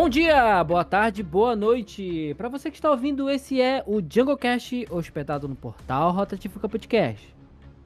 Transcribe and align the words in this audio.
Bom 0.00 0.08
dia, 0.08 0.64
boa 0.64 0.82
tarde, 0.82 1.22
boa 1.22 1.54
noite. 1.54 2.34
Para 2.38 2.48
você 2.48 2.70
que 2.70 2.78
está 2.78 2.90
ouvindo, 2.90 3.28
esse 3.28 3.60
é 3.60 3.84
o 3.86 4.00
Jungle 4.00 4.34
Cast, 4.34 4.86
hospedado 4.88 5.46
no 5.46 5.54
portal 5.54 6.10
Rotativo 6.10 6.58
Podcast. 6.58 7.28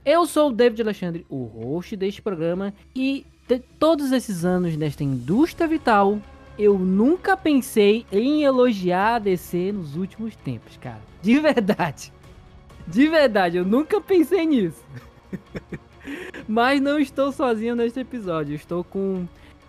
Eu 0.04 0.24
sou 0.24 0.48
o 0.48 0.52
David 0.52 0.80
Alexandre, 0.80 1.26
o 1.28 1.42
host 1.42 1.96
deste 1.96 2.22
programa, 2.22 2.72
e 2.94 3.26
de 3.48 3.58
todos 3.58 4.12
esses 4.12 4.44
anos 4.44 4.76
nesta 4.76 5.02
indústria 5.02 5.66
vital, 5.66 6.20
eu 6.56 6.78
nunca 6.78 7.36
pensei 7.36 8.06
em 8.12 8.44
elogiar 8.44 9.16
a 9.16 9.18
DC 9.18 9.72
nos 9.72 9.96
últimos 9.96 10.36
tempos, 10.36 10.76
cara. 10.76 11.00
De 11.20 11.40
verdade. 11.40 12.12
De 12.86 13.08
verdade, 13.08 13.56
eu 13.56 13.64
nunca 13.64 14.00
pensei 14.00 14.46
nisso. 14.46 14.84
Mas 16.46 16.80
não 16.80 16.96
estou 16.96 17.32
sozinho 17.32 17.74
neste 17.74 17.98
episódio. 17.98 18.54
Estou 18.54 18.84
com 18.84 19.26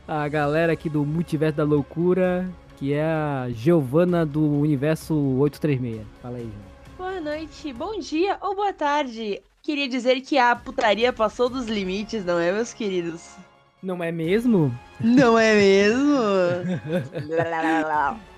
a 0.08 0.27
galera 0.27 0.73
aqui 0.73 0.90
do 0.90 1.05
Multiverso 1.05 1.58
da 1.58 1.64
Loucura, 1.64 2.48
que 2.77 2.94
é 2.94 3.04
a 3.04 3.48
Giovana 3.50 4.26
do 4.26 4.41
Universo 4.59 5.16
836. 5.16 6.05
Fala 6.22 6.38
aí, 6.38 6.44
Giovana. 6.44 6.76
Boa 6.98 7.22
noite, 7.22 7.73
bom 7.73 8.00
dia 8.00 8.38
ou 8.41 8.55
boa 8.55 8.73
tarde. 8.73 9.41
Queria 9.62 9.88
dizer 9.88 10.22
que 10.22 10.38
a 10.38 10.55
putaria 10.55 11.12
passou 11.12 11.50
dos 11.50 11.68
limites, 11.68 12.23
não 12.23 12.40
é, 12.40 12.52
meus 12.52 12.72
queridos? 12.73 13.36
Não 13.81 14.04
é 14.04 14.12
mesmo? 14.12 14.73
Não 15.00 15.38
é 15.38 15.55
mesmo? 15.55 16.17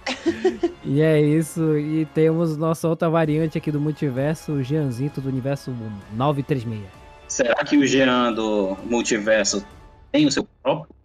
e 0.84 1.02
é 1.02 1.22
isso. 1.22 1.78
E 1.78 2.06
temos 2.14 2.58
nossa 2.58 2.88
outra 2.88 3.10
variante 3.10 3.58
aqui 3.58 3.72
do 3.72 3.80
multiverso, 3.80 4.54
o 4.54 4.64
Jeanzito 4.64 5.22
do 5.22 5.30
universo 5.30 5.72
936. 6.14 6.82
Será 7.28 7.56
que 7.64 7.78
o 7.78 7.86
Jean 7.86 8.34
do 8.34 8.78
multiverso 8.86 9.66
tem 10.12 10.26
o 10.26 10.32
seu 10.32 10.48
próprio 10.64 10.97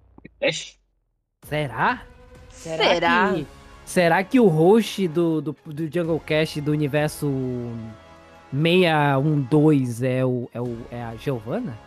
podcast? 0.42 0.78
Será? 1.44 2.02
Será? 2.50 2.84
Será 2.84 3.32
que, 3.34 3.46
será 3.84 4.24
que 4.24 4.40
o 4.40 4.48
host 4.48 5.08
do, 5.08 5.40
do, 5.40 5.56
do 5.64 5.92
Jungle 5.92 6.20
Cast 6.20 6.60
do 6.60 6.72
universo 6.72 7.30
612 8.52 10.06
é, 10.06 10.24
o, 10.24 10.48
é, 10.52 10.60
o, 10.60 10.78
é 10.90 11.02
a 11.02 11.14
Giovana? 11.16 11.78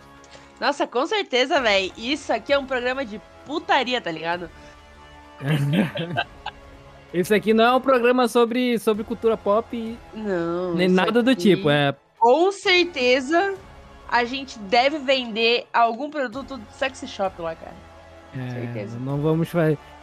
Nossa, 0.60 0.88
com 0.88 1.06
certeza, 1.06 1.62
velho. 1.62 1.92
Isso 1.98 2.32
aqui 2.32 2.54
é 2.54 2.58
um 2.58 2.66
programa 2.66 3.06
de 3.06 3.22
putaria, 3.46 4.00
tá 4.00 4.12
ligado? 4.12 4.50
Isso 7.14 7.34
aqui 7.34 7.54
não 7.54 7.64
é 7.64 7.76
um 7.76 7.82
programa 7.82 8.28
sobre, 8.28 8.80
sobre 8.80 9.04
cultura 9.04 9.38
pop. 9.38 9.98
Não. 10.14 10.74
Nem 10.74 10.90
nada 10.90 11.22
do 11.22 11.36
tipo. 11.36 11.70
É... 11.70 11.96
Com 12.18 12.52
certeza 12.52 13.56
a 14.08 14.24
gente 14.24 14.58
deve 14.60 14.98
vender 14.98 15.66
algum 15.74 16.10
produto 16.10 16.58
do 16.58 16.66
sexy 16.72 17.08
shop 17.08 17.42
lá, 17.42 17.56
cara. 17.56 17.85
É, 18.38 18.50
certeza. 18.50 19.00
Não 19.00 19.20
vamos, 19.20 19.50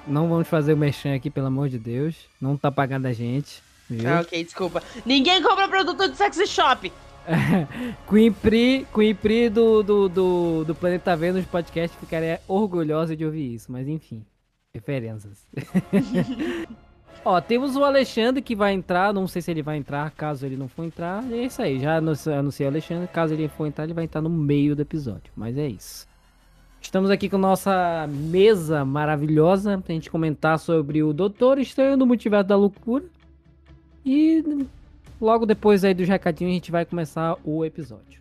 não 0.06 0.28
vamos 0.28 0.48
fazer 0.48 0.72
o 0.72 0.76
merchan 0.76 1.14
aqui, 1.14 1.30
pelo 1.30 1.46
amor 1.46 1.68
de 1.68 1.78
Deus. 1.78 2.16
Não 2.40 2.56
tá 2.56 2.70
pagando 2.70 3.06
a 3.06 3.12
gente. 3.12 3.62
Viu? 3.88 4.08
Ah, 4.08 4.20
ok, 4.20 4.42
desculpa. 4.44 4.82
Ninguém 5.04 5.42
compra 5.42 5.68
produto 5.68 6.08
do 6.08 6.14
sexy 6.14 6.46
shop. 6.46 6.92
Queen 8.08 8.32
Pri, 8.32 8.86
Queen 8.92 9.14
Pri 9.14 9.48
do, 9.48 9.82
do, 9.82 10.08
do, 10.08 10.64
do 10.64 10.74
Planeta 10.74 11.16
Vênus 11.16 11.44
podcast 11.46 11.96
ficaria 11.96 12.40
orgulhosa 12.48 13.16
de 13.16 13.24
ouvir 13.24 13.54
isso, 13.54 13.70
mas 13.70 13.86
enfim, 13.86 14.24
referências. 14.74 15.46
Ó, 17.24 17.40
temos 17.40 17.76
o 17.76 17.84
Alexandre 17.84 18.42
que 18.42 18.56
vai 18.56 18.72
entrar, 18.72 19.14
não 19.14 19.28
sei 19.28 19.40
se 19.40 19.50
ele 19.52 19.62
vai 19.62 19.76
entrar, 19.76 20.10
caso 20.10 20.44
ele 20.44 20.56
não 20.56 20.66
for 20.66 20.84
entrar, 20.84 21.22
é 21.32 21.44
isso 21.44 21.62
aí, 21.62 21.78
já 21.78 21.96
anunciei 21.96 22.66
o 22.66 22.70
Alexandre, 22.70 23.06
caso 23.06 23.32
ele 23.32 23.46
for 23.46 23.66
entrar, 23.66 23.84
ele 23.84 23.94
vai 23.94 24.04
entrar 24.04 24.20
no 24.20 24.30
meio 24.30 24.74
do 24.74 24.82
episódio, 24.82 25.32
mas 25.36 25.56
é 25.56 25.68
isso. 25.68 26.08
Estamos 26.82 27.10
aqui 27.10 27.30
com 27.30 27.38
nossa 27.38 28.06
mesa 28.10 28.84
maravilhosa 28.84 29.78
pra 29.78 29.94
gente 29.94 30.10
comentar 30.10 30.58
sobre 30.58 31.02
o 31.02 31.12
Doutor 31.14 31.58
Estranho 31.58 31.96
no 31.96 32.04
Multiverso 32.04 32.48
da 32.48 32.56
Loucura. 32.56 33.04
E 34.04 34.66
Logo 35.22 35.46
depois 35.46 35.84
aí 35.84 35.94
dos 35.94 36.08
recadinhos 36.08 36.50
a 36.50 36.54
gente 36.54 36.72
vai 36.72 36.84
começar 36.84 37.36
o 37.44 37.64
episódio. 37.64 38.20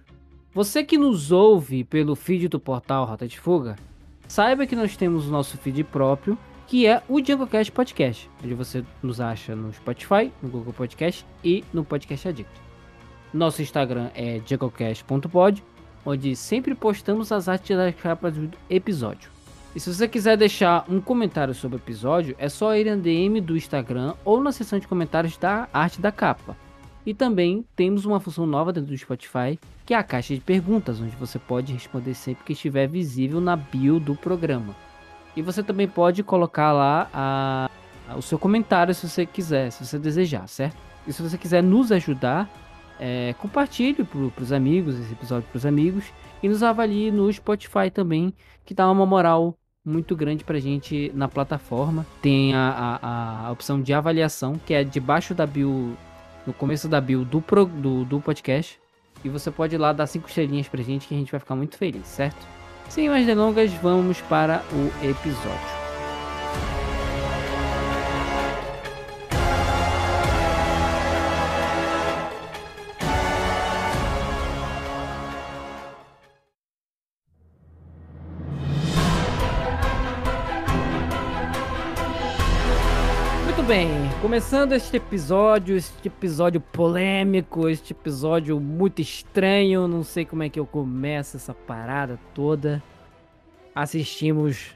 Você 0.53 0.83
que 0.83 1.00
nos 1.00 1.31
ouve 1.31 1.83
pelo 1.83 2.16
feed 2.16 2.47
do 2.47 2.59
portal 2.59 3.05
Rota 3.05 3.27
de 3.27 3.39
Fuga, 3.39 3.75
saiba 4.27 4.67
que 4.67 4.75
nós 4.75 4.95
temos 4.95 5.27
o 5.27 5.31
nosso 5.31 5.57
feed 5.57 5.83
próprio, 5.83 6.38
que 6.67 6.85
é 6.85 7.01
o 7.09 7.19
JungleCast 7.19 7.71
Podcast, 7.71 8.29
onde 8.44 8.53
você 8.53 8.85
nos 9.01 9.19
acha 9.19 9.55
no 9.55 9.73
Spotify, 9.73 10.31
no 10.44 10.50
Google 10.50 10.73
Podcast 10.73 11.25
e 11.44 11.63
no 11.73 11.83
Podcast 11.83 12.27
Addict. 12.27 12.61
Nosso 13.33 13.63
Instagram 13.63 14.11
é 14.13 14.39
junglecast.pod, 14.45 15.63
onde 16.06 16.35
sempre 16.35 16.75
postamos 16.75 17.31
as 17.31 17.47
artes 17.47 17.75
das 17.75 17.95
capas 17.95 18.34
do 18.34 18.51
episódio. 18.69 19.29
E 19.75 19.79
se 19.79 19.94
você 19.94 20.07
quiser 20.07 20.35
deixar 20.35 20.85
um 20.89 21.00
comentário 21.00 21.53
sobre 21.53 21.78
o 21.78 21.79
episódio, 21.79 22.35
é 22.38 22.50
só 22.50 22.75
ir 22.75 22.85
na 22.85 22.95
DM 22.95 23.39
do 23.39 23.56
Instagram 23.56 24.13
ou 24.25 24.41
na 24.41 24.51
seção 24.51 24.78
de 24.79 24.88
comentários 24.88 25.38
da 25.38 25.69
arte 25.73 26.01
da 26.01 26.12
capa. 26.12 26.57
E 27.06 27.13
também 27.13 27.66
temos 27.75 28.06
uma 28.06 28.19
função 28.19 28.45
nova 28.45 28.73
dentro 28.73 28.91
do 28.91 28.97
Spotify, 28.97 29.57
que 29.85 29.94
é 29.94 29.97
a 29.97 30.03
caixa 30.03 30.35
de 30.35 30.41
perguntas, 30.41 31.00
onde 31.00 31.16
você 31.16 31.39
pode 31.39 31.73
responder 31.73 32.13
sempre 32.13 32.44
que 32.44 32.53
estiver 32.53 32.88
visível 32.88 33.39
na 33.39 33.56
bio 33.56 34.00
do 34.00 34.13
programa. 34.13 34.75
E 35.35 35.41
você 35.41 35.63
também 35.63 35.88
pode 35.88 36.22
colocar 36.22 36.73
lá 36.73 37.09
a, 37.13 37.69
a, 38.09 38.18
o 38.18 38.22
seu 38.22 38.38
comentário 38.38 38.94
se 38.94 39.07
você 39.07 39.25
quiser, 39.25 39.72
se 39.72 39.85
você 39.85 39.97
desejar, 39.97 40.47
certo? 40.47 40.78
E 41.07 41.13
se 41.13 41.22
você 41.22 41.38
quiser 41.38 41.63
nos 41.63 41.91
ajudar, 41.91 42.50
é, 43.03 43.34
compartilhe 43.39 44.03
para 44.03 44.44
os 44.44 44.51
amigos 44.51 45.00
esse 45.00 45.12
episódio 45.12 45.47
para 45.50 45.57
os 45.57 45.66
amigos 45.66 46.06
e 46.44 46.47
nos 46.47 46.62
avalie 46.62 47.09
no 47.09 47.34
Spotify 47.34 47.89
também, 47.91 48.31
que 48.63 48.75
dá 48.75 48.89
uma 48.91 49.07
moral 49.07 49.57
muito 49.84 50.16
grande 50.16 50.44
pra 50.44 50.59
gente 50.59 51.12
na 51.16 51.28
plataforma. 51.28 52.06
Tem 52.22 52.53
a, 52.53 53.00
a, 53.01 53.47
a 53.47 53.51
opção 53.51 53.81
de 53.81 53.91
avaliação, 53.91 54.53
que 54.63 54.75
é 54.75 54.84
debaixo 54.84 55.34
da 55.34 55.47
bio 55.47 55.97
no 56.45 56.53
começo 56.53 56.88
da 56.88 57.01
bio 57.01 57.25
do, 57.25 57.41
pro, 57.41 57.66
do, 57.66 58.06
do 58.06 58.22
podcast. 58.22 58.79
E 59.23 59.29
você 59.29 59.50
pode 59.50 59.73
ir 59.73 59.79
lá 59.79 59.94
dar 59.94 60.06
cinco 60.06 60.28
estrelinhas 60.28 60.68
pra 60.68 60.83
gente 60.83 61.07
que 61.07 61.16
a 61.16 61.18
gente 61.18 61.31
vai 61.31 61.39
ficar 61.39 61.56
muito 61.56 61.78
feliz, 61.78 62.06
certo? 62.06 62.45
Sem 62.88 63.09
mais 63.09 63.25
delongas, 63.25 63.72
vamos 63.73 64.22
para 64.22 64.63
o 64.72 65.06
episódio. 65.06 65.81
Começando 84.21 84.73
este 84.73 84.97
episódio, 84.97 85.75
este 85.75 86.07
episódio 86.07 86.61
polêmico, 86.61 87.67
este 87.67 87.91
episódio 87.91 88.59
muito 88.59 89.01
estranho, 89.01 89.87
não 89.87 90.03
sei 90.03 90.25
como 90.25 90.43
é 90.43 90.49
que 90.49 90.59
eu 90.59 90.65
começo 90.65 91.37
essa 91.37 91.55
parada 91.55 92.19
toda. 92.31 92.83
Assistimos 93.73 94.75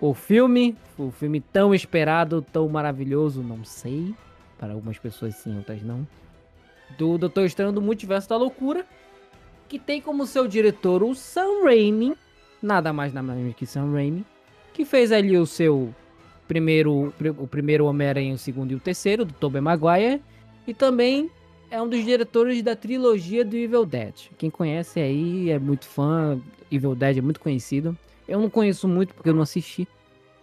o 0.00 0.14
filme, 0.14 0.76
o 0.96 1.10
filme 1.10 1.40
tão 1.40 1.74
esperado, 1.74 2.40
tão 2.40 2.68
maravilhoso, 2.68 3.42
não 3.42 3.64
sei, 3.64 4.14
para 4.56 4.72
algumas 4.72 4.98
pessoas 4.98 5.34
sim, 5.34 5.56
outras 5.56 5.82
não, 5.82 6.06
do 6.96 7.18
Doutor 7.18 7.44
Estranho 7.44 7.72
do 7.72 7.82
Multiverso 7.82 8.28
da 8.28 8.36
Loucura, 8.36 8.86
que 9.68 9.80
tem 9.80 10.00
como 10.00 10.26
seu 10.26 10.46
diretor 10.46 11.02
o 11.02 11.12
Sam 11.12 11.64
Raimi, 11.64 12.16
nada 12.62 12.92
mais 12.92 13.12
nada 13.12 13.34
menos 13.34 13.56
que 13.56 13.66
Sam 13.66 13.90
Raimi, 13.92 14.24
que 14.72 14.84
fez 14.84 15.10
ali 15.10 15.36
o 15.36 15.44
seu 15.44 15.92
primeiro, 16.46 17.12
o 17.38 17.46
primeiro 17.46 17.86
Homem-Aranha, 17.86 18.34
o 18.34 18.38
segundo 18.38 18.72
e 18.72 18.74
o 18.74 18.80
terceiro, 18.80 19.24
do 19.24 19.32
Tobey 19.34 19.60
Maguire. 19.60 20.22
E 20.66 20.74
também 20.74 21.30
é 21.70 21.80
um 21.80 21.88
dos 21.88 22.04
diretores 22.04 22.62
da 22.62 22.76
trilogia 22.76 23.44
do 23.44 23.56
Evil 23.56 23.84
Dead. 23.84 24.14
Quem 24.38 24.50
conhece 24.50 25.00
aí 25.00 25.50
é 25.50 25.58
muito 25.58 25.86
fã, 25.86 26.40
Evil 26.70 26.94
Dead 26.94 27.18
é 27.18 27.20
muito 27.20 27.40
conhecido. 27.40 27.96
Eu 28.26 28.40
não 28.40 28.50
conheço 28.50 28.88
muito 28.88 29.14
porque 29.14 29.28
eu 29.28 29.34
não 29.34 29.42
assisti, 29.42 29.86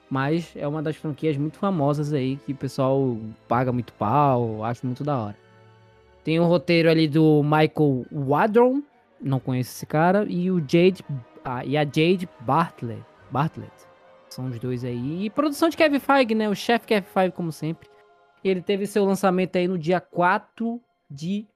mas 0.09 0.51
é 0.55 0.67
uma 0.67 0.81
das 0.81 0.95
franquias 0.95 1.37
muito 1.37 1.57
famosas 1.57 2.13
aí 2.13 2.37
que 2.45 2.53
o 2.53 2.55
pessoal 2.55 3.17
paga 3.47 3.71
muito 3.71 3.91
pau, 3.93 4.63
acho 4.63 4.85
muito 4.85 5.03
da 5.03 5.17
hora. 5.17 5.37
Tem 6.23 6.39
o 6.39 6.43
um 6.43 6.47
roteiro 6.47 6.89
ali 6.89 7.07
do 7.07 7.43
Michael 7.43 8.05
Wadron, 8.11 8.81
não 9.21 9.39
conheço 9.39 9.71
esse 9.71 9.85
cara, 9.85 10.25
e 10.29 10.49
o 10.49 10.59
Jade 10.59 11.03
ah, 11.43 11.65
e 11.65 11.75
a 11.77 11.83
Jade 11.83 12.29
Bartlett. 12.39 13.03
Bartlett. 13.29 13.73
São 14.33 14.47
os 14.47 14.57
dois 14.57 14.83
aí. 14.83 15.25
E 15.25 15.29
produção 15.29 15.69
de 15.69 15.77
Kevin 15.77 15.99
Feige, 15.99 16.33
né? 16.33 16.49
O 16.49 16.55
chefe 16.55 16.87
Kevin 16.87 17.05
Feige, 17.05 17.31
como 17.33 17.51
sempre. 17.51 17.87
Ele 18.43 18.63
teve 18.63 18.87
seu 18.87 19.05
lançamento 19.05 19.55
aí 19.57 19.67
no 19.67 19.77
dia 19.77 20.01
4 20.01 20.81
de 21.07 21.47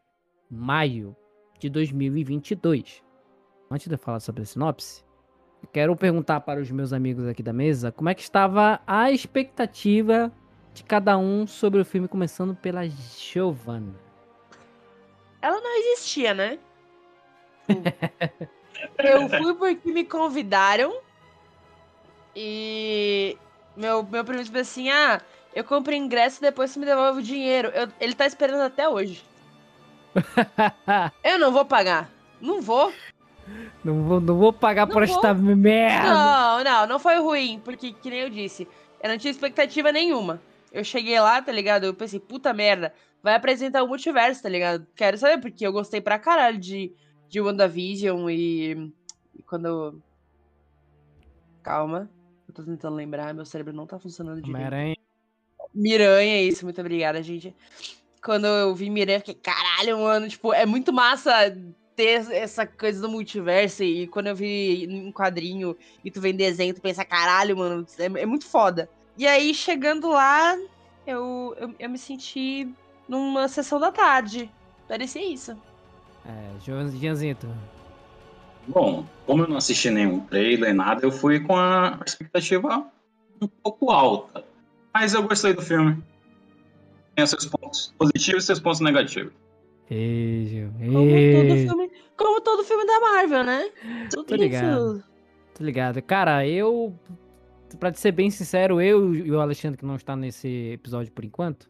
maio 0.48 1.16
de 1.58 1.72
2022. 1.72 3.04
Antes 3.72 3.88
de 3.88 3.96
eu 3.96 3.98
falar 3.98 4.20
sobre 4.20 4.44
a 4.44 4.46
sinopse, 4.46 5.04
quero 5.74 5.96
perguntar 5.96 6.42
para 6.42 6.62
os 6.62 6.70
meus 6.70 6.94
amigos 6.94 7.28
aqui 7.28 7.42
da 7.42 7.52
mesa 7.52 7.92
como 7.92 8.10
é 8.10 8.14
que 8.14 8.22
estava 8.22 8.80
a 8.86 9.12
expectativa 9.12 10.32
de 10.72 10.84
cada 10.84 11.18
um 11.18 11.48
sobre 11.48 11.82
o 11.82 11.86
filme, 11.86 12.08
começando 12.08 12.56
pela 12.56 12.88
Giovanna. 12.88 13.96
Ela 15.42 15.60
não 15.60 15.80
existia, 15.80 16.36
né? 16.36 16.60
eu 19.00 19.28
fui 19.30 19.56
porque 19.56 19.92
me 19.92 20.06
convidaram 20.06 21.07
e 22.40 23.36
Meu, 23.76 24.04
meu 24.04 24.24
primo 24.24 24.44
disse 24.44 24.58
assim: 24.58 24.90
ah, 24.90 25.20
eu 25.56 25.64
compro 25.64 25.94
ingresso 25.94 26.38
e 26.40 26.42
depois 26.42 26.70
você 26.72 26.80
me 26.80 26.86
devolve 26.86 27.20
o 27.20 27.24
dinheiro. 27.24 27.70
Eu- 27.70 27.88
ele 28.00 28.14
tá 28.14 28.26
esperando 28.28 28.62
até 28.62 28.88
hoje. 28.88 29.24
Eu 31.24 31.38
não 31.40 31.52
vou 31.52 31.66
pagar. 31.66 32.10
Não 32.42 32.62
vou. 32.62 32.92
não, 33.84 34.04
vou, 34.04 34.20
não 34.22 34.36
vou 34.38 34.54
pagar 34.54 34.86
Não 34.88 34.94
por 34.94 35.06
vou. 35.06 35.16
esta 35.16 35.34
merda. 35.34 36.10
Não, 36.14 36.64
não, 36.64 36.88
não 36.88 37.00
foi 37.00 37.18
ruim, 37.20 37.60
porque, 37.64 37.92
que 37.94 38.10
nem 38.10 38.20
eu 38.20 38.30
disse, 38.30 38.68
eu 39.02 39.10
não 39.10 39.18
tinha 39.18 39.32
expectativa 39.32 39.92
nenhuma. 39.92 40.42
Eu 40.72 40.84
cheguei 40.84 41.20
lá, 41.20 41.42
tá 41.42 41.52
ligado? 41.52 41.86
Eu 41.86 41.94
pensei, 41.94 42.20
puta 42.20 42.54
merda, 42.54 42.94
vai 43.24 43.34
apresentar 43.36 43.84
o 43.84 43.88
multiverso, 43.88 44.44
tá 44.44 44.50
ligado? 44.50 44.86
Quero 44.96 45.18
saber, 45.18 45.40
porque 45.40 45.66
eu 45.66 45.72
gostei 45.72 46.02
pra 46.02 46.20
caralho 46.20 46.58
de, 46.60 46.94
de 47.30 47.40
WandaVision 47.42 48.30
e, 48.30 48.92
e 49.36 49.42
quando. 49.44 50.02
Calma, 51.64 52.10
tô 52.58 52.64
tentando 52.64 52.96
lembrar, 52.96 53.34
meu 53.34 53.46
cérebro 53.46 53.74
não 53.74 53.86
tá 53.88 53.98
funcionando 54.00 54.42
direito. 54.42 54.56
Homem-Aranha. 54.56 54.96
Miranha, 55.74 56.42
isso, 56.42 56.66
muito 56.66 56.82
obrigada, 56.82 57.22
gente. 57.22 57.56
Quando 58.24 58.46
eu 58.48 58.74
vi 58.74 58.90
Miranha, 58.90 59.18
eu 59.18 59.20
fiquei, 59.22 59.36
caralho, 59.36 60.00
mano, 60.00 60.28
tipo, 60.28 60.52
é 60.54 60.66
muito 60.66 60.92
massa 60.92 61.56
ter 61.96 62.32
essa 62.32 62.66
coisa 62.66 63.02
do 63.02 63.10
multiverso. 63.10 63.84
E 63.84 64.08
quando 64.08 64.28
eu 64.28 64.36
vi 64.36 64.86
em 64.86 65.12
quadrinho 65.12 65.78
e 66.04 66.10
tu 66.12 66.20
vem 66.20 66.36
desenho, 66.36 66.74
tu 66.74 66.82
pensa, 66.82 67.06
caralho, 67.06 67.56
mano, 67.58 67.86
é, 67.98 68.06
é 68.22 68.26
muito 68.26 68.46
foda. 68.46 68.90
E 69.18 69.26
aí, 69.28 69.54
chegando 69.54 70.10
lá, 70.10 70.56
eu, 71.06 71.56
eu, 71.60 71.76
eu 71.80 71.90
me 71.90 71.98
senti 71.98 72.68
numa 73.08 73.48
sessão 73.48 73.80
da 73.80 73.92
tarde. 73.92 74.50
Parecia 74.88 75.26
isso. 75.26 75.52
É, 76.26 76.60
João- 76.66 76.90
Gianzito. 76.92 77.48
Bom, 78.68 79.06
como 79.26 79.44
eu 79.44 79.48
não 79.48 79.58
assisti 79.58 79.90
nenhum 79.90 80.20
trailer, 80.22 80.74
nada, 80.74 81.06
eu 81.06 81.12
fui 81.12 81.40
com 81.40 81.56
a 81.56 82.00
expectativa 82.06 82.86
um 83.42 83.48
pouco 83.48 83.92
alta. 83.92 84.44
Mas 84.94 85.14
eu 85.14 85.24
gostei 85.24 85.54
do 85.54 85.62
filme. 85.62 86.02
Tem 87.16 87.26
seus 87.26 87.46
pontos 87.46 87.94
positivos 87.98 88.44
e 88.44 88.48
seus 88.48 88.60
pontos 88.60 88.80
negativos. 88.80 89.32
Beijo. 89.90 90.72
Como 90.80 90.94
todo 90.94 91.56
Ei, 91.56 91.68
filme, 91.68 91.92
como 92.18 92.42
todo 92.42 92.64
filme 92.64 92.86
da 92.86 93.00
Marvel, 93.00 93.44
né? 93.44 93.70
Tudo 94.10 94.26
Tô 94.26 94.36
ligado. 94.36 95.04
Tô 95.56 95.64
ligado. 95.64 96.02
Cara, 96.02 96.48
eu. 96.48 96.94
Pra 97.80 97.92
te 97.92 98.00
ser 98.00 98.12
bem 98.12 98.30
sincero, 98.30 98.82
eu 98.82 99.14
e 99.14 99.32
o 99.32 99.42
Alexandre, 99.42 99.78
que 99.78 99.86
não 99.86 99.96
está 99.96 100.16
nesse 100.16 100.72
episódio 100.72 101.12
por 101.12 101.26
enquanto, 101.26 101.70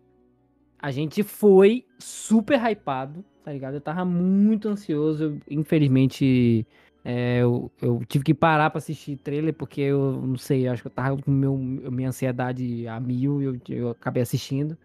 a 0.80 0.92
gente 0.92 1.24
foi 1.24 1.86
super 1.98 2.60
hypado, 2.60 3.26
tá 3.44 3.52
ligado? 3.52 3.76
Eu 3.76 3.82
tava 3.82 4.06
muito 4.06 4.70
ansioso. 4.70 5.24
eu, 5.24 5.38
infelizmente, 5.50 6.68
é, 7.10 7.38
eu, 7.42 7.72
eu 7.82 8.02
tive 8.06 8.22
que 8.26 8.34
parar 8.34 8.70
pra 8.70 8.80
assistir 8.80 9.16
trailer, 9.16 9.54
porque 9.54 9.80
eu 9.80 10.22
não 10.22 10.36
sei, 10.36 10.68
eu 10.68 10.74
acho 10.74 10.82
que 10.82 10.88
eu 10.88 10.92
tava 10.92 11.16
com 11.16 11.32
meu, 11.32 11.58
minha 11.58 12.10
ansiedade 12.10 12.86
a 12.86 13.00
mil 13.00 13.42
eu, 13.42 13.58
eu 13.70 13.90
acabei 13.92 14.22
assistindo. 14.22 14.78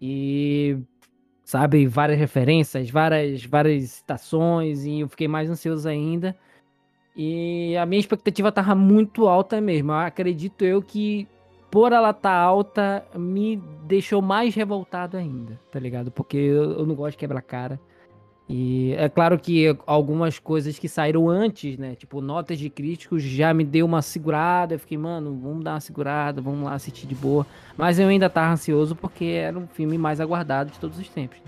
E. 0.00 0.78
Sabe, 1.44 1.86
várias 1.86 2.18
referências, 2.18 2.88
várias, 2.88 3.44
várias 3.44 3.90
citações, 3.90 4.84
e 4.86 5.00
eu 5.00 5.08
fiquei 5.10 5.28
mais 5.28 5.50
ansioso 5.50 5.86
ainda. 5.86 6.34
E 7.14 7.76
a 7.76 7.84
minha 7.84 8.00
expectativa 8.00 8.50
tava 8.50 8.74
muito 8.74 9.28
alta 9.28 9.60
mesmo. 9.60 9.92
Eu 9.92 9.96
acredito 9.96 10.64
eu 10.64 10.80
que 10.82 11.28
por 11.70 11.92
ela 11.92 12.14
tá 12.14 12.32
alta 12.32 13.04
me 13.14 13.56
deixou 13.84 14.22
mais 14.22 14.54
revoltado 14.54 15.18
ainda, 15.18 15.60
tá 15.70 15.78
ligado? 15.78 16.10
Porque 16.10 16.38
eu, 16.38 16.78
eu 16.78 16.86
não 16.86 16.94
gosto 16.94 17.12
de 17.12 17.18
quebrar 17.18 17.42
cara. 17.42 17.78
E 18.54 18.92
é 18.98 19.08
claro 19.08 19.38
que 19.38 19.74
algumas 19.86 20.38
coisas 20.38 20.78
que 20.78 20.86
saíram 20.86 21.26
antes, 21.26 21.78
né? 21.78 21.94
Tipo, 21.94 22.20
notas 22.20 22.58
de 22.58 22.68
críticos 22.68 23.22
já 23.22 23.54
me 23.54 23.64
deu 23.64 23.86
uma 23.86 24.02
segurada. 24.02 24.74
Eu 24.74 24.78
fiquei, 24.78 24.98
mano, 24.98 25.40
vamos 25.42 25.64
dar 25.64 25.72
uma 25.72 25.80
segurada, 25.80 26.42
vamos 26.42 26.62
lá 26.66 26.74
assistir 26.74 27.06
de 27.06 27.14
boa. 27.14 27.46
Mas 27.78 27.98
eu 27.98 28.08
ainda 28.08 28.28
tava 28.28 28.52
ansioso 28.52 28.94
porque 28.94 29.24
era 29.24 29.58
um 29.58 29.66
filme 29.66 29.96
mais 29.96 30.20
aguardado 30.20 30.70
de 30.70 30.78
todos 30.78 30.98
os 30.98 31.08
tempos. 31.08 31.38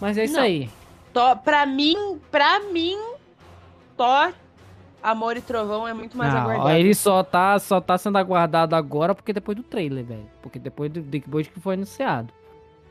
Mas 0.00 0.16
é 0.16 0.24
isso 0.24 0.36
Não. 0.36 0.44
aí. 0.44 0.70
Thor, 1.12 1.36
pra 1.36 1.66
mim, 1.66 2.18
pra 2.30 2.60
mim, 2.72 2.96
Thor, 3.98 4.32
Amor 5.02 5.36
e 5.36 5.42
Trovão 5.42 5.86
é 5.86 5.92
muito 5.92 6.16
mais 6.16 6.32
Não, 6.32 6.40
aguardado. 6.40 6.70
ele 6.70 6.94
só 6.94 7.22
tá, 7.22 7.58
só 7.58 7.82
tá 7.82 7.98
sendo 7.98 8.16
aguardado 8.16 8.74
agora 8.74 9.14
porque 9.14 9.30
depois 9.30 9.54
do 9.56 9.62
trailer, 9.62 10.06
velho. 10.06 10.26
Porque 10.40 10.58
depois, 10.58 10.90
do, 10.90 11.02
depois 11.02 11.46
que 11.46 11.60
foi 11.60 11.74
anunciado. 11.74 12.32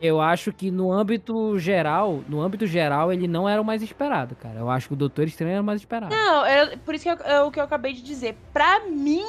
Eu 0.02 0.20
acho 0.20 0.52
que 0.52 0.70
no 0.70 0.92
âmbito 0.92 1.58
geral, 1.58 2.22
no 2.28 2.42
âmbito 2.42 2.68
geral, 2.68 3.12
ele 3.14 3.28
não 3.28 3.48
era 3.48 3.62
o 3.62 3.66
mais 3.66 3.82
esperado, 3.82 4.36
cara. 4.36 4.60
Eu 4.60 4.70
acho 4.70 4.88
que 4.90 4.94
o 4.94 4.98
Doutor 4.98 5.26
Estranho 5.26 5.54
era 5.54 5.62
o 5.62 5.66
mais 5.66 5.82
esperado. 5.82 6.14
Não, 6.14 6.46
é, 6.46 6.76
por 6.78 6.94
isso 6.94 7.04
que 7.06 7.10
eu- 7.10 7.26
é 7.26 7.42
o 7.42 7.50
que 7.50 7.60
eu 7.60 7.64
acabei 7.64 7.94
de 7.94 8.02
dizer. 8.04 8.36
Pra 8.54 8.82
mim, 8.82 9.26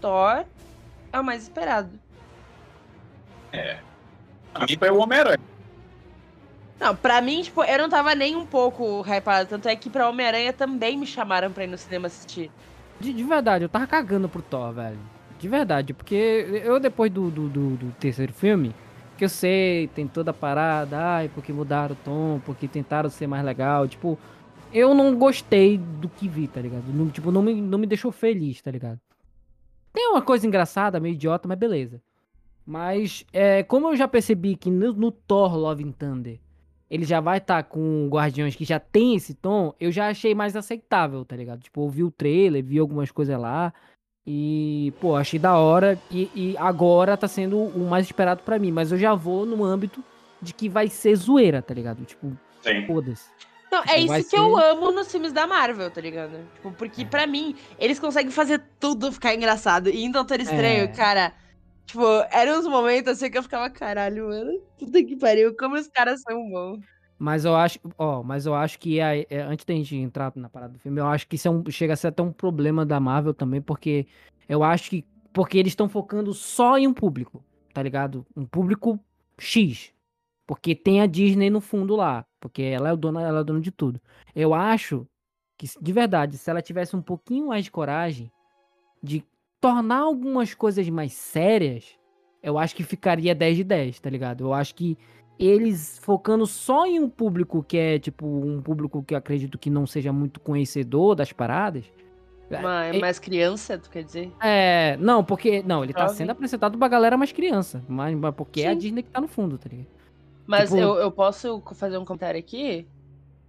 Thor 0.00 0.44
é 1.12 1.20
o 1.20 1.24
mais 1.24 1.42
esperado. 1.44 1.88
Pra 4.52 4.66
mim 4.66 4.76
foi 4.78 4.90
o 4.90 4.98
Homem-Aranha. 4.98 5.38
Não, 6.80 6.94
pra 6.94 7.20
mim, 7.20 7.42
tipo, 7.42 7.62
eu 7.64 7.78
não 7.78 7.88
tava 7.88 8.14
nem 8.14 8.36
um 8.36 8.46
pouco 8.46 9.02
hypada. 9.02 9.46
Tanto 9.46 9.68
é 9.68 9.74
que 9.76 9.88
pra 9.90 10.08
Homem-Aranha 10.08 10.52
também 10.52 10.96
me 10.96 11.06
chamaram 11.06 11.50
pra 11.50 11.64
ir 11.64 11.68
no 11.68 11.78
cinema 11.78 12.06
assistir. 12.06 12.50
De, 13.00 13.12
de 13.12 13.24
verdade, 13.24 13.64
eu 13.64 13.68
tava 13.68 13.86
cagando 13.86 14.28
pro 14.28 14.42
Thor, 14.42 14.72
velho. 14.72 14.98
De 15.38 15.48
verdade, 15.48 15.92
porque 15.94 16.14
eu 16.64 16.78
depois 16.80 17.10
do, 17.10 17.30
do, 17.30 17.48
do- 17.48 17.76
do 17.76 17.92
terceiro 17.92 18.32
filme, 18.32 18.74
que 19.18 19.24
eu 19.24 19.28
sei, 19.28 19.88
tem 19.88 20.06
toda 20.06 20.30
a 20.30 20.34
parada, 20.34 20.98
ai, 20.98 21.28
porque 21.34 21.52
mudaram 21.52 21.94
o 21.94 21.98
tom, 22.04 22.40
porque 22.46 22.68
tentaram 22.68 23.10
ser 23.10 23.26
mais 23.26 23.44
legal, 23.44 23.88
tipo, 23.88 24.18
eu 24.72 24.94
não 24.94 25.14
gostei 25.16 25.76
do 25.76 26.08
que 26.08 26.28
vi, 26.28 26.46
tá 26.46 26.60
ligado? 26.60 26.84
Não, 26.92 27.10
tipo, 27.10 27.32
não 27.32 27.42
me, 27.42 27.60
não 27.60 27.78
me 27.78 27.86
deixou 27.86 28.12
feliz, 28.12 28.62
tá 28.62 28.70
ligado? 28.70 29.00
Tem 29.92 30.08
uma 30.08 30.22
coisa 30.22 30.46
engraçada, 30.46 31.00
meio 31.00 31.14
idiota, 31.14 31.48
mas 31.48 31.58
beleza. 31.58 32.00
Mas, 32.64 33.26
é, 33.32 33.62
como 33.62 33.88
eu 33.88 33.96
já 33.96 34.06
percebi 34.06 34.54
que 34.54 34.70
no, 34.70 34.92
no 34.92 35.10
Thor 35.10 35.56
Love 35.56 35.84
and 35.84 35.92
Thunder 35.92 36.38
ele 36.90 37.04
já 37.04 37.20
vai 37.20 37.38
estar 37.38 37.62
com 37.64 38.08
Guardiões 38.08 38.54
que 38.54 38.64
já 38.64 38.80
tem 38.80 39.14
esse 39.14 39.34
tom, 39.34 39.74
eu 39.78 39.90
já 39.92 40.08
achei 40.08 40.34
mais 40.34 40.56
aceitável, 40.56 41.24
tá 41.24 41.36
ligado? 41.36 41.60
Tipo, 41.60 41.84
eu 41.84 41.90
vi 41.90 42.04
o 42.04 42.10
trailer, 42.10 42.64
vi 42.64 42.78
algumas 42.78 43.10
coisas 43.10 43.38
lá. 43.38 43.72
E, 44.30 44.92
pô, 45.00 45.16
achei 45.16 45.38
da 45.38 45.56
hora. 45.56 45.98
E, 46.10 46.30
e 46.34 46.54
agora 46.58 47.16
tá 47.16 47.26
sendo 47.26 47.58
o 47.58 47.88
mais 47.88 48.04
esperado 48.04 48.42
pra 48.42 48.58
mim. 48.58 48.70
Mas 48.70 48.92
eu 48.92 48.98
já 48.98 49.14
vou 49.14 49.46
no 49.46 49.64
âmbito 49.64 50.04
de 50.42 50.52
que 50.52 50.68
vai 50.68 50.88
ser 50.88 51.14
zoeira, 51.16 51.62
tá 51.62 51.72
ligado? 51.72 52.04
Tipo, 52.04 52.36
foda-se. 52.86 53.30
Não, 53.72 53.78
é 53.84 53.86
Tipo, 53.96 54.06
vai 54.08 54.20
isso 54.20 54.30
que 54.30 54.36
eu 54.38 54.54
ser- 54.54 54.64
amo 54.64 54.92
nos 54.92 55.10
filmes 55.10 55.32
da 55.32 55.46
Marvel, 55.46 55.90
tá 55.90 56.00
ligado? 56.02 56.38
Tipo, 56.56 56.72
porque 56.72 57.06
pra 57.06 57.26
mim, 57.26 57.56
eles 57.78 57.98
conseguem 57.98 58.30
fazer 58.30 58.62
tudo 58.78 59.10
ficar 59.10 59.34
engraçado. 59.34 59.88
E 59.88 60.04
em 60.04 60.10
Doutor 60.10 60.40
Estranho, 60.40 60.84
É. 60.84 60.88
cara, 60.88 61.32
tipo, 61.86 62.02
eram 62.30 62.58
uns 62.60 62.66
momentos 62.66 63.12
assim 63.12 63.30
que 63.30 63.38
eu 63.38 63.42
ficava, 63.42 63.70
caralho, 63.70 64.28
mano, 64.28 64.60
puta 64.78 65.02
que 65.02 65.16
pariu, 65.16 65.56
como 65.56 65.74
os 65.74 65.88
caras 65.88 66.20
são 66.20 66.50
bons. 66.50 66.80
Mas 67.18 67.44
eu 67.44 67.56
acho, 67.56 67.80
ó, 67.96 68.22
mas 68.22 68.46
eu 68.46 68.54
acho 68.54 68.78
que 68.78 69.00
a- 69.00 69.16
é, 69.16 69.26
antes 69.42 69.64
da 69.64 69.74
gente 69.74 69.96
entrar 69.96 70.32
na 70.36 70.48
parada 70.48 70.74
do 70.74 70.78
filme, 70.78 71.00
eu 71.00 71.06
acho 71.06 71.26
que 71.26 71.36
isso 71.36 71.48
é 71.48 71.50
um- 71.50 71.64
chega 71.70 71.94
a 71.94 71.96
ser 71.96 72.08
até 72.08 72.22
um 72.22 72.32
problema 72.32 72.86
da 72.86 73.00
Marvel 73.00 73.34
também, 73.34 73.60
porque 73.60 74.06
eu 74.48 74.62
acho 74.62 74.90
que 74.90 75.04
porque 75.32 75.58
eles 75.58 75.72
estão 75.72 75.88
focando 75.88 76.32
só 76.32 76.78
em 76.78 76.86
um 76.86 76.94
público, 76.94 77.44
tá 77.72 77.82
ligado? 77.82 78.26
Um 78.36 78.44
público 78.46 78.98
X. 79.38 79.92
Porque 80.46 80.74
tem 80.74 81.00
a 81.00 81.06
Disney 81.06 81.50
no 81.50 81.60
fundo 81.60 81.94
lá, 81.94 82.24
porque 82.40 82.62
ela 82.62 82.88
é 82.88 82.92
o 82.92 82.96
dona, 82.96 83.22
ela 83.22 83.40
é 83.40 83.44
dona 83.44 83.60
de 83.60 83.70
tudo. 83.70 84.00
Eu 84.34 84.54
acho 84.54 85.06
que 85.58 85.66
de 85.80 85.92
verdade, 85.92 86.38
se 86.38 86.48
ela 86.48 86.62
tivesse 86.62 86.96
um 86.96 87.02
pouquinho 87.02 87.48
mais 87.48 87.64
de 87.64 87.70
coragem 87.70 88.32
de 89.02 89.22
tornar 89.60 89.98
algumas 89.98 90.54
coisas 90.54 90.88
mais 90.88 91.12
sérias, 91.12 91.96
eu 92.42 92.56
acho 92.58 92.74
que 92.74 92.82
ficaria 92.82 93.34
10 93.34 93.56
de 93.56 93.64
10, 93.64 94.00
tá 94.00 94.08
ligado? 94.08 94.44
Eu 94.44 94.54
acho 94.54 94.74
que 94.74 94.96
eles 95.38 95.98
focando 96.02 96.46
só 96.46 96.86
em 96.86 96.98
um 97.00 97.08
público 97.08 97.62
que 97.62 97.76
é, 97.76 97.98
tipo, 97.98 98.26
um 98.26 98.60
público 98.62 99.02
que 99.02 99.14
eu 99.14 99.18
acredito 99.18 99.58
que 99.58 99.70
não 99.70 99.86
seja 99.86 100.12
muito 100.12 100.40
conhecedor 100.40 101.14
das 101.14 101.32
paradas. 101.32 101.84
Mas, 102.50 102.96
é- 102.96 102.98
mais 102.98 103.18
criança, 103.18 103.76
tu 103.78 103.90
quer 103.90 104.02
dizer? 104.02 104.32
É, 104.42 104.96
não, 104.98 105.22
porque. 105.22 105.62
Não, 105.62 105.84
ele 105.84 105.92
tá 105.92 106.02
Jovem. 106.02 106.16
sendo 106.16 106.30
apresentado 106.30 106.78
pra 106.78 106.88
galera 106.88 107.16
mais 107.16 107.30
criança. 107.30 107.84
Mas, 107.86 108.16
mas 108.16 108.34
porque 108.34 108.62
é 108.62 108.68
a 108.68 108.72
Sim. 108.72 108.78
Disney 108.78 109.02
que 109.02 109.10
tá 109.10 109.20
no 109.20 109.28
fundo, 109.28 109.58
tá 109.58 109.68
ligado? 109.68 109.86
Mas 110.46 110.70
Tipo- 110.70 110.80
eu, 110.80 110.94
eu 110.96 111.10
posso 111.12 111.62
fazer 111.74 111.98
um 111.98 112.06
comentário 112.06 112.40
aqui? 112.40 112.88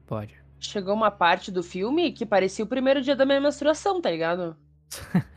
Pode. 0.06 0.36
Chegou 0.60 0.94
uma 0.94 1.10
parte 1.10 1.50
do 1.50 1.64
filme 1.64 2.12
que 2.12 2.26
parecia 2.26 2.66
o 2.66 2.68
primeiro 2.68 3.02
dia 3.02 3.16
da 3.16 3.26
minha 3.26 3.40
menstruação, 3.40 4.02
tá 4.02 4.12
ligado? 4.12 4.56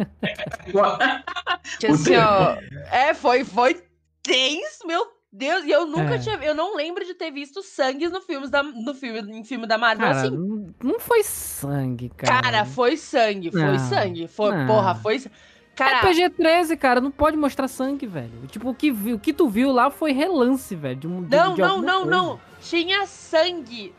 Que 1.78 1.86
assim, 1.86 2.16
ó. 2.16 2.56
É, 2.90 3.14
foi, 3.14 3.44
foi 3.44 3.82
tenso, 4.22 4.86
meu 4.86 5.04
Deus. 5.32 5.64
E 5.64 5.70
eu 5.70 5.86
nunca 5.86 6.16
É. 6.16 6.18
tinha. 6.18 6.36
Eu 6.36 6.54
não 6.54 6.76
lembro 6.76 7.04
de 7.04 7.14
ter 7.14 7.30
visto 7.30 7.62
sangue 7.62 8.08
no 8.08 8.20
filme 8.20 8.48
da, 8.48 8.62
no 8.62 8.92
filme, 8.94 9.20
em 9.38 9.42
filme 9.44 9.66
da 9.66 9.78
Marvel 9.78 10.06
Cara, 10.06 10.18
assim. 10.20 10.30
não, 10.36 10.74
não 10.82 11.00
foi 11.00 11.22
sangue, 11.22 12.10
cara. 12.16 12.42
Cara, 12.42 12.64
foi 12.66 12.96
sangue, 12.96 13.50
foi 13.50 13.60
Não, 13.62 13.78
sangue. 13.78 14.28
Foi, 14.28 14.54
não. 14.54 14.66
porra, 14.66 14.94
foi. 14.94 15.22
Cara, 15.74 15.98
É 15.98 16.00
PG-13, 16.12 16.76
cara, 16.76 17.00
não 17.00 17.10
pode 17.10 17.34
mostrar 17.34 17.66
sangue, 17.66 18.06
velho. 18.06 18.46
Tipo, 18.48 18.68
o 18.68 18.74
que, 18.74 18.90
o 18.90 19.18
que 19.18 19.32
tu 19.32 19.48
viu 19.48 19.72
lá 19.72 19.90
foi 19.90 20.12
relance, 20.12 20.76
velho. 20.76 20.96
De 20.96 21.06
um, 21.08 21.22
de- 21.24 21.34
não, 21.34 21.54
de 21.54 21.60
não, 21.62 21.68
alguma 21.70 21.86
não, 21.92 22.02
coisa. 22.02 22.10
não. 22.16 22.40
Tinha 22.60 23.06
sangue. 23.06 23.94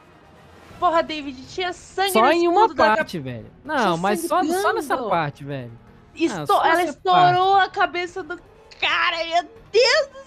Porra, 0.79 1.01
David, 1.01 1.47
tinha 1.47 1.73
sangue 1.73 2.11
Só 2.11 2.31
em 2.31 2.47
uma 2.47 2.61
mundo 2.61 2.73
da 2.75 2.95
parte, 2.95 3.17
velho. 3.17 3.47
Não, 3.65 3.75
Tinha 3.75 3.97
mas 3.97 4.21
só, 4.27 4.43
só 4.43 4.71
nessa 4.73 4.97
parte, 4.97 5.43
velho. 5.43 5.71
Esto- 6.15 6.45
só 6.45 6.63
ela 6.63 6.83
estourou 6.83 7.55
a 7.55 7.67
cabeça 7.69 8.21
do 8.21 8.39
cara, 8.79 9.17
meu 9.25 9.49
Deus! 9.71 10.22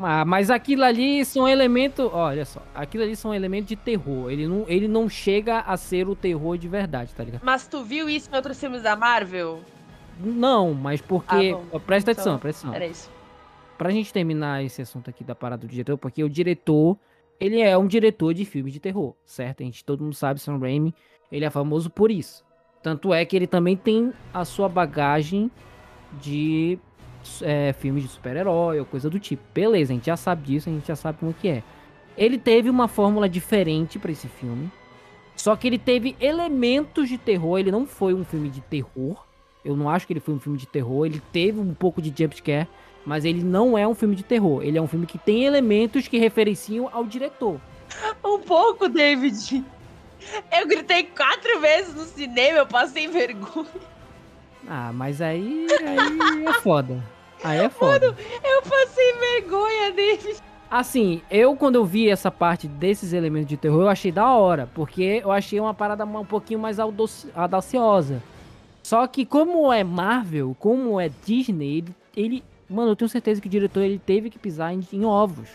Ah, 0.00 0.24
mas 0.24 0.50
aquilo 0.50 0.84
ali 0.84 1.24
são 1.24 1.48
elementos. 1.48 2.08
Olha 2.12 2.44
só, 2.44 2.62
aquilo 2.74 3.04
ali 3.04 3.16
são 3.16 3.34
elementos 3.34 3.68
de 3.68 3.76
terror. 3.76 4.30
Ele 4.30 4.46
não, 4.46 4.64
ele 4.68 4.88
não 4.88 5.08
chega 5.08 5.60
a 5.60 5.76
ser 5.76 6.08
o 6.08 6.14
terror 6.14 6.56
de 6.56 6.68
verdade, 6.68 7.14
tá 7.14 7.24
ligado? 7.24 7.42
Mas 7.44 7.66
tu 7.66 7.82
viu 7.82 8.08
isso 8.08 8.30
em 8.30 8.36
outros 8.36 8.58
filmes 8.58 8.82
da 8.82 8.96
Marvel? 8.96 9.60
Não, 10.20 10.74
mas 10.74 11.00
porque. 11.00 11.54
Ah, 11.54 11.68
bom. 11.72 11.80
presta 11.80 12.10
Então, 12.10 12.22
atenção, 12.22 12.38
presta 12.38 12.66
atenção. 12.68 12.74
Era 12.74 12.86
isso. 12.86 13.10
Pra 13.76 13.90
gente 13.90 14.12
terminar 14.12 14.64
esse 14.64 14.82
assunto 14.82 15.08
aqui 15.08 15.22
da 15.22 15.34
parada 15.34 15.66
do 15.66 15.70
diretor, 15.70 15.96
porque 15.96 16.24
o 16.24 16.28
diretor, 16.28 16.98
ele 17.38 17.60
é 17.60 17.76
um 17.78 17.86
diretor 17.86 18.34
de 18.34 18.44
filmes 18.44 18.72
de 18.72 18.80
terror, 18.80 19.14
certo? 19.24 19.62
A 19.62 19.64
gente, 19.64 19.84
todo 19.84 20.02
mundo 20.02 20.14
sabe, 20.14 20.40
Sam 20.40 20.58
Raimi, 20.58 20.92
ele 21.30 21.44
é 21.44 21.50
famoso 21.50 21.88
por 21.88 22.10
isso. 22.10 22.44
Tanto 22.82 23.14
é 23.14 23.24
que 23.24 23.36
ele 23.36 23.46
também 23.46 23.76
tem 23.76 24.12
a 24.34 24.44
sua 24.44 24.68
bagagem 24.68 25.50
de 26.20 26.78
é, 27.42 27.72
filmes 27.72 28.02
de 28.02 28.08
super-herói 28.08 28.80
ou 28.80 28.86
coisa 28.86 29.08
do 29.08 29.18
tipo. 29.18 29.42
Beleza, 29.54 29.92
a 29.92 29.94
gente 29.94 30.06
já 30.06 30.16
sabe 30.16 30.42
disso, 30.42 30.68
a 30.68 30.72
gente 30.72 30.86
já 30.86 30.96
sabe 30.96 31.18
como 31.18 31.32
que 31.34 31.48
é. 31.48 31.62
Ele 32.16 32.38
teve 32.38 32.68
uma 32.68 32.88
fórmula 32.88 33.28
diferente 33.28 33.98
pra 33.98 34.10
esse 34.10 34.28
filme. 34.28 34.70
Só 35.36 35.54
que 35.54 35.68
ele 35.68 35.78
teve 35.78 36.16
elementos 36.20 37.08
de 37.08 37.16
terror, 37.16 37.58
ele 37.58 37.70
não 37.70 37.86
foi 37.86 38.12
um 38.12 38.24
filme 38.24 38.50
de 38.50 38.60
terror. 38.60 39.24
Eu 39.64 39.76
não 39.76 39.88
acho 39.88 40.06
que 40.06 40.12
ele 40.12 40.20
foi 40.20 40.34
um 40.34 40.40
filme 40.40 40.58
de 40.58 40.66
terror, 40.66 41.06
ele 41.06 41.22
teve 41.32 41.60
um 41.60 41.74
pouco 41.74 42.02
de 42.02 42.12
jumpscare, 42.16 42.66
mas 43.06 43.24
ele 43.24 43.44
não 43.44 43.78
é 43.78 43.86
um 43.86 43.94
filme 43.94 44.16
de 44.16 44.24
terror. 44.24 44.62
Ele 44.62 44.76
é 44.76 44.82
um 44.82 44.88
filme 44.88 45.06
que 45.06 45.18
tem 45.18 45.44
elementos 45.44 46.08
que 46.08 46.18
referenciam 46.18 46.88
ao 46.92 47.04
diretor. 47.04 47.60
Um 48.24 48.40
pouco, 48.40 48.88
David. 48.88 49.64
Eu 50.52 50.66
gritei 50.66 51.04
quatro 51.04 51.60
vezes 51.60 51.94
no 51.94 52.04
cinema, 52.04 52.58
eu 52.58 52.66
passei 52.66 53.06
vergonha. 53.06 53.66
Ah, 54.66 54.92
mas 54.92 55.22
aí, 55.22 55.66
aí 55.70 56.44
é 56.46 56.52
foda. 56.54 57.02
Aí 57.44 57.58
é 57.58 57.68
foda. 57.68 58.06
Eu 58.44 58.62
passei 58.62 59.12
vergonha, 59.14 59.92
David. 59.92 60.36
Assim, 60.70 61.22
eu 61.30 61.56
quando 61.56 61.76
eu 61.76 61.84
vi 61.84 62.10
essa 62.10 62.30
parte 62.30 62.68
desses 62.68 63.12
elementos 63.12 63.48
de 63.48 63.56
terror, 63.56 63.82
eu 63.82 63.88
achei 63.88 64.12
da 64.12 64.30
hora, 64.34 64.68
porque 64.74 65.20
eu 65.22 65.32
achei 65.32 65.58
uma 65.58 65.72
parada 65.72 66.04
um 66.04 66.24
pouquinho 66.24 66.60
mais 66.60 66.78
audaciosa. 66.78 68.22
Só 68.82 69.06
que 69.06 69.24
como 69.24 69.72
é 69.72 69.82
Marvel, 69.82 70.54
como 70.58 71.00
é 71.00 71.10
Disney, 71.24 71.78
ele, 71.78 71.94
ele- 72.16 72.44
mano, 72.68 72.90
eu 72.92 72.96
tenho 72.96 73.08
certeza 73.08 73.40
que 73.40 73.46
o 73.46 73.50
diretor 73.50 73.82
ele 73.82 73.98
teve 73.98 74.28
que 74.30 74.38
pisar 74.38 74.72
em, 74.74 74.86
em 74.92 75.04
ovos. 75.04 75.48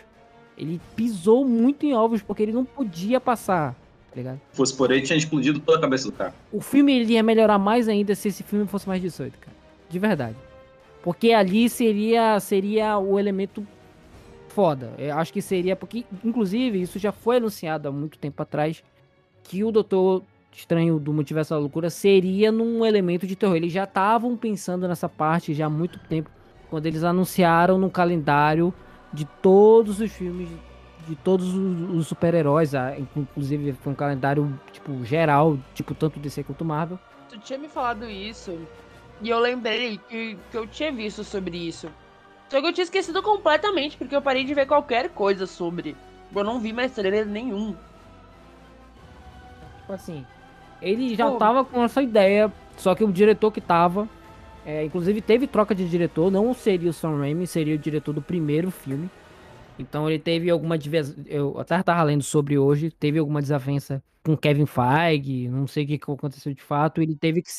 Ele 0.57 0.79
pisou 0.95 1.43
muito 1.45 1.85
em 1.85 1.93
ovos 1.95 2.21
porque 2.21 2.43
ele 2.43 2.51
não 2.51 2.63
podia 2.65 3.19
passar, 3.19 3.73
tá 4.09 4.15
ligado? 4.15 4.39
Se 4.51 4.57
fosse 4.57 4.75
por 4.75 4.91
ele, 4.91 5.01
tinha 5.01 5.17
explodido 5.17 5.59
toda 5.59 5.77
a 5.79 5.81
cabeça 5.81 6.05
do 6.05 6.11
cara. 6.11 6.33
O 6.51 6.61
filme 6.61 6.93
ele 6.95 7.13
ia 7.13 7.23
melhorar 7.23 7.57
mais 7.59 7.87
ainda 7.87 8.13
se 8.15 8.27
esse 8.27 8.43
filme 8.43 8.67
fosse 8.67 8.87
mais 8.87 9.01
18, 9.01 9.37
cara. 9.39 9.55
De 9.89 9.97
verdade. 9.99 10.35
Porque 11.03 11.33
ali 11.33 11.69
seria 11.69 12.39
seria 12.39 12.97
o 12.97 13.19
elemento 13.19 13.67
foda. 14.47 14.91
Eu 14.97 15.15
acho 15.17 15.31
que 15.31 15.41
seria 15.41 15.75
porque 15.75 16.05
inclusive 16.23 16.81
isso 16.81 16.97
já 16.97 17.11
foi 17.11 17.37
anunciado 17.37 17.87
há 17.87 17.91
muito 17.91 18.17
tempo 18.17 18.41
atrás 18.41 18.83
que 19.43 19.63
o 19.63 19.71
Doutor 19.71 20.23
Estranho 20.51 20.97
do 20.99 21.11
Multiverso 21.11 21.53
da 21.53 21.59
Loucura 21.59 21.89
seria 21.89 22.51
num 22.51 22.85
elemento 22.85 23.27
de 23.27 23.35
terror. 23.35 23.55
Eles 23.55 23.73
já 23.73 23.83
estavam 23.83 24.37
pensando 24.37 24.87
nessa 24.87 25.09
parte 25.09 25.53
já 25.53 25.65
há 25.65 25.69
muito 25.69 25.99
tempo 25.99 26.29
quando 26.69 26.85
eles 26.85 27.03
anunciaram 27.03 27.77
no 27.77 27.89
calendário 27.89 28.73
de 29.11 29.25
todos 29.25 29.99
os 29.99 30.11
filmes 30.11 30.49
de 31.07 31.15
todos 31.17 31.53
os, 31.53 32.07
super-heróis, 32.07 32.71
inclusive 33.15 33.73
foi 33.73 33.91
um 33.91 33.95
calendário 33.95 34.59
tipo 34.71 35.03
geral, 35.03 35.57
tipo 35.73 35.93
tanto 35.93 36.19
DC 36.19 36.43
quanto 36.43 36.63
Marvel. 36.63 36.97
Tu 37.29 37.37
tinha 37.39 37.59
me 37.59 37.67
falado 37.67 38.09
isso 38.09 38.57
e 39.21 39.29
eu 39.29 39.39
lembrei 39.39 39.99
que, 40.09 40.37
que 40.51 40.57
eu 40.57 40.67
tinha 40.67 40.91
visto 40.91 41.23
sobre 41.23 41.57
isso. 41.57 41.89
Só 42.49 42.61
que 42.61 42.67
eu 42.67 42.73
tinha 42.73 42.83
esquecido 42.83 43.21
completamente 43.23 43.97
porque 43.97 44.15
eu 44.15 44.21
parei 44.21 44.43
de 44.43 44.53
ver 44.53 44.67
qualquer 44.67 45.09
coisa 45.09 45.47
sobre. 45.47 45.95
Eu 46.35 46.43
não 46.43 46.59
vi 46.59 46.73
mais 46.73 46.93
trailer 46.93 47.25
nenhum. 47.25 47.75
Tipo 49.79 49.93
assim, 49.93 50.25
ele 50.81 51.15
já 51.15 51.29
Pô. 51.29 51.37
tava 51.37 51.63
com 51.65 51.83
essa 51.83 52.01
ideia, 52.01 52.51
só 52.77 52.93
que 52.93 53.03
o 53.03 53.11
diretor 53.11 53.51
que 53.51 53.61
tava, 53.61 54.07
é, 54.65 54.83
inclusive 54.83 55.21
teve 55.21 55.47
troca 55.47 55.73
de 55.73 55.87
diretor, 55.87 56.31
não 56.31 56.53
seria 56.53 56.89
o 56.89 56.93
Sam 56.93 57.17
Raimi, 57.17 57.47
seria 57.47 57.75
o 57.75 57.77
diretor 57.77 58.13
do 58.13 58.21
primeiro 58.21 58.69
filme. 58.69 59.09
Então 59.77 60.09
ele 60.09 60.19
teve 60.19 60.49
alguma 60.49 60.77
diversa, 60.77 61.15
eu 61.25 61.59
até 61.59 61.81
tava 61.81 62.03
lendo 62.03 62.23
sobre 62.23 62.57
hoje, 62.57 62.91
teve 62.91 63.17
alguma 63.19 63.41
desavença 63.41 64.03
com 64.23 64.37
Kevin 64.37 64.65
Feige, 64.65 65.47
não 65.49 65.67
sei 65.67 65.83
o 65.83 65.87
que 65.87 65.95
aconteceu 65.95 66.53
de 66.53 66.61
fato, 66.61 67.01
ele 67.01 67.15
teve 67.15 67.41
que 67.41 67.49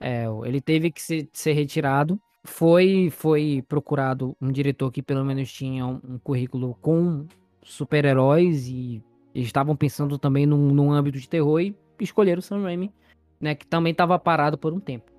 é, 0.00 0.24
ele 0.44 0.60
teve 0.60 0.90
que 0.90 1.00
se- 1.02 1.28
ser 1.32 1.52
retirado. 1.52 2.20
Foi 2.44 3.10
foi 3.10 3.64
procurado 3.68 4.36
um 4.40 4.52
diretor 4.52 4.90
que 4.92 5.02
pelo 5.02 5.24
menos 5.24 5.52
tinha 5.52 5.84
um, 5.86 6.00
um 6.08 6.18
currículo 6.18 6.76
com 6.80 7.26
super-heróis 7.62 8.68
e 8.68 9.02
eles 9.34 9.48
estavam 9.48 9.74
pensando 9.74 10.16
também 10.18 10.46
num, 10.46 10.70
num 10.72 10.92
âmbito 10.92 11.18
de 11.18 11.28
terror 11.28 11.60
e 11.60 11.74
escolheram 12.00 12.38
o 12.38 12.42
Sam 12.42 12.62
Raimi, 12.62 12.92
né, 13.40 13.54
que 13.54 13.66
também 13.66 13.90
estava 13.90 14.18
parado 14.18 14.56
por 14.56 14.72
um 14.72 14.78
tempo. 14.78 15.10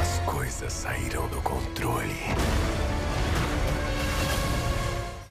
As 0.00 0.18
coisas 0.20 0.72
saíram 0.72 1.28
do 1.28 1.40
controle. 1.42 2.12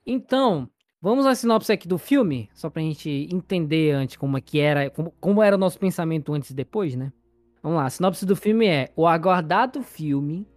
Então, 0.06 0.70
vamos 1.02 1.26
à 1.26 1.36
sinopse 1.36 1.72
aqui 1.72 1.88
do 1.88 1.98
filme, 1.98 2.50
só 2.54 2.70
pra 2.70 2.82
gente 2.82 3.28
entender 3.32 3.92
antes 3.92 4.16
como 4.16 4.38
é 4.38 4.42
que 4.42 4.60
era, 4.60 4.90
como, 4.90 5.14
como 5.20 5.44
era 5.44 5.56
o 5.56 5.60
nosso 5.60 5.78
pensamento 5.78 6.34
antes 6.34 6.50
e 6.50 6.54
depois, 6.54 6.96
né? 6.96 7.12
Vamos 7.62 7.78
lá, 7.78 7.86
a 7.86 7.90
sinopse 7.90 8.26
do 8.26 8.36
filme 8.36 8.68
é: 8.68 8.92
o 8.96 9.08
aguardado 9.08 9.84
filme 9.84 10.48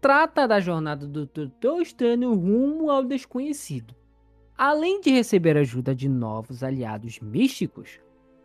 trata 0.00 0.46
da 0.46 0.60
jornada 0.60 1.06
do 1.06 1.26
Doutor 1.26 1.82
Estranho 1.82 2.34
rumo 2.34 2.90
ao 2.90 3.04
desconhecido. 3.04 3.94
Além 4.56 5.00
de 5.00 5.10
receber 5.10 5.56
ajuda 5.56 5.94
de 5.94 6.08
novos 6.08 6.62
aliados 6.62 7.18
místicos 7.20 7.98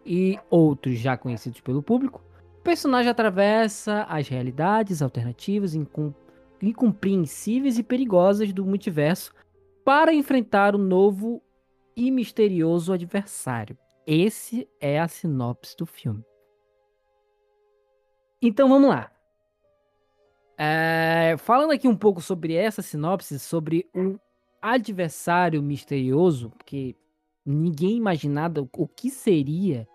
e 0.06 0.40
outros 0.50 0.98
já 0.98 1.16
conhecidos 1.16 1.62
pelo 1.62 1.84
público, 1.84 2.24
o 2.60 2.62
personagem 2.64 3.12
atravessa 3.12 4.04
as 4.04 4.28
realidades 4.28 5.02
alternativas 5.02 5.76
incom- 5.76 6.14
incompreensíveis 6.62 7.78
e 7.78 7.84
perigosas 7.84 8.52
do 8.52 8.66
multiverso 8.66 9.32
para 9.86 10.14
enfrentar 10.14 10.76
o 10.76 10.80
novo 10.80 11.42
e 11.96 12.10
misterioso 12.10 12.92
adversário. 12.92 13.78
Esse 14.08 14.68
é 14.80 15.00
a 15.00 15.08
sinopse 15.08 15.78
do 15.78 15.86
filme. 15.86 16.29
Então 18.42 18.70
vamos 18.70 18.90
lá. 18.90 19.12
É, 20.58 21.36
falando 21.38 21.72
aqui 21.72 21.88
um 21.88 21.96
pouco 21.96 22.22
sobre 22.22 22.54
essa 22.54 22.82
sinopse, 22.82 23.40
sobre 23.40 23.88
o 23.96 24.20
adversário 24.62 25.64
misterioso, 25.64 26.50
porque 26.50 26.96
ninguém 27.46 27.96
imaginava 27.96 28.68
o 28.74 28.88
que 28.88 29.10
seria 29.10 29.88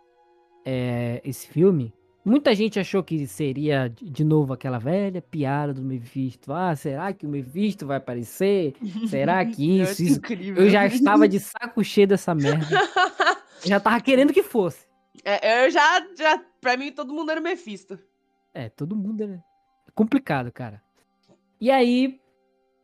é, 0.65 1.21
esse 1.25 1.47
filme. 1.47 1.93
Muita 2.25 2.55
gente 2.55 2.81
achou 2.81 3.03
que 3.03 3.27
seria 3.27 3.93
de 4.01 4.25
novo 4.25 4.55
aquela 4.55 4.79
velha 4.79 5.21
piada 5.21 5.75
do 5.75 5.83
Mephisto. 5.83 6.55
Ah, 6.55 6.75
será 6.75 7.13
que 7.13 7.27
o 7.27 7.29
Mephisto 7.29 7.87
vai 7.87 7.99
aparecer? 7.99 8.75
Será 9.11 9.45
que 9.45 9.63
isso, 9.83 10.03
isso? 10.03 10.21
Eu 10.57 10.71
já 10.71 10.87
estava 10.87 11.29
de 11.29 11.39
saco 11.39 11.85
cheio 11.85 12.09
dessa 12.09 12.35
merda. 12.35 12.81
Eu 13.63 13.69
já 13.69 13.79
tava 13.79 14.01
querendo 14.01 14.33
que 14.33 14.43
fosse. 14.43 14.87
É, 15.23 15.67
eu 15.67 15.71
já, 15.71 16.07
já. 16.17 16.43
Pra 16.63 16.79
mim, 16.79 16.91
todo 16.91 17.13
mundo 17.13 17.31
era 17.31 17.43
Mephisto. 17.43 17.99
É, 18.55 18.69
todo 18.69 18.95
mundo 18.97 19.23
é 19.25 19.43
complicado, 19.95 20.53
cara. 20.53 20.81
E 21.61 21.71
aí, 21.71 22.21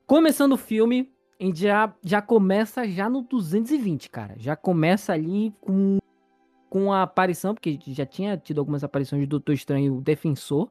começando 0.06 0.52
o 0.52 0.56
filme, 0.58 1.12
a 1.40 1.44
gente 1.44 1.60
já, 1.60 1.94
já 2.02 2.20
começa 2.20 2.86
já 2.88 3.08
no 3.08 3.22
220, 3.22 4.10
cara. 4.10 4.34
Já 4.36 4.56
começa 4.56 5.12
ali 5.12 5.54
com, 5.60 5.98
com 6.68 6.92
a 6.92 7.02
aparição, 7.02 7.54
porque 7.54 7.78
já 7.86 8.04
tinha 8.04 8.36
tido 8.36 8.58
algumas 8.58 8.82
aparições 8.82 9.22
do 9.22 9.28
Doutor 9.30 9.52
Estranho 9.52 9.96
o 9.96 10.00
Defensor, 10.00 10.70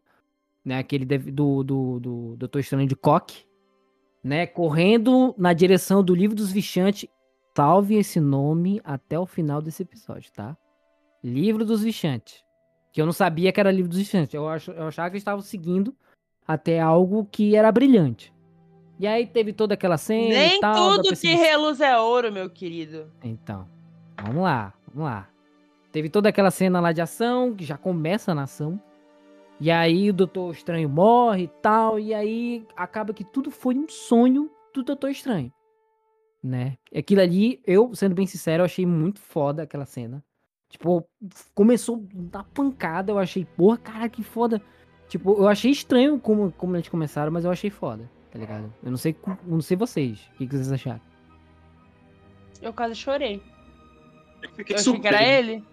né? 0.63 0.77
Aquele 0.79 1.05
def- 1.05 1.31
do, 1.31 1.63
do, 1.63 1.99
do 1.99 2.35
Doutor 2.37 2.59
Estranho 2.59 2.87
de 2.87 2.95
Coque, 2.95 3.45
né? 4.23 4.45
Correndo 4.45 5.33
na 5.37 5.53
direção 5.53 6.03
do 6.03 6.13
Livro 6.13 6.35
dos 6.35 6.51
Vichantes. 6.51 7.09
Salve 7.55 7.95
esse 7.95 8.19
nome 8.19 8.79
até 8.83 9.19
o 9.19 9.25
final 9.25 9.61
desse 9.61 9.83
episódio, 9.83 10.31
tá? 10.31 10.57
Livro 11.23 11.65
dos 11.65 11.81
Vichantes. 11.83 12.43
Que 12.91 13.01
eu 13.01 13.05
não 13.05 13.13
sabia 13.13 13.51
que 13.51 13.59
era 13.59 13.71
Livro 13.71 13.89
dos 13.89 13.99
Vichantes. 13.99 14.33
Eu, 14.33 14.47
ach, 14.47 14.67
eu 14.67 14.87
achava 14.87 15.09
que 15.09 15.13
eles 15.15 15.21
estavam 15.21 15.41
seguindo 15.41 15.95
até 16.47 16.79
algo 16.79 17.27
que 17.31 17.55
era 17.55 17.71
brilhante. 17.71 18.33
E 18.99 19.07
aí 19.07 19.25
teve 19.25 19.53
toda 19.53 19.75
aquela 19.75 19.97
cena 19.97 20.29
Nem 20.29 20.59
tal. 20.59 20.97
tudo 20.97 21.15
que 21.15 21.33
reluz 21.33 21.79
é 21.79 21.97
ouro, 21.97 22.31
meu 22.31 22.49
querido. 22.49 23.09
Então, 23.23 23.67
vamos 24.21 24.43
lá, 24.43 24.73
vamos 24.93 25.09
lá. 25.09 25.29
Teve 25.91 26.09
toda 26.09 26.29
aquela 26.29 26.51
cena 26.51 26.79
lá 26.79 26.91
de 26.91 27.01
ação, 27.01 27.55
que 27.55 27.63
já 27.63 27.77
começa 27.77 28.35
na 28.35 28.43
ação. 28.43 28.81
E 29.59 29.71
aí 29.71 30.09
o 30.09 30.13
Doutor 30.13 30.51
Estranho 30.51 30.89
morre 30.89 31.43
e 31.43 31.47
tal. 31.47 31.99
E 31.99 32.13
aí 32.13 32.65
acaba 32.75 33.13
que 33.13 33.23
tudo 33.23 33.49
foi 33.49 33.75
um 33.75 33.87
sonho 33.87 34.49
do 34.73 34.83
Doutor 34.83 35.09
Estranho. 35.09 35.51
Né? 36.43 36.77
Aquilo 36.95 37.21
ali, 37.21 37.61
eu, 37.65 37.93
sendo 37.93 38.15
bem 38.15 38.25
sincero, 38.25 38.61
eu 38.61 38.65
achei 38.65 38.85
muito 38.85 39.19
foda 39.19 39.63
aquela 39.63 39.85
cena. 39.85 40.23
Tipo, 40.69 41.03
começou 41.55 42.05
da 42.13 42.43
pancada, 42.43 43.11
eu 43.11 43.17
achei, 43.17 43.43
porra, 43.43 43.77
cara, 43.77 44.07
que 44.07 44.23
foda. 44.23 44.61
Tipo, 45.07 45.33
eu 45.33 45.47
achei 45.47 45.71
estranho 45.71 46.19
como, 46.19 46.51
como 46.51 46.75
eles 46.75 46.87
começaram, 46.87 47.31
mas 47.31 47.43
eu 47.43 47.51
achei 47.51 47.71
foda, 47.71 48.09
tá 48.31 48.37
ligado? 48.37 48.71
Eu 48.83 48.91
não 48.91 48.97
sei, 48.97 49.15
eu 49.25 49.37
não 49.47 49.61
sei 49.61 49.75
vocês. 49.75 50.19
O 50.33 50.37
que, 50.37 50.47
que 50.47 50.55
vocês 50.55 50.71
acharam? 50.71 51.01
Eu 52.61 52.71
quase 52.71 52.95
chorei. 52.95 53.41
Eu 54.43 54.49
fiquei 54.51 54.75
Eu 54.75 54.79
achei 54.79 54.99
que 54.99 55.07
era 55.07 55.23
ele. 55.23 55.63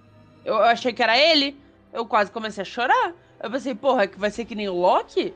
Eu 0.45 0.55
eu 0.55 0.62
achei 0.62 0.93
que 0.93 1.03
era 1.03 1.19
ele. 1.19 1.57
Eu 1.93 2.07
quase 2.07 2.31
comecei 2.31 2.62
a 2.62 2.65
chorar. 2.65 3.12
Eu 3.43 3.50
pensei, 3.50 3.75
porra, 3.75 4.07
que 4.07 4.19
vai 4.19 4.31
ser 4.31 4.45
que 4.45 4.55
nem 4.55 4.69
o 4.69 4.75
Loki? 4.75 5.35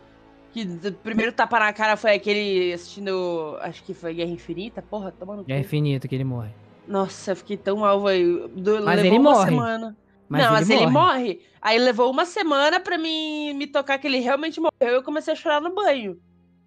Que 0.52 0.62
o 0.62 0.92
primeiro 0.92 1.32
tapa 1.32 1.58
na 1.58 1.72
cara 1.72 1.96
foi 1.96 2.14
aquele 2.14 2.72
assistindo. 2.72 3.58
Acho 3.60 3.82
que 3.84 3.92
foi 3.92 4.14
Guerra 4.14 4.30
Infinita. 4.30 4.82
Porra, 4.82 5.12
tomando. 5.12 5.44
É 5.48 5.58
infinito 5.58 6.08
que 6.08 6.14
ele 6.14 6.24
morre. 6.24 6.50
Nossa, 6.90 7.30
eu 7.32 7.36
fiquei 7.36 7.56
tão 7.56 7.78
mal, 7.78 8.02
velho. 8.02 8.48
Do- 8.48 8.82
Mas 8.84 8.96
levou 8.96 9.04
ele 9.04 9.18
uma 9.18 9.30
morre. 9.32 9.48
semana. 9.50 9.96
Mas 10.28 10.42
não, 10.42 10.48
ele 10.50 10.58
mas 10.58 10.68
morre. 10.68 10.82
ele 10.82 10.90
morre. 10.90 11.40
Aí 11.62 11.78
levou 11.78 12.10
uma 12.10 12.24
semana 12.24 12.80
pra 12.80 12.98
mim 12.98 13.52
me 13.54 13.66
tocar 13.66 13.98
que 13.98 14.06
ele 14.06 14.18
realmente 14.18 14.60
morreu. 14.60 14.94
Eu 14.96 15.02
comecei 15.02 15.32
a 15.32 15.36
chorar 15.36 15.60
no 15.60 15.74
banho. 15.74 16.18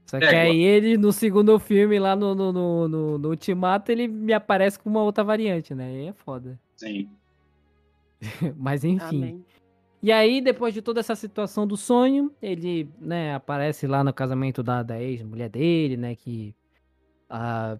Só 0.06 0.20
que 0.20 0.26
É, 0.26 0.42
aí 0.44 0.62
ele, 0.62 0.98
no 0.98 1.12
segundo 1.12 1.58
filme, 1.60 1.98
lá 2.00 2.16
no, 2.16 2.34
no, 2.36 2.52
no, 2.54 2.88
no- 2.88 3.18
no 3.18 3.30
Ultimato, 3.30 3.92
ele 3.92 4.08
me 4.08 4.32
aparece 4.34 4.80
com 4.80 4.90
uma 4.90 5.02
outra 5.04 5.24
variante, 5.24 5.74
né? 5.76 5.88
Aí 5.88 6.08
é 6.08 6.14
foda. 6.14 6.60
Sim. 6.78 7.10
Mas 8.58 8.84
enfim. 8.84 9.18
Amém. 9.18 9.46
E 10.02 10.12
aí, 10.12 10.42
depois 10.42 10.74
de 10.74 10.82
toda 10.82 11.00
essa 11.00 11.16
situação 11.16 11.66
do 11.66 11.78
sonho, 11.78 12.32
ele, 12.42 12.90
né, 13.00 13.36
aparece 13.36 13.88
lá 13.88 14.04
no 14.04 14.14
casamento 14.14 14.62
da, 14.62 14.84
da 14.84 15.02
ex-mulher 15.02 15.48
dele, 15.50 15.96
né, 15.96 16.14
que... 16.14 16.54
ah, 17.30 17.78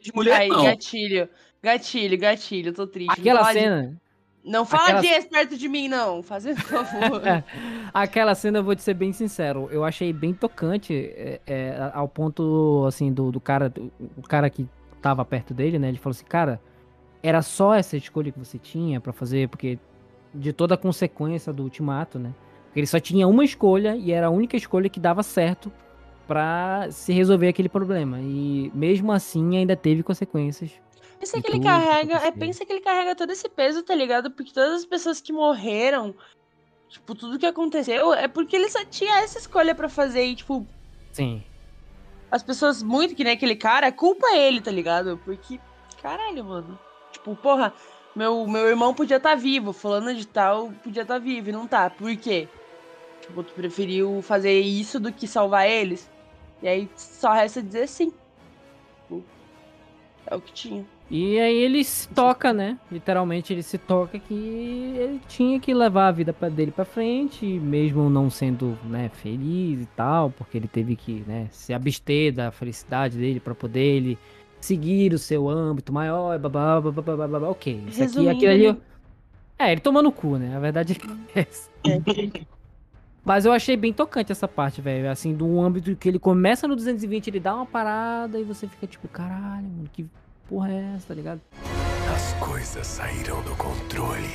De 0.00 0.12
mulher, 0.14 0.40
Aí, 0.40 0.48
não. 0.48 0.64
gatilho. 0.64 1.28
Gatilho, 1.62 2.18
gatilho, 2.18 2.72
tô 2.72 2.86
triste. 2.86 3.08
Não 3.08 3.14
aquela 3.14 3.42
de- 3.52 3.60
cena... 3.60 4.00
Não 4.42 4.64
fala 4.64 4.84
aquela- 4.84 5.00
de 5.02 5.06
ex 5.08 5.26
perto 5.26 5.56
de 5.58 5.68
mim, 5.68 5.86
não. 5.88 6.22
Fazendo 6.22 6.58
favor. 6.62 7.20
Aquela 7.92 8.34
cena, 8.34 8.58
eu 8.60 8.64
vou 8.64 8.74
te 8.74 8.82
ser 8.82 8.94
bem 8.94 9.12
sincero, 9.12 9.68
eu 9.70 9.84
achei 9.84 10.12
bem 10.12 10.32
tocante, 10.32 10.94
é, 10.94 11.40
é, 11.46 11.90
ao 11.92 12.08
ponto, 12.08 12.84
assim, 12.86 13.12
do, 13.12 13.30
do 13.32 13.40
cara, 13.40 13.68
do- 13.68 13.92
o 14.16 14.22
cara 14.22 14.48
que 14.48 14.66
tava 15.02 15.24
perto 15.24 15.52
dele, 15.52 15.78
né, 15.78 15.88
ele 15.88 15.98
falou 15.98 16.12
assim, 16.12 16.24
cara, 16.24 16.60
era 17.22 17.42
só 17.42 17.74
essa 17.74 17.96
escolha 17.96 18.30
que 18.32 18.38
você 18.38 18.58
tinha 18.58 19.00
pra 19.00 19.12
fazer, 19.12 19.48
porque 19.48 19.78
de 20.32 20.52
toda 20.52 20.74
a 20.74 20.78
consequência 20.78 21.52
do 21.52 21.64
ultimato, 21.64 22.18
né, 22.18 22.32
porque 22.66 22.78
ele 22.80 22.86
só 22.86 23.00
tinha 23.00 23.26
uma 23.26 23.44
escolha 23.44 23.96
e 23.96 24.12
era 24.12 24.28
a 24.28 24.30
única 24.30 24.56
escolha 24.56 24.88
que 24.88 25.00
dava 25.00 25.22
certo 25.24 25.70
pra 26.30 26.86
se 26.92 27.12
resolver 27.12 27.48
aquele 27.48 27.68
problema, 27.68 28.20
e 28.20 28.70
mesmo 28.72 29.10
assim 29.10 29.56
ainda 29.56 29.74
teve 29.74 30.00
consequências. 30.00 30.70
Pensa 31.18 31.42
que 31.42 31.50
ele 31.50 31.58
que 31.58 31.64
carrega. 31.64 32.18
É, 32.18 32.30
pensa 32.30 32.64
que 32.64 32.72
ele 32.72 32.80
carrega 32.80 33.16
todo 33.16 33.32
esse 33.32 33.48
peso, 33.48 33.82
tá 33.82 33.96
ligado? 33.96 34.30
Porque 34.30 34.52
todas 34.52 34.74
as 34.74 34.86
pessoas 34.86 35.20
que 35.20 35.32
morreram, 35.32 36.14
tipo, 36.88 37.16
tudo 37.16 37.36
que 37.36 37.46
aconteceu, 37.46 38.14
é 38.14 38.28
porque 38.28 38.54
ele 38.54 38.68
só 38.68 38.84
tinha 38.84 39.18
essa 39.18 39.40
escolha 39.40 39.74
pra 39.74 39.88
fazer. 39.88 40.24
E, 40.24 40.36
tipo, 40.36 40.64
Sim. 41.10 41.42
as 42.30 42.44
pessoas 42.44 42.80
muito 42.80 43.16
que 43.16 43.24
nem 43.24 43.32
aquele 43.32 43.56
cara, 43.56 43.88
é 43.88 43.90
culpa 43.90 44.28
ele, 44.36 44.60
tá 44.60 44.70
ligado? 44.70 45.20
Porque, 45.24 45.58
caralho, 46.00 46.44
mano. 46.44 46.78
Tipo, 47.10 47.34
porra, 47.34 47.74
meu, 48.14 48.46
meu 48.46 48.68
irmão 48.68 48.94
podia 48.94 49.16
estar 49.16 49.34
vivo, 49.34 49.72
fulano 49.72 50.14
de 50.14 50.28
tal 50.28 50.70
podia 50.84 51.02
estar 51.02 51.18
vivo 51.18 51.48
e 51.48 51.52
não 51.52 51.66
tá. 51.66 51.90
Por 51.90 52.16
quê? 52.16 52.46
Tipo, 53.20 53.42
tu 53.42 53.52
preferiu 53.52 54.22
fazer 54.22 54.60
isso 54.60 55.00
do 55.00 55.12
que 55.12 55.26
salvar 55.26 55.68
eles? 55.68 56.08
E 56.62 56.68
aí 56.68 56.88
só 56.96 57.32
resta 57.32 57.62
dizer 57.62 57.86
sim. 57.88 58.12
É 60.26 60.36
o 60.36 60.40
que 60.40 60.52
tinha. 60.52 60.84
E 61.10 61.40
aí 61.40 61.56
ele 61.56 61.82
se 61.82 62.06
toca, 62.08 62.52
né? 62.52 62.78
Literalmente 62.92 63.52
ele 63.52 63.64
se 63.64 63.76
toca 63.78 64.16
que 64.16 64.32
ele 64.96 65.20
tinha 65.26 65.58
que 65.58 65.74
levar 65.74 66.06
a 66.08 66.12
vida 66.12 66.32
dele 66.50 66.70
pra 66.70 66.84
frente, 66.84 67.44
mesmo 67.44 68.08
não 68.08 68.30
sendo, 68.30 68.78
né, 68.84 69.08
feliz 69.08 69.80
e 69.80 69.86
tal, 69.96 70.30
porque 70.30 70.56
ele 70.56 70.68
teve 70.68 70.94
que, 70.94 71.24
né, 71.26 71.48
se 71.50 71.74
abster 71.74 72.32
da 72.32 72.52
felicidade 72.52 73.18
dele 73.18 73.40
pra 73.40 73.56
poder 73.56 73.80
ele 73.96 74.18
seguir 74.60 75.12
o 75.12 75.18
seu 75.18 75.48
âmbito 75.48 75.92
maior, 75.92 76.38
babá, 76.38 76.80
babá, 76.80 77.02
babá, 77.02 77.26
babá, 77.26 77.48
ok. 77.48 77.82
Isso 77.88 78.04
aqui, 78.04 78.28
aquilo 78.28 78.52
ali. 78.52 78.64
ele- 78.66 78.80
É, 79.58 79.72
ele 79.72 79.80
tomando 79.80 80.10
o 80.10 80.12
cu, 80.12 80.36
né? 80.36 80.54
A 80.54 80.60
verdade 80.60 80.96
é 81.34 81.40
essa. 81.40 81.68
Mas 83.24 83.44
eu 83.44 83.52
achei 83.52 83.76
bem 83.76 83.92
tocante 83.92 84.32
essa 84.32 84.48
parte, 84.48 84.80
velho. 84.80 85.10
Assim, 85.10 85.34
do 85.34 85.60
âmbito 85.60 85.94
que 85.94 86.08
ele 86.08 86.18
começa 86.18 86.66
no 86.66 86.74
220, 86.74 87.28
ele 87.28 87.40
dá 87.40 87.54
uma 87.54 87.66
parada 87.66 88.38
e 88.38 88.44
você 88.44 88.66
fica 88.66 88.86
tipo, 88.86 89.06
caralho, 89.08 89.68
mano, 89.68 89.88
que 89.92 90.06
porra 90.48 90.72
é 90.72 90.94
essa, 90.96 91.08
tá 91.08 91.14
ligado? 91.14 91.40
As 92.14 92.32
coisas 92.34 92.86
saíram 92.86 93.42
do 93.42 93.54
controle. 93.56 94.28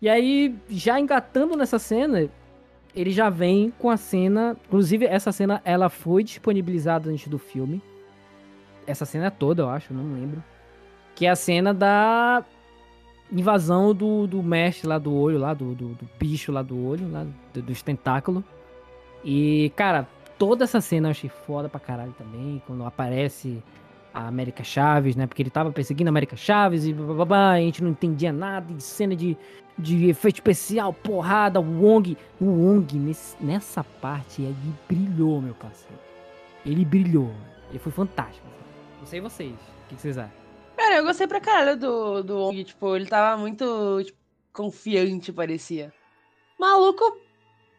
E 0.00 0.08
aí, 0.08 0.54
já 0.68 1.00
engatando 1.00 1.56
nessa 1.56 1.78
cena, 1.78 2.28
ele 2.94 3.10
já 3.10 3.28
vem 3.28 3.72
com 3.78 3.90
a 3.90 3.96
cena. 3.96 4.56
Inclusive, 4.66 5.06
essa 5.06 5.32
cena 5.32 5.60
ela 5.64 5.88
foi 5.88 6.22
disponibilizada 6.22 7.10
antes 7.10 7.26
do 7.26 7.38
filme. 7.38 7.82
Essa 8.86 9.04
cena 9.04 9.30
toda, 9.30 9.62
eu 9.62 9.68
acho, 9.68 9.92
não 9.92 10.12
lembro. 10.12 10.42
Que 11.14 11.26
é 11.26 11.30
a 11.30 11.36
cena 11.36 11.74
da 11.74 12.44
invasão 13.32 13.94
do, 13.94 14.26
do 14.26 14.42
mestre 14.42 14.86
lá 14.86 14.98
do 14.98 15.12
olho, 15.14 15.38
lá, 15.38 15.54
do, 15.54 15.74
do, 15.74 15.88
do 15.88 16.08
bicho 16.18 16.52
lá 16.52 16.62
do 16.62 16.86
olho, 16.86 17.10
lá, 17.10 17.26
do- 17.52 17.62
dos 17.62 17.82
tentáculos. 17.82 18.42
E, 19.24 19.72
cara, 19.76 20.06
toda 20.38 20.64
essa 20.64 20.80
cena 20.80 21.08
eu 21.08 21.10
achei 21.12 21.30
foda 21.30 21.68
pra 21.68 21.80
caralho 21.80 22.12
também. 22.18 22.62
Quando 22.66 22.84
aparece 22.84 23.62
a 24.12 24.28
América 24.28 24.62
Chaves, 24.62 25.16
né? 25.16 25.26
Porque 25.26 25.42
ele 25.42 25.50
tava 25.50 25.72
perseguindo 25.72 26.08
a 26.08 26.12
América 26.12 26.36
Chaves 26.36 26.84
e 26.86 26.92
blá, 26.92 27.14
blá, 27.14 27.24
blá, 27.24 27.50
a 27.52 27.58
gente 27.60 27.82
não 27.82 27.90
entendia 27.90 28.32
nada 28.32 28.72
de 28.72 28.82
cena 28.82 29.16
de, 29.16 29.36
de 29.78 30.08
efeito 30.08 30.36
especial, 30.36 30.92
porrada, 30.92 31.58
o 31.60 31.82
Wong. 31.82 32.16
O 32.40 32.44
Wong, 32.44 32.96
nesse- 32.98 33.36
nessa 33.42 33.82
parte, 33.82 34.42
ele 34.42 34.54
brilhou, 34.88 35.40
meu 35.40 35.54
parceiro. 35.54 35.98
Ele 36.64 36.84
brilhou. 36.84 37.32
Ele 37.70 37.78
foi 37.78 37.90
fantástico. 37.90 38.46
Não 39.00 39.06
sei 39.06 39.20
vocês. 39.20 39.52
O 39.52 39.88
que 39.88 40.00
vocês 40.00 40.16
acham? 40.18 40.43
Cara, 40.84 40.96
eu 40.96 41.04
gostei 41.04 41.26
pra 41.26 41.40
caralho 41.40 41.78
do, 41.78 42.22
do 42.22 42.38
Ong, 42.40 42.62
tipo, 42.62 42.94
ele 42.94 43.06
tava 43.06 43.40
muito 43.40 44.02
tipo, 44.04 44.18
confiante, 44.52 45.32
parecia. 45.32 45.90
Maluco 46.60 47.18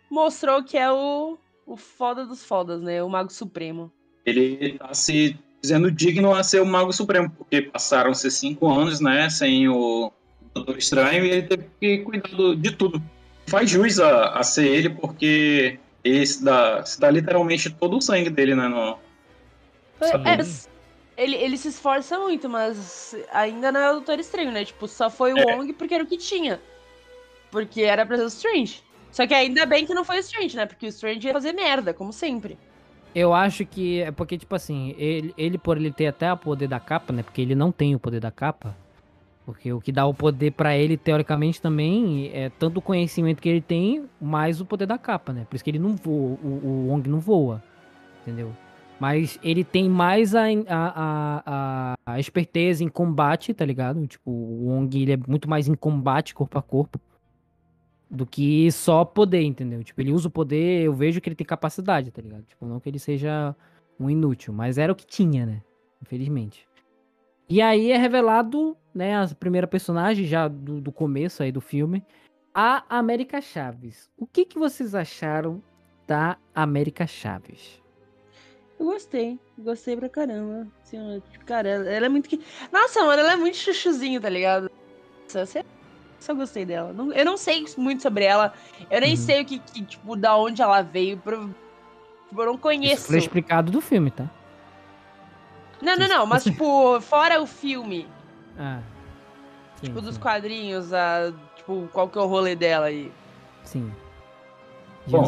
mostrou 0.09 0.63
que 0.63 0.75
é 0.75 0.91
o, 0.91 1.37
o 1.67 1.77
foda 1.77 2.25
dos 2.25 2.43
fodas, 2.43 2.81
né? 2.81 3.03
O 3.03 3.07
Mago 3.07 3.31
Supremo. 3.31 3.91
Ele 4.25 4.79
tá 4.79 4.91
se 4.95 5.37
dizendo 5.61 5.91
digno 5.91 6.33
a 6.33 6.41
ser 6.41 6.63
o 6.63 6.65
Mago 6.65 6.91
Supremo, 6.91 7.29
porque 7.29 7.61
passaram-se 7.61 8.31
cinco 8.31 8.67
anos, 8.73 8.99
né, 8.99 9.29
sem 9.29 9.69
o 9.69 10.11
Doutor 10.55 10.75
Estranho, 10.75 11.25
e 11.25 11.29
ele 11.29 11.43
teve 11.43 11.69
que 11.79 11.99
cuidar 11.99 12.55
de 12.55 12.71
tudo. 12.71 12.99
Faz 13.45 13.69
jus 13.69 13.99
a, 13.99 14.29
a 14.29 14.41
ser 14.41 14.65
ele, 14.65 14.89
porque 14.89 15.77
ele 16.03 16.25
se 16.25 16.43
dá, 16.43 16.83
se 16.83 16.99
dá 16.99 17.11
literalmente 17.11 17.69
todo 17.69 17.97
o 17.97 18.01
sangue 18.01 18.31
dele, 18.31 18.55
né, 18.55 18.67
no... 18.67 18.97
É, 20.01 20.74
ele, 21.17 21.35
ele 21.35 21.57
se 21.57 21.69
esforça 21.69 22.19
muito, 22.19 22.49
mas 22.49 23.15
ainda 23.31 23.71
não 23.71 23.79
é 23.79 23.89
o 23.89 23.93
Doutor 23.93 24.19
Estranho, 24.19 24.51
né? 24.51 24.65
Tipo, 24.65 24.87
só 24.87 25.09
foi 25.09 25.33
o 25.33 25.37
É. 25.37 25.55
Wong 25.55 25.73
porque 25.73 25.93
era 25.93 26.03
o 26.03 26.07
que 26.07 26.17
tinha. 26.17 26.59
Porque 27.51 27.81
era 27.81 28.05
pra 28.05 28.17
ser 28.17 28.23
o 28.23 28.27
Strange. 28.27 28.83
Só 29.11 29.25
que 29.25 29.33
ainda 29.33 29.65
bem 29.65 29.85
que 29.85 29.93
não 29.93 30.03
foi 30.03 30.17
o 30.17 30.19
Strange, 30.19 30.57
né? 30.57 30.65
Porque 30.65 30.87
o 30.87 30.89
Strange 30.89 31.25
ia 31.25 31.33
fazer 31.33 31.53
merda, 31.53 31.93
como 31.93 32.11
sempre. 32.11 32.57
Eu 33.13 33.33
acho 33.33 33.65
que 33.65 34.01
é 34.01 34.11
porque, 34.11 34.37
tipo 34.37 34.53
assim, 34.53 34.93
ele, 34.97 35.33
ele 35.37 35.57
por 35.57 35.77
ele 35.77 35.89
ter 35.89 36.07
até 36.07 36.31
o 36.33 36.37
poder 36.37 36.67
da 36.67 36.81
capa, 36.81 37.13
né? 37.13 37.23
Porque 37.23 37.39
ele 37.39 37.55
não 37.55 37.71
tem 37.71 37.95
o 37.95 37.99
poder 37.99 38.19
da 38.19 38.29
capa. 38.29 38.75
Porque 39.45 39.71
o 39.71 39.79
que 39.79 39.91
dá 39.91 40.05
o 40.05 40.13
poder 40.13 40.51
pra 40.51 40.75
ele, 40.75 40.97
teoricamente, 40.97 41.61
também 41.61 42.29
é 42.33 42.49
tanto 42.49 42.79
o 42.79 42.81
conhecimento 42.81 43.41
que 43.41 43.47
ele 43.47 43.61
tem, 43.61 44.09
mais 44.19 44.59
o 44.59 44.65
poder 44.65 44.87
da 44.87 44.97
capa, 44.97 45.31
né? 45.31 45.45
Por 45.47 45.55
isso 45.55 45.63
que 45.63 45.69
ele 45.69 45.79
não 45.79 45.95
voa, 45.95 46.37
o, 46.43 46.47
o 46.63 46.87
Wong 46.89 47.07
não 47.07 47.19
voa, 47.19 47.63
entendeu? 48.23 48.51
Mas 48.99 49.37
ele 49.43 49.63
tem 49.63 49.89
mais 49.89 50.33
a, 50.33 50.43
a, 50.45 51.43
a, 51.45 51.95
a- 52.05 52.19
esperteza 52.19 52.83
em 52.83 52.87
combate, 52.87 53.53
tá 53.53 53.65
ligado? 53.65 54.05
Tipo, 54.07 54.31
o 54.31 54.67
Wong 54.69 55.01
ele 55.01 55.11
é 55.13 55.17
muito 55.27 55.49
mais 55.49 55.67
em 55.67 55.75
combate 55.75 56.33
corpo 56.33 56.57
a 56.57 56.61
corpo 56.61 56.99
do 58.09 58.25
que 58.25 58.71
só 58.71 59.03
poder, 59.03 59.43
entendeu? 59.43 59.83
Tipo, 59.83 59.99
ele 59.99 60.11
usa 60.13 60.27
o 60.27 60.31
poder, 60.31 60.83
eu 60.83 60.93
vejo 60.93 61.19
que 61.19 61.27
ele 61.27 61.35
tem 61.35 61.45
capacidade, 61.45 62.11
tá 62.11 62.21
ligado? 62.21 62.43
Tipo, 62.43 62.65
não 62.65 62.79
que 62.79 62.87
ele 62.87 62.99
seja 62.99 63.53
um 63.99 64.09
inútil, 64.09 64.53
mas 64.53 64.77
era 64.77 64.93
o 64.93 64.95
que 64.95 65.05
tinha, 65.05 65.45
né? 65.45 65.61
Infelizmente. 66.01 66.67
E 67.49 67.61
aí 67.61 67.91
é 67.91 67.97
revelado, 67.97 68.77
né, 68.93 69.15
a 69.15 69.27
primeira 69.27 69.67
personagem 69.67 70.25
já 70.25 70.47
do, 70.47 70.79
do 70.79 70.91
começo 70.91 71.43
aí 71.43 71.51
do 71.51 71.61
filme, 71.61 72.03
a 72.53 72.85
América 72.89 73.41
Chaves. 73.41 74.09
O 74.17 74.25
que 74.25 74.45
que 74.45 74.57
vocês 74.57 74.95
acharam 74.95 75.61
da 76.07 76.37
América 76.53 77.05
Chaves? 77.05 77.83
Eu 78.79 78.85
gostei. 78.87 79.39
Gostei 79.57 79.95
pra 79.95 80.09
caramba. 80.09 80.67
Assim, 80.83 81.21
cara, 81.45 81.67
ela, 81.69 81.89
ela 81.89 82.05
é 82.05 82.09
muito 82.09 82.27
que. 82.29 82.41
Nossa, 82.71 83.01
mano, 83.03 83.21
ela 83.21 83.33
é 83.33 83.35
muito 83.35 83.57
chuchuzinho, 83.57 84.19
tá 84.19 84.29
ligado? 84.29 84.69
Nossa, 85.23 85.45
Só, 85.45 85.59
só 86.19 86.33
gostei 86.33 86.65
dela. 86.65 86.91
Não- 86.93 87.11
eu 87.13 87.23
não 87.25 87.37
sei 87.37 87.65
muito 87.77 88.01
sobre 88.01 88.25
ela. 88.25 88.53
Eu 88.89 88.99
nem 89.01 89.11
Uhum. 89.11 89.15
sei 89.17 89.41
o 89.41 89.45
que, 89.45 89.59
que, 89.59 89.83
tipo, 89.85 90.15
da 90.15 90.35
onde 90.37 90.61
ela 90.61 90.81
veio. 90.81 91.17
pro- 91.17 91.47
tipo, 92.27 92.41
eu 92.41 92.45
não 92.45 92.53
Isso 92.53 92.61
conheço. 92.61 93.07
foi 93.07 93.17
explicado 93.17 93.71
do 93.71 93.79
filme, 93.79 94.11
tá? 94.11 94.29
Não, 95.81 95.95
não, 95.97 96.07
não. 96.07 96.25
Mas, 96.25 96.43
tipo, 96.43 96.99
fora 97.01 97.41
o 97.41 97.45
filme, 97.47 98.07
Ah. 98.57 98.81
Sim, 99.75 99.87
tipo, 99.87 100.01
dos 100.01 100.15
sim. 100.15 100.21
quadrinhos, 100.21 100.93
a, 100.93 101.33
tipo, 101.57 101.89
qual 101.91 102.07
que 102.09 102.17
é 102.17 102.21
o 102.21 102.25
rolê 102.27 102.55
dela 102.55 102.85
aí? 102.87 103.11
Sim. 103.63 103.91
Bom? 105.07 105.23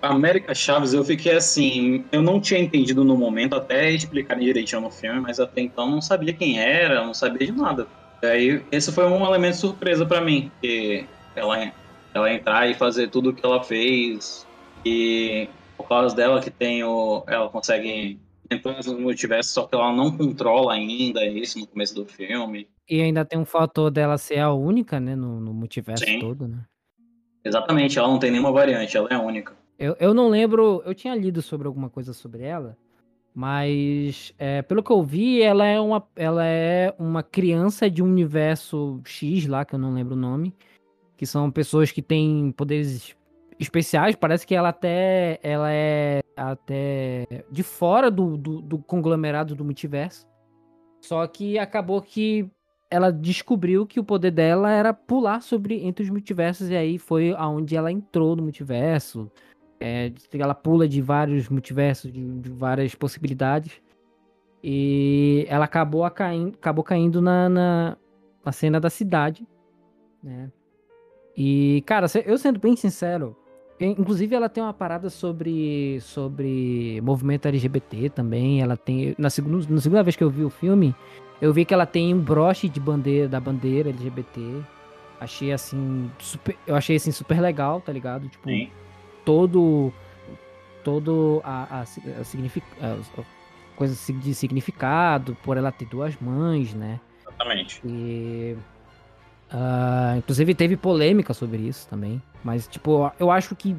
América 0.00 0.54
Chaves, 0.54 0.94
eu 0.94 1.04
fiquei 1.04 1.32
assim, 1.32 2.04
eu 2.12 2.22
não 2.22 2.40
tinha 2.40 2.60
entendido 2.60 3.04
no 3.04 3.16
momento, 3.16 3.56
até 3.56 3.90
explicarem 3.90 4.44
direitinho 4.44 4.82
no 4.82 4.90
filme, 4.90 5.20
mas 5.20 5.40
até 5.40 5.60
então 5.60 5.90
não 5.90 6.00
sabia 6.00 6.32
quem 6.32 6.58
era, 6.58 7.04
não 7.04 7.14
sabia 7.14 7.46
de 7.46 7.52
nada. 7.52 7.86
Aí 8.22 8.62
esse 8.70 8.92
foi 8.92 9.04
um 9.04 9.24
elemento 9.24 9.56
surpresa 9.56 10.06
pra 10.06 10.20
mim, 10.20 10.50
que 10.60 11.04
ela, 11.34 11.72
ela 12.14 12.32
entrar 12.32 12.68
e 12.68 12.74
fazer 12.74 13.08
tudo 13.08 13.30
o 13.30 13.34
que 13.34 13.44
ela 13.44 13.62
fez, 13.62 14.46
e 14.84 15.48
por 15.76 15.88
causa 15.88 16.14
dela 16.14 16.40
que 16.40 16.50
tem 16.50 16.82
o. 16.84 17.24
Ela 17.26 17.48
consegue 17.48 18.18
entrar 18.50 18.84
no 18.84 18.98
multiverso, 19.00 19.50
só 19.50 19.66
que 19.66 19.74
ela 19.74 19.92
não 19.92 20.16
controla 20.16 20.74
ainda 20.74 21.24
isso 21.24 21.58
no 21.58 21.66
começo 21.66 21.94
do 21.94 22.06
filme. 22.06 22.68
E 22.88 23.00
ainda 23.02 23.24
tem 23.24 23.38
um 23.38 23.44
fator 23.44 23.90
dela 23.90 24.16
ser 24.16 24.38
a 24.38 24.52
única, 24.52 24.98
né, 24.98 25.14
no, 25.14 25.40
no 25.40 25.52
multiverso 25.52 26.04
Sim. 26.04 26.18
todo, 26.20 26.48
né? 26.48 26.64
Exatamente, 27.44 27.98
ela 27.98 28.08
não 28.08 28.18
tem 28.18 28.30
nenhuma 28.30 28.50
variante, 28.50 28.96
ela 28.96 29.08
é 29.10 29.14
a 29.14 29.20
única. 29.20 29.54
Eu, 29.78 29.96
eu 30.00 30.12
não 30.12 30.28
lembro, 30.28 30.82
eu 30.84 30.94
tinha 30.94 31.14
lido 31.14 31.40
sobre 31.40 31.68
alguma 31.68 31.88
coisa 31.88 32.12
sobre 32.12 32.42
ela, 32.42 32.76
mas 33.32 34.34
é, 34.36 34.62
pelo 34.62 34.82
que 34.82 34.90
eu 34.90 35.02
vi, 35.02 35.40
ela 35.40 35.64
é, 35.64 35.78
uma, 35.78 36.04
ela 36.16 36.44
é 36.44 36.92
uma 36.98 37.22
criança 37.22 37.88
de 37.88 38.02
um 38.02 38.06
universo 38.06 39.00
X 39.04 39.46
lá, 39.46 39.64
que 39.64 39.74
eu 39.74 39.78
não 39.78 39.94
lembro 39.94 40.14
o 40.14 40.18
nome, 40.18 40.52
que 41.16 41.24
são 41.24 41.48
pessoas 41.48 41.92
que 41.92 42.02
têm 42.02 42.50
poderes 42.50 43.16
especiais. 43.58 44.16
Parece 44.16 44.44
que 44.44 44.54
ela 44.54 44.70
até 44.70 45.38
ela 45.42 45.72
é 45.72 46.20
até 46.36 47.44
de 47.50 47.62
fora 47.62 48.10
do, 48.10 48.36
do, 48.36 48.60
do 48.60 48.78
conglomerado 48.78 49.54
do 49.54 49.64
multiverso. 49.64 50.26
Só 51.00 51.24
que 51.26 51.58
acabou 51.58 52.02
que 52.02 52.50
ela 52.90 53.12
descobriu 53.12 53.86
que 53.86 54.00
o 54.00 54.04
poder 54.04 54.30
dela 54.30 54.70
era 54.70 54.92
pular 54.92 55.42
sobre 55.42 55.84
entre 55.84 56.02
os 56.02 56.10
multiversos 56.10 56.70
e 56.70 56.76
aí 56.76 56.98
foi 56.98 57.32
aonde 57.36 57.76
ela 57.76 57.92
entrou 57.92 58.34
no 58.34 58.42
multiverso. 58.42 59.30
É, 59.80 60.12
ela 60.32 60.54
pula 60.54 60.88
de 60.88 61.00
vários 61.00 61.48
multiversos, 61.48 62.12
de, 62.12 62.20
de 62.20 62.50
várias 62.50 62.94
possibilidades. 62.94 63.80
E 64.62 65.46
ela 65.48 65.66
acabou, 65.66 66.08
caindo, 66.10 66.54
acabou 66.54 66.82
caindo 66.82 67.22
na, 67.22 67.48
na, 67.48 67.96
na 68.44 68.52
cena 68.52 68.80
da 68.80 68.90
cidade. 68.90 69.46
Né? 70.22 70.50
E, 71.36 71.82
cara, 71.86 72.06
eu 72.26 72.36
sendo 72.36 72.58
bem 72.58 72.74
sincero, 72.74 73.36
inclusive 73.80 74.34
ela 74.34 74.48
tem 74.48 74.62
uma 74.62 74.74
parada 74.74 75.08
sobre, 75.08 76.00
sobre 76.00 77.00
movimento 77.02 77.46
LGBT 77.46 78.10
também. 78.10 78.60
Ela 78.60 78.76
tem. 78.76 79.14
Na 79.16 79.30
segunda, 79.30 79.64
na 79.68 79.80
segunda 79.80 80.02
vez 80.02 80.16
que 80.16 80.24
eu 80.24 80.30
vi 80.30 80.42
o 80.42 80.50
filme, 80.50 80.94
eu 81.40 81.52
vi 81.52 81.64
que 81.64 81.72
ela 81.72 81.86
tem 81.86 82.12
um 82.12 82.18
broche 82.20 82.68
de 82.68 82.80
bandeira 82.80 83.28
da 83.28 83.38
bandeira 83.38 83.90
LGBT. 83.90 84.40
Achei 85.20 85.52
assim. 85.52 86.10
Super, 86.18 86.56
eu 86.66 86.74
achei 86.74 86.96
assim 86.96 87.12
super 87.12 87.40
legal, 87.40 87.80
tá 87.80 87.92
ligado? 87.92 88.28
Tipo, 88.28 88.48
Sim. 88.48 88.70
Todo 89.28 89.92
todo 90.82 91.42
a, 91.44 91.80
a, 91.80 91.80
a 91.82 92.24
signific- 92.24 92.64
a- 92.80 92.96
coisa 93.76 93.94
de 94.14 94.34
significado 94.34 95.36
por 95.44 95.58
ela 95.58 95.70
ter 95.70 95.84
duas 95.84 96.16
mães, 96.18 96.72
né? 96.72 96.98
Exatamente. 97.26 97.82
E 97.84 98.56
ah, 99.50 100.14
inclusive 100.16 100.54
teve 100.54 100.78
polêmica 100.78 101.34
sobre 101.34 101.58
isso 101.58 101.86
também, 101.88 102.22
mas 102.42 102.66
tipo, 102.66 103.12
eu 103.20 103.30
acho 103.30 103.54
que 103.54 103.76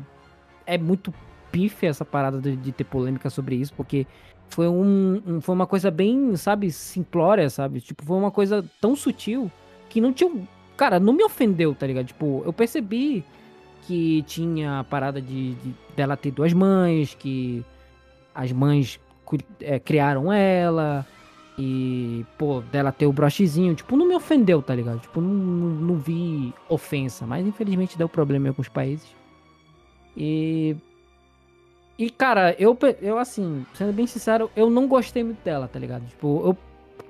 é 0.67 0.77
muito 0.77 1.12
pífia 1.51 1.89
essa 1.89 2.05
parada 2.05 2.39
de, 2.39 2.55
de 2.55 2.71
ter 2.71 2.83
polêmica 2.83 3.27
sobre 3.31 3.55
isso, 3.55 3.73
porque 3.73 4.05
foi 4.49 4.67
um, 4.67 5.19
um- 5.25 5.41
foi 5.41 5.55
uma 5.55 5.65
coisa 5.65 5.89
bem, 5.89 6.35
sabe, 6.35 6.71
simplória, 6.71 7.49
sabe? 7.49 7.81
Tipo, 7.81 8.05
foi 8.05 8.17
uma 8.17 8.29
coisa 8.29 8.63
tão 8.79 8.95
sutil 8.95 9.51
que 9.89 9.99
não 9.99 10.13
tinha, 10.13 10.31
cara, 10.77 10.99
não 10.99 11.12
me 11.13 11.23
ofendeu, 11.23 11.73
tá 11.73 11.88
ligado? 11.88 12.05
Tipo, 12.05 12.43
eu 12.45 12.53
percebi 12.53 13.25
que 13.84 14.24
tinha 14.24 14.80
a 14.80 14.84
parada 14.84 15.22
de, 15.22 15.54
de- 15.56 15.76
dela 15.96 16.15
ter 16.18 16.32
duas 16.32 16.54
mães, 16.54 17.13
que 17.15 17.63
as 18.34 18.52
mães 18.52 19.00
é, 19.60 19.80
criaram 19.80 20.32
ela, 20.32 21.06
e, 21.58 22.26
pô, 22.38 22.62
dela 22.72 22.92
ter 22.92 23.06
o 23.06 23.12
brochezinho, 23.13 23.76
tipo, 23.76 23.98
não 23.98 24.08
me 24.08 24.15
ofendeu, 24.15 24.62
tá 24.62 24.74
ligado? 24.74 25.00
Tipo, 25.02 25.20
não, 25.20 25.30
não, 25.34 25.70
não 25.70 25.96
vi 25.96 26.54
ofensa, 26.70 27.26
mas 27.28 27.46
infelizmente 27.46 27.98
deu 27.98 28.08
problema 28.08 28.46
em 28.48 28.50
alguns 28.50 28.70
países. 28.70 29.08
E. 30.15 30.76
E, 31.98 32.10
cara, 32.10 32.56
eu, 32.58 32.78
eu, 33.02 33.18
assim, 33.18 33.65
sendo 33.74 33.92
bem 33.92 34.08
sincero, 34.08 34.50
eu 34.56 34.70
não 34.70 34.88
gostei 34.88 35.22
muito 35.22 35.44
dela, 35.44 35.68
tá 35.68 35.78
ligado? 35.78 36.08
Tipo, 36.08 36.56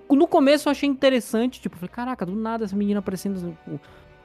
eu. 0.10 0.16
No 0.16 0.28
começo 0.28 0.68
eu 0.68 0.72
achei 0.72 0.90
interessante, 0.90 1.62
tipo, 1.62 1.76
falei, 1.76 1.90
caraca, 1.90 2.26
do 2.26 2.36
nada 2.36 2.66
essa 2.66 2.76
menina 2.76 3.00
aparecendo. 3.00 3.56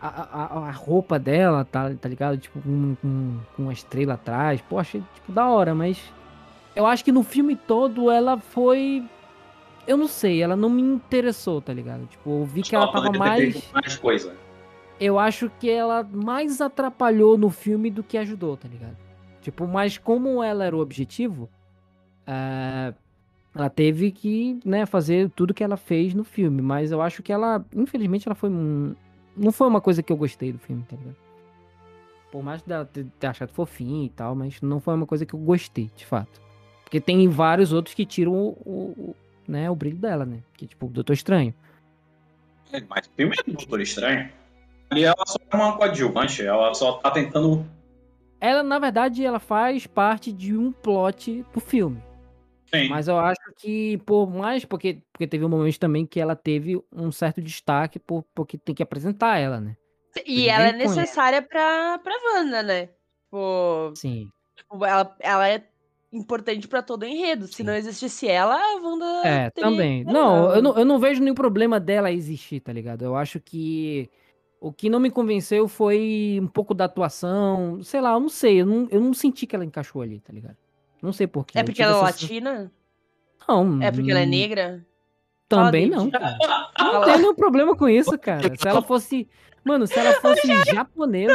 A, 0.06 0.22
a, 0.32 0.68
a 0.68 0.70
roupa 0.70 1.18
dela, 1.18 1.64
tá, 1.64 1.90
tá 1.94 2.08
ligado? 2.08 2.36
Tipo, 2.38 2.60
com, 2.60 2.94
com, 3.00 3.38
com 3.56 3.62
uma 3.62 3.72
estrela 3.72 4.14
atrás. 4.14 4.60
Pô, 4.60 4.78
achei, 4.78 5.02
tipo, 5.14 5.32
da 5.32 5.48
hora, 5.48 5.74
mas. 5.74 5.98
Eu 6.76 6.86
acho 6.86 7.04
que 7.04 7.12
no 7.12 7.22
filme 7.22 7.54
todo 7.56 8.10
ela 8.10 8.38
foi 8.38 9.04
eu 9.86 9.96
não 9.96 10.08
sei, 10.08 10.42
ela 10.42 10.56
não 10.56 10.70
me 10.70 10.80
interessou, 10.82 11.60
tá 11.60 11.72
ligado? 11.72 12.06
Tipo, 12.06 12.40
eu 12.40 12.44
vi 12.44 12.62
que 12.62 12.74
ela 12.74 12.88
tava 12.88 13.12
mais. 13.12 13.70
mais 13.72 13.96
coisa. 13.96 14.34
Eu 14.98 15.18
acho 15.18 15.50
que 15.58 15.68
ela 15.68 16.02
mais 16.02 16.60
atrapalhou 16.60 17.36
no 17.36 17.50
filme 17.50 17.90
do 17.90 18.02
que 18.02 18.16
ajudou, 18.16 18.56
tá 18.56 18.68
ligado? 18.68 18.96
Tipo, 19.42 19.66
mas 19.66 19.98
como 19.98 20.42
ela 20.42 20.64
era 20.64 20.74
o 20.74 20.80
objetivo, 20.80 21.50
é, 22.26 22.94
ela 23.54 23.68
teve 23.68 24.10
que, 24.10 24.58
né, 24.64 24.86
fazer 24.86 25.28
tudo 25.30 25.52
que 25.52 25.62
ela 25.62 25.76
fez 25.76 26.14
no 26.14 26.24
filme. 26.24 26.62
Mas 26.62 26.90
eu 26.92 27.02
acho 27.02 27.22
que 27.22 27.32
ela, 27.32 27.64
infelizmente, 27.74 28.26
ela 28.26 28.34
foi. 28.34 28.48
um- 28.50 28.94
Não 29.36 29.50
foi 29.52 29.66
uma 29.68 29.80
coisa 29.80 30.02
que 30.02 30.12
eu 30.12 30.16
gostei 30.16 30.52
do 30.52 30.58
filme, 30.58 30.84
tá 30.88 30.96
ligado? 30.96 31.16
Por 32.30 32.42
mais 32.42 32.62
dela 32.62 32.84
ter, 32.84 33.06
achado 33.26 33.52
fofinho 33.52 34.04
e 34.06 34.08
tal, 34.10 34.34
mas 34.34 34.60
não 34.60 34.80
foi 34.80 34.94
uma 34.94 35.06
coisa 35.06 35.24
que 35.24 35.34
eu 35.34 35.38
gostei, 35.38 35.90
de 35.96 36.04
fato. 36.04 36.40
Porque 36.82 37.00
tem 37.00 37.28
vários 37.28 37.72
outros 37.72 37.94
que 37.94 38.04
tiram 38.04 38.32
o, 38.32 38.48
o- 38.64 38.94
o- 39.10 39.16
né, 39.46 39.70
o 39.70 39.74
brilho 39.74 39.96
dela, 39.98 40.24
né? 40.24 40.38
Que 40.56 40.66
tipo, 40.66 40.86
o 40.86 40.88
Doutor 40.88 41.12
Estranho. 41.12 41.54
Mas 42.88 43.06
o 43.06 43.10
filme 43.16 43.34
é 43.38 43.42
do 43.50 43.56
Doutor 43.56 43.80
Estranho. 43.80 44.28
E 44.94 45.04
ela 45.04 45.24
só 45.26 45.38
é 45.50 45.56
uma 45.56 45.76
coadjuvante, 45.76 46.44
ela 46.44 46.72
só 46.74 46.94
tá 46.94 47.10
tentando. 47.10 47.64
Ela, 48.40 48.62
na 48.62 48.78
verdade, 48.78 49.24
ela 49.24 49.38
faz 49.38 49.86
parte 49.86 50.32
de 50.32 50.56
um 50.56 50.70
plot 50.72 51.44
do 51.52 51.60
filme. 51.60 52.02
Sim. 52.82 52.88
Mas 52.88 53.08
eu 53.08 53.18
acho 53.18 53.40
que, 53.58 53.98
por 53.98 54.28
mais, 54.28 54.64
porque, 54.64 55.02
porque 55.12 55.26
teve 55.26 55.44
um 55.44 55.48
momento 55.48 55.78
também 55.78 56.04
que 56.06 56.20
ela 56.20 56.34
teve 56.36 56.80
um 56.92 57.10
certo 57.12 57.40
destaque, 57.40 57.98
por, 57.98 58.24
porque 58.34 58.58
tem 58.58 58.74
que 58.74 58.82
apresentar 58.82 59.38
ela, 59.38 59.60
né? 59.60 59.76
E 60.24 60.36
Ninguém 60.36 60.48
ela 60.48 60.68
é 60.68 60.72
necessária 60.72 61.42
pra, 61.42 61.98
pra 61.98 62.14
Wanda, 62.34 62.62
né? 62.62 62.88
Tipo, 63.24 63.92
Sim. 63.96 64.28
tipo, 64.56 64.84
ela, 64.84 65.16
ela 65.20 65.48
é 65.48 65.64
importante 66.12 66.68
pra 66.68 66.82
todo 66.82 67.02
o 67.02 67.06
enredo. 67.06 67.46
Se 67.48 67.54
Sim. 67.54 67.62
não 67.64 67.74
existisse 67.74 68.28
ela, 68.28 68.54
a 68.56 68.76
Wanda. 68.80 69.26
É, 69.26 69.50
teria- 69.50 69.70
também. 69.70 70.04
Não, 70.04 70.54
eu 70.54 70.62
não, 70.62 70.78
eu 70.78 70.84
não 70.84 70.98
vejo 71.00 71.20
nenhum 71.20 71.34
problema 71.34 71.80
dela 71.80 72.12
existir, 72.12 72.60
tá 72.60 72.72
ligado? 72.72 73.04
Eu 73.04 73.16
acho 73.16 73.40
que 73.40 74.08
o 74.60 74.72
que 74.72 74.88
não 74.88 75.00
me 75.00 75.10
convenceu 75.10 75.66
foi 75.66 76.38
um 76.40 76.46
pouco 76.46 76.72
da 76.72 76.84
atuação. 76.84 77.82
Sei 77.82 78.00
lá, 78.00 78.12
eu 78.12 78.20
não 78.20 78.28
sei. 78.28 78.60
Eu 78.60 78.66
não, 78.66 78.88
eu 78.90 79.00
não 79.00 79.12
senti 79.12 79.46
que 79.46 79.56
ela 79.56 79.64
encaixou 79.64 80.00
ali, 80.00 80.20
tá 80.20 80.32
ligado? 80.32 80.56
Não 81.04 81.12
sei 81.12 81.26
porquê. 81.26 81.58
É 81.58 81.62
porque 81.62 81.82
tive 81.82 81.88
ela 81.88 81.98
é 81.98 82.02
latina? 82.02 82.72
Não. 83.46 83.82
É 83.82 83.90
porque 83.92 84.10
ela 84.10 84.20
é 84.20 84.24
hum, 84.24 84.30
negra? 84.30 84.86
Também 85.46 85.86
não, 85.86 86.10
cara. 86.10 86.38
Não 86.78 87.04
tem 87.04 87.18
nenhum 87.18 87.34
problema 87.34 87.76
com 87.76 87.86
isso, 87.86 88.18
cara. 88.18 88.50
Se 88.56 88.66
ela 88.66 88.80
fosse. 88.80 89.28
Mano, 89.62 89.86
se 89.86 89.98
ela 89.98 90.14
fosse 90.14 90.46
japonesa. 90.72 91.34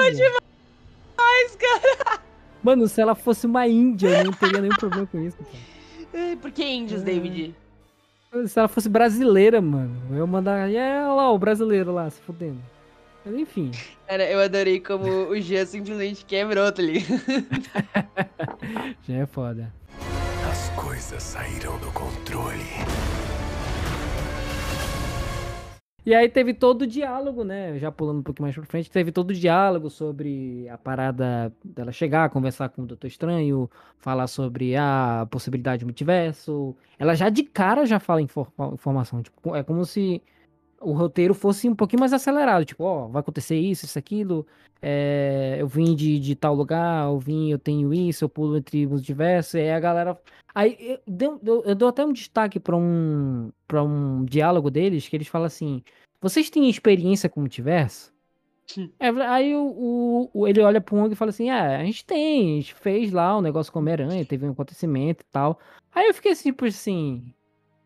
Mas, 1.16 1.56
cara. 1.56 2.20
Mano, 2.64 2.88
se 2.88 3.00
ela 3.00 3.14
fosse 3.14 3.46
uma 3.46 3.68
índia, 3.68 4.08
eu 4.08 4.26
não 4.26 4.34
teria 4.34 4.60
nenhum 4.60 4.76
problema 4.76 5.06
com 5.06 5.20
isso, 5.20 5.38
cara. 5.38 6.36
Por 6.42 6.50
que 6.52 6.66
índios, 6.66 7.04
É. 7.04 7.06
David? 7.06 7.56
Se 8.48 8.58
ela 8.58 8.68
fosse 8.68 8.90
brasileira, 8.90 9.62
mano, 9.62 10.02
eu 10.10 10.18
ia 10.18 10.26
mandar. 10.26 10.68
É, 10.72 11.04
olha 11.04 11.14
lá, 11.14 11.32
o 11.32 11.38
brasileiro 11.38 11.94
lá, 11.94 12.10
se 12.10 12.20
fudendo. 12.22 12.60
Mas 13.26 13.36
enfim. 13.36 13.72
Cara, 14.08 14.24
eu 14.30 14.40
adorei 14.40 14.80
como 14.80 15.06
o 15.30 15.40
Jean 15.40 15.66
simplesmente 15.66 16.26
quebrou, 16.26 16.72
tá 16.72 16.82
ligado? 16.82 17.08
Já 19.08 19.16
é 19.16 19.26
foda. 19.26 19.74
As 20.50 20.70
coisas 20.82 21.22
saíram 21.22 21.78
do 21.80 21.92
controle. 21.92 22.64
E 26.06 26.16
aí 26.16 26.28
teve 26.28 26.54
todo 26.56 26.84
o 26.84 26.88
diálogo, 26.88 27.44
né? 27.44 27.78
Já 27.78 27.92
pulando 27.92 28.20
um 28.20 28.24
pouquinho 28.24 28.46
mais 28.46 28.56
pra 28.56 28.64
frente, 28.66 28.90
teve 28.90 29.12
todo 29.12 29.30
o 29.30 29.34
diálogo 29.34 29.90
sobre 29.92 30.68
a 30.70 30.78
parada 30.78 31.54
dela 31.64 31.92
chegar, 31.92 32.30
conversar 32.30 32.70
com 32.70 32.82
o 32.82 32.86
Doutor 32.86 33.06
Estranho, 33.06 33.70
falar 33.98 34.26
sobre 34.28 34.76
a 34.76 35.28
possibilidade 35.30 35.80
de 35.80 35.86
multiverso. 35.86 36.76
Ela 36.98 37.14
já 37.14 37.30
de 37.30 37.44
cara 37.44 37.86
já 37.86 38.00
fala 38.00 38.22
infor- 38.22 38.52
informação. 38.74 39.22
Tipo, 39.22 39.56
é 39.56 39.62
como 39.62 39.86
se 39.86 40.20
o 40.82 40.94
roteiro 40.94 41.34
fosse 41.34 41.68
um 41.70 41.76
pouquinho 41.76 42.00
mais 42.00 42.14
acelerado. 42.14 42.66
Tipo, 42.66 42.84
ó, 42.84 43.08
vai 43.08 43.20
acontecer 43.22 43.58
isso, 43.58 43.86
isso, 43.86 43.98
aquilo. 44.00 44.46
é, 44.82 45.58
eu 45.60 45.68
vim 45.68 45.96
de, 45.96 46.20
de 46.20 46.36
tal 46.36 46.54
lugar, 46.56 47.08
eu 47.08 47.20
vim, 47.20 47.52
eu 47.52 47.60
tenho 47.60 47.94
isso, 47.94 48.24
eu 48.24 48.30
pulo 48.30 48.58
entre 48.58 48.86
os 48.88 49.02
diversos. 49.02 49.56
E 49.56 49.60
aí 49.60 49.72
a 49.72 49.80
galera. 49.80 50.20
Aí 50.56 51.00
eu, 51.08 51.40
eu, 51.46 51.64
eu 51.64 51.76
dou 51.76 51.90
até 51.90 52.06
um 52.06 52.14
destaque 52.14 52.60
pra 52.60 52.76
um, 52.76 53.52
pra 53.68 53.84
um 53.84 54.24
diálogo 54.26 54.70
deles, 54.72 55.08
que 55.08 55.16
eles 55.16 55.28
falam 55.28 55.48
assim: 55.48 55.84
vocês 56.22 56.50
têm 56.50 56.70
experiência 56.70 57.30
com 57.30 57.40
multiverso? 57.42 58.12
É, 59.00 59.08
aí 59.10 59.56
o, 59.56 59.64
o- 59.66 60.30
o- 60.34 60.48
ele 60.48 60.62
olha 60.62 60.80
pro 60.80 60.96
Wong 60.96 61.12
e 61.12 61.16
fala 61.16 61.30
assim: 61.30 61.50
É, 61.50 61.78
a 61.78 61.84
gente 61.84 62.06
tem, 62.06 62.54
a 62.54 62.56
gente 62.62 62.74
fez 62.76 63.12
lá 63.12 63.38
um 63.38 63.42
negócio 63.42 63.72
com 63.74 63.80
Homem-Aranha, 63.80 64.26
teve 64.26 64.46
um 64.48 64.52
acontecimento 64.52 65.22
e 65.24 65.28
tal. 65.32 65.60
Aí 65.94 66.08
eu 66.08 66.14
fiquei 66.14 66.32
assim, 66.34 66.50
tipo 66.50 66.66
assim, 66.66 67.34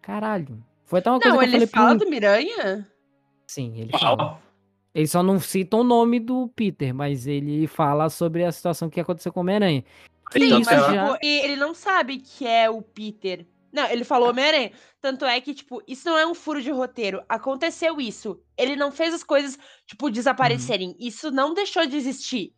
caralho. 0.02 0.64
Foi 0.94 1.00
até 1.00 1.10
uma 1.10 1.20
coisa 1.20 1.34
Não, 1.34 1.40
que 1.44 1.50
eu 1.50 1.58
ele 1.58 1.66
pro 1.66 1.80
fala 1.80 1.90
Wong. 1.94 2.06
do 2.06 2.12
Miranha? 2.12 2.88
Sim, 3.48 3.74
ele 3.80 3.92
fala. 3.98 4.16
Fala. 4.16 4.42
Ele 4.94 5.08
só 5.08 5.24
não 5.24 5.40
cita 5.40 5.78
o 5.78 5.84
nome 5.84 6.20
do 6.20 6.48
Peter, 6.50 6.94
mas 6.94 7.26
ele 7.26 7.66
fala 7.66 8.12
sobre 8.12 8.46
a 8.46 8.52
situação 8.52 8.92
que 8.92 9.00
aconteceu 9.00 9.34
com 9.34 9.40
o 9.40 9.42
Homem-Aranha. 9.42 9.84
Que 10.30 10.40
Sim, 10.40 10.62
que 10.62 10.66
mas 10.66 10.66
já. 10.66 11.08
tipo, 11.08 11.26
e 11.26 11.40
ele 11.40 11.56
não 11.56 11.74
sabe 11.74 12.20
que 12.20 12.46
é 12.46 12.70
o 12.70 12.80
Peter. 12.84 13.44
Não, 13.72 13.90
ele 13.90 14.04
falou 14.04 14.30
Homem-Aranha. 14.30 14.72
Tanto 15.02 15.26
é 15.26 15.42
que, 15.42 15.56
tipo, 15.56 15.82
isso 15.88 16.08
não 16.08 16.16
é 16.16 16.28
um 16.28 16.36
furo 16.36 16.62
de 16.62 16.70
roteiro. 16.70 17.24
Aconteceu 17.28 18.00
isso. 18.00 18.40
Ele 18.56 18.76
não 18.76 18.92
fez 18.92 19.16
as 19.16 19.24
coisas, 19.24 19.58
tipo, 19.88 20.12
desaparecerem. 20.12 20.96
Isso 21.00 21.32
não 21.32 21.56
deixou 21.56 21.88
de 21.88 21.98
existir. 21.98 22.54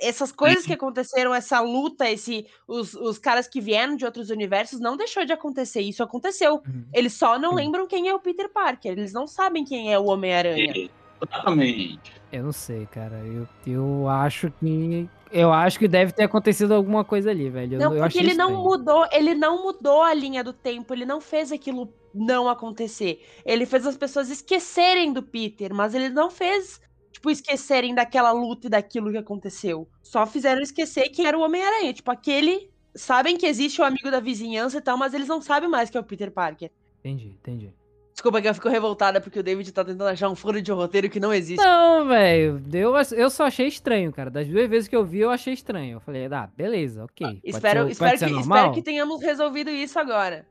Essas 0.00 0.30
coisas 0.32 0.64
que 0.66 0.72
aconteceram, 0.72 1.34
essa 1.34 1.60
luta, 1.60 2.08
esse, 2.10 2.46
os, 2.66 2.94
os 2.94 3.18
caras 3.18 3.48
que 3.48 3.60
vieram 3.60 3.96
de 3.96 4.04
outros 4.04 4.30
universos, 4.30 4.80
não 4.80 4.96
deixou 4.96 5.24
de 5.24 5.32
acontecer. 5.32 5.80
Isso 5.80 6.02
aconteceu. 6.02 6.54
Uhum. 6.66 6.84
Eles 6.92 7.14
só 7.14 7.38
não 7.38 7.54
lembram 7.54 7.86
quem 7.86 8.08
é 8.08 8.14
o 8.14 8.20
Peter 8.20 8.48
Parker. 8.48 8.92
Eles 8.92 9.12
não 9.12 9.26
sabem 9.26 9.64
quem 9.64 9.92
é 9.92 9.98
o 9.98 10.06
Homem-Aranha. 10.06 10.90
Exatamente. 11.22 12.12
Eu 12.32 12.44
não 12.44 12.52
sei, 12.52 12.86
cara. 12.86 13.20
Eu, 13.24 13.46
eu 13.66 14.08
acho 14.08 14.50
que. 14.52 15.08
Eu 15.32 15.52
acho 15.52 15.78
que 15.78 15.86
deve 15.86 16.12
ter 16.12 16.24
acontecido 16.24 16.72
alguma 16.74 17.04
coisa 17.04 17.30
ali, 17.30 17.48
velho. 17.48 17.74
Eu, 17.74 17.78
Não, 17.80 17.94
eu 17.94 18.02
porque 18.02 18.18
achei 18.18 18.30
ele 18.30 18.36
não 18.36 18.48
estranho. 18.48 18.64
mudou, 18.64 19.06
ele 19.12 19.34
não 19.34 19.62
mudou 19.62 20.02
a 20.02 20.12
linha 20.12 20.42
do 20.42 20.52
tempo, 20.52 20.92
ele 20.92 21.04
não 21.06 21.20
fez 21.20 21.52
aquilo 21.52 21.92
não 22.12 22.48
acontecer. 22.48 23.24
Ele 23.44 23.64
fez 23.66 23.86
as 23.86 23.96
pessoas 23.96 24.28
esquecerem 24.28 25.12
do 25.12 25.22
Peter, 25.22 25.72
mas 25.72 25.94
ele 25.94 26.08
não 26.08 26.30
fez, 26.30 26.80
tipo, 27.12 27.30
esquecerem 27.30 27.94
daquela 27.94 28.32
luta 28.32 28.66
e 28.66 28.70
daquilo 28.70 29.10
que 29.10 29.18
aconteceu. 29.18 29.88
Só 30.02 30.26
fizeram 30.26 30.62
esquecer 30.62 31.08
quem 31.10 31.26
era 31.26 31.38
o 31.38 31.42
Homem-Aranha. 31.42 31.92
Tipo, 31.92 32.10
aquele. 32.10 32.70
Sabem 32.94 33.36
que 33.36 33.46
existe 33.46 33.80
o 33.80 33.84
amigo 33.84 34.10
da 34.10 34.18
vizinhança 34.18 34.78
e 34.78 34.80
tal, 34.80 34.96
mas 34.96 35.14
eles 35.14 35.28
não 35.28 35.40
sabem 35.40 35.68
mais 35.68 35.88
que 35.88 35.96
é 35.96 36.00
o 36.00 36.04
Peter 36.04 36.30
Parker. 36.30 36.70
Entendi, 36.98 37.28
entendi. 37.28 37.72
Desculpa 38.12 38.42
que 38.42 38.48
eu 38.48 38.54
fico 38.54 38.68
revoltada 38.68 39.20
porque 39.20 39.38
o 39.38 39.42
David 39.42 39.72
tá 39.72 39.82
tentando 39.82 40.08
achar 40.08 40.28
um 40.28 40.34
furo 40.34 40.60
de 40.60 40.70
roteiro 40.70 41.08
que 41.08 41.20
não 41.20 41.32
existe. 41.32 41.64
Não, 41.64 42.06
velho. 42.06 42.62
Eu, 42.72 42.92
eu 43.16 43.30
só 43.30 43.44
achei 43.44 43.66
estranho, 43.66 44.12
cara. 44.12 44.28
Das 44.28 44.46
duas 44.46 44.68
vezes 44.68 44.88
que 44.88 44.94
eu 44.94 45.04
vi, 45.04 45.20
eu 45.20 45.30
achei 45.30 45.54
estranho. 45.54 45.96
Eu 45.96 46.00
falei, 46.00 46.26
ah, 46.26 46.50
beleza, 46.54 47.04
ok. 47.04 47.26
Pode 47.26 47.40
espero, 47.44 47.84
ser, 47.86 47.92
espero, 47.92 48.18
que, 48.18 48.40
espero 48.40 48.72
que 48.72 48.82
tenhamos 48.82 49.22
resolvido 49.22 49.70
isso 49.70 49.98
agora. 49.98 50.44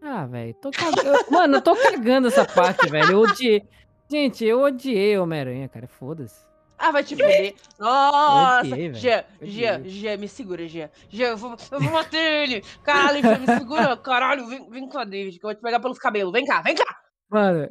Ah, 0.00 0.26
velho, 0.26 0.54
tô 0.54 0.70
cagando. 0.70 1.30
Mano, 1.30 1.56
eu 1.56 1.62
tô 1.62 1.74
cagando 1.74 2.28
essa 2.28 2.44
parte, 2.44 2.88
velho. 2.88 3.12
Eu 3.12 3.20
odiei. 3.20 3.62
Gente, 4.10 4.44
eu 4.44 4.60
odiei 4.62 5.16
Homem-Aranha, 5.18 5.68
cara. 5.68 5.86
Foda-se. 5.86 6.40
Ah, 6.78 6.90
vai 6.90 7.04
te 7.04 7.14
fuder. 7.14 7.54
Nossa! 7.78 8.66
Odiei. 8.66 8.92
Jean, 8.94 9.24
Jean, 9.84 10.16
me 10.18 10.28
segura, 10.28 10.66
Jean. 10.66 10.90
Jean, 11.08 11.28
eu 11.28 11.36
vou, 11.36 11.56
eu 11.70 11.80
vou 11.80 11.92
bater 11.92 12.18
ele. 12.48 12.62
Caralho, 12.82 13.22
Jean, 13.22 13.38
me 13.38 13.46
segura. 13.46 13.96
Caralho, 14.02 14.46
vem, 14.48 14.68
vem 14.68 14.88
cá, 14.88 15.04
David, 15.04 15.38
que 15.38 15.44
eu 15.46 15.48
vou 15.48 15.54
te 15.54 15.62
pegar 15.62 15.80
pelos 15.80 15.98
cabelos. 15.98 16.32
Vem 16.32 16.44
cá, 16.44 16.60
vem 16.60 16.74
cá. 16.74 16.84
Mano, 17.30 17.68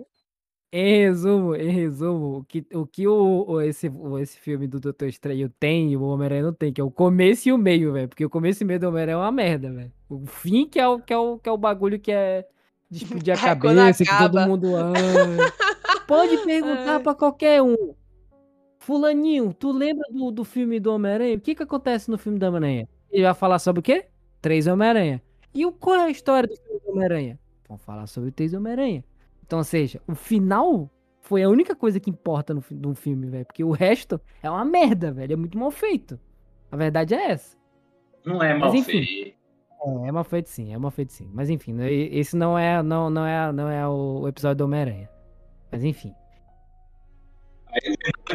em 0.74 1.02
resumo, 1.04 1.54
em 1.56 1.70
resumo, 1.70 2.38
o 2.38 2.44
que 2.46 2.65
o, 2.74 2.88
que 2.88 3.06
o, 3.08 3.46
o- 3.48 3.62
esse, 3.62 3.89
o- 3.89 4.17
esse 4.17 4.39
filme 4.39 4.65
do 4.65 4.80
Doutor 4.80 5.10
Estranho 5.10 5.50
tem 5.60 5.91
e 5.91 5.98
o 5.98 6.04
Homem-Aranha 6.04 6.44
não 6.44 6.54
tem, 6.54 6.72
que 6.72 6.80
é 6.80 6.84
o 6.84 6.89
começo 6.89 7.50
e 7.50 7.52
o 7.52 7.58
meio, 7.58 7.91
velho. 7.91 8.08
Porque 8.08 8.26
o 8.26 8.30
começo 8.30 8.63
e 8.63 8.65
o 8.65 8.67
meio 8.67 8.80
do 8.80 8.88
Homem-Aranha 8.88 9.15
é 9.15 9.20
uma 9.20 9.32
merda, 9.32 9.70
velho. 9.72 9.91
O 10.10 10.26
fim 10.26 10.65
que 10.65 10.80
é 10.80 10.88
o, 10.88 11.00
que, 11.00 11.12
é 11.13 11.17
o, 11.17 11.38
que 11.38 11.50
é 11.50 11.52
o 11.52 11.58
bagulho 11.58 12.00
que 12.00 12.12
é 12.13 12.48
de 12.89 13.04
explodir 13.04 13.34
a 13.34 13.38
É, 13.52 13.56
cabeça, 13.56 14.06
que 14.06 14.17
todo 14.17 14.39
mundo 14.48 14.74
ama. 14.78 14.96
Pode 16.08 16.38
perguntar 16.45 16.95
Ai. 16.95 17.04
pra 17.04 17.15
qualquer 17.15 17.62
um. 17.62 17.93
Fulaninho, 18.80 19.54
tu 19.54 19.71
lembra 19.71 20.06
do, 20.12 20.32
do 20.32 20.43
filme 20.43 20.80
do 20.80 20.91
Homem-Aranha? 20.93 21.38
O 21.38 21.39
que 21.41 21.54
que 21.54 21.63
acontece 21.63 22.10
no 22.10 22.17
filme 22.17 22.39
do 22.39 22.45
Homem-Aranha? 22.47 22.89
Ele 23.12 23.23
vai 23.23 23.34
falar 23.34 23.60
sobre 23.60 23.80
o 23.80 23.84
quê? 23.84 24.08
Três 24.41 24.65
Homem-Aranha. 24.65 25.21
E 25.54 25.65
o, 25.65 25.71
qual 25.71 25.97
é 25.97 26.06
a 26.06 26.10
história 26.10 26.47
do 26.47 26.56
filme 26.56 26.80
do 26.80 26.91
Homem-Aranha? 26.91 27.39
Vão 27.67 27.77
falar 27.77 28.08
sobre 28.08 28.30
o 28.30 28.32
Três 28.34 28.54
Homem-Aranha. 28.54 29.04
Então, 29.45 29.60
ou 29.60 29.65
seja, 29.65 30.01
o 30.08 30.15
final 30.15 30.89
foi 31.19 31.43
a 31.43 31.49
única 31.49 31.75
coisa 31.75 31.99
que 31.99 32.10
importa 32.10 32.54
no, 32.54 32.63
no 32.71 32.95
filme, 32.95 33.27
velho. 33.27 33.45
Porque 33.45 33.63
o 33.63 33.71
resto 33.71 34.19
é 34.41 34.49
uma 34.49 34.65
merda, 34.65 35.12
velho. 35.12 35.34
É 35.34 35.36
muito 35.36 35.58
mal 35.58 35.69
feito. 35.69 36.19
A 36.71 36.75
verdade 36.75 37.13
é 37.13 37.32
essa. 37.32 37.56
Não 38.25 38.41
é 38.41 38.58
mal 38.58 38.73
enfim. 38.73 39.04
feito. 39.04 39.38
É, 39.84 40.08
é 40.08 40.12
mal 40.12 40.23
feito 40.23 40.49
sim, 40.49 40.73
é 40.73 40.77
mal 40.77 40.91
feito 40.91 41.12
sim. 41.12 41.30
Mas 41.34 41.49
enfim, 41.49 41.75
esse 41.82 42.36
não 42.36 42.58
é, 42.58 42.82
não, 42.82 43.10
não 43.10 43.25
é, 43.25 43.51
não 43.51 43.69
é 43.69 43.88
o 43.88 44.27
episódio 44.27 44.58
do 44.58 44.65
Homem-Aranha. 44.65 45.10
Mas 45.71 45.84
enfim. 45.84 46.13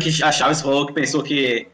Que 0.00 0.22
a 0.22 0.32
Chaves 0.32 0.62
falou 0.62 0.86
que 0.86 0.94
pensou 0.94 1.22
que 1.22 1.68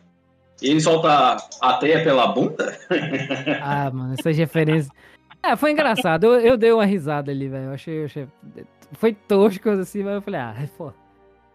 ele 0.61 0.81
solta 0.81 1.37
a 1.61 1.75
teia 1.75 2.03
pela 2.03 2.29
bunda? 2.29 2.79
Ah, 3.63 3.91
mano, 3.91 4.15
essas 4.19 4.37
referências. 4.37 4.93
É, 5.43 5.57
foi 5.57 5.73
engraçado. 5.73 6.25
Eu, 6.25 6.41
eu 6.41 6.57
dei 6.57 6.73
uma 6.73 6.85
risada 6.85 7.31
ali, 7.31 7.49
velho. 7.49 7.67
Eu 7.67 7.73
achei, 7.73 8.01
eu 8.01 8.05
achei. 8.05 8.29
Foi 8.93 9.13
tosco 9.13 9.71
assim, 9.71 10.03
mas 10.03 10.15
eu 10.15 10.23
falei, 10.23 10.41
ah, 10.41 10.55
pô. 10.77 10.93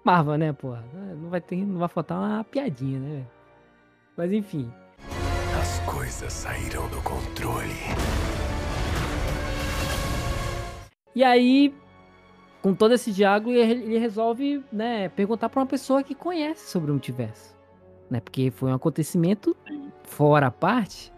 Marvel, 0.03 0.37
né, 0.37 0.53
porra? 0.53 0.83
Não 0.93 1.29
vai 1.29 1.41
ter, 1.41 1.57
não 1.57 1.79
vai 1.79 1.89
faltar 1.89 2.17
uma 2.17 2.43
piadinha, 2.43 2.99
né, 2.99 3.09
velho? 3.09 3.27
Mas 4.15 4.31
enfim. 4.31 4.71
As 5.59 5.79
coisas 5.79 6.31
saíram 6.31 6.87
do 6.89 7.01
controle. 7.01 7.75
E 11.13 11.23
aí, 11.23 11.73
com 12.67 12.73
todo 12.73 12.93
esse 12.93 13.13
diálogo, 13.13 13.49
ele 13.49 13.83
ele 13.85 13.97
resolve, 13.97 14.61
né, 14.69 15.07
perguntar 15.07 15.47
pra 15.47 15.61
uma 15.61 15.65
pessoa 15.65 16.03
que 16.03 16.13
conhece 16.13 16.69
sobre 16.69 16.91
o 16.91 16.93
multiverso. 16.93 17.55
Né? 18.09 18.19
Porque 18.19 18.51
foi 18.51 18.69
um 18.69 18.73
acontecimento 18.73 19.55
fora 20.03 20.47
a 20.47 20.51
parte. 20.51 21.13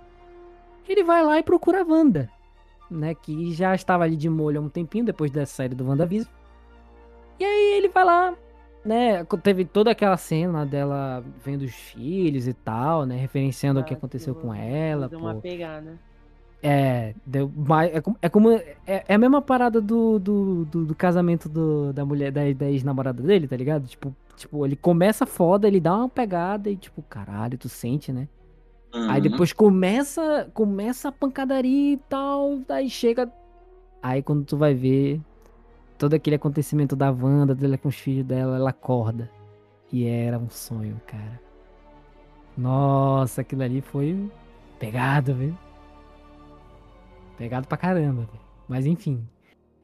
Ele 0.88 1.04
vai 1.04 1.24
lá 1.24 1.40
e 1.40 1.44
procura 1.44 1.82
a 1.82 1.84
Wanda, 1.84 2.30
né? 2.90 3.16
Que 3.16 3.52
já 3.52 3.74
estava 3.74 4.04
ali 4.04 4.16
de 4.16 4.30
molho 4.30 4.60
há 4.60 4.64
um 4.64 4.70
tempinho 4.70 5.06
depois 5.06 5.32
da 5.32 5.44
saída 5.44 5.74
do 5.76 5.88
WandaVision. 5.88 6.32
E 7.40 7.44
aí 7.44 7.78
ele 7.78 7.90
vai 7.90 8.06
lá, 8.06 8.36
né? 8.86 9.24
Teve 9.42 9.66
toda 9.66 9.90
aquela 9.90 10.18
cena 10.18 10.68
dela 10.68 11.24
vendo 11.44 11.64
os 11.64 11.74
filhos 11.74 12.48
e 12.48 12.54
tal, 12.54 13.08
né? 13.08 13.16
Referenciando 13.18 13.80
o 13.80 13.84
que 13.84 13.96
Ah, 13.96 13.98
aconteceu 13.98 14.36
que 14.36 14.42
com 14.42 14.54
ela. 14.54 15.10
Deu 15.10 15.20
uma 15.20 15.34
pegada. 15.36 16.00
É, 16.62 17.16
deu 17.26 17.52
é, 17.82 18.02
é 18.22 18.30
como. 18.30 18.52
É, 18.52 18.78
é 19.08 19.16
a 19.16 19.18
mesma 19.18 19.42
parada 19.42 19.80
do, 19.80 20.20
do, 20.20 20.66
do, 20.66 20.86
do 20.88 20.96
casamento 20.96 21.48
do, 21.48 21.94
da 21.94 22.06
mulher, 22.06 22.32
da, 22.32 22.42
da 22.54 22.70
ex-namorada 22.70 23.24
dele, 23.24 23.48
tá 23.48 23.56
ligado? 23.56 23.88
Tipo, 23.88 24.14
tipo, 24.36 24.66
ele 24.66 24.76
começa 24.76 25.26
foda, 25.26 25.68
ele 25.68 25.80
dá 25.80 25.96
uma 25.96 26.10
pegada 26.10 26.70
e, 26.70 26.76
tipo, 26.76 27.02
caralho, 27.04 27.58
tu 27.58 27.70
sente, 27.70 28.12
né? 28.12 28.28
Aí 29.08 29.22
Uhum. 29.22 29.22
depois 29.22 29.54
começa, 29.54 30.50
começa 30.54 31.10
a 31.10 31.12
pancadaria 31.12 31.94
e 31.94 31.98
tal, 31.98 32.60
aí 32.70 32.90
chega. 32.90 33.32
Aí 34.02 34.22
quando 34.24 34.46
tu 34.46 34.58
vai 34.58 34.74
ver 34.74 35.22
todo 35.98 36.14
aquele 36.14 36.36
acontecimento 36.38 36.96
da 36.96 37.12
Wanda, 37.12 37.56
dela 37.56 37.78
com 37.78 37.90
os 37.90 37.96
filhos 37.96 38.26
dela, 38.26 38.58
ela 38.58 38.70
acorda. 38.72 39.30
E 39.92 40.06
era 40.06 40.38
um 40.40 40.50
sonho, 40.50 41.00
cara. 41.08 41.40
Nossa, 42.58 43.42
aquilo 43.42 43.64
ali 43.64 43.82
foi 43.82 44.30
pegado, 44.80 45.34
viu? 45.34 45.56
Pegado 47.40 47.70
pra 47.70 47.78
caramba. 47.78 48.28
Mas 48.68 48.86
enfim. 48.86 49.26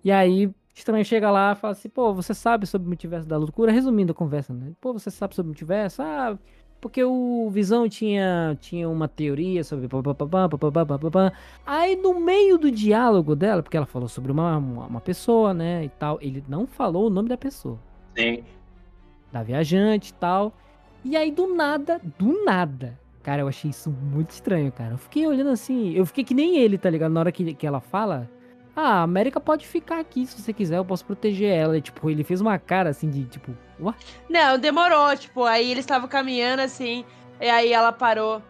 E 0.03 0.11
aí, 0.11 0.51
também 0.83 1.05
chega 1.05 1.31
lá 1.31 1.53
e 1.53 1.55
fala 1.55 1.71
assim, 1.71 1.87
pô, 1.87 2.13
você 2.13 2.33
sabe 2.33 2.67
sobre 2.67 2.85
o 2.85 2.89
multiverso 2.89 3.25
da 3.25 3.37
loucura? 3.37 3.71
Resumindo 3.71 4.11
a 4.11 4.15
conversa, 4.15 4.53
né? 4.53 4.73
Pô, 4.81 4.91
você 4.91 5.09
sabe 5.09 5.33
sobre 5.33 5.47
o 5.47 5.51
multiverso? 5.51 6.01
Ah, 6.01 6.37
porque 6.81 7.01
o 7.01 7.49
Visão 7.49 7.87
tinha, 7.87 8.57
tinha 8.59 8.89
uma 8.89 9.07
teoria 9.07 9.63
sobre. 9.63 9.87
Aí 11.65 11.95
no 11.95 12.19
meio 12.19 12.57
do 12.57 12.69
diálogo 12.69 13.37
dela, 13.37 13.63
porque 13.63 13.77
ela 13.77 13.85
falou 13.85 14.09
sobre 14.09 14.33
uma, 14.33 14.57
uma, 14.57 14.85
uma 14.87 15.01
pessoa, 15.01 15.53
né? 15.53 15.85
E 15.85 15.89
tal, 15.89 16.19
ele 16.21 16.43
não 16.49 16.67
falou 16.67 17.07
o 17.07 17.09
nome 17.09 17.29
da 17.29 17.37
pessoa. 17.37 17.79
Sim. 18.17 18.43
Da 19.31 19.43
viajante 19.43 20.11
e 20.11 20.13
tal. 20.15 20.53
E 21.05 21.15
aí 21.15 21.31
do 21.31 21.55
nada, 21.55 22.01
do 22.19 22.43
nada, 22.43 22.99
Cara, 23.25 23.41
eu 23.41 23.47
achei 23.47 23.71
isso 23.71 23.89
muito 23.89 24.29
estranho, 24.29 24.71
cara. 24.71 24.91
Eu 24.93 24.97
fiquei 24.99 25.25
olhando 25.25 25.49
assim, 25.49 25.93
eu 25.95 26.05
fiquei 26.05 26.23
que 26.23 26.35
nem 26.35 26.59
ele, 26.59 26.77
tá 26.77 26.91
ligado? 26.91 27.11
Na 27.11 27.21
hora 27.21 27.31
que, 27.31 27.55
que 27.55 27.65
ela 27.65 27.81
fala, 27.81 28.29
ah, 28.75 28.99
a 28.99 29.01
América 29.01 29.39
pode 29.39 29.65
ficar 29.65 29.99
aqui 29.99 30.27
se 30.27 30.39
você 30.39 30.53
quiser, 30.53 30.77
eu 30.77 30.85
posso 30.85 31.03
proteger 31.03 31.49
ela. 31.51 31.75
E, 31.75 31.81
tipo, 31.81 32.07
ele 32.07 32.23
fez 32.23 32.39
uma 32.39 32.59
cara 32.59 32.91
assim 32.91 33.09
de, 33.09 33.25
tipo, 33.25 33.51
ué? 33.81 33.95
Não, 34.29 34.59
demorou, 34.59 35.17
tipo, 35.17 35.43
aí 35.43 35.71
eles 35.71 35.85
estavam 35.85 36.07
caminhando 36.07 36.61
assim, 36.61 37.03
e 37.41 37.49
aí 37.49 37.73
ela 37.73 37.91
parou. 37.91 38.43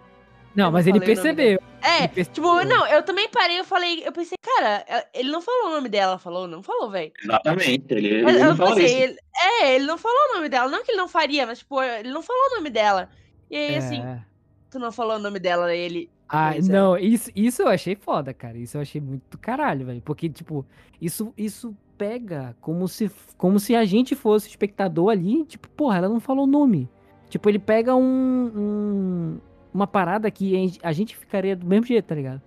Não, 0.53 0.65
Eu 0.65 0.71
mas 0.73 0.85
não 0.85 0.95
ele 0.97 1.05
percebeu. 1.05 1.57
É, 1.81 1.99
ele 1.99 2.07
percebeu. 2.09 2.33
tipo, 2.33 2.65
não, 2.65 2.85
eu 2.87 3.01
também 3.03 3.29
parei, 3.29 3.57
eu 3.61 3.63
falei, 3.63 4.03
eu 4.05 4.11
pensei, 4.11 4.37
cara, 4.43 4.83
ele 5.13 5.31
não 5.31 5.41
falou 5.41 5.67
o 5.67 5.75
nome 5.75 5.87
dela, 5.87 6.17
falou, 6.17 6.49
não 6.49 6.61
falou, 6.61 6.91
velho. 6.91 7.13
Exatamente. 7.23 7.85
Ele, 7.93 8.23
Mas 8.23 8.35
ele 8.35 8.43
não 8.43 8.57
fala 8.57 8.75
pensei, 8.75 8.85
isso. 8.87 9.03
ele- 9.03 9.17
é, 9.61 9.75
ele 9.75 9.85
não 9.85 9.97
falou 9.97 10.17
o 10.31 10.35
nome 10.35 10.49
dela, 10.49 10.67
não 10.69 10.83
que 10.83 10.91
ele 10.91 10.97
não 10.97 11.07
faria, 11.07 11.47
mas 11.47 11.59
tipo, 11.59 11.81
ele 11.81 12.11
não 12.11 12.21
falou 12.21 12.41
o 12.51 12.55
nome 12.55 12.69
dela. 12.69 13.09
E 13.49 13.55
aí, 13.55 13.75
assim, 13.77 14.01
É. 14.01 14.34
tu 14.75 14.79
não 14.79 14.91
falou 14.91 15.15
o 15.15 15.19
nome 15.19 15.39
dela, 15.39 15.73
ele. 15.73 16.09
Ah, 16.27 16.49
Pois 16.53 16.67
é. 16.67 16.71
não, 16.73 16.97
isso, 16.97 17.29
isso 17.35 17.61
eu 17.61 17.67
achei 17.67 17.95
foda, 17.95 18.33
cara. 18.33 18.57
Isso 18.57 18.77
eu 18.77 18.81
achei 18.81 18.99
muito 18.99 19.37
caralho, 19.37 19.85
velho. 19.85 20.01
Porque, 20.01 20.27
tipo, 20.29 20.65
isso, 21.01 21.33
isso 21.37 21.75
pega 21.97 22.55
como 22.59 22.87
se, 22.87 23.09
como 23.37 23.59
se 23.59 23.75
a 23.75 23.85
gente 23.85 24.15
fosse 24.15 24.49
espectador 24.49 25.09
ali, 25.11 25.45
tipo, 25.45 25.69
porra, 25.69 25.97
ela 25.97 26.09
não 26.09 26.19
falou 26.19 26.43
o 26.45 26.47
nome. 26.47 26.89
Tipo, 27.29 27.47
ele 27.49 27.59
pega 27.59 27.95
um, 27.95 28.51
um- 28.55 29.37
uma 29.73 29.87
parada 29.87 30.29
que 30.31 30.71
a 30.81 30.91
gente 30.91 31.15
ficaria 31.15 31.55
do 31.55 31.65
mesmo 31.65 31.85
jeito, 31.85 32.05
tá 32.05 32.15
ligado? 32.15 32.41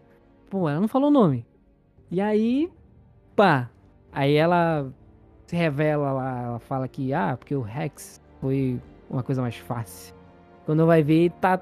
Pô, 0.50 0.68
ela 0.68 0.80
não 0.80 0.88
falou 0.88 1.08
o 1.08 1.12
nome. 1.12 1.46
E 2.10 2.20
aí, 2.20 2.70
pá. 3.36 3.70
Aí 4.12 4.34
ela 4.34 4.90
se 5.46 5.54
revela 5.56 6.12
lá, 6.12 6.42
ela 6.42 6.58
fala 6.58 6.88
que, 6.88 7.12
ah, 7.14 7.36
porque 7.38 7.54
o 7.54 7.60
Rex 7.60 8.20
foi 8.40 8.80
uma 9.08 9.22
coisa 9.22 9.40
mais 9.42 9.56
fácil. 9.56 10.14
Quando 10.66 10.84
vai 10.86 11.02
ver, 11.02 11.30
tá 11.40 11.60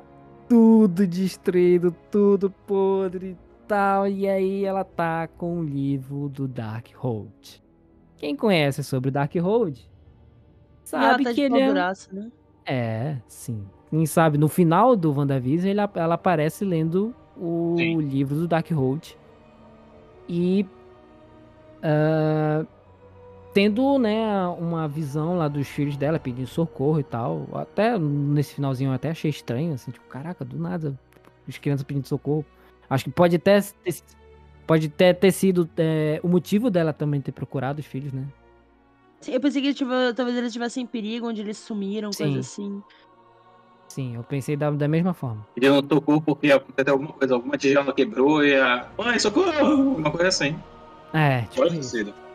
tudo 0.49 1.07
destruído, 1.07 1.95
tudo 2.11 2.51
podre 2.51 3.31
e 3.31 3.37
tal. 3.67 4.07
E 4.07 4.29
aí 4.29 4.65
ela 4.65 4.85
tá 4.85 5.29
com 5.29 5.61
o 5.61 5.65
livro 5.65 6.29
do 6.29 6.47
Darkhold. 6.49 7.63
Quem 8.17 8.35
conhece 8.35 8.83
sobre 8.83 9.09
o 9.11 9.13
Darkhold 9.13 9.89
sabe 10.85 11.05
ela 11.05 11.19
tá 11.19 11.31
que 11.31 11.35
de 11.35 11.41
ele 11.43 11.61
é... 11.61 11.67
duraço, 11.69 12.15
né? 12.15 12.31
É, 12.65 13.17
sim. 13.27 13.65
Quem 13.91 14.05
sabe, 14.07 14.37
no 14.37 14.49
final 14.49 14.97
do 14.97 15.13
WandaVision, 15.13 15.71
ele, 15.71 15.81
ela 15.95 16.15
aparece 16.15 16.65
lendo 16.65 17.15
o 17.37 17.77
Sim. 17.77 18.01
livro 18.01 18.35
do 18.35 18.49
Darkhold. 18.49 19.17
E 20.29 20.67
ah, 21.83 22.67
tendo, 23.57 23.99
né, 23.99 24.47
uma 24.59 24.87
visão 24.87 25.39
lá 25.39 25.49
dos 25.49 25.67
filhos 25.67 25.97
dela 25.97 26.19
pedindo 26.19 26.47
socorro 26.47 27.01
e 27.01 27.03
tal. 27.03 27.49
Até 27.55 27.99
nesse 27.99 28.53
finalzinho 28.53 28.91
eu 28.91 28.95
até 28.95 29.09
achei 29.09 29.31
estranho, 29.31 29.73
assim, 29.73 29.91
tipo, 29.91 30.07
caraca, 30.09 30.45
do 30.45 30.59
nada, 30.59 30.95
as 31.49 31.57
crianças 31.57 31.83
pedindo 31.83 32.07
socorro. 32.07 32.45
Acho 32.91 33.05
que 33.05 33.11
pode 33.11 33.37
até 33.37 33.59
ter, 33.63 33.95
pode 34.67 34.89
até 34.89 35.15
ter 35.15 35.33
sido 35.33 35.67
é, 35.79 36.21
o 36.23 36.29
motivo 36.29 36.69
dela 36.69 36.93
também 36.93 37.19
ter 37.19 37.33
procurado 37.33 37.81
os 37.81 37.87
filhos, 37.87 38.13
né? 38.13 38.27
Sim, 39.23 39.33
Eu 39.33 39.41
pensei 39.41 39.63
que 39.63 39.73
tipo, 39.73 39.91
talvez 40.15 40.37
eles 40.37 40.49
estivessem 40.49 40.83
em 40.83 40.87
perigo, 40.87 41.27
onde 41.27 41.41
eles 41.41 41.57
sumiram, 41.57 42.13
Sim. 42.13 42.25
coisa 42.25 42.41
assim. 42.41 42.83
Sim, 43.89 44.17
eu 44.17 44.23
pensei 44.23 44.55
da, 44.55 44.71
da 44.71 44.87
mesma 44.87 45.15
forma. 45.15 45.47
Ele 45.57 45.71
não 45.71 45.83
tocou 45.83 46.21
porque 46.21 46.53
aconteceu 46.53 46.93
alguma 46.93 47.15
coisa, 47.15 47.33
alguma 47.33 47.57
tigela 47.57 47.95
quebrou 47.95 48.45
e 48.45 48.55
a. 48.55 48.87
Mãe, 48.99 49.19
socorro! 49.19 49.95
Uma 49.97 50.11
coisa 50.11 50.29
assim. 50.29 50.55
É, 51.15 51.41
tipo 51.45 51.63
Pode 51.63 51.77
ter 51.77 51.83
sido. 51.83 52.26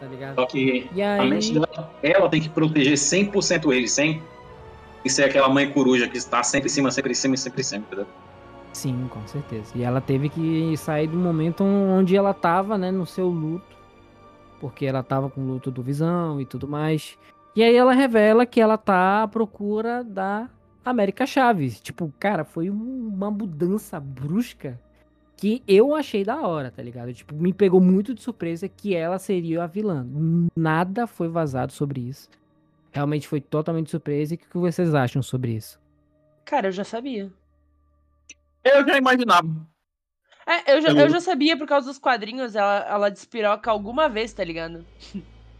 Tá 0.00 0.06
ligado? 0.06 0.34
Só 0.36 0.46
que 0.46 0.88
E 0.94 1.02
a 1.02 1.24
mente 1.24 1.52
dela, 1.52 1.90
ela 2.02 2.28
tem 2.28 2.40
que 2.40 2.48
proteger 2.48 2.94
100% 2.96 3.72
ele, 3.72 3.88
sem 3.88 4.22
e 5.04 5.10
ser 5.10 5.24
aquela 5.24 5.48
mãe 5.48 5.70
coruja 5.70 6.08
que 6.08 6.16
está 6.16 6.42
sempre 6.42 6.66
em 6.68 6.70
cima, 6.72 6.90
sempre 6.90 7.12
em 7.12 7.14
cima, 7.14 7.36
sempre 7.36 7.60
em 7.60 7.64
cima, 7.64 7.84
entendeu? 7.86 8.06
sim, 8.72 9.08
com 9.08 9.26
certeza. 9.26 9.72
E 9.74 9.82
ela 9.82 10.02
teve 10.02 10.28
que 10.28 10.76
sair 10.76 11.06
do 11.06 11.16
momento 11.16 11.64
onde 11.64 12.14
ela 12.14 12.34
tava, 12.34 12.76
né, 12.76 12.90
no 12.90 13.06
seu 13.06 13.26
luto. 13.28 13.74
Porque 14.60 14.84
ela 14.84 15.02
tava 15.02 15.30
com 15.30 15.40
o 15.40 15.46
luto 15.46 15.70
do 15.70 15.82
Visão 15.82 16.38
e 16.40 16.44
tudo 16.44 16.68
mais. 16.68 17.16
E 17.54 17.62
aí 17.62 17.74
ela 17.74 17.92
revela 17.94 18.44
que 18.44 18.60
ela 18.60 18.76
tá 18.76 19.22
à 19.22 19.28
procura 19.28 20.04
da 20.04 20.50
América 20.84 21.24
Chaves. 21.24 21.80
Tipo, 21.80 22.12
cara, 22.20 22.44
foi 22.44 22.68
um- 22.68 23.10
uma 23.14 23.30
mudança 23.30 23.98
brusca 23.98 24.78
que 25.36 25.62
eu 25.68 25.94
achei 25.94 26.24
da 26.24 26.40
hora, 26.40 26.70
tá 26.70 26.82
ligado? 26.82 27.12
Tipo, 27.12 27.34
me 27.34 27.52
pegou 27.52 27.80
muito 27.80 28.14
de 28.14 28.22
surpresa 28.22 28.68
que 28.68 28.94
ela 28.94 29.18
seria 29.18 29.64
a 29.64 29.66
vilã. 29.66 30.06
Nada 30.56 31.06
foi 31.06 31.28
vazado 31.28 31.72
sobre 31.72 32.00
isso. 32.00 32.28
Realmente 32.92 33.28
foi 33.28 33.40
totalmente 33.40 33.90
surpresa. 33.90 34.34
E 34.34 34.36
o 34.36 34.38
que 34.38 34.56
vocês 34.56 34.94
acham 34.94 35.22
sobre 35.22 35.52
isso? 35.52 35.78
Cara, 36.44 36.68
eu 36.68 36.72
já 36.72 36.84
sabia. 36.84 37.30
Eu 38.64 38.86
já 38.86 38.96
imaginava. 38.96 39.48
É, 40.46 40.76
eu 40.76 40.80
já, 40.80 40.88
Eu- 40.90 40.96
eu 41.00 41.10
já 41.10 41.20
sabia 41.20 41.56
por 41.56 41.66
causa 41.66 41.88
dos 41.88 41.98
quadrinhos, 41.98 42.54
ela, 42.54 42.86
ela 42.88 43.10
despiroca 43.10 43.70
alguma 43.70 44.08
vez, 44.08 44.32
tá 44.32 44.44
ligado? 44.44 44.84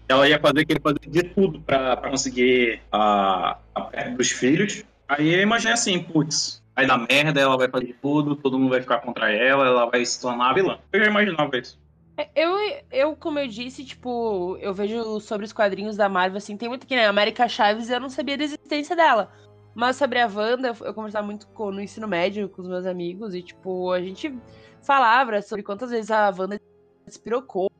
Ela 0.08 0.28
ia 0.28 0.38
fazer 0.40 0.60
aquele 0.60 0.80
fazer 0.80 1.00
de 1.08 1.22
tudo 1.24 1.60
pra, 1.60 1.96
pra 1.96 2.10
conseguir 2.10 2.80
a, 2.92 3.58
a 3.74 3.80
perna 3.82 4.16
dos 4.16 4.30
filhos. 4.30 4.84
Aí 5.08 5.28
eu 5.34 5.42
imaginei 5.42 5.72
assim, 5.74 6.00
putz, 6.02 6.62
vai 6.76 6.86
dar 6.86 6.98
merda, 6.98 7.40
ela 7.40 7.56
vai 7.56 7.68
fazer 7.68 7.96
tudo, 8.02 8.36
todo 8.36 8.58
mundo 8.58 8.70
vai 8.70 8.82
ficar 8.82 8.98
contra 8.98 9.32
ela, 9.32 9.66
ela 9.66 9.86
vai 9.86 10.04
se 10.04 10.20
tornar 10.20 10.50
a 10.50 10.52
vilã. 10.54 10.78
Eu 10.92 11.00
já 11.00 11.06
imaginava 11.10 11.56
isso. 11.58 11.80
É, 12.18 12.28
Eu, 12.34 12.54
eu, 12.92 13.16
como 13.16 13.38
eu 13.38 13.48
disse, 13.48 13.84
tipo, 13.84 14.56
eu 14.60 14.74
vejo 14.74 15.18
sobre 15.20 15.46
os 15.46 15.52
quadrinhos 15.52 15.96
da 15.96 16.08
Marvel, 16.08 16.36
assim, 16.36 16.56
tem 16.56 16.68
muito 16.68 16.86
que, 16.86 16.94
né, 16.94 17.06
América 17.06 17.48
Chaves, 17.48 17.88
eu 17.90 17.98
não 17.98 18.10
sabia 18.10 18.36
da 18.36 18.44
existência 18.44 18.94
dela. 18.94 19.32
Mas 19.74 19.96
sobre 19.96 20.18
a 20.18 20.26
Wanda, 20.26 20.74
eu, 20.80 20.94
conversava 20.94 21.26
muito 21.26 21.46
com- 21.48 21.70
no 21.70 21.80
ensino 21.82 22.06
médio 22.08 22.48
com 22.48 22.62
os 22.62 22.68
meus 22.68 22.86
amigos, 22.86 23.34
e, 23.34 23.42
tipo, 23.42 23.90
a 23.92 24.00
gente 24.00 24.34
falava 24.82 25.42
sobre 25.42 25.62
quantas 25.62 25.90
vezes 25.90 26.10
a 26.10 26.30
Wanda 26.30 26.58
despirocou, 27.06 27.70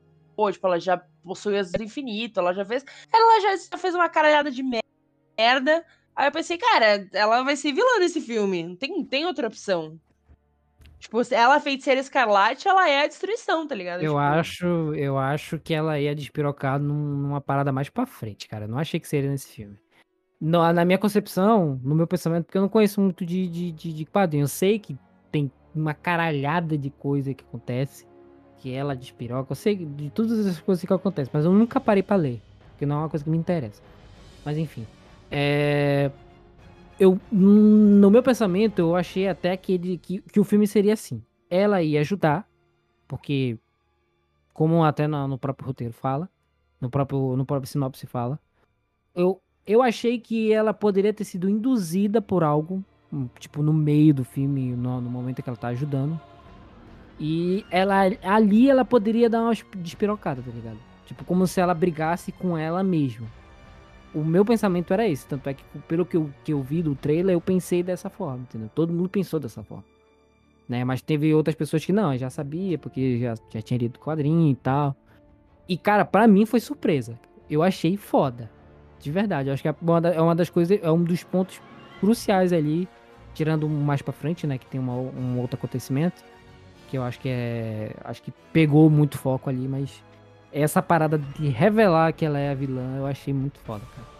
tipo, 0.51 0.67
ela 0.67 0.79
já 0.79 1.01
possui 1.23 1.57
as 1.57 1.73
infinito, 1.73 2.39
ela 2.39 2.53
já 2.53 2.63
fez. 2.63 2.85
Ela 3.11 3.57
já 3.57 3.77
fez 3.77 3.95
uma 3.95 4.07
caralhada 4.09 4.51
de 4.51 4.61
merda. 4.63 5.83
Aí 6.17 6.27
eu 6.27 6.31
pensei, 6.31 6.57
cara, 6.57 7.07
ela 7.13 7.43
vai 7.43 7.55
ser 7.55 7.71
vilã 7.71 7.99
nesse 7.99 8.19
filme. 8.19 8.63
Não 8.63 8.75
tem, 8.75 8.89
não 8.89 9.05
tem 9.05 9.23
outra 9.27 9.45
opção. 9.47 9.99
Tipo, 10.99 11.21
ela 11.31 11.57
é 11.57 11.59
feiticeira 11.59 12.01
escarlate, 12.01 12.67
ela 12.67 12.89
é 12.89 13.03
a 13.03 13.07
destruição, 13.07 13.67
tá 13.67 13.75
ligado? 13.75 14.01
Eu 14.01 14.13
Tipo, 14.13 14.17
acho, 14.17 14.65
eu 14.95 15.15
acho 15.19 15.59
que 15.59 15.75
ela 15.75 15.99
ia 15.99 16.15
despirocar 16.15 16.79
num- 16.79 17.17
numa 17.17 17.39
parada 17.39 17.71
mais 17.71 17.87
pra 17.87 18.07
frente, 18.07 18.47
cara. 18.47 18.65
Eu 18.65 18.69
não 18.69 18.79
achei 18.79 18.99
que 18.99 19.07
seria 19.07 19.29
nesse 19.29 19.47
filme. 19.47 19.77
No- 20.41 20.73
na 20.73 20.83
minha 20.83 20.97
concepção, 20.97 21.79
no 21.83 21.93
meu 21.93 22.07
pensamento, 22.07 22.45
porque 22.45 22.57
eu 22.57 22.63
não 22.63 22.69
conheço 22.69 22.99
muito 22.99 23.23
de, 23.23 23.47
de, 23.47 23.71
de, 23.71 23.93
de 23.93 24.05
quadrinho. 24.05 24.45
Eu 24.45 24.47
sei 24.47 24.79
que 24.79 24.97
tem 25.31 25.51
uma 25.73 25.93
caralhada 25.93 26.75
de 26.75 26.89
coisa 26.89 27.31
que 27.31 27.43
acontece, 27.43 28.07
que 28.57 28.73
ela 28.73 28.95
despiroca. 28.95 29.51
Eu 29.51 29.55
sei 29.55 29.75
de 29.75 30.09
todas 30.09 30.39
essas 30.39 30.59
coisas 30.59 30.83
que 30.83 30.91
acontecem, 30.91 31.29
mas 31.31 31.45
eu 31.45 31.51
nunca 31.53 31.79
parei 31.79 32.01
pra 32.01 32.15
ler, 32.15 32.41
porque 32.71 32.87
não 32.87 32.95
é 32.95 32.99
uma 33.01 33.09
coisa 33.09 33.23
que 33.23 33.29
me 33.29 33.37
interessa. 33.37 33.83
Mas 34.43 34.57
enfim. 34.57 34.85
É... 35.31 36.11
Eu, 36.99 37.19
no 37.31 38.09
meu 38.09 38.23
pensamento, 38.23 38.79
eu 38.79 38.95
achei 38.95 39.27
até 39.27 39.55
que, 39.55 39.73
ele, 39.73 39.97
que, 39.97 40.19
que 40.21 40.39
o 40.39 40.43
filme 40.43 40.65
seria 40.65 40.93
assim. 40.93 41.21
Ela 41.49 41.83
ia 41.83 41.99
ajudar, 41.99 42.47
porque 43.07 43.57
como 44.51 44.83
até 44.83 45.07
no, 45.07 45.27
no 45.27 45.37
próprio 45.37 45.67
roteiro 45.67 45.93
fala, 45.93 46.27
no 46.81 46.89
próprio, 46.89 47.35
no 47.35 47.45
próprio 47.45 47.69
sinopse 47.69 48.07
fala, 48.07 48.39
eu, 49.13 49.39
eu 49.67 49.83
achei 49.83 50.19
que 50.19 50.51
ela 50.51 50.73
poderia 50.73 51.13
ter 51.13 51.23
sido 51.23 51.47
induzida 51.47 52.19
por 52.19 52.43
algo, 52.43 52.83
hum, 53.13 53.27
tipo, 53.37 53.61
no 53.61 53.71
meio 53.71 54.13
do 54.13 54.23
filme, 54.23 54.75
no, 54.75 54.99
no 54.99 55.09
momento 55.09 55.43
que 55.43 55.49
ela 55.49 55.57
tá 55.57 55.67
ajudando. 55.67 56.19
E 57.19 57.65
ela 57.69 58.01
ali 58.23 58.69
ela 58.69 58.85
poderia 58.85 59.29
dar 59.29 59.41
uma 59.41 59.53
despirocada, 59.75 60.41
tá 60.41 60.51
ligado? 60.51 60.77
Tipo, 61.05 61.23
como 61.25 61.47
se 61.47 61.59
ela 61.59 61.73
brigasse 61.73 62.31
com 62.31 62.57
ela 62.57 62.83
mesma. 62.83 63.27
O 64.17 64.25
meu 64.25 64.43
pensamento 64.43 64.93
era 64.93 65.07
esse, 65.07 65.27
tanto 65.27 65.47
é 65.49 65.53
que 65.53 65.63
pelo 65.87 66.05
que 66.05 66.17
eu, 66.17 66.29
que 66.43 66.53
eu 66.53 66.61
vi 66.61 66.81
do 66.81 66.95
trailer, 66.95 67.33
eu 67.35 67.41
pensei 67.41 67.83
dessa 67.83 68.09
forma, 68.09 68.39
entendeu? 68.39 68.69
Todo 68.73 68.91
mundo 68.93 69.09
pensou 69.09 69.39
dessa 69.39 69.61
forma. 69.63 69.83
Né? 70.67 70.83
Mas 70.83 71.01
teve 71.01 71.33
outras 71.33 71.55
pessoas 71.55 71.85
que 71.85 71.93
não, 71.93 72.17
já 72.17 72.29
sabia, 72.29 72.77
porque 72.77 73.19
já, 73.19 73.35
já 73.53 73.61
tinha 73.61 73.77
lido 73.77 73.97
o 73.97 73.99
quadrinho 73.99 74.49
e 74.51 74.55
tal. 74.55 74.95
E, 75.69 75.77
cara, 75.77 76.03
pra 76.03 76.27
mim 76.27 76.45
foi 76.45 76.59
surpresa. 76.59 77.19
Eu 77.49 77.61
achei 77.63 77.95
foda. 77.95 78.49
De 78.99 79.11
verdade. 79.11 79.49
Eu 79.49 79.53
acho 79.53 79.61
que 79.61 79.69
é 79.69 79.75
uma, 79.81 80.01
da- 80.01 80.13
é 80.13 80.21
uma 80.21 80.35
das 80.35 80.49
coisas, 80.49 80.79
é 80.81 80.91
um 80.91 81.03
dos 81.03 81.23
pontos 81.23 81.61
cruciais 81.99 82.51
ali, 82.51 82.87
tirando 83.33 83.69
mais 83.69 84.01
pra 84.01 84.11
frente, 84.11 84.47
né? 84.47 84.57
Que 84.57 84.65
tem 84.65 84.79
uma, 84.79 84.93
um 84.93 85.39
outro 85.39 85.57
acontecimento. 85.57 86.23
Que 86.89 86.97
eu 86.97 87.03
acho 87.03 87.19
que 87.19 87.29
é. 87.29 87.93
Acho 88.03 88.21
que 88.23 88.31
pegou 88.51 88.89
muito 88.89 89.17
foco 89.17 89.49
ali, 89.49 89.67
mas 89.67 90.03
essa 90.51 90.81
parada 90.81 91.17
de 91.17 91.47
revelar 91.49 92.13
que 92.13 92.25
ela 92.25 92.39
é 92.39 92.51
a 92.51 92.55
vilã, 92.55 92.97
eu 92.97 93.05
achei 93.05 93.33
muito 93.33 93.59
foda, 93.59 93.83
cara. 93.95 94.17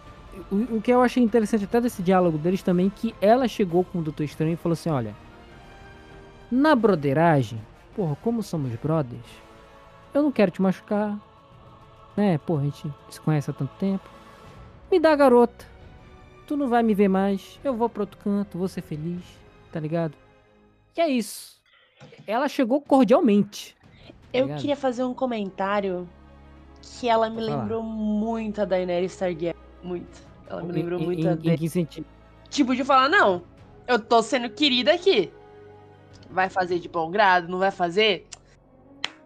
O, 0.50 0.76
o 0.76 0.82
que 0.82 0.92
eu 0.92 1.02
achei 1.02 1.22
interessante 1.22 1.64
até 1.64 1.80
desse 1.80 2.02
diálogo 2.02 2.38
deles 2.38 2.62
também, 2.62 2.90
que 2.90 3.14
ela 3.20 3.48
chegou 3.48 3.84
com 3.84 3.98
o 3.98 4.02
Doutor 4.02 4.24
Estranho 4.24 4.52
e 4.52 4.56
falou 4.56 4.74
assim, 4.74 4.90
olha, 4.90 5.14
na 6.50 6.74
broderagem, 6.74 7.60
porra, 7.94 8.16
como 8.22 8.42
somos 8.42 8.74
brothers, 8.76 9.26
eu 10.14 10.22
não 10.22 10.30
quero 10.30 10.50
te 10.50 10.62
machucar, 10.62 11.18
né, 12.16 12.38
porra, 12.38 12.62
a 12.62 12.64
gente 12.66 12.92
se 13.10 13.20
conhece 13.20 13.50
há 13.50 13.54
tanto 13.54 13.74
tempo, 13.78 14.08
me 14.90 15.00
dá 15.00 15.12
a 15.12 15.16
garota, 15.16 15.66
tu 16.46 16.56
não 16.56 16.68
vai 16.68 16.82
me 16.82 16.94
ver 16.94 17.08
mais, 17.08 17.58
eu 17.64 17.74
vou 17.74 17.88
pro 17.88 18.02
outro 18.02 18.18
canto, 18.18 18.56
vou 18.58 18.68
ser 18.68 18.82
feliz, 18.82 19.22
tá 19.72 19.80
ligado? 19.80 20.14
E 20.96 21.00
é 21.00 21.08
isso. 21.08 21.58
Ela 22.26 22.48
chegou 22.48 22.80
cordialmente. 22.80 23.76
Eu 24.32 24.44
ligado? 24.44 24.60
queria 24.60 24.76
fazer 24.76 25.04
um 25.04 25.14
comentário 25.14 26.08
que 26.82 27.08
ela 27.08 27.28
me 27.30 27.40
lembrou 27.40 27.82
muito 27.82 28.60
a 28.62 28.64
Daenerys 28.64 29.16
Targaryen. 29.16 29.54
Muito. 29.82 30.22
Ela 30.48 30.62
me 30.62 30.70
Em- 30.70 30.72
lembrou 30.72 31.00
em, 31.00 31.04
muito 31.04 31.26
em, 31.26 31.28
a 31.28 31.32
em 31.54 31.56
que 31.56 31.68
sentido? 31.68 32.06
Tipo, 32.48 32.74
de 32.74 32.82
falar, 32.84 33.08
não, 33.08 33.42
eu 33.86 33.98
tô 33.98 34.22
sendo 34.22 34.48
querida 34.50 34.92
aqui. 34.92 35.32
Vai 36.30 36.48
fazer 36.48 36.78
de 36.78 36.88
bom 36.88 37.10
grado? 37.10 37.48
Não 37.48 37.58
vai 37.58 37.70
fazer? 37.70 38.26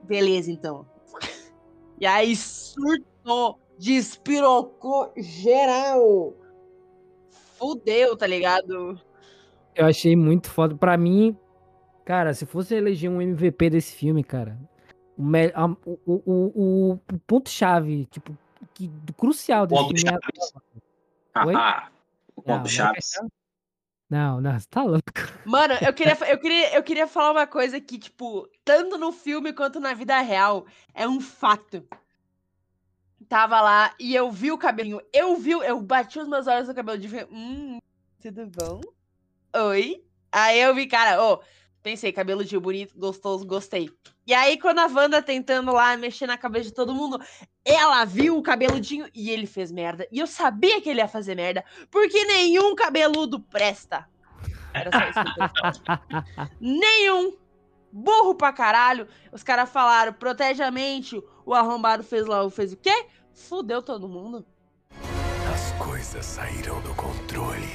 Beleza, 0.02 0.50
então. 0.50 0.86
E 2.00 2.06
aí 2.06 2.34
surtou, 2.34 3.60
despirocou 3.78 5.12
geral. 5.16 6.34
Fudeu, 7.56 8.16
tá 8.16 8.26
ligado? 8.26 8.98
Eu 9.74 9.86
achei 9.86 10.16
muito 10.16 10.50
foda. 10.50 10.74
Pra 10.74 10.96
mim, 10.96 11.36
cara, 12.04 12.34
se 12.34 12.44
fosse 12.44 12.74
eleger 12.74 13.08
um 13.08 13.22
MVP 13.22 13.70
desse 13.70 13.94
filme, 13.94 14.24
cara, 14.24 14.58
o, 15.86 15.98
o, 16.06 16.22
o, 16.26 16.90
o- 16.92 17.18
ponto-chave, 17.26 18.06
tipo, 18.06 18.36
que, 18.74 18.90
crucial 19.16 19.66
desse 19.66 19.82
Ponto 19.82 19.96
filme 19.96 20.10
é 20.10 20.14
a- 20.14 20.20
Chaves. 20.22 21.46
Oi? 21.48 21.54
Ah, 21.54 21.90
o 22.36 22.42
ponto 22.42 22.68
Chaves. 22.68 23.12
Não, 24.10 24.40
não, 24.40 24.58
você 24.58 24.66
tá 24.68 24.82
louco. 24.82 25.02
Mano, 25.44 25.74
eu 25.74 25.92
queria, 25.94 26.12
eu, 26.30 26.38
queria, 26.38 26.74
eu 26.76 26.82
queria 26.82 27.06
falar 27.06 27.32
uma 27.32 27.46
coisa 27.46 27.80
que, 27.80 27.98
tipo, 27.98 28.48
tanto 28.64 28.98
no 28.98 29.10
filme 29.12 29.52
quanto 29.52 29.80
na 29.80 29.94
vida 29.94 30.20
real, 30.20 30.66
é 30.94 31.08
um 31.08 31.20
fato. 31.20 31.86
Tava 33.28 33.60
lá 33.60 33.94
e 33.98 34.14
eu 34.14 34.30
vi 34.30 34.52
o 34.52 34.58
cabelinho. 34.58 35.00
Eu 35.12 35.36
vi, 35.36 35.52
eu 35.52 35.80
bati 35.80 36.18
os 36.18 36.28
meus 36.28 36.46
olhos 36.46 36.68
no 36.68 36.74
cabelo 36.74 36.98
de 36.98 37.08
ver. 37.08 37.26
Hum, 37.30 37.78
tudo 38.20 38.46
bom? 38.46 38.80
Oi? 39.56 40.04
Aí 40.30 40.60
eu 40.60 40.74
vi, 40.74 40.86
cara, 40.86 41.22
ô, 41.22 41.40
pensei, 41.82 42.12
cabelo 42.12 42.44
de 42.44 42.58
bonito, 42.58 42.96
gostoso, 42.96 43.46
gostei. 43.46 43.90
E 44.26 44.32
aí, 44.32 44.58
quando 44.58 44.78
a 44.78 44.86
Wanda 44.86 45.20
tentando 45.20 45.72
lá 45.72 45.96
mexer 45.96 46.26
na 46.26 46.38
cabeça 46.38 46.66
de 46.66 46.74
todo 46.74 46.94
mundo, 46.94 47.20
ela 47.64 48.04
viu 48.04 48.38
o 48.38 48.42
cabeludinho 48.42 49.06
e 49.14 49.30
ele 49.30 49.46
fez 49.46 49.72
merda. 49.72 50.06
E 50.12 50.18
eu 50.18 50.26
sabia 50.26 50.80
que 50.80 50.88
ele 50.88 51.00
ia 51.00 51.08
fazer 51.08 51.34
merda, 51.34 51.64
porque 51.90 52.24
nenhum 52.24 52.74
cabeludo 52.74 53.40
presta. 53.40 54.08
Era 54.72 54.90
só 54.90 55.10
isso 55.10 55.34
que 55.34 55.40
eu. 55.40 56.48
Nenhum. 56.60 57.36
Burro 57.92 58.34
pra 58.34 58.52
caralho. 58.52 59.06
Os 59.30 59.42
caras 59.42 59.68
falaram, 59.68 60.14
protege 60.14 60.62
a 60.62 60.70
mente. 60.70 61.22
O 61.44 61.52
arrombado 61.52 62.02
fez 62.02 62.26
lá, 62.26 62.48
fez 62.50 62.72
o 62.72 62.76
quê? 62.76 63.06
Fudeu 63.34 63.82
todo 63.82 64.08
mundo. 64.08 64.46
As 65.52 65.72
coisas 65.84 66.24
saíram 66.24 66.80
do 66.80 66.94
controle. 66.94 67.68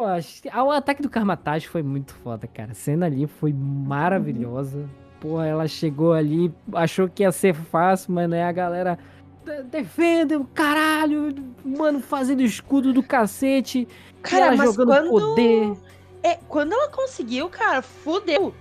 Pô, 0.00 0.06
acho 0.06 0.40
que- 0.40 0.48
o 0.48 0.70
ataque 0.70 1.02
do 1.02 1.10
Karmatage 1.10 1.68
foi 1.68 1.82
muito 1.82 2.14
foda, 2.14 2.46
cara. 2.46 2.72
A 2.72 2.74
cena 2.74 3.04
ali 3.04 3.26
foi 3.26 3.52
maravilhosa. 3.52 4.88
Porra, 5.20 5.46
ela 5.46 5.68
chegou 5.68 6.14
ali, 6.14 6.50
achou 6.72 7.06
que 7.06 7.22
ia 7.22 7.30
ser 7.30 7.52
fácil, 7.54 8.14
mas 8.14 8.26
né, 8.26 8.42
a 8.42 8.50
galera 8.50 8.98
"De- 9.44 9.62
defende 9.64 10.34
o 10.36 10.44
caralho, 10.44 11.34
mano, 11.62 12.00
fazendo 12.00 12.40
escudo 12.40 12.94
do 12.94 13.02
cacete. 13.02 13.86
Cara, 14.22 14.56
mas 14.56 14.70
jogando 14.74 14.88
quando... 15.10 15.10
poder. 15.10 15.76
É, 16.22 16.36
quando 16.48 16.72
ela 16.72 16.88
conseguiu, 16.88 17.50
cara, 17.50 17.82
fudeu. 17.82 18.54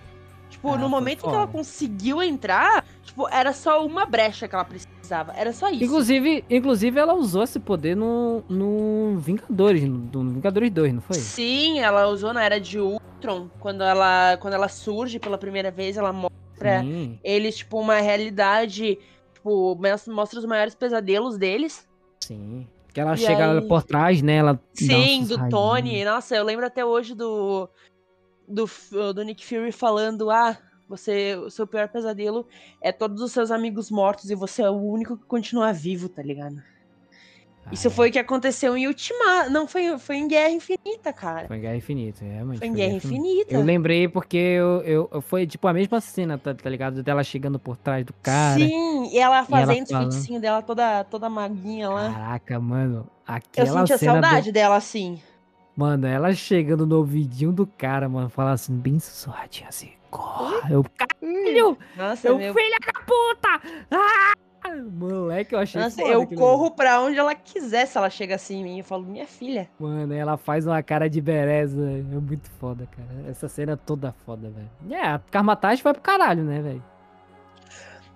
Tipo, 0.49 0.73
Ah, 0.73 0.77
no 0.77 0.89
momento 0.89 1.23
que 1.23 1.29
ela 1.29 1.47
conseguiu 1.47 2.21
entrar, 2.21 2.83
tipo, 3.01 3.29
era 3.29 3.53
só 3.53 3.85
uma 3.85 4.05
brecha 4.05 4.45
que 4.45 4.55
ela 4.55 4.65
precisava. 4.65 4.99
Era 5.36 5.51
só 5.53 5.70
isso. 5.70 5.84
Inclusive, 5.84 6.43
inclusive, 6.49 6.99
ela 6.99 7.14
usou 7.14 7.43
esse 7.43 7.60
poder 7.60 7.95
no, 7.95 8.43
no 8.49 9.18
Vingadores, 9.20 9.84
no, 9.84 10.24
no 10.24 10.32
Vingadores 10.34 10.70
2, 10.72 10.93
não 10.93 11.01
foi? 11.01 11.16
Sim, 11.18 11.80
ela 11.80 12.07
usou 12.07 12.34
na 12.34 12.43
era 12.43 12.60
de 12.60 12.80
Ultron, 12.80 13.49
quando 13.60 13.84
ela, 13.84 14.38
quando 14.38 14.53
ela 14.53 14.68
surge 14.68 15.20
pela 15.20 15.38
primeira 15.38 15.72
vez, 15.72 15.97
ela 15.97 16.12
mostra 16.14 16.82
Sim, 16.82 17.20
eles, 17.24 17.57
tipo, 17.57 17.80
uma 17.80 17.99
realidade, 17.99 18.97
tipo, 19.34 19.76
mostra 20.07 20.39
os 20.39 20.45
maiores 20.45 20.76
pesadelos 20.76 21.38
deles. 21.38 21.88
sim. 22.22 22.68
Que 22.91 22.99
ela 22.99 23.14
E 23.14 23.18
chega 23.18 23.51
aí- 23.51 23.68
por 23.68 23.84
trás, 23.84 24.20
né? 24.24 24.38
Ela 24.38 24.60
Sim, 24.74 25.24
do 25.24 25.36
raios. 25.36 25.51
Tony. 25.51 26.03
Nossa, 26.03 26.36
eu 26.36 26.43
lembro 26.43 26.66
até 26.66 26.84
hoje 26.84 27.14
do, 27.14 27.70
do, 28.47 28.66
do 29.14 29.22
Nick 29.24 29.45
Fury 29.45 29.72
falando: 29.72 30.32
Ah, 30.32 30.57
você, 30.89 31.35
o 31.35 31.49
seu 31.49 31.67
pior 31.67 31.87
pesadelo 31.87 32.47
é 32.81 32.91
todos 32.91 33.21
os 33.21 33.31
seus 33.31 33.51
amigos 33.51 33.91
mortos 33.91 34.29
e 34.31 34.35
você 34.35 34.63
é 34.63 34.69
o 34.69 34.73
único 34.81 35.15
que 35.15 35.25
continua 35.25 35.71
vivo, 35.71 36.09
tá 36.09 36.21
ligado? 36.23 36.61
Isso 37.71 37.87
Ah, 37.87 37.91
foi 37.91 38.09
o 38.09 38.11
que 38.11 38.17
aconteceu 38.17 38.75
em 38.75 38.87
Ultimato. 38.87 39.51
Não, 39.51 39.67
foi, 39.67 39.95
foi 39.99 40.15
em 40.15 40.27
Guerra 40.27 40.49
Infinita, 40.49 41.13
cara. 41.13 41.47
Foi 41.47 41.57
em 41.57 41.61
Guerra 41.61 41.75
Infinita, 41.75 42.25
realmente. 42.25 42.57
Foi 42.57 42.67
em 42.67 42.73
Guerra 42.73 42.93
Infinita. 42.95 43.53
Eu 43.53 43.61
lembrei 43.61 44.07
porque 44.07 44.37
eu, 44.37 44.81
eu, 44.81 45.09
eu- 45.13 45.21
foi 45.21 45.45
tipo 45.45 45.67
a 45.67 45.73
mesma 45.73 46.01
cena, 46.01 46.35
tá, 46.35 46.51
tá 46.55 46.67
ligado? 46.67 47.03
Dela 47.03 47.23
chegando 47.23 47.59
por 47.59 47.77
trás 47.77 48.03
do 48.03 48.13
cara. 48.23 48.57
Sim, 48.59 49.09
e 49.13 49.19
ela 49.19 49.45
fazendo 49.45 49.83
os 49.83 49.89
falando. 49.91 50.11
feiticinhos 50.11 50.41
dela 50.41 50.63
toda, 50.63 51.03
toda 51.03 51.29
maguinha 51.29 51.89
lá. 51.91 52.11
Caraca, 52.11 52.59
mano. 52.59 53.05
Eu 53.07 53.35
Aquela 53.35 53.81
sentia 53.81 53.97
cena. 53.99 54.13
do- 54.13 54.21
saudade 54.25 54.51
dela 54.51 54.75
assim. 54.75 55.21
Mano, 55.77 56.07
ela 56.07 56.33
chegando 56.33 56.87
no 56.87 56.97
ouvidinho 56.97 57.51
do 57.51 57.67
cara, 57.67 58.09
mano, 58.09 58.29
falar 58.29 58.53
assim, 58.53 58.75
bem 58.75 58.99
sussurradinho 58.99 59.67
assim. 59.69 59.91
Eu, 60.70 60.84
caralho! 60.97 61.78
Nossa, 61.95 62.28
Eu, 62.28 62.38
meu. 62.38 62.53
filha 62.53 62.78
da 62.86 62.99
puta! 63.01 63.62
Ah! 63.91 64.34
Moleque, 64.91 65.55
eu 65.55 65.60
achei 65.60 65.82
Nossa, 65.82 66.01
eu 66.01 66.28
corro 66.28 66.72
pra 66.72 67.01
onde 67.01 67.18
ela 67.18 67.34
quiser 67.34 67.88
se 67.88 67.97
ela 67.97 68.10
chega 68.10 68.36
assim 68.36 68.60
em 68.60 68.64
mim. 68.64 68.78
Eu 68.80 68.84
falo, 68.84 69.03
minha 69.03 69.26
filha. 69.26 69.70
Mano, 69.80 70.14
ela 70.14 70.38
faz 70.38 70.68
uma 70.68 70.82
cara 70.84 71.10
de 71.10 71.20
bereza. 71.22 71.82
É 71.82 72.01
muito 72.01 72.49
foda, 72.51 72.88
cara. 72.95 73.30
Essa 73.30 73.47
cena 73.47 73.74
é 73.74 73.76
toda 73.76 74.14
foda, 74.26 74.49
velho. 74.49 74.70
É, 74.91 75.07
a 75.07 75.20
Karmatage 75.32 75.82
vai 75.82 75.93
pro 75.93 76.01
caralho, 76.01 76.43
né, 76.43 76.62
velho? 76.62 76.84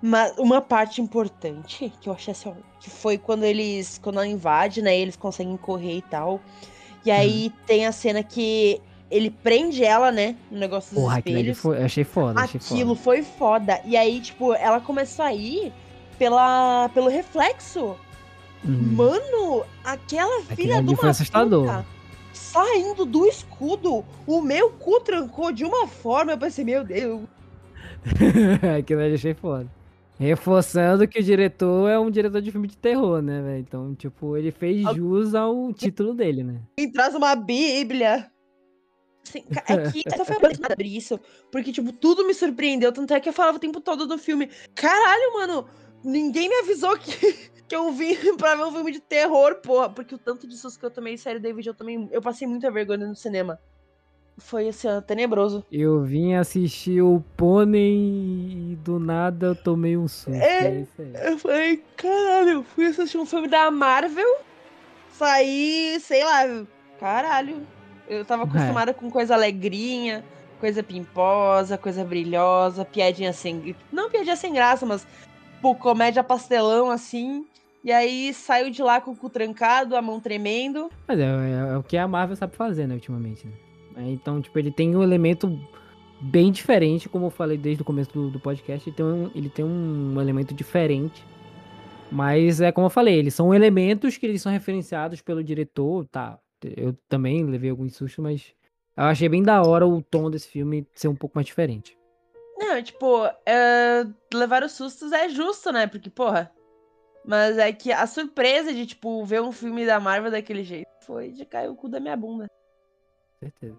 Mas 0.02 0.38
uma 0.38 0.62
parte 0.62 1.02
importante 1.02 1.91
que 2.02 2.10
eu 2.10 2.14
achei 2.14 2.34
assim, 2.34 2.54
que 2.80 2.89
foi 2.89 3.18
quando 3.18 3.46
eles. 3.46 3.98
Quando 4.04 4.16
ela 4.18 4.28
invade, 4.28 4.82
né? 4.82 4.96
Eles 4.98 5.16
conseguem 5.16 5.56
correr 5.56 5.98
e 5.98 6.02
tal. 6.02 6.41
E 7.06 7.12
aí 7.12 7.52
tem 7.66 7.86
a 7.86 7.91
cena 7.91 8.22
que 8.22 8.82
ele 9.16 9.30
prende 9.30 9.84
ela, 9.84 10.11
né? 10.11 10.36
No 10.49 10.59
negócio 10.59 10.93
dos 10.93 11.03
Porra, 11.03 11.20
espelhos. 11.20 11.57
foi, 11.57 11.78
eu 11.78 11.86
achei 11.86 12.03
foda, 12.03 12.41
achei 12.41 12.59
Aquilo 12.59 12.95
foda. 12.95 13.01
foi 13.01 13.24
foda. 13.24 13.82
E 13.86 13.95
aí, 13.95 14.20
tipo, 14.20 14.53
ela 14.53 14.80
começou 14.80 15.24
a 15.26 15.34
ir 15.34 15.72
pela, 16.18 16.89
pelo 16.93 17.09
reflexo. 17.09 17.95
Uhum. 18.66 18.93
Mano, 18.95 19.66
aquela 19.84 20.41
filha 20.43 20.80
uma 20.80 20.95
foi 20.95 21.09
assustador. 21.09 21.66
puta 21.66 21.86
saindo 22.34 23.05
do 23.05 23.26
escudo, 23.26 24.03
o 24.28 24.41
meu 24.41 24.72
cu 24.72 24.99
trancou 24.99 25.51
de 25.51 25.64
uma 25.64 25.88
forma, 25.88 26.32
eu 26.34 26.38
pensei, 26.38 26.64
meu 26.66 26.84
Deus. 26.84 27.22
Aquilo 28.78 29.01
eu 29.01 29.14
achei 29.14 29.34
foda. 29.34 29.68
Reforçando 30.20 31.07
que 31.07 31.20
o 31.20 31.24
diretor 31.24 31.89
é 31.89 31.99
um 31.99 32.11
diretor 32.11 32.41
de 32.41 32.51
filme 32.51 32.68
de 32.68 32.78
terror, 32.78 33.22
né, 33.22 33.41
velho? 33.41 33.59
Então, 33.59 33.95
tipo, 33.95 34.38
ele 34.38 34.51
fez 34.51 34.82
jus 34.95 35.34
ao 35.34 35.74
título 35.74 36.14
dele, 36.14 36.43
né? 36.43 36.61
Quem 36.78 36.91
traz 36.91 37.16
uma 37.16 37.36
bíblia. 37.36 38.30
Assim, 39.28 39.43
é 39.67 39.91
que 39.91 40.03
essa 40.05 40.26
foi 40.26 40.36
a 40.36 40.39
coisa 40.39 40.61
sobre 40.67 40.95
isso. 40.95 41.19
Porque, 41.51 41.71
tipo, 41.71 41.93
tudo 41.93 42.26
me 42.26 42.34
surpreendeu. 42.34 42.91
Tanto 42.91 43.13
é 43.13 43.19
que 43.19 43.30
eu 43.30 43.34
falava 43.34 43.57
o 43.57 43.59
tempo 43.59 43.80
todo 43.80 44.05
do 44.05 44.17
filme. 44.17 44.49
Caralho, 44.76 45.34
mano, 45.34 45.65
ninguém 46.03 46.49
me 46.49 46.55
avisou 46.55 46.97
que, 46.97 47.11
que 47.67 47.76
eu 47.76 47.91
vim 47.91 48.15
pra 48.38 48.55
ver 48.55 48.65
um 48.65 48.71
filme 48.71 48.91
de 48.91 48.99
terror, 48.99 49.55
porra. 49.55 49.89
Porque 49.89 50.13
o 50.13 50.17
tanto 50.19 50.47
de 50.47 50.57
susto 50.57 50.80
que 50.80 50.86
eu 50.86 50.91
tomei, 50.91 51.17
sério, 51.17 51.41
David, 51.41 51.67
eu 51.67 51.74
também. 51.74 52.09
Eu 52.11 52.21
passei 52.21 52.47
muita 52.47 52.69
vergonha 52.69 53.07
no 53.07 53.15
cinema. 53.15 53.59
Foi 54.38 54.67
assim, 54.67 54.88
ó, 54.88 54.99
tenebroso. 54.99 55.63
Eu 55.71 56.01
vim 56.01 56.34
assistir 56.34 57.01
o 57.01 57.24
Pônei 57.38 58.71
e 58.71 58.78
do 58.84 58.99
nada 58.99 59.47
eu 59.47 59.55
tomei 59.55 59.95
um 59.95 60.07
susto. 60.07 60.34
É. 60.34 60.67
É, 60.67 60.82
isso 60.82 61.01
aí. 61.01 61.13
Eu 61.32 61.38
falei, 61.38 61.84
caralho, 61.95 62.49
eu 62.49 62.63
fui 62.63 62.88
assistir 62.88 63.17
um 63.19 63.28
filme 63.28 63.47
da 63.47 63.69
Marvel, 63.69 64.38
saí, 65.11 65.99
sei 66.01 66.24
lá, 66.24 66.65
caralho. 66.99 67.61
Eu 68.08 68.26
tava 68.26 68.43
É. 68.43 68.45
acostumada 68.45 68.93
com 68.93 69.10
coisa 69.10 69.34
alegrinha, 69.34 70.24
coisa 70.60 70.84
pimposa, 70.84 71.78
coisa 71.78 72.04
brilhosa, 72.04 72.84
piadinha 72.86 73.34
sem. 73.34 73.76
Não 73.91 74.10
piadinha 74.10 74.36
sem 74.36 74.54
graça, 74.54 74.86
mas 74.86 75.06
pô, 75.62 75.74
comédia 75.76 76.24
pastelão 76.24 76.89
assim. 76.91 77.45
E 77.84 77.91
aí 77.91 78.34
saiu 78.34 78.70
de 78.70 78.82
lá 78.82 79.01
com 79.01 79.12
o 79.12 79.16
cu 79.16 79.30
trancado, 79.30 79.95
a 79.95 80.01
mão 80.01 80.20
tremendo. 80.20 80.89
Mas 81.08 81.20
é, 81.20 81.24
é- 81.24 81.74
é 81.74 81.78
o 81.78 81.84
que 81.84 81.97
a 81.97 82.08
Marvel 82.08 82.36
sabe 82.36 82.56
fazer, 82.56 82.88
né, 82.88 82.95
ultimamente, 82.95 83.45
né? 83.45 83.54
É, 83.97 84.10
Então, 84.12 84.41
tipo, 84.41 84.58
ele 84.58 84.72
tem 84.72 84.95
um 84.95 85.04
elemento 85.04 85.60
bem 86.22 86.49
diferente, 86.51 87.10
como 87.10 87.26
eu 87.26 87.30
falei 87.30 87.58
desde 87.58 87.82
o 87.82 87.86
começo 87.86 88.12
do, 88.14 88.30
do 88.30 88.39
podcast, 88.39 88.88
ele 88.89 88.95
tem, 88.95 89.06
um, 89.06 89.32
ele 89.36 89.49
tem 89.49 89.66
um 89.66 90.20
elemento 90.22 90.54
diferente. 90.54 91.24
Mas 92.12 92.62
é 92.62 92.72
como 92.72 92.86
eu 92.88 92.89
falei, 92.91 93.16
eles 93.16 93.34
são 93.34 93.54
elementos 93.54 94.18
que 94.18 94.26
eles 94.26 94.41
são 94.41 94.51
referenciados 94.51 95.22
pelo 95.22 95.43
diretor, 95.43 96.06
tá? 96.06 96.38
Eu 96.78 96.93
também 97.07 97.45
levei 97.45 97.70
alguns 97.70 97.95
sustos, 97.95 98.24
mas 98.24 98.53
eu 98.95 99.03
achei 99.05 99.28
bem 99.28 99.43
da 99.43 99.61
hora 99.61 99.88
o 99.88 100.01
tom 100.01 100.30
desse 100.30 100.47
filme 100.47 100.88
ser 100.93 101.07
um 101.07 101.16
pouco 101.16 101.36
mais 101.36 101.47
diferente. 101.47 101.97
Não, 102.57 102.82
tipo, 102.82 103.26
é, 103.45 104.05
levar 104.34 104.64
os 104.64 104.74
sustos 104.74 105.11
é 105.11 105.28
justo, 105.30 105.72
né? 105.72 105.88
Porque, 105.88 106.09
porra. 106.09 106.51
Mas 107.26 107.57
é 107.57 107.72
que 107.72 107.91
a 107.91 108.05
surpresa 108.05 108.74
de, 108.74 108.86
tipo, 108.86 109.24
ver 109.26 109.41
um 109.41 109.51
filme 109.51 109.86
da 109.86 109.99
Marvel 109.99 110.32
daquele 110.32 110.64
jeito 110.64 110.89
foi 111.05 111.32
de 111.32 111.45
cair 111.45 111.70
o 111.70 111.76
cu 111.76 111.88
da 111.88 111.99
minha 111.99 112.18
bunda. 112.18 112.47
certeza. 113.39 113.78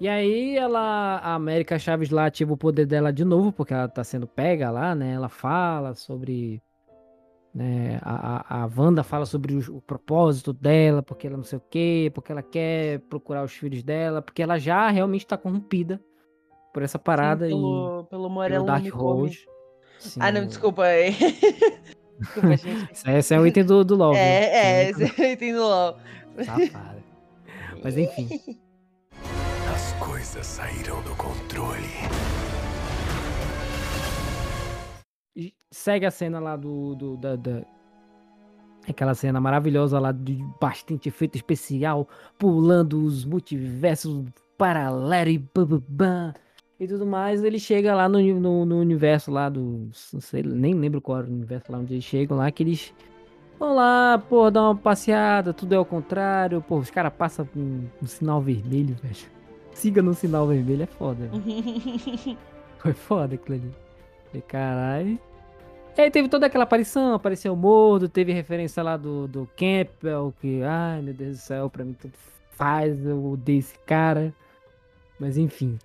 E 0.00 0.08
aí 0.08 0.56
ela, 0.56 1.18
a 1.18 1.34
América 1.34 1.78
Chaves 1.78 2.10
lá 2.10 2.26
ativa 2.26 2.52
o 2.52 2.56
poder 2.56 2.86
dela 2.86 3.12
de 3.12 3.24
novo, 3.24 3.52
porque 3.52 3.74
ela 3.74 3.88
tá 3.88 4.04
sendo 4.04 4.28
pega 4.28 4.70
lá, 4.70 4.94
né? 4.94 5.14
Ela 5.14 5.28
fala 5.28 5.94
sobre. 5.94 6.62
Né, 7.58 7.98
a, 8.02 8.60
a, 8.60 8.62
a 8.62 8.70
Wanda 8.76 9.02
fala 9.02 9.26
sobre 9.26 9.52
o, 9.56 9.78
o 9.78 9.82
propósito 9.82 10.52
dela, 10.52 11.02
porque 11.02 11.26
ela 11.26 11.36
não 11.36 11.42
sei 11.42 11.58
o 11.58 11.62
quê, 11.68 12.08
porque 12.14 12.30
ela 12.30 12.40
quer 12.40 13.00
procurar 13.10 13.42
os 13.42 13.50
filhos 13.52 13.82
dela, 13.82 14.22
porque 14.22 14.40
ela 14.40 14.58
já 14.60 14.88
realmente 14.90 15.26
tá 15.26 15.36
corrompida 15.36 16.00
por 16.72 16.84
essa 16.84 17.00
parada 17.00 17.48
Sim, 17.48 17.52
e 17.52 17.56
pelo, 17.56 17.88
pelo 17.88 18.04
pelo 18.04 18.28
Morello 18.30 18.64
Dark 18.64 18.88
come. 18.88 19.02
Rose. 19.02 19.38
Sim, 19.98 20.20
Ah, 20.22 20.30
não, 20.30 20.42
o- 20.42 20.46
desculpa. 20.46 20.86
é. 20.86 21.10
desculpa, 22.20 22.54
gente. 22.62 22.92
Esse 22.92 23.10
é- 23.10 23.18
esse 23.18 23.34
é 23.34 23.40
o 23.40 23.44
item 23.44 23.64
do, 23.64 23.84
do 23.84 23.96
LOL. 23.96 24.14
É, 24.14 24.44
é, 24.84 24.90
Esse 24.90 25.04
entendo 25.32 25.58
LOL. 25.60 25.96
é 26.36 26.44
Safada. 26.44 27.02
Mas 27.82 27.98
enfim. 27.98 28.28
As 29.74 29.92
coisas 29.94 30.46
saíram 30.46 31.02
do 31.02 31.10
controle. 31.16 31.88
Segue 35.70 36.06
a 36.06 36.10
cena 36.10 36.38
lá 36.40 36.56
do. 36.56 36.94
do 36.94 37.16
da, 37.16 37.36
da- 37.36 37.62
Aquela 38.88 39.14
cena 39.14 39.38
maravilhosa 39.38 39.98
lá 39.98 40.12
de 40.12 40.42
bastante 40.58 41.10
efeito 41.10 41.36
especial, 41.36 42.08
pulando 42.38 43.04
os 43.04 43.22
multiversos 43.22 44.24
paralelos 44.56 45.34
e 45.34 45.38
bababá, 45.38 46.32
e 46.80 46.86
tudo 46.88 47.04
mais. 47.04 47.44
Ele 47.44 47.58
chega 47.58 47.94
lá 47.94 48.08
no, 48.08 48.18
no, 48.40 48.64
no 48.64 48.78
universo 48.80 49.30
lá 49.30 49.50
do. 49.50 49.90
Não 50.12 50.20
sei, 50.22 50.42
nem 50.42 50.72
lembro 50.72 51.02
qual 51.02 51.18
era 51.18 51.26
o 51.26 51.30
universo 51.30 51.70
lá 51.70 51.78
onde 51.78 51.92
eles 51.94 52.04
chegam 52.04 52.38
lá, 52.38 52.50
que 52.50 52.62
eles 52.62 52.94
vão 53.58 53.74
lá, 53.74 54.16
pô, 54.26 54.50
dar 54.50 54.62
uma 54.62 54.74
passeada, 54.76 55.52
tudo 55.52 55.74
é 55.74 55.76
ao 55.76 55.84
contrário. 55.84 56.62
Pô, 56.62 56.78
os 56.78 56.90
caras 56.90 57.12
passam 57.12 57.46
um, 57.54 57.84
um 58.02 58.06
sinal 58.06 58.40
vermelho, 58.40 58.94
velho. 59.02 59.16
Siga 59.74 60.00
no 60.00 60.14
sinal 60.14 60.46
vermelho, 60.46 60.84
é 60.84 60.86
foda, 60.86 61.28
velho. 61.28 62.38
Foi 62.78 62.94
foda 62.94 63.34
aquilo 63.34 63.58
ali. 63.58 63.70
Falei, 64.28 64.42
caralho. 64.48 65.18
E 65.98 66.00
aí 66.00 66.12
teve 66.12 66.28
toda 66.28 66.46
aquela 66.46 66.62
aparição, 66.62 67.12
apareceu 67.12 67.52
o 67.52 67.56
Mordo, 67.56 68.08
teve 68.08 68.32
referência 68.32 68.80
lá 68.84 68.96
do, 68.96 69.26
do 69.26 69.50
Campbell, 69.56 70.32
que, 70.40 70.62
ai 70.62 71.02
meu 71.02 71.12
Deus 71.12 71.38
do 71.38 71.40
céu, 71.40 71.68
pra 71.68 71.84
mim 71.84 71.92
tudo 71.92 72.12
faz, 72.52 73.04
eu 73.04 73.32
odeio 73.32 73.58
esse 73.58 73.76
cara. 73.80 74.32
Mas 75.18 75.36
enfim. 75.36 75.76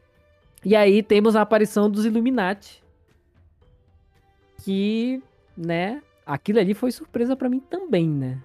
E 0.63 0.75
aí 0.75 1.01
temos 1.01 1.35
a 1.35 1.41
aparição 1.41 1.89
dos 1.89 2.05
Illuminati. 2.05 2.83
Que, 4.63 5.19
né, 5.57 5.99
aquilo 6.23 6.59
ali 6.59 6.75
foi 6.75 6.91
surpresa 6.91 7.35
pra 7.35 7.49
mim 7.49 7.59
também, 7.59 8.07
né? 8.07 8.39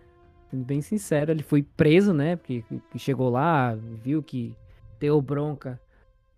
Sendo 0.50 0.64
bem 0.64 0.80
sincero, 0.80 1.32
ele 1.32 1.42
foi 1.42 1.62
preso, 1.62 2.14
né? 2.14 2.36
Porque 2.36 2.64
que 2.90 2.98
chegou 2.98 3.28
lá, 3.28 3.76
viu 4.02 4.22
que 4.22 4.56
deu 4.98 5.20
bronca, 5.20 5.78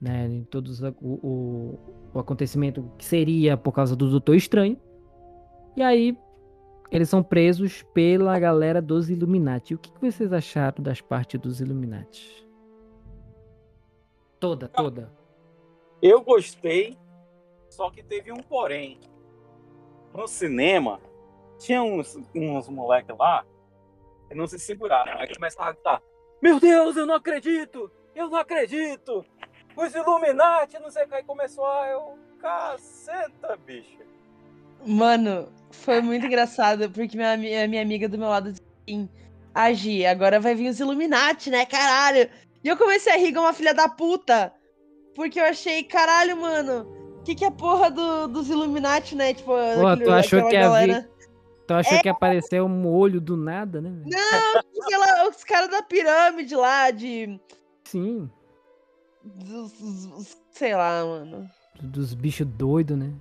né? 0.00 0.26
Em 0.26 0.42
todos 0.42 0.82
o, 0.82 0.92
o, 1.00 1.78
o 2.12 2.18
acontecimento 2.18 2.84
que 2.98 3.04
seria 3.04 3.56
por 3.56 3.70
causa 3.70 3.94
do 3.94 4.10
Doutor 4.10 4.34
Estranho. 4.34 4.76
E 5.76 5.82
aí, 5.82 6.16
eles 6.90 7.08
são 7.08 7.22
presos 7.22 7.82
pela 7.94 8.38
galera 8.38 8.82
dos 8.82 9.08
Illuminati. 9.08 9.74
O 9.74 9.78
que, 9.78 9.92
que 9.92 10.00
vocês 10.00 10.32
acharam 10.32 10.82
das 10.82 11.00
partes 11.00 11.38
dos 11.40 11.60
Illuminati? 11.60 12.48
Toda, 14.40 14.68
toda. 14.68 15.12
Eu 16.02 16.22
gostei, 16.22 16.98
só 17.68 17.90
que 17.90 18.02
teve 18.02 18.32
um 18.32 18.42
porém. 18.42 18.98
No 20.12 20.26
cinema, 20.26 21.00
tinha 21.58 21.82
uns, 21.82 22.18
uns 22.34 22.68
moleques 22.68 23.16
lá 23.16 23.44
que 24.28 24.34
não 24.34 24.46
se 24.46 24.58
seguraram. 24.58 25.20
Aí 25.20 25.32
começaram 25.32 25.68
a 25.68 25.72
gritar: 25.72 26.02
Meu 26.42 26.58
Deus, 26.58 26.96
eu 26.96 27.06
não 27.06 27.14
acredito! 27.14 27.90
Eu 28.14 28.28
não 28.28 28.38
acredito! 28.38 29.24
Os 29.76 29.94
Illuminati, 29.94 30.78
não 30.80 30.90
sei 30.90 31.04
o 31.04 31.08
que. 31.08 31.14
Aí 31.14 31.22
começou 31.22 31.64
a. 31.64 31.86
Eu, 31.88 32.18
caceta, 32.40 33.56
bicho. 33.64 34.09
Mano, 34.86 35.48
foi 35.70 36.00
muito 36.00 36.26
engraçado, 36.26 36.90
porque 36.90 37.16
minha, 37.16 37.36
minha 37.36 37.82
amiga 37.82 38.08
do 38.08 38.18
meu 38.18 38.28
lado 38.28 38.52
disse 38.52 38.62
assim: 38.86 39.08
Agi, 39.54 40.06
agora 40.06 40.40
vai 40.40 40.54
vir 40.54 40.68
os 40.68 40.80
Illuminati, 40.80 41.50
né, 41.50 41.64
caralho? 41.66 42.28
E 42.62 42.68
eu 42.68 42.76
comecei 42.76 43.12
a 43.12 43.16
rir 43.16 43.32
como 43.32 43.46
uma 43.46 43.52
filha 43.52 43.74
da 43.74 43.88
puta. 43.88 44.52
Porque 45.14 45.40
eu 45.40 45.44
achei, 45.44 45.82
caralho, 45.82 46.36
mano, 46.40 46.86
o 47.18 47.22
que, 47.24 47.34
que 47.34 47.44
é 47.44 47.50
porra 47.50 47.90
do, 47.90 48.28
dos 48.28 48.48
Illuminati, 48.48 49.14
né? 49.16 49.34
Tipo, 49.34 49.52
Pô, 49.52 49.96
tu 50.04 50.10
achou 50.10 50.48
que 50.48 50.54
ia 50.54 50.60
galera- 50.62 51.10
Tu 51.66 51.74
achou 51.74 52.00
que 52.00 52.08
apareceu 52.08 52.66
um 52.66 52.86
olho 52.88 53.20
do 53.20 53.36
nada, 53.36 53.80
né? 53.80 53.90
Não, 54.04 55.28
os 55.30 55.44
caras 55.44 55.70
da 55.70 55.82
pirâmide 55.82 56.56
lá, 56.56 56.90
de. 56.90 57.38
Sim. 57.84 58.28
dos- 59.24 60.36
sei 60.50 60.74
lá, 60.74 61.04
mano. 61.04 61.48
Dos 61.80 62.12
bichos 62.14 62.46
doidos, 62.46 62.98
né? 62.98 63.12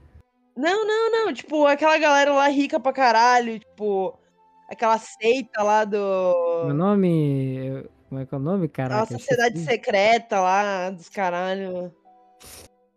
Não, 0.59 0.85
não, 0.85 1.11
não. 1.11 1.33
Tipo, 1.33 1.65
aquela 1.65 1.97
galera 1.97 2.33
lá 2.33 2.49
rica 2.49 2.77
pra 2.81 2.91
caralho. 2.91 3.57
Tipo, 3.59 4.19
aquela 4.67 4.97
seita 4.97 5.63
lá 5.63 5.85
do. 5.85 6.65
Meu 6.65 6.73
nome. 6.73 7.85
Como 8.09 8.19
é 8.19 8.25
que 8.25 8.35
é 8.35 8.37
o 8.37 8.41
nome, 8.41 8.65
A 8.65 8.69
caraca? 8.69 9.13
eu 9.13 9.19
sociedade 9.19 9.57
secreta 9.59 10.41
lá 10.41 10.89
dos 10.89 11.07
caralho. 11.07 11.95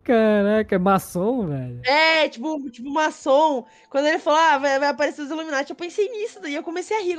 Caraca, 0.03 0.75
é 0.75 0.77
maçom, 0.77 1.47
velho. 1.47 1.81
É, 1.85 2.27
tipo, 2.27 2.69
tipo 2.69 2.89
maçom. 2.89 3.65
Quando 3.89 4.07
ele 4.07 4.19
falou, 4.19 4.39
ah, 4.39 4.57
vai, 4.57 4.79
vai 4.79 4.89
aparecer 4.89 5.21
os 5.21 5.31
Illuminati, 5.31 5.69
eu 5.69 5.75
pensei 5.75 6.09
nisso, 6.09 6.41
daí 6.41 6.55
eu 6.55 6.63
comecei 6.63 6.97
a 6.97 7.01
rir 7.01 7.15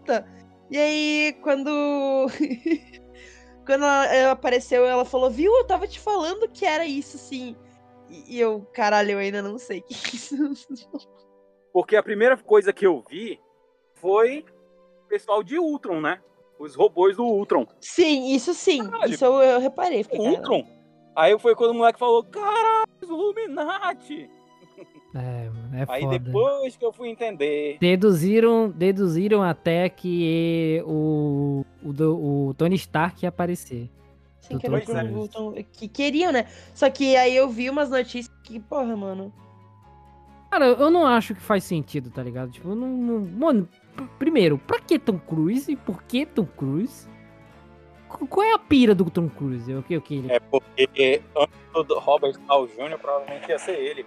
puta. 0.00 0.26
E 0.70 0.76
aí, 0.76 1.34
quando. 1.40 2.26
quando 3.64 3.84
ela, 3.84 4.14
ela 4.14 4.32
apareceu, 4.32 4.84
ela 4.84 5.06
falou, 5.06 5.30
viu, 5.30 5.50
eu 5.56 5.64
tava 5.64 5.86
te 5.86 5.98
falando 5.98 6.48
que 6.48 6.66
era 6.66 6.84
isso, 6.84 7.16
sim. 7.16 7.56
E, 8.12 8.36
e 8.36 8.40
eu, 8.40 8.60
caralho, 8.72 9.12
eu 9.12 9.18
ainda 9.18 9.40
não 9.42 9.58
sei 9.58 9.78
o 9.80 9.82
que 9.82 9.94
é 9.94 9.96
isso. 10.14 10.36
Porque 11.72 11.96
a 11.96 12.02
primeira 12.02 12.36
coisa 12.36 12.72
que 12.72 12.86
eu 12.86 13.02
vi 13.08 13.40
foi 13.94 14.44
o 15.04 15.08
pessoal 15.08 15.42
de 15.42 15.58
Ultron, 15.58 16.00
né? 16.00 16.20
Os 16.58 16.74
robôs 16.74 17.16
do 17.16 17.24
Ultron. 17.24 17.66
Sim, 17.80 18.34
isso 18.34 18.52
sim. 18.54 18.88
Caralho. 18.88 19.14
Isso 19.14 19.24
eu, 19.24 19.32
eu 19.40 19.58
reparei. 19.60 20.04
Fiquei. 20.04 20.20
Ultron. 20.20 20.64
Aí 21.16 21.36
foi 21.38 21.54
quando 21.56 21.70
o 21.70 21.74
moleque 21.74 21.98
falou, 21.98 22.22
caralho, 22.24 22.84
os 23.02 23.08
Illuminati. 23.08 24.30
É, 25.14 25.48
mano, 25.50 25.76
é 25.76 25.84
Aí 25.88 26.02
foda. 26.02 26.18
depois 26.18 26.76
que 26.76 26.84
eu 26.84 26.92
fui 26.92 27.08
entender. 27.08 27.76
Deduziram, 27.80 28.70
deduziram 28.70 29.42
até 29.42 29.88
que 29.88 30.82
o, 30.86 31.64
o, 31.82 31.92
do- 31.92 32.48
o 32.48 32.54
Tony 32.54 32.76
Stark 32.76 33.22
ia 33.24 33.28
aparecer. 33.28 33.90
Sim, 34.42 34.58
que, 34.58 34.68
Doutor 34.68 34.96
era 34.96 35.08
o 35.08 35.12
Cruise. 35.12 35.38
Ultron- 35.38 35.64
que 35.72 35.88
queriam, 35.88 36.30
né? 36.32 36.46
Só 36.74 36.90
que 36.90 37.16
aí 37.16 37.34
eu 37.34 37.48
vi 37.48 37.70
umas 37.70 37.88
notícias 37.88 38.28
que, 38.44 38.60
porra, 38.60 38.94
mano. 38.96 39.32
Cara, 40.50 40.66
eu 40.66 40.90
não 40.90 41.06
acho 41.06 41.34
que 41.34 41.40
faz 41.40 41.64
sentido, 41.64 42.10
tá 42.10 42.22
ligado? 42.22 42.50
Tipo, 42.50 42.68
eu 42.70 42.74
não. 42.74 42.88
não- 42.88 43.20
Mano, 43.20 43.68
pr- 43.96 44.04
primeiro, 44.18 44.58
pra 44.58 44.78
que 44.80 44.98
Tom 44.98 45.18
Cruise 45.18 45.70
e 45.72 45.76
por 45.76 46.02
que 46.02 46.26
Tom 46.26 46.44
Cruise? 46.44 47.08
Qu- 48.08 48.26
Qual 48.26 48.44
é 48.46 48.52
a 48.52 48.58
pira 48.58 48.94
do 48.94 49.08
Tom 49.08 49.28
Cruise? 49.30 49.72
O 49.72 49.82
que, 49.82 49.96
o 49.96 50.02
que 50.02 50.16
ele... 50.16 50.30
É 50.32 50.38
porque 50.40 51.22
antes 51.34 51.86
do 51.88 51.98
Robert 51.98 52.36
Downey 52.46 52.70
Jr. 52.76 52.98
provavelmente 52.98 53.48
ia 53.48 53.58
ser 53.58 53.72
ele, 53.78 54.04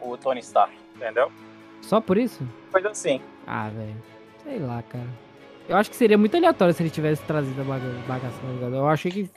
o 0.00 0.16
Tony 0.18 0.40
Stark, 0.40 0.74
entendeu? 0.94 1.32
Só 1.80 1.98
por 2.00 2.18
isso? 2.18 2.46
Coisa 2.70 2.90
assim. 2.90 3.20
Ah, 3.46 3.70
velho. 3.70 3.96
Sei 4.42 4.58
lá, 4.58 4.82
cara. 4.82 5.08
Eu 5.68 5.76
acho 5.76 5.88
que 5.90 5.96
seria 5.96 6.18
muito 6.18 6.36
aleatório 6.36 6.74
se 6.74 6.82
ele 6.82 6.90
tivesse 6.90 7.22
trazido 7.22 7.58
a 7.60 7.64
baga 7.64 7.86
bagaça, 8.06 8.38
tá 8.40 8.48
ligado? 8.52 8.74
Eu 8.76 8.86
achei 8.86 9.10
que. 9.10 9.30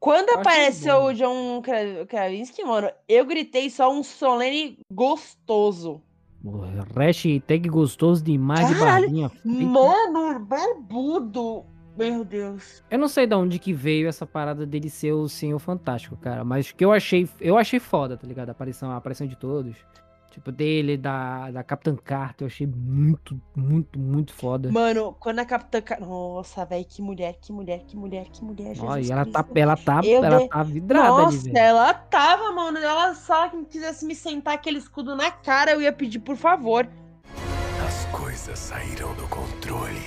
Quando 0.00 0.28
achei 0.30 0.40
apareceu 0.40 1.00
bom. 1.00 1.06
o 1.06 1.12
John 1.14 1.62
Kra- 1.62 2.06
Krasinski, 2.08 2.62
mano, 2.64 2.90
eu 3.08 3.24
gritei 3.26 3.68
só 3.68 3.92
um 3.92 4.02
solene 4.02 4.78
gostoso. 4.92 6.00
Hashtag 6.94 7.68
gostoso 7.68 8.22
demais 8.22 8.68
de 8.68 8.74
Caralho, 8.74 9.06
barbinha. 9.06 9.28
feita. 9.28 9.60
Mano, 9.64 10.38
barbudo. 10.40 11.64
Meu 11.96 12.24
Deus. 12.24 12.80
Eu 12.88 12.96
não 12.98 13.08
sei 13.08 13.26
de 13.26 13.34
onde 13.34 13.58
que 13.58 13.72
veio 13.72 14.06
essa 14.08 14.24
parada 14.24 14.64
dele 14.64 14.88
ser 14.88 15.12
o 15.12 15.28
Senhor 15.28 15.58
Fantástico, 15.58 16.16
cara. 16.16 16.44
Mas 16.44 16.70
que 16.70 16.84
eu 16.84 16.92
achei. 16.92 17.28
Eu 17.40 17.58
achei 17.58 17.80
foda, 17.80 18.16
tá 18.16 18.24
ligado? 18.24 18.50
A 18.50 18.52
aparição, 18.52 18.92
a 18.92 18.96
aparição 18.96 19.26
de 19.26 19.34
todos. 19.36 19.76
Tipo, 20.38 20.52
dele, 20.52 20.96
da, 20.96 21.50
da 21.50 21.64
Capitã 21.64 21.96
Carter, 21.96 22.44
eu 22.44 22.46
achei 22.46 22.64
muito, 22.64 23.40
muito, 23.56 23.98
muito 23.98 24.32
foda. 24.32 24.70
Mano, 24.70 25.16
quando 25.18 25.40
a 25.40 25.44
Capitã. 25.44 25.80
Car- 25.80 26.00
Nossa, 26.00 26.64
velho, 26.64 26.84
que 26.88 27.02
mulher, 27.02 27.36
que 27.40 27.52
mulher, 27.52 27.82
que 27.84 27.96
mulher, 27.96 28.26
que 28.28 28.44
mulher. 28.44 28.76
Jesus 28.76 29.08
e 29.08 29.12
ela 29.12 29.26
tá, 29.26 29.44
ela 29.56 29.76
tá, 29.76 30.00
Eu 30.04 30.22
ela 30.24 30.38
de- 30.38 30.48
tá 30.48 30.62
vidrada 30.62 31.08
ali, 31.08 31.22
Nossa, 31.24 31.42
velho. 31.42 31.58
ela 31.58 31.92
tava, 31.92 32.52
mano. 32.52 32.78
Ela 32.78 33.14
só 33.16 33.48
que 33.48 33.64
quisesse 33.64 34.06
me 34.06 34.14
sentar 34.14 34.54
aquele 34.54 34.78
escudo 34.78 35.16
na 35.16 35.28
cara, 35.30 35.72
eu 35.72 35.82
ia 35.82 35.92
pedir 35.92 36.20
por 36.20 36.36
favor. 36.36 36.88
As 37.84 38.04
coisas 38.16 38.56
saíram 38.58 39.12
do 39.14 39.26
controle. 39.26 39.98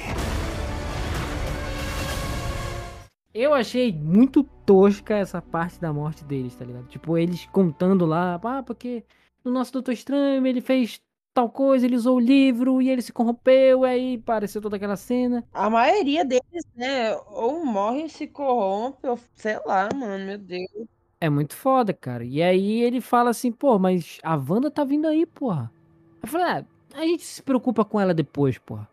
Eu 3.33 3.53
achei 3.53 3.91
muito 3.93 4.43
tosca 4.65 5.15
essa 5.17 5.41
parte 5.41 5.79
da 5.79 5.91
morte 5.91 6.23
deles, 6.23 6.55
tá 6.55 6.63
ligado? 6.65 6.85
Tipo, 6.87 7.17
eles 7.17 7.45
contando 7.51 8.05
lá, 8.05 8.39
ah, 8.41 8.63
porque 8.63 9.03
no 9.43 9.51
nosso 9.51 9.71
Doutor 9.73 9.93
Estranho 9.93 10.45
ele 10.45 10.61
fez 10.61 11.01
tal 11.33 11.49
coisa, 11.49 11.85
ele 11.85 11.95
usou 11.95 12.17
o 12.17 12.19
livro 12.19 12.81
e 12.81 12.89
ele 12.89 13.01
se 13.01 13.13
corrompeu, 13.13 13.85
e 13.85 13.89
aí 13.89 14.15
apareceu 14.15 14.61
toda 14.61 14.75
aquela 14.75 14.97
cena. 14.97 15.45
A 15.53 15.69
maioria 15.69 16.25
deles, 16.25 16.65
né, 16.75 17.15
ou 17.29 17.65
morre 17.65 18.09
se 18.09 18.27
corrompe, 18.27 19.07
ou 19.07 19.17
sei 19.35 19.59
lá, 19.65 19.89
mano, 19.95 20.25
meu 20.25 20.37
Deus. 20.37 20.87
É 21.19 21.29
muito 21.29 21.55
foda, 21.55 21.93
cara. 21.93 22.23
E 22.23 22.41
aí 22.41 22.81
ele 22.81 22.99
fala 22.99 23.29
assim, 23.29 23.51
pô, 23.51 23.77
mas 23.77 24.19
a 24.23 24.35
Wanda 24.35 24.71
tá 24.71 24.83
vindo 24.83 25.07
aí, 25.07 25.25
porra. 25.25 25.71
Eu 26.21 26.27
falei, 26.27 26.47
ah, 26.47 26.65
a 26.95 27.01
gente 27.01 27.23
se 27.23 27.41
preocupa 27.41 27.85
com 27.85 27.99
ela 27.99 28.13
depois, 28.13 28.57
porra. 28.57 28.89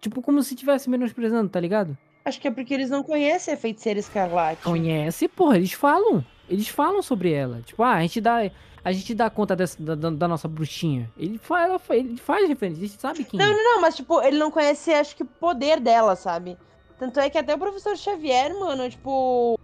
Tipo, 0.00 0.22
como 0.22 0.42
se 0.42 0.54
tivesse 0.54 0.88
menosprezando, 0.88 1.48
tá 1.50 1.58
ligado? 1.58 1.96
Acho 2.24 2.40
que 2.40 2.48
é 2.48 2.50
porque 2.50 2.74
eles 2.74 2.90
não 2.90 3.02
conhecem 3.02 3.54
a 3.54 3.56
feiticeira 3.56 3.98
escarlate. 3.98 4.62
Conhece, 4.62 5.26
porra, 5.26 5.56
eles 5.56 5.72
falam. 5.72 6.24
Eles 6.50 6.68
falam 6.68 7.00
sobre 7.00 7.32
ela. 7.32 7.62
Tipo, 7.62 7.82
ah, 7.82 7.94
a 7.94 8.00
gente 8.02 8.20
dá, 8.20 8.50
a 8.84 8.92
gente 8.92 9.14
dá 9.14 9.30
conta 9.30 9.54
dessa, 9.54 9.80
da, 9.82 9.94
da- 9.94 10.28
nossa 10.28 10.48
bruxinha. 10.48 11.10
Ele 11.16 11.38
faz, 11.38 11.68
ela 11.68 11.78
fa- 11.78 11.96
ele 11.96 12.16
faz 12.16 12.48
referência, 12.48 12.82
a 12.84 12.86
gente 12.88 13.00
sabe 13.00 13.24
quem 13.24 13.38
Não, 13.38 13.46
é. 13.46 13.50
não, 13.52 13.64
não, 13.76 13.80
mas 13.80 13.94
tipo, 13.96 14.20
ele 14.20 14.36
não 14.38 14.50
conhece, 14.50 14.92
acho 14.92 15.14
que 15.16 15.22
o 15.22 15.26
poder 15.26 15.78
dela, 15.80 16.16
sabe? 16.16 16.58
Tanto 16.98 17.18
é 17.20 17.30
que 17.30 17.38
até 17.38 17.54
o 17.54 17.58
professor 17.58 17.96
Xavier, 17.96 18.52
mano, 18.58 18.90
tipo. 18.90 19.58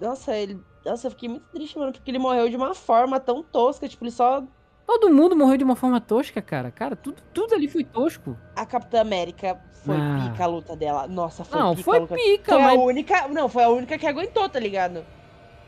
Nossa, 0.00 0.34
ele. 0.36 0.58
Nossa, 0.84 1.06
eu 1.06 1.10
fiquei 1.10 1.28
muito 1.28 1.44
triste, 1.52 1.78
mano, 1.78 1.92
porque 1.92 2.10
ele 2.10 2.18
morreu 2.18 2.48
de 2.48 2.56
uma 2.56 2.74
forma 2.74 3.20
tão 3.20 3.42
tosca, 3.42 3.86
tipo, 3.88 4.02
ele 4.04 4.10
só. 4.10 4.42
Todo 4.86 5.10
mundo 5.12 5.36
morreu 5.36 5.56
de 5.58 5.62
uma 5.62 5.76
forma 5.76 6.00
tosca, 6.00 6.40
cara. 6.42 6.70
Cara, 6.70 6.96
tudo, 6.96 7.22
tudo 7.32 7.54
ali 7.54 7.68
foi 7.68 7.84
tosco. 7.84 8.36
A 8.56 8.66
Capitã 8.66 9.00
América 9.02 9.60
foi 9.84 9.94
Ah. 9.96 10.30
pica 10.32 10.42
a 10.42 10.46
luta 10.48 10.74
dela. 10.74 11.06
Nossa, 11.06 11.44
foi 11.44 11.60
Não, 11.60 11.76
pica 11.76 11.90
a 11.92 12.06
foi 12.06 12.18
pica, 12.18 12.52
Foi 12.54 12.62
mas. 12.62 12.72
a 12.78 12.82
única. 12.82 13.28
Não, 13.28 13.48
foi 13.48 13.62
a 13.62 13.68
única 13.68 13.96
que 13.98 14.06
aguentou, 14.06 14.48
tá 14.48 14.58
ligado? 14.58 15.04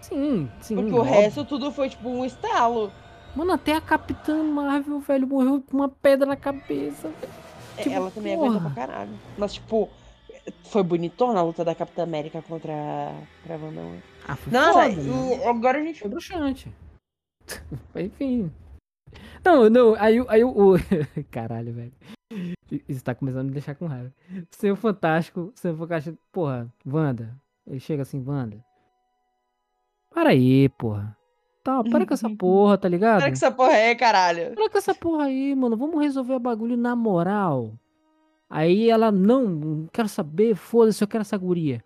Sim, 0.02 0.50
sim. 0.60 0.74
Porque 0.76 0.92
o 0.92 0.98
óbvio. 0.98 1.12
resto 1.14 1.44
tudo 1.44 1.72
foi 1.72 1.88
tipo 1.88 2.08
um 2.08 2.24
estalo. 2.24 2.92
Mano, 3.34 3.52
até 3.52 3.74
a 3.74 3.80
Capitã 3.80 4.42
Marvel, 4.42 5.00
velho, 5.00 5.26
morreu 5.26 5.62
com 5.62 5.76
uma 5.78 5.88
pedra 5.88 6.26
na 6.26 6.36
cabeça. 6.36 7.10
É, 7.78 7.82
Tipo, 7.84 7.94
ela 7.96 8.10
também 8.10 8.36
porra. 8.36 8.48
aguentou 8.50 8.70
pra 8.70 8.86
caralho. 8.86 9.10
Mas, 9.38 9.54
tipo, 9.54 9.88
foi 10.64 10.82
bonitona 10.82 11.40
a 11.40 11.42
luta 11.42 11.64
da 11.64 11.74
Capitã 11.74 12.02
América 12.02 12.42
contra 12.42 12.72
a 12.74 13.52
Wanda. 13.54 13.80
Ah, 14.28 14.36
foi 14.36 14.52
Nossa, 14.52 14.90
foda, 14.90 15.02
né? 15.02 15.46
agora 15.46 15.78
a 15.78 15.82
gente. 15.82 16.00
Foi 16.00 16.10
bruxante. 16.10 16.70
Enfim. 17.96 18.52
Não, 19.44 19.68
não, 19.70 19.94
aí, 19.98 20.20
o- 20.20 20.26
aí 20.28 20.44
o. 20.44 20.50
o- 20.74 20.76
Caralho, 21.30 21.72
velho. 21.72 21.92
Isso 22.88 23.02
tá 23.04 23.14
começando 23.14 23.40
a 23.40 23.44
me 23.44 23.50
deixar 23.52 23.74
com 23.74 23.86
raiva. 23.86 24.12
Seu 24.50 24.76
Fantástico, 24.76 25.52
seu 25.54 25.74
Fantástico. 25.76 26.18
Porra, 26.30 26.68
Wanda. 26.86 27.34
Ele 27.66 27.80
chega 27.80 28.02
assim, 28.02 28.22
Wanda. 28.26 28.62
Para 30.14 30.30
aí, 30.30 30.68
porra. 30.70 31.16
Tá, 31.62 31.82
para 31.84 32.04
com 32.04 32.14
essa 32.14 32.28
porra, 32.28 32.76
tá 32.76 32.88
ligado? 32.88 33.22
Olha 33.22 33.30
que 33.30 33.36
essa 33.36 33.50
porra 33.50 33.74
é, 33.74 33.94
caralho. 33.94 34.52
Para 34.54 34.68
com 34.68 34.78
essa 34.78 34.94
porra 34.94 35.24
aí, 35.26 35.54
mano. 35.54 35.76
Vamos 35.76 36.00
resolver 36.00 36.34
o 36.34 36.40
bagulho 36.40 36.76
na 36.76 36.96
moral. 36.96 37.72
Aí 38.50 38.90
ela, 38.90 39.12
não, 39.12 39.44
não 39.44 39.86
quero 39.92 40.08
saber, 40.08 40.54
foda-se, 40.56 41.02
eu 41.02 41.08
quero 41.08 41.22
essa 41.22 41.38
guria. 41.38 41.82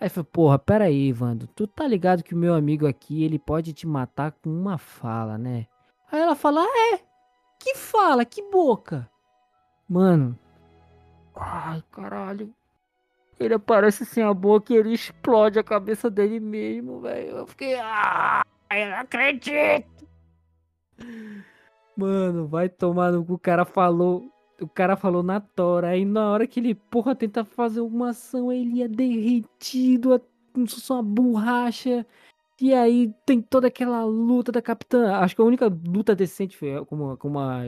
Aí 0.00 0.08
foi, 0.08 0.22
porra, 0.22 0.58
pera 0.58 0.84
aí, 0.84 1.12
Vando. 1.12 1.46
Tu 1.48 1.66
tá 1.66 1.86
ligado 1.86 2.22
que 2.22 2.34
o 2.34 2.38
meu 2.38 2.54
amigo 2.54 2.86
aqui, 2.86 3.24
ele 3.24 3.38
pode 3.38 3.72
te 3.72 3.86
matar 3.86 4.30
com 4.30 4.48
uma 4.48 4.78
fala, 4.78 5.36
né? 5.36 5.66
Aí 6.10 6.20
ela 6.20 6.34
fala, 6.34 6.62
ah, 6.62 6.94
é? 6.94 7.00
Que 7.58 7.74
fala? 7.74 8.24
Que 8.24 8.42
boca? 8.42 9.10
Mano. 9.88 10.38
Ai, 11.34 11.82
caralho. 11.90 12.54
Ele 13.38 13.54
aparece 13.54 14.04
sem 14.04 14.22
a 14.22 14.32
boca 14.32 14.72
e 14.72 14.76
ele 14.76 14.94
explode 14.94 15.58
a 15.58 15.64
cabeça 15.64 16.10
dele 16.10 16.40
mesmo, 16.40 17.00
velho. 17.00 17.38
Eu 17.38 17.46
fiquei, 17.46 17.74
ah, 17.78 18.42
eu 18.72 18.90
não 18.90 18.96
acredito. 18.98 20.06
Mano, 21.96 22.46
vai 22.46 22.68
tomar 22.68 23.12
no 23.12 23.24
cu. 23.24 23.34
O 23.34 23.38
cara 23.38 23.64
falou. 23.64 24.30
O 24.60 24.68
cara 24.68 24.96
falou 24.96 25.22
na 25.22 25.38
tora. 25.40 25.88
Aí 25.88 26.04
na 26.04 26.30
hora 26.30 26.46
que 26.46 26.60
ele, 26.60 26.74
porra, 26.74 27.14
tenta 27.14 27.44
fazer 27.44 27.80
alguma 27.80 28.10
ação, 28.10 28.50
ele 28.50 28.82
é 28.82 28.88
derretido, 28.88 30.14
é 30.14 30.20
como 30.52 30.66
se 30.66 30.76
fosse 30.76 30.92
uma 30.92 31.02
borracha. 31.02 32.06
E 32.60 32.72
aí 32.72 33.12
tem 33.26 33.42
toda 33.42 33.68
aquela 33.68 34.02
luta 34.04 34.50
da 34.50 34.62
capitã. 34.62 35.16
Acho 35.16 35.36
que 35.36 35.42
a 35.42 35.44
única 35.44 35.66
luta 35.86 36.14
decente 36.14 36.56
foi, 36.56 36.82
como, 36.86 37.16
como 37.18 37.38
a, 37.38 37.62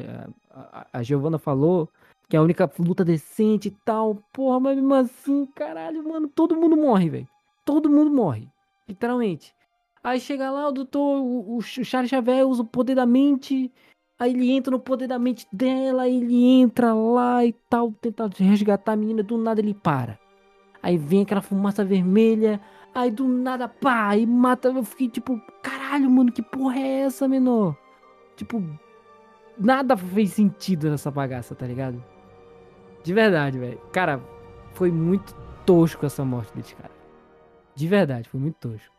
a, 0.51 0.87
a 0.95 1.03
Giovanna 1.03 1.39
falou, 1.39 1.91
que 2.29 2.37
é 2.37 2.39
a 2.39 2.43
única 2.43 2.71
luta 2.79 3.05
decente 3.05 3.69
e 3.69 3.71
tal. 3.71 4.17
Porra, 4.33 4.61
mas 4.61 4.77
mesmo 4.77 4.95
assim, 4.95 5.47
caralho, 5.47 6.07
mano, 6.07 6.29
todo 6.29 6.57
mundo 6.57 6.77
morre, 6.77 7.09
velho. 7.09 7.29
Todo 7.65 7.91
mundo 7.91 8.11
morre. 8.11 8.49
Literalmente. 8.87 9.55
Aí 10.03 10.21
chega 10.21 10.51
lá, 10.51 10.69
o 10.69 10.73
doutor, 10.73 11.21
o, 11.21 11.57
o 11.57 11.63
Charles 11.63 12.11
Xavier 12.11 12.47
usa 12.47 12.63
o 12.63 12.67
poder 12.67 12.95
da 12.95 13.07
mente. 13.07 13.73
Aí 14.19 14.33
ele 14.33 14.51
entra 14.51 14.71
no 14.71 14.81
poder 14.81 15.07
da 15.07 15.19
mente 15.19 15.47
dela, 15.53 16.09
ele 16.09 16.61
entra 16.61 16.93
lá 16.93 17.45
e 17.45 17.53
tal, 17.71 17.93
tenta 17.93 18.29
resgatar 18.37 18.93
a 18.93 18.97
menina, 18.97 19.23
do 19.23 19.39
nada 19.39 19.61
ele 19.61 19.75
para. 19.75 20.19
Aí 20.83 20.97
vem 20.97 21.23
aquela 21.23 21.41
fumaça 21.41 21.85
vermelha, 21.85 22.61
aí 22.95 23.11
do 23.11 23.29
nada, 23.29 23.69
pá, 23.69 24.17
e 24.17 24.27
mata. 24.27 24.69
Eu 24.69 24.83
fiquei 24.83 25.09
tipo, 25.09 25.41
caralho, 25.63 26.11
mano, 26.11 26.33
que 26.33 26.43
porra 26.43 26.79
é 26.79 27.01
essa, 27.01 27.29
menor? 27.29 27.77
Tipo, 28.37 28.63
nada 29.59 29.97
fez 29.97 30.33
sentido 30.33 30.91
nessa 30.91 31.11
bagaça, 31.11 31.55
tá 31.55 31.67
ligado? 31.67 32.03
De 33.09 33.15
verdade, 33.15 33.59
velho. 33.59 33.79
Cara, 33.91 34.21
foi 34.75 34.93
muito 34.93 35.35
tosco 35.65 36.05
essa 36.05 36.27
morte 36.27 36.55
desse 36.55 36.75
cara. 36.75 36.91
De 37.75 37.89
verdade, 37.89 38.29
foi 38.29 38.39
muito 38.39 38.57
tosco. 38.57 38.95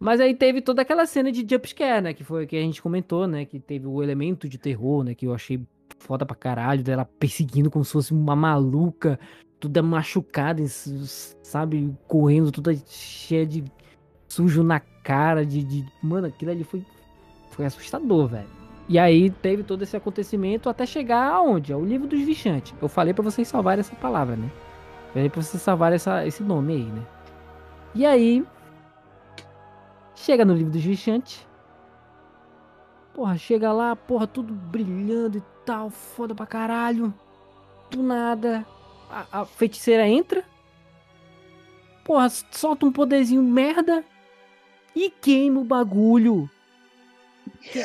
Mas 0.00 0.20
aí 0.20 0.34
teve 0.34 0.62
toda 0.62 0.80
aquela 0.80 1.04
cena 1.04 1.30
de 1.30 1.46
jumpscare, 1.46 2.02
né? 2.02 2.14
Que 2.14 2.24
foi 2.24 2.46
que 2.46 2.56
a 2.56 2.60
gente 2.60 2.80
comentou, 2.80 3.26
né? 3.26 3.44
Que 3.44 3.60
teve 3.60 3.86
o 3.86 4.02
elemento 4.02 4.48
de 4.48 4.56
terror, 4.56 5.04
né? 5.04 5.14
Que 5.14 5.26
eu 5.26 5.34
achei 5.34 5.60
foda 5.98 6.24
pra 6.24 6.34
caralho, 6.34 6.82
dela 6.82 7.04
perseguindo 7.04 7.70
como 7.70 7.84
se 7.84 7.92
fosse 7.92 8.10
uma 8.10 8.34
maluca, 8.34 9.20
toda 9.60 9.82
machucada, 9.82 10.64
sabe? 10.66 11.94
Correndo, 12.08 12.50
toda 12.50 12.74
cheia 12.86 13.44
de 13.44 13.62
sujo 14.26 14.62
na 14.62 14.80
cara, 14.80 15.44
de. 15.44 15.62
de... 15.62 15.84
Mano, 16.02 16.26
aquilo 16.26 16.52
ali 16.52 16.64
foi, 16.64 16.82
foi 17.50 17.66
assustador, 17.66 18.28
velho. 18.28 18.61
E 18.88 18.98
aí 18.98 19.30
teve 19.30 19.62
todo 19.62 19.82
esse 19.82 19.96
acontecimento 19.96 20.68
até 20.68 20.84
chegar 20.84 21.32
aonde? 21.32 21.72
Ao 21.72 21.84
livro 21.84 22.06
dos 22.06 22.20
Vichantes. 22.20 22.74
Eu 22.80 22.88
falei 22.88 23.14
pra 23.14 23.22
vocês 23.22 23.48
salvarem 23.48 23.80
essa 23.80 23.94
palavra, 23.96 24.36
né? 24.36 24.50
Falei 25.12 25.30
pra 25.30 25.42
vocês 25.42 25.62
salvarem 25.62 25.96
essa, 25.96 26.26
esse 26.26 26.42
nome 26.42 26.74
aí, 26.74 26.84
né? 26.84 27.02
E 27.94 28.06
aí, 28.06 28.44
Chega 30.22 30.44
no 30.44 30.54
livro 30.54 30.70
dos 30.70 30.84
Vichantes. 30.84 31.44
Porra, 33.12 33.36
chega 33.36 33.72
lá, 33.72 33.96
porra, 33.96 34.24
tudo 34.24 34.54
brilhando 34.54 35.38
e 35.38 35.42
tal, 35.66 35.90
foda 35.90 36.32
pra 36.32 36.46
caralho. 36.46 37.12
Do 37.90 38.04
nada, 38.04 38.64
a, 39.10 39.40
a 39.40 39.44
feiticeira 39.44 40.06
entra. 40.06 40.44
Porra, 42.04 42.28
solta 42.28 42.86
um 42.86 42.92
poderzinho 42.92 43.42
merda. 43.42 44.04
E 44.94 45.10
queima 45.10 45.58
o 45.58 45.64
bagulho. 45.64 46.48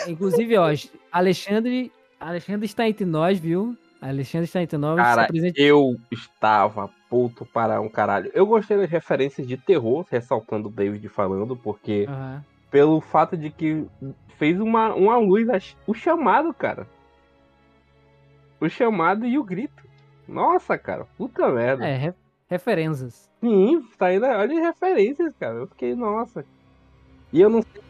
Inclusive, 0.07 0.57
ó, 0.57 0.67
Alexandre, 1.11 1.91
Alexandre 2.19 2.65
está 2.65 2.87
entre 2.87 3.05
nós, 3.05 3.39
viu? 3.39 3.75
Alexandre 4.01 4.45
está 4.45 4.61
entre 4.61 4.77
nós. 4.77 4.95
Cara, 4.97 5.27
eu 5.55 5.95
estava 6.11 6.89
puto 7.09 7.45
para 7.45 7.81
um 7.81 7.89
caralho. 7.89 8.29
Eu 8.33 8.45
gostei 8.45 8.77
das 8.77 8.89
referências 8.89 9.47
de 9.47 9.57
terror, 9.57 10.05
ressaltando 10.09 10.67
o 10.67 10.71
David 10.71 11.07
falando, 11.09 11.55
porque 11.55 12.05
Aham. 12.07 12.43
pelo 12.69 13.01
fato 13.01 13.35
de 13.35 13.49
que 13.49 13.85
fez 14.37 14.59
uma, 14.59 14.93
uma 14.93 15.17
luz, 15.17 15.75
o 15.87 15.93
chamado, 15.93 16.53
cara. 16.53 16.87
O 18.59 18.69
chamado 18.69 19.25
e 19.25 19.37
o 19.37 19.43
grito. 19.43 19.83
Nossa, 20.27 20.77
cara, 20.77 21.05
puta 21.17 21.49
merda. 21.49 21.85
É, 21.87 21.95
re- 21.97 22.13
referências. 22.49 23.29
Sim, 23.39 23.83
tá 23.97 24.13
indo, 24.13 24.25
olha 24.25 24.59
as 24.59 24.65
referências, 24.75 25.33
cara. 25.39 25.55
Eu 25.55 25.67
fiquei, 25.67 25.95
nossa. 25.95 26.45
E 27.31 27.39
eu 27.41 27.49
não 27.49 27.61
sei, 27.61 27.81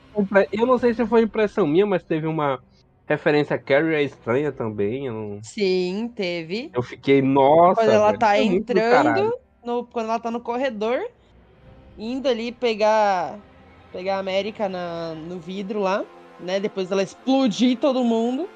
eu 0.51 0.65
não 0.65 0.77
sei 0.77 0.93
se 0.93 1.05
foi 1.05 1.23
impressão 1.23 1.67
minha, 1.67 1.85
mas 1.85 2.03
teve 2.03 2.27
uma 2.27 2.59
referência 3.07 3.55
a 3.55 3.59
Carrie 3.59 3.95
a 3.95 4.01
Estranha 4.01 4.51
também. 4.51 5.05
Eu, 5.07 5.13
não- 5.13 5.39
Sim, 5.43 6.11
teve. 6.15 6.69
eu 6.73 6.81
fiquei, 6.83 7.21
nossa. 7.21 7.81
Quando 7.81 7.91
ela 7.91 8.07
velho, 8.07 8.19
tá 8.19 8.27
caralho. 8.27 8.55
entrando, 8.55 9.33
no, 9.63 9.85
quando 9.85 10.05
ela 10.09 10.19
tá 10.19 10.29
no 10.29 10.41
corredor, 10.41 10.99
indo 11.97 12.27
ali 12.27 12.51
pegar 12.51 13.39
pegar 13.91 14.17
a 14.17 14.19
América 14.19 14.67
na, 14.67 15.15
no 15.15 15.39
vidro 15.39 15.79
lá, 15.79 16.03
né? 16.39 16.59
Depois 16.59 16.91
ela 16.91 17.01
explodir 17.01 17.77
todo 17.77 18.03
mundo. 18.03 18.47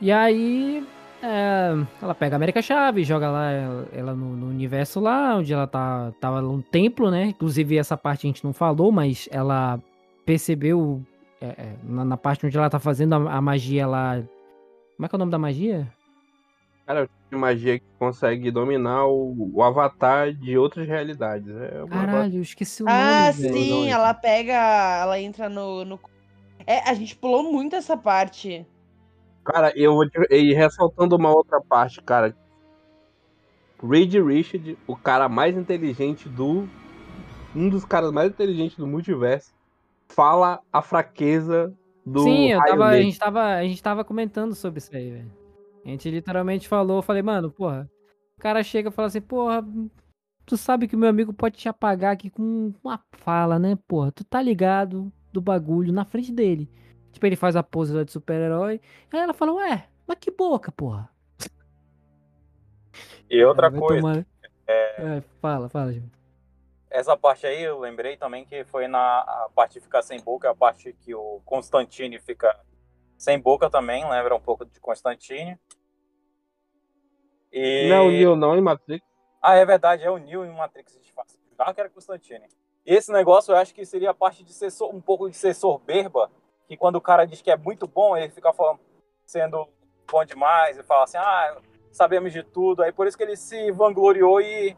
E 0.00 0.12
aí, 0.12 0.86
é, 1.20 1.72
ela 2.00 2.14
pega 2.14 2.36
a 2.36 2.38
América 2.38 2.62
Chave, 2.62 3.02
joga 3.02 3.28
lá 3.28 3.50
ela, 3.50 3.88
ela 3.92 4.14
no, 4.14 4.36
no 4.36 4.46
universo 4.46 5.00
lá, 5.00 5.36
onde 5.36 5.52
ela 5.52 5.66
tá, 5.66 6.12
tava 6.20 6.40
num 6.40 6.60
templo, 6.62 7.10
né? 7.10 7.24
Inclusive, 7.26 7.76
essa 7.76 7.96
parte 7.96 8.26
a 8.26 8.28
gente 8.28 8.44
não 8.44 8.52
falou, 8.52 8.92
mas 8.92 9.28
ela 9.32 9.80
percebeu 10.28 11.02
é, 11.40 11.46
é, 11.46 11.74
na, 11.82 12.04
na 12.04 12.16
parte 12.18 12.44
onde 12.44 12.58
ela 12.58 12.68
tá 12.68 12.78
fazendo 12.78 13.14
a, 13.14 13.36
a 13.36 13.40
magia 13.40 13.86
lá. 13.86 14.22
Como 14.94 15.06
é 15.06 15.08
que 15.08 15.14
é 15.14 15.16
o 15.16 15.18
nome 15.18 15.32
da 15.32 15.38
magia? 15.38 15.90
de 17.30 17.36
magia 17.36 17.78
que 17.78 17.84
consegue 17.98 18.50
dominar 18.50 19.06
o, 19.06 19.52
o 19.54 19.62
avatar 19.62 20.32
de 20.34 20.56
outras 20.58 20.86
realidades. 20.86 21.48
É 21.48 21.82
uma 21.82 21.88
Caralho, 21.88 22.36
eu 22.36 22.42
esqueci 22.42 22.82
o 22.82 22.86
nome. 22.86 22.98
Ah, 22.98 23.32
sim, 23.32 23.90
ela 23.90 24.12
pega. 24.12 24.52
Ela 25.00 25.18
entra 25.18 25.48
no, 25.48 25.84
no. 25.84 26.00
É, 26.66 26.80
a 26.80 26.92
gente 26.92 27.16
pulou 27.16 27.50
muito 27.50 27.74
essa 27.74 27.96
parte. 27.96 28.66
Cara, 29.44 29.72
eu 29.76 29.94
vou 29.94 30.08
te... 30.08 30.18
e 30.30 30.52
ressaltando 30.52 31.16
uma 31.16 31.30
outra 31.30 31.60
parte, 31.60 32.02
cara. 32.02 32.36
Reed 33.82 34.14
Richard, 34.14 34.76
o 34.86 34.94
cara 34.94 35.26
mais 35.26 35.56
inteligente 35.56 36.28
do. 36.28 36.68
Um 37.56 37.68
dos 37.70 37.84
caras 37.84 38.12
mais 38.12 38.30
inteligentes 38.30 38.76
do 38.76 38.86
multiverso, 38.86 39.52
fala 40.08 40.60
a 40.72 40.82
fraqueza 40.82 41.72
do. 42.04 42.20
Sim, 42.20 42.56
tava, 42.56 42.86
a, 42.86 43.00
gente 43.00 43.18
tava, 43.18 43.44
a 43.54 43.62
gente 43.62 43.82
tava 43.82 44.04
comentando 44.04 44.54
sobre 44.54 44.78
isso 44.78 44.94
aí, 44.94 45.10
velho. 45.10 45.32
A 45.84 45.88
gente 45.88 46.10
literalmente 46.10 46.68
falou, 46.68 46.98
eu 46.98 47.02
falei, 47.02 47.22
mano, 47.22 47.50
porra. 47.50 47.88
O 48.36 48.40
cara 48.40 48.62
chega 48.62 48.88
e 48.88 48.92
fala 48.92 49.08
assim, 49.08 49.20
porra, 49.20 49.64
tu 50.46 50.56
sabe 50.56 50.86
que 50.86 50.94
o 50.94 50.98
meu 50.98 51.08
amigo 51.08 51.32
pode 51.32 51.56
te 51.56 51.68
apagar 51.68 52.12
aqui 52.12 52.30
com 52.30 52.72
uma 52.82 53.00
fala, 53.12 53.58
né, 53.58 53.76
porra? 53.88 54.12
Tu 54.12 54.24
tá 54.24 54.40
ligado 54.40 55.12
do 55.32 55.40
bagulho 55.40 55.92
na 55.92 56.04
frente 56.04 56.32
dele. 56.32 56.70
Tipo, 57.12 57.26
ele 57.26 57.36
faz 57.36 57.56
a 57.56 57.62
pose 57.62 57.92
lá 57.94 58.04
de 58.04 58.12
super-herói. 58.12 58.80
Aí 59.12 59.20
ela 59.20 59.34
fala, 59.34 59.54
ué, 59.54 59.88
mas 60.06 60.18
que 60.20 60.30
boca, 60.30 60.70
porra. 60.70 61.08
E 63.30 63.44
outra 63.44 63.70
coisa, 63.70 64.00
tomar- 64.00 64.26
É, 64.66 65.22
fala, 65.40 65.68
fala, 65.68 65.92
Gil. 65.92 66.02
Essa 66.90 67.16
parte 67.16 67.46
aí 67.46 67.62
eu 67.62 67.78
lembrei 67.78 68.16
também 68.16 68.44
que 68.44 68.64
foi 68.64 68.88
na 68.88 69.20
a 69.20 69.48
parte 69.54 69.74
de 69.74 69.80
ficar 69.80 70.02
sem 70.02 70.20
boca, 70.20 70.50
a 70.50 70.54
parte 70.54 70.92
que 70.92 71.14
o 71.14 71.40
Constantine 71.44 72.18
fica 72.18 72.58
Sem 73.16 73.38
boca 73.38 73.68
também, 73.68 74.08
lembra 74.08 74.34
um 74.34 74.40
pouco 74.40 74.64
de 74.64 74.78
Constantine. 74.80 75.58
E... 77.52 77.88
Não 77.88 77.96
é 77.96 78.00
o 78.00 78.10
Neo 78.10 78.36
não 78.36 78.56
em 78.56 78.60
Matrix. 78.60 79.04
Ah, 79.42 79.56
é 79.56 79.64
verdade, 79.64 80.04
é 80.04 80.10
o 80.10 80.18
Neo 80.18 80.44
em 80.44 80.54
Matrix 80.54 80.96
disfarça. 81.00 81.38
Já 81.56 81.74
que 81.74 81.80
era 81.80 81.90
Constantine. 81.90 82.46
Esse 82.86 83.12
negócio 83.12 83.52
eu 83.52 83.56
acho 83.56 83.74
que 83.74 83.84
seria 83.84 84.10
a 84.10 84.14
parte 84.14 84.44
de 84.44 84.52
ser 84.52 84.72
um 84.84 85.00
pouco 85.00 85.28
de 85.28 85.36
ser 85.36 85.54
soberba, 85.54 86.30
que 86.68 86.76
quando 86.76 86.96
o 86.96 87.00
cara 87.00 87.26
diz 87.26 87.42
que 87.42 87.50
é 87.50 87.56
muito 87.56 87.86
bom, 87.86 88.16
ele 88.16 88.30
fica 88.30 88.52
falando, 88.52 88.80
sendo 89.26 89.68
bom 90.10 90.24
demais 90.24 90.78
e 90.78 90.82
fala 90.82 91.04
assim, 91.04 91.18
ah, 91.18 91.56
sabemos 91.90 92.32
de 92.32 92.42
tudo. 92.42 92.82
Aí 92.82 92.92
por 92.92 93.06
isso 93.06 93.16
que 93.16 93.24
ele 93.24 93.36
se 93.36 93.70
vangloriou 93.72 94.40
e, 94.40 94.76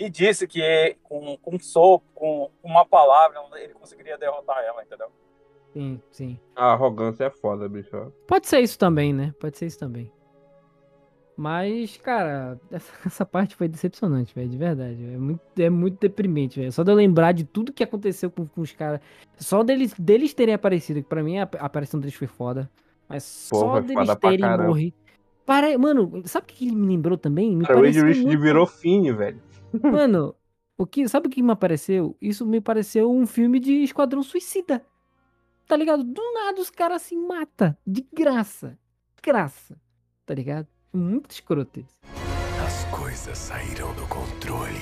e 0.00 0.08
disse 0.08 0.48
que 0.48 0.96
com, 1.02 1.36
com 1.36 1.56
um 1.56 1.58
sopro, 1.58 2.08
com 2.14 2.50
uma 2.64 2.86
palavra, 2.86 3.38
ele 3.56 3.74
conseguiria 3.74 4.16
derrotar 4.16 4.56
ela, 4.64 4.82
entendeu? 4.82 5.08
Sim, 5.74 6.00
sim. 6.10 6.38
A 6.56 6.72
arrogância 6.72 7.24
é 7.24 7.30
foda, 7.30 7.68
bicho. 7.68 8.10
Pode 8.26 8.48
ser 8.48 8.60
isso 8.60 8.78
também, 8.78 9.12
né? 9.12 9.34
Pode 9.38 9.58
ser 9.58 9.66
isso 9.66 9.78
também. 9.78 10.10
Mas, 11.36 11.98
cara, 11.98 12.58
essa, 12.72 12.92
essa 13.04 13.26
parte 13.26 13.54
foi 13.54 13.68
decepcionante, 13.68 14.34
velho, 14.34 14.48
de 14.48 14.56
verdade. 14.56 15.04
É 15.04 15.18
muito, 15.18 15.42
é 15.58 15.68
muito 15.68 15.98
deprimente, 16.00 16.58
velho. 16.58 16.72
Só 16.72 16.82
de 16.82 16.90
eu 16.90 16.94
lembrar 16.94 17.32
de 17.32 17.44
tudo 17.44 17.70
que 17.70 17.84
aconteceu 17.84 18.30
com, 18.30 18.46
com 18.46 18.62
os 18.62 18.72
caras. 18.72 19.00
Só 19.36 19.62
deles, 19.62 19.92
deles 19.98 20.32
terem 20.32 20.54
aparecido, 20.54 21.02
que 21.02 21.08
pra 21.08 21.22
mim 21.22 21.38
a, 21.38 21.42
a 21.58 21.66
aparição 21.66 22.00
deles 22.00 22.14
foi 22.14 22.26
foda. 22.26 22.70
Mas 23.06 23.48
Pô, 23.50 23.58
só 23.58 23.80
deles 23.80 24.14
terem 24.16 24.58
morrido. 24.58 24.96
Pare... 25.44 25.76
Mano, 25.76 26.22
sabe 26.24 26.44
o 26.44 26.54
que 26.54 26.64
ele 26.64 26.74
me 26.74 26.86
lembrou 26.86 27.18
também? 27.18 27.54
Me 27.54 27.66
Cara, 27.66 27.78
o 27.78 27.82
Richards 27.82 28.18
muito- 28.18 28.40
virou 28.40 28.66
Fini, 28.66 29.12
velho. 29.12 29.49
Mano, 29.82 30.34
o 30.76 30.86
que, 30.86 31.06
sabe 31.08 31.28
o 31.28 31.30
que 31.30 31.42
me 31.42 31.52
apareceu? 31.52 32.16
Isso 32.20 32.46
me 32.46 32.60
pareceu 32.60 33.10
um 33.10 33.26
filme 33.26 33.60
de 33.60 33.82
Esquadrão 33.82 34.22
Suicida. 34.22 34.84
Tá 35.66 35.76
ligado? 35.76 36.02
Do 36.02 36.22
nada 36.32 36.60
os 36.60 36.70
caras 36.70 37.02
se 37.02 37.16
matam. 37.16 37.76
De 37.86 38.06
graça. 38.12 38.78
De 39.16 39.22
graça. 39.22 39.76
Tá 40.26 40.34
ligado? 40.34 40.66
Muito 40.92 41.30
escroto 41.30 41.80
isso. 41.80 41.98
As 42.66 42.84
coisas 42.86 43.38
saíram 43.38 43.94
do 43.94 44.06
controle. 44.08 44.80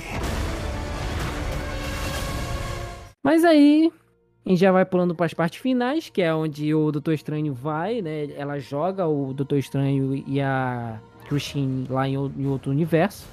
Mas 3.21 3.43
aí, 3.43 3.91
a 4.45 4.49
gente 4.49 4.59
já 4.59 4.71
vai 4.71 4.85
pulando 4.85 5.13
para 5.13 5.25
as 5.25 5.33
partes 5.33 5.61
finais, 5.61 6.09
que 6.09 6.21
é 6.21 6.33
onde 6.33 6.73
o 6.73 6.91
Doutor 6.91 7.13
Estranho 7.13 7.53
vai, 7.53 8.01
né? 8.01 8.31
Ela 8.31 8.57
joga 8.57 9.05
o 9.05 9.33
Doutor 9.33 9.57
Estranho 9.57 10.23
e 10.25 10.41
a 10.41 10.99
Christine 11.27 11.87
lá 11.89 12.07
em 12.07 12.17
outro 12.47 12.71
universo. 12.71 13.27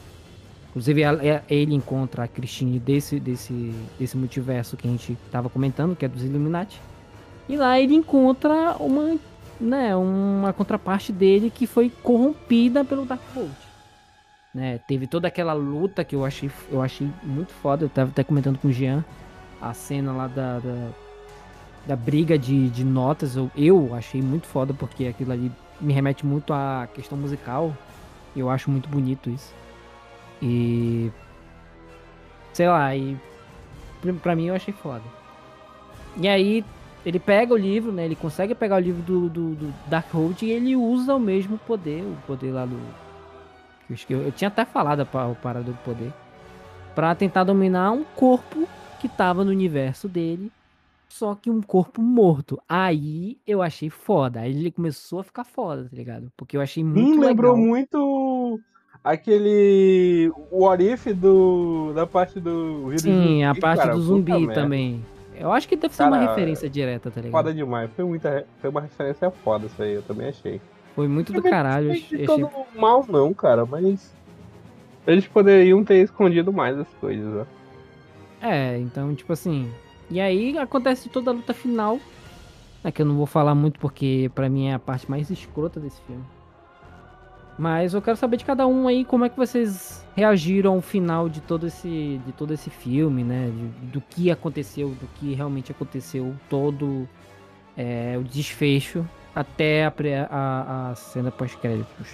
Inclusive, 0.76 1.02
é- 1.04 1.42
ele 1.48 1.74
encontra 1.74 2.24
a 2.24 2.28
Christine 2.28 2.78
desse, 2.78 3.18
desse, 3.18 3.74
desse 3.98 4.14
multiverso 4.14 4.76
que 4.76 4.86
a 4.86 4.90
gente 4.90 5.16
tava 5.32 5.48
comentando, 5.48 5.96
que 5.96 6.04
é 6.04 6.08
dos 6.08 6.22
Illuminati. 6.22 6.78
E 7.48 7.56
lá 7.56 7.80
ele 7.80 7.94
encontra 7.94 8.76
uma, 8.78 9.16
né, 9.58 9.96
uma 9.96 10.52
contraparte 10.52 11.14
dele 11.14 11.48
que 11.48 11.66
foi 11.66 11.88
corrompida 12.02 12.84
pelo 12.84 13.06
Darkhold. 13.06 13.56
Né, 14.54 14.78
teve 14.86 15.06
toda 15.06 15.26
aquela 15.28 15.54
luta 15.54 16.04
que 16.04 16.14
eu 16.14 16.26
achei, 16.26 16.50
eu 16.70 16.82
achei 16.82 17.08
muito 17.22 17.54
foda. 17.54 17.86
Eu 17.86 17.88
tava 17.88 18.10
até 18.10 18.22
comentando 18.22 18.58
com 18.58 18.68
o 18.68 18.72
Jean 18.72 19.02
a 19.62 19.72
cena 19.72 20.12
lá 20.12 20.26
da, 20.26 20.58
da, 20.58 20.88
da 21.86 21.96
briga 21.96 22.38
de, 22.38 22.68
de 22.68 22.84
notas. 22.84 23.34
Eu, 23.34 23.50
eu 23.56 23.94
achei 23.94 24.20
muito 24.20 24.46
foda 24.46 24.74
porque 24.74 25.06
aquilo 25.06 25.32
ali 25.32 25.50
me 25.80 25.94
remete 25.94 26.26
muito 26.26 26.52
à 26.52 26.86
questão 26.92 27.16
musical. 27.16 27.74
Eu 28.36 28.50
acho 28.50 28.70
muito 28.70 28.90
bonito 28.90 29.30
isso. 29.30 29.54
E. 30.42 31.10
Sei 32.52 32.68
lá, 32.68 32.94
e. 32.94 33.16
pra- 34.22 34.36
mim 34.36 34.46
eu 34.46 34.54
achei 34.54 34.72
foda. 34.72 35.02
E 36.16 36.26
aí, 36.28 36.64
ele 37.04 37.18
pega 37.18 37.52
o 37.52 37.56
livro, 37.56 37.92
né? 37.92 38.04
Ele 38.04 38.16
consegue 38.16 38.54
pegar 38.54 38.76
o 38.76 38.80
livro 38.80 39.02
do, 39.02 39.28
do, 39.28 39.54
do 39.54 39.74
Darkhold 39.88 40.42
e 40.44 40.50
ele 40.50 40.74
usa 40.74 41.14
o 41.14 41.20
mesmo 41.20 41.58
poder, 41.58 42.02
o 42.02 42.16
poder 42.26 42.52
lá 42.52 42.66
do. 42.66 42.76
Eu, 44.08 44.22
eu, 44.22 44.32
tinha 44.32 44.48
até 44.48 44.64
falado 44.64 45.00
a 45.00 45.06
parada 45.06 45.64
do 45.70 45.74
poder. 45.84 46.12
Pra 46.94 47.14
tentar 47.14 47.44
dominar 47.44 47.92
um 47.92 48.04
corpo 48.04 48.66
que 49.00 49.08
tava 49.08 49.44
no 49.44 49.50
universo 49.50 50.08
dele. 50.08 50.50
Só 51.08 51.34
que 51.34 51.50
um 51.50 51.62
corpo 51.62 52.02
morto. 52.02 52.60
Aí 52.68 53.38
eu 53.46 53.62
achei 53.62 53.88
foda. 53.90 54.40
Aí 54.40 54.50
ele 54.50 54.70
começou 54.72 55.20
a 55.20 55.24
ficar 55.24 55.44
foda, 55.44 55.84
tá 55.88 55.96
ligado? 55.96 56.32
Porque 56.36 56.56
eu 56.56 56.60
achei 56.60 56.82
muito 56.82 57.18
Hum, 57.18 57.20
lembrou 57.20 57.54
legal. 57.54 57.56
muito 57.56 58.60
aquele. 59.10 60.32
O 60.50 60.64
Orif 60.64 61.12
do. 61.12 61.92
da 61.94 62.06
parte 62.06 62.38
do. 62.40 62.88
Rio 62.88 62.98
Sim, 62.98 63.44
a 63.44 63.48
Zumbi, 63.50 63.60
parte 63.60 63.78
cara, 63.80 63.94
do 63.94 64.00
zumbi 64.02 64.54
também. 64.54 65.04
Eu 65.38 65.52
acho 65.52 65.68
que 65.68 65.76
deve 65.76 65.94
ser 65.94 66.04
uma 66.04 66.18
Cara, 66.18 66.30
referência 66.30 66.68
direta, 66.68 67.10
tá 67.10 67.20
ligado? 67.20 67.32
Foda 67.32 67.52
demais. 67.54 67.90
Foi, 67.94 68.04
muita, 68.04 68.46
foi 68.60 68.70
uma 68.70 68.80
referência 68.80 69.30
foda 69.30 69.66
isso 69.66 69.82
aí, 69.82 69.92
eu 69.94 70.02
também 70.02 70.28
achei. 70.28 70.60
Foi 70.94 71.06
muito 71.06 71.30
do 71.30 71.36
Também 71.42 71.50
não 71.52 71.58
caralho. 71.58 71.88
eu 71.90 71.92
de 71.94 72.24
achei- 72.24 72.46
mal, 72.78 73.04
não, 73.08 73.32
cara, 73.34 73.66
mas. 73.66 74.14
Eles 75.06 75.26
poderiam 75.26 75.84
ter 75.84 76.02
escondido 76.02 76.52
mais 76.52 76.76
as 76.78 76.88
coisas, 77.00 77.46
ó. 78.42 78.46
É, 78.46 78.78
então, 78.78 79.14
tipo 79.14 79.32
assim. 79.32 79.70
E 80.10 80.20
aí 80.20 80.56
acontece 80.58 81.08
toda 81.08 81.30
a 81.30 81.34
luta 81.34 81.52
final. 81.54 81.98
Né, 82.82 82.90
que 82.90 83.02
eu 83.02 83.06
não 83.06 83.16
vou 83.16 83.26
falar 83.26 83.54
muito 83.54 83.78
porque 83.78 84.30
pra 84.34 84.48
mim 84.48 84.68
é 84.68 84.74
a 84.74 84.78
parte 84.78 85.08
mais 85.10 85.28
escrota 85.30 85.78
desse 85.78 86.00
filme. 86.02 86.22
Mas 87.58 87.94
eu 87.94 88.02
quero 88.02 88.16
saber 88.16 88.36
de 88.36 88.44
cada 88.44 88.66
um 88.66 88.86
aí 88.86 89.04
como 89.04 89.24
é 89.24 89.28
que 89.28 89.36
vocês 89.36 90.04
reagiram 90.14 90.74
ao 90.74 90.80
final 90.82 91.28
de 91.28 91.40
todo 91.40 91.66
esse, 91.66 92.20
de 92.26 92.32
todo 92.32 92.52
esse 92.52 92.68
filme, 92.70 93.24
né? 93.24 93.46
de- 93.50 93.86
do 93.92 94.00
que 94.00 94.30
aconteceu, 94.30 94.90
do 94.90 95.06
que 95.14 95.32
realmente 95.34 95.72
aconteceu, 95.72 96.34
todo 96.50 97.08
é, 97.76 98.16
o 98.18 98.22
desfecho 98.24 99.06
até 99.34 99.84
a, 99.86 99.92
a, 100.30 100.90
a 100.90 100.94
cena 100.94 101.30
pós-créditos. 101.30 102.08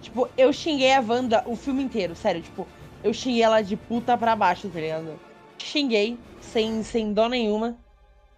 Tipo, 0.00 0.28
eu 0.36 0.52
xinguei 0.52 0.92
a 0.92 1.00
Wanda 1.00 1.42
o 1.46 1.54
filme 1.56 1.82
inteiro, 1.82 2.14
sério. 2.16 2.42
Tipo, 2.42 2.66
eu 3.04 3.14
xinguei 3.14 3.42
ela 3.42 3.62
de 3.62 3.76
puta 3.76 4.16
pra 4.18 4.34
baixo, 4.34 4.68
tá 4.68 4.80
ligado? 4.80 5.18
Xinguei, 5.58 6.18
sem, 6.40 6.82
sem 6.82 7.12
dó 7.12 7.28
nenhuma. 7.28 7.76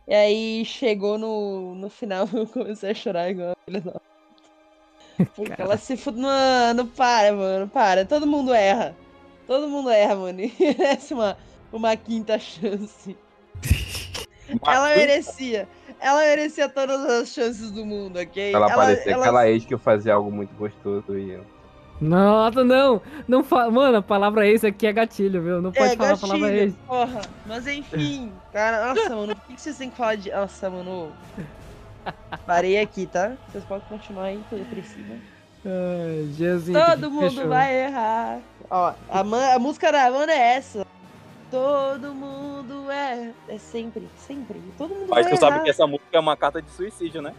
E 0.07 0.15
aí 0.15 0.65
chegou 0.67 1.17
no, 1.19 1.75
no 1.75 1.89
final, 1.89 2.29
eu 2.33 2.47
comecei 2.47 2.91
a 2.91 2.95
chorar 2.95 3.31
igual 3.31 3.49
uma 3.49 3.57
filha 3.65 3.81
da. 3.81 4.01
Ela 5.59 5.77
se 5.77 5.97
fude. 5.97 6.21
Mano, 6.21 6.87
para, 6.87 7.33
mano, 7.33 7.69
para. 7.69 8.05
Todo 8.05 8.27
mundo 8.27 8.53
erra. 8.53 8.95
Todo 9.47 9.69
mundo 9.69 9.91
erra, 9.91 10.15
mano. 10.17 10.41
E 10.41 10.53
merece 10.59 11.15
uma, 11.15 11.37
uma 11.73 11.97
quinta 11.97 12.39
chance. 12.39 13.17
Ela 14.67 14.89
merecia. 14.97 15.69
Ela 16.01 16.21
merecia 16.21 16.69
todas 16.69 17.01
as 17.05 17.29
chances 17.29 17.71
do 17.71 17.85
mundo, 17.85 18.19
ok? 18.19 18.53
Ela, 18.55 18.75
parecia 18.75 19.13
ela- 19.13 19.23
aquela 19.23 19.49
ex 19.49 19.65
que 19.65 19.73
eu 19.75 19.79
fazia 19.79 20.15
algo 20.15 20.31
muito 20.31 20.55
gostoso 20.55 21.17
e. 21.19 21.39
Nossa, 22.01 22.65
não! 22.65 23.01
Não 23.29 23.43
fala. 23.45 23.71
Mano, 23.71 23.99
a 23.99 24.03
palavra 24.03 24.47
ex 24.47 24.65
aqui 24.65 24.87
é 24.87 24.93
gatilho, 24.93 25.41
viu? 25.43 25.63
Não 25.63 25.73
pode 25.73 25.93
É, 25.93 25.97
falar 25.97 26.13
a 26.13 26.17
palavra 26.17 26.49
gatilho, 26.49 26.63
ex. 26.65 26.75
porra. 26.87 27.21
Mas 27.47 27.67
enfim, 27.67 28.33
cara, 28.53 28.93
nossa, 28.95 29.11
mano, 29.17 29.37
por 29.37 29.45
que 29.47 29.55
que 29.55 29.61
vocês 29.63 29.79
têm 29.79 29.89
que 29.91 29.97
falar 29.97 30.17
de. 30.17 30.31
Nossa, 30.31 30.69
mano. 30.69 31.13
Parei 32.47 32.79
aqui, 32.81 33.07
tá? 33.07 33.33
Vocês 33.51 33.65
podem 33.65 33.87
continuar 33.89 34.25
aí, 34.25 34.41
quando 34.49 34.69
precisa. 34.69 35.15
Ai, 35.65 36.29
Jesus. 36.37 36.77
Todo 36.77 37.11
mundo 37.11 37.31
fechou? 37.31 37.49
vai 37.49 37.85
errar. 37.87 38.39
Ó, 38.71 38.93
a, 39.11 39.25
man- 39.25 39.55
a 39.55 39.59
música 39.59 39.91
da 39.91 40.05
Amanda 40.07 40.33
é 40.33 40.57
essa. 40.57 40.87
Todo 41.51 42.15
mundo 42.15 42.91
é. 42.91 43.31
É 43.49 43.59
sempre, 43.59 44.09
sempre. 44.27 44.61
Todo 44.77 44.95
mundo 44.95 45.07
Mas 45.09 45.25
vai 45.27 45.35
tu 45.35 45.41
sabe 45.41 45.55
errar. 45.57 45.65
que 45.65 45.71
essa 45.71 45.87
música 45.87 46.07
é 46.13 46.19
uma 46.21 46.37
carta 46.37 46.61
de 46.61 46.71
suicídio, 46.71 47.23
né? 47.23 47.33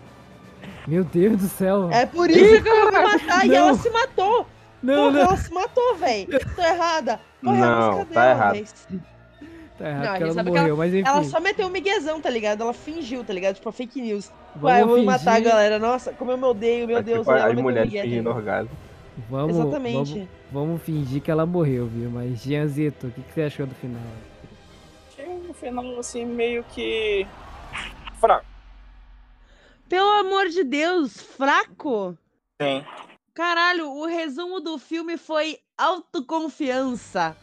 Meu 0.87 1.03
Deus 1.03 1.37
do 1.41 1.47
céu. 1.47 1.89
É 1.91 2.05
por 2.05 2.29
isso 2.29 2.63
que 2.63 2.69
eu 2.69 2.81
vou 2.83 2.91
me 2.91 2.99
matar. 2.99 3.45
E 3.45 3.49
Não. 3.49 3.55
ela 3.55 3.73
se 3.75 3.89
matou. 3.89 4.47
não, 4.81 4.95
Porra, 4.95 5.11
não. 5.11 5.19
ela 5.21 5.37
se 5.37 5.53
matou, 5.53 5.95
véi. 5.95 6.25
Tô 6.55 6.61
errada. 6.61 7.19
Corre 7.43 7.61
a 7.61 7.65
Não, 7.65 7.91
música 7.91 8.05
tá 8.13 8.21
dela, 8.21 8.31
errado. 8.31 8.53
véi. 8.53 8.65
Tá 9.77 9.89
errado, 9.89 10.19
Não, 10.21 10.27
ela 10.27 10.43
não 10.43 10.53
morreu, 10.53 10.77
mas 10.77 10.93
enfim. 10.93 11.07
Ela 11.07 11.23
só 11.25 11.39
meteu 11.41 11.67
um 11.67 11.69
miguezão, 11.69 12.21
tá 12.21 12.29
ligado? 12.29 12.61
Ela 12.61 12.73
fingiu, 12.73 13.23
tá 13.25 13.33
ligado? 13.33 13.55
Tipo, 13.55 13.71
fake 13.73 13.99
news. 14.01 14.31
Vai, 14.55 14.81
eu 14.81 14.87
Vamos 14.87 15.03
vou 15.03 15.05
matar 15.11 15.31
a 15.31 15.35
fingir- 15.35 15.49
galera. 15.51 15.79
Nossa, 15.79 16.13
como 16.13 16.31
eu 16.31 16.37
me 16.37 16.45
odeio, 16.45 16.87
meu 16.87 16.95
Mas, 16.97 17.05
Deus. 17.05 17.19
tipo, 17.19 17.31
ela 17.31 17.47
as 17.51 17.57
um 17.57 17.61
mulheres 17.61 17.89
migué, 17.91 18.03
fingindo 18.03 18.29
orgasmo. 18.29 18.71
Vamos, 19.29 19.55
Exatamente. 19.57 20.13
Vamos, 20.13 20.29
vamos 20.51 20.81
fingir 20.81 21.21
que 21.21 21.29
ela 21.29 21.45
morreu, 21.45 21.87
viu? 21.87 22.09
Mas, 22.09 22.41
Gianzito, 22.41 23.07
o 23.07 23.11
que, 23.11 23.21
que 23.21 23.33
você 23.33 23.41
achou 23.43 23.65
do 23.67 23.75
final? 23.75 24.01
Achei 25.11 25.27
um 25.27 25.53
final 25.53 25.99
assim 25.99 26.25
meio 26.25 26.63
que. 26.73 27.27
fraco. 28.19 28.45
Pelo 29.89 30.09
amor 30.19 30.47
de 30.49 30.63
Deus, 30.63 31.21
fraco? 31.21 32.17
Sim. 32.61 32.83
Caralho, 33.33 33.89
o 33.91 34.05
resumo 34.05 34.61
do 34.61 34.77
filme 34.77 35.17
foi 35.17 35.59
autoconfiança. 35.77 37.35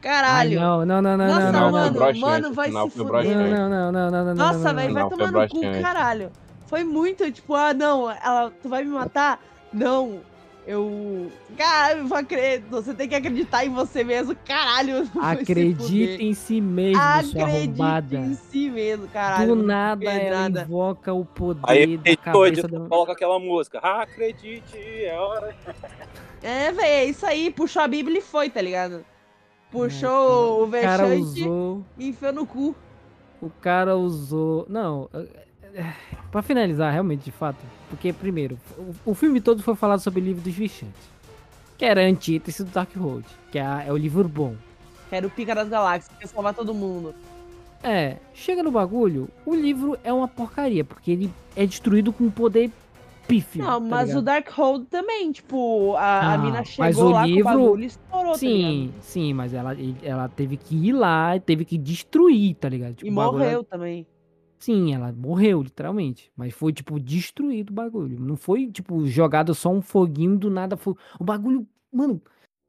Ai, 0.00 0.10
Caralho. 0.10 0.60
não, 0.60 0.86
não, 0.86 1.02
não, 1.02 1.16
não, 1.16 1.26
Nossa, 1.26 1.52
não, 1.52 1.60
não, 1.60 1.70
mano, 1.72 1.86
não. 1.86 1.92
broxante, 1.92 2.20
mano, 2.20 2.52
vai 2.52 2.70
se 2.70 2.90
fuder. 2.90 3.24
Não, 3.36 3.50
não, 3.50 3.68
não, 3.68 3.92
não, 3.92 4.10
não, 4.10 4.24
não, 4.26 4.34
Nossa, 4.34 4.58
não, 4.58 4.74
velho, 4.74 4.88
não, 4.88 4.94
vai 4.94 5.02
Não, 5.02 5.10
tomar 5.10 5.32
no 5.32 5.48
cu, 5.48 5.60
caralho. 5.82 6.30
Foi 6.66 6.84
muito, 6.84 7.32
tipo, 7.32 7.54
ah, 7.54 7.74
não, 7.74 8.10
ela, 8.10 8.52
tu 8.62 8.68
vai 8.68 8.84
me 8.84 8.90
matar? 8.90 9.42
Não. 9.72 10.20
Eu. 10.66 11.32
Cara, 11.56 11.94
eu 11.96 12.06
vou 12.06 12.18
acre- 12.18 12.62
você 12.70 12.92
tem 12.92 13.08
que 13.08 13.14
acreditar 13.14 13.64
em 13.64 13.70
você 13.70 14.04
mesmo, 14.04 14.36
caralho. 14.44 15.10
Acredita 15.18 16.22
em 16.22 16.34
si 16.34 16.60
mesmo, 16.60 17.00
arrombada. 17.00 18.18
em 18.18 18.34
si 18.34 18.68
mesmo, 18.68 19.08
caralho. 19.08 19.56
Do 19.56 19.62
nada 19.62 20.04
ela 20.04 20.40
nada. 20.42 20.62
invoca 20.62 21.12
o 21.14 21.24
poder 21.24 21.60
Aí 21.66 21.96
da 21.96 22.14
cabeça 22.18 22.68
do... 22.68 22.86
coloca 22.86 23.12
aquela 23.12 23.38
música. 23.40 23.78
Acredite, 23.78 24.76
é 24.76 25.18
hora. 25.18 25.56
É, 26.42 26.70
velho, 26.70 26.86
é 26.86 27.04
isso 27.06 27.24
aí. 27.24 27.50
Puxou 27.50 27.80
a 27.80 27.88
Bíblia 27.88 28.18
e 28.18 28.22
foi, 28.22 28.50
tá 28.50 28.60
ligado? 28.60 29.02
Puxou 29.70 30.62
o 30.62 30.66
vexante 30.66 31.20
usou... 31.20 31.84
e 31.98 32.08
enfiou 32.08 32.32
no 32.32 32.46
cu. 32.46 32.74
O 33.40 33.50
cara 33.50 33.96
usou. 33.96 34.66
Não, 34.68 35.08
é- 35.12 35.26
é- 35.74 35.92
pra 36.30 36.42
finalizar, 36.42 36.92
realmente, 36.92 37.24
de 37.24 37.30
fato. 37.30 37.58
Porque, 37.90 38.12
primeiro, 38.12 38.58
o, 38.78 39.10
o 39.10 39.14
filme 39.14 39.40
todo 39.40 39.62
foi 39.62 39.74
falado 39.74 40.00
sobre 40.00 40.20
o 40.20 40.24
livro 40.24 40.42
dos 40.42 40.54
Vichantes. 40.54 41.08
Que 41.76 41.84
era 41.84 42.00
a 42.00 42.04
antítese 42.04 42.64
do 42.64 42.70
Dark 42.70 42.94
Road. 42.96 43.24
Que 43.52 43.58
é, 43.58 43.62
a- 43.62 43.84
é 43.84 43.92
o 43.92 43.96
livro 43.96 44.26
bom. 44.28 44.56
Que 45.08 45.16
era 45.16 45.26
o 45.26 45.30
pica 45.30 45.54
das 45.54 45.68
galáxias, 45.68 46.08
que 46.16 46.24
ia 46.24 46.28
salvar 46.28 46.54
todo 46.54 46.74
mundo. 46.74 47.14
É, 47.82 48.16
chega 48.34 48.62
no 48.62 48.72
bagulho, 48.72 49.28
o 49.46 49.54
livro 49.54 49.96
é 50.02 50.12
uma 50.12 50.26
porcaria. 50.26 50.84
Porque 50.84 51.10
ele 51.12 51.32
é 51.54 51.64
destruído 51.66 52.12
com 52.12 52.24
um 52.24 52.30
poder 52.30 52.70
pífio. 53.28 53.62
Não, 53.62 53.80
tá 53.80 53.86
mas 53.88 54.06
ligado? 54.08 54.18
o 54.18 54.22
Darkhold 54.22 54.86
também, 54.86 55.30
tipo, 55.30 55.94
a, 55.96 56.00
a 56.00 56.32
Ah, 56.34 56.38
mina 56.38 56.58
mas 56.58 56.68
chegou 56.68 57.04
o 57.06 57.10
lá 57.10 57.26
livro- 57.26 57.44
com 57.44 57.48
o 57.50 57.52
bagulho 57.58 57.82
e 57.82 57.86
estourou, 57.86 58.32
tá 58.32 58.38
Sim, 58.38 58.82
ligado? 58.86 59.02
sim, 59.02 59.32
mas 59.34 59.54
ela, 59.54 59.76
ela 60.02 60.28
teve 60.28 60.56
que 60.56 60.74
ir 60.74 60.92
lá 60.92 61.36
e 61.36 61.40
teve 61.40 61.64
que 61.64 61.76
destruir, 61.78 62.54
tá 62.56 62.68
ligado? 62.68 62.94
Tipo, 62.94 63.06
E 63.06 63.10
o 63.10 63.14
bagulho- 63.14 63.38
morreu 63.44 63.62
também. 63.64 64.06
Sim, 64.58 64.92
ela 64.92 65.12
morreu, 65.16 65.62
literalmente. 65.62 66.32
Mas 66.36 66.52
foi, 66.52 66.72
tipo, 66.72 66.98
destruído 66.98 67.70
o 67.70 67.74
bagulho. 67.74 68.18
Não 68.18 68.34
foi, 68.36 68.66
tipo, 68.66 69.06
jogado 69.06 69.54
só 69.54 69.70
um 69.70 69.80
foguinho 69.80 70.36
do 70.36 70.50
nada. 70.50 70.76
Foi... 70.76 70.94
O 71.20 71.22
bagulho. 71.22 71.64
Mano, 71.92 72.20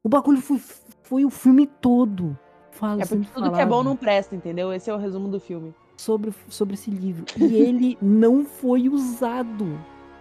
o 0.04 0.08
bagulho 0.08 0.40
foi, 0.40 0.60
foi 1.02 1.26
o 1.26 1.32
filme 1.32 1.66
todo. 1.66 2.38
Fala, 2.72 3.02
É 3.02 3.06
porque 3.08 3.28
tudo 3.34 3.52
que 3.52 3.60
é 3.60 3.66
bom 3.66 3.82
não 3.84 3.96
presta, 3.98 4.36
entendeu? 4.36 4.72
Esse 4.72 4.88
é 4.90 4.94
o 4.94 4.98
resumo 4.98 5.28
do 5.30 5.40
filme. 5.40 5.74
sobre, 5.98 6.32
sobre 6.48 6.76
esse 6.76 6.92
livro. 6.92 7.26
E 7.36 7.56
ele 7.56 7.98
não 8.00 8.46
foi 8.46 8.88
usado. 8.88 9.66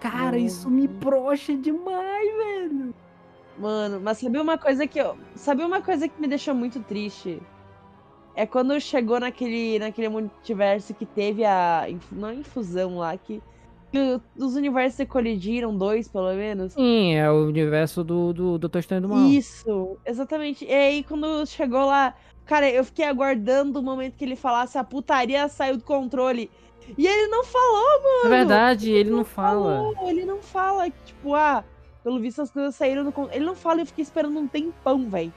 Cara, 0.00 0.32
Não. 0.32 0.38
isso 0.38 0.70
me 0.70 0.86
brocha 0.86 1.56
demais, 1.56 2.36
velho. 2.36 2.94
Mano, 3.58 4.00
mas 4.00 4.18
sabe 4.18 4.38
uma 4.38 4.56
coisa 4.56 4.86
que 4.86 4.98
eu. 5.00 5.18
Sabe 5.34 5.64
uma 5.64 5.82
coisa 5.82 6.08
que 6.08 6.20
me 6.20 6.28
deixou 6.28 6.54
muito 6.54 6.80
triste? 6.80 7.42
É 8.36 8.46
quando 8.46 8.80
chegou 8.80 9.18
naquele, 9.18 9.80
naquele 9.80 10.08
multiverso 10.08 10.94
que 10.94 11.04
teve 11.04 11.44
a. 11.44 11.86
Não 12.12 12.28
a 12.28 12.34
infusão 12.34 12.98
lá, 12.98 13.16
que. 13.16 13.42
que 13.90 14.20
os 14.36 14.54
universos 14.54 14.98
se 14.98 15.06
colidiram, 15.06 15.76
dois 15.76 16.06
pelo 16.06 16.32
menos. 16.34 16.74
Sim, 16.74 17.14
é 17.14 17.28
o 17.28 17.48
universo 17.48 18.04
do, 18.04 18.32
do 18.32 18.58
Doutor 18.58 18.78
Estranho 18.78 19.02
do 19.02 19.08
Mal. 19.08 19.26
Isso, 19.26 19.96
exatamente. 20.06 20.64
E 20.64 20.72
aí, 20.72 21.02
quando 21.02 21.44
chegou 21.46 21.84
lá, 21.84 22.14
cara, 22.46 22.70
eu 22.70 22.84
fiquei 22.84 23.06
aguardando 23.06 23.80
o 23.80 23.82
momento 23.82 24.14
que 24.14 24.24
ele 24.24 24.36
falasse 24.36 24.78
a 24.78 24.84
putaria 24.84 25.48
saiu 25.48 25.76
do 25.76 25.82
controle. 25.82 26.48
E 26.96 27.06
ele 27.06 27.26
não 27.28 27.44
falou, 27.44 28.00
É 28.24 28.28
verdade, 28.28 28.90
ele 28.90 29.10
não 29.10 29.18
não 29.18 29.24
fala. 29.24 29.92
falou, 29.94 30.08
ele 30.08 30.24
não 30.24 30.38
fala, 30.40 30.90
tipo, 31.04 31.34
ah, 31.34 31.64
pelo 32.02 32.18
visto 32.20 32.40
as 32.42 32.50
coisas 32.50 32.74
saíram. 32.74 33.12
Ele 33.32 33.44
não 33.44 33.54
fala 33.54 33.78
e 33.78 33.82
eu 33.82 33.86
fiquei 33.86 34.02
esperando 34.02 34.38
um 34.38 34.46
tempão, 34.46 35.08
velho. 35.10 35.32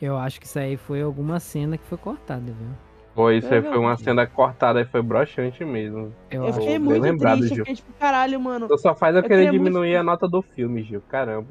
Eu 0.00 0.16
acho 0.16 0.40
que 0.40 0.46
isso 0.46 0.58
aí 0.58 0.76
foi 0.76 1.02
alguma 1.02 1.38
cena 1.40 1.76
que 1.78 1.84
foi 1.86 1.98
cortada, 1.98 2.42
viu? 2.46 2.68
Pô, 3.14 3.30
isso 3.30 3.52
aí 3.52 3.60
foi 3.60 3.76
uma 3.76 3.96
cena 3.96 4.26
cortada 4.26 4.80
e 4.80 4.84
foi 4.84 5.02
broxante 5.02 5.64
mesmo. 5.64 6.14
Eu, 6.30 6.44
Eu 6.46 6.52
fiquei 6.54 6.78
muito 6.78 7.02
lembrado, 7.02 7.38
triste, 7.38 7.54
Gil. 7.54 7.62
eu 7.62 7.66
fiquei 7.66 7.74
tipo, 7.76 7.92
caralho, 7.98 8.40
mano. 8.40 8.64
Então 8.66 8.78
só 8.78 8.94
faz 8.94 9.14
eu 9.16 9.20
Eu 9.22 9.28
querer 9.28 9.50
muito 9.50 9.58
diminuir 9.64 9.90
que- 9.90 9.96
a 9.96 10.02
nota 10.02 10.28
do 10.28 10.40
filme, 10.42 10.82
Gil. 10.82 11.02
Caramba. 11.08 11.48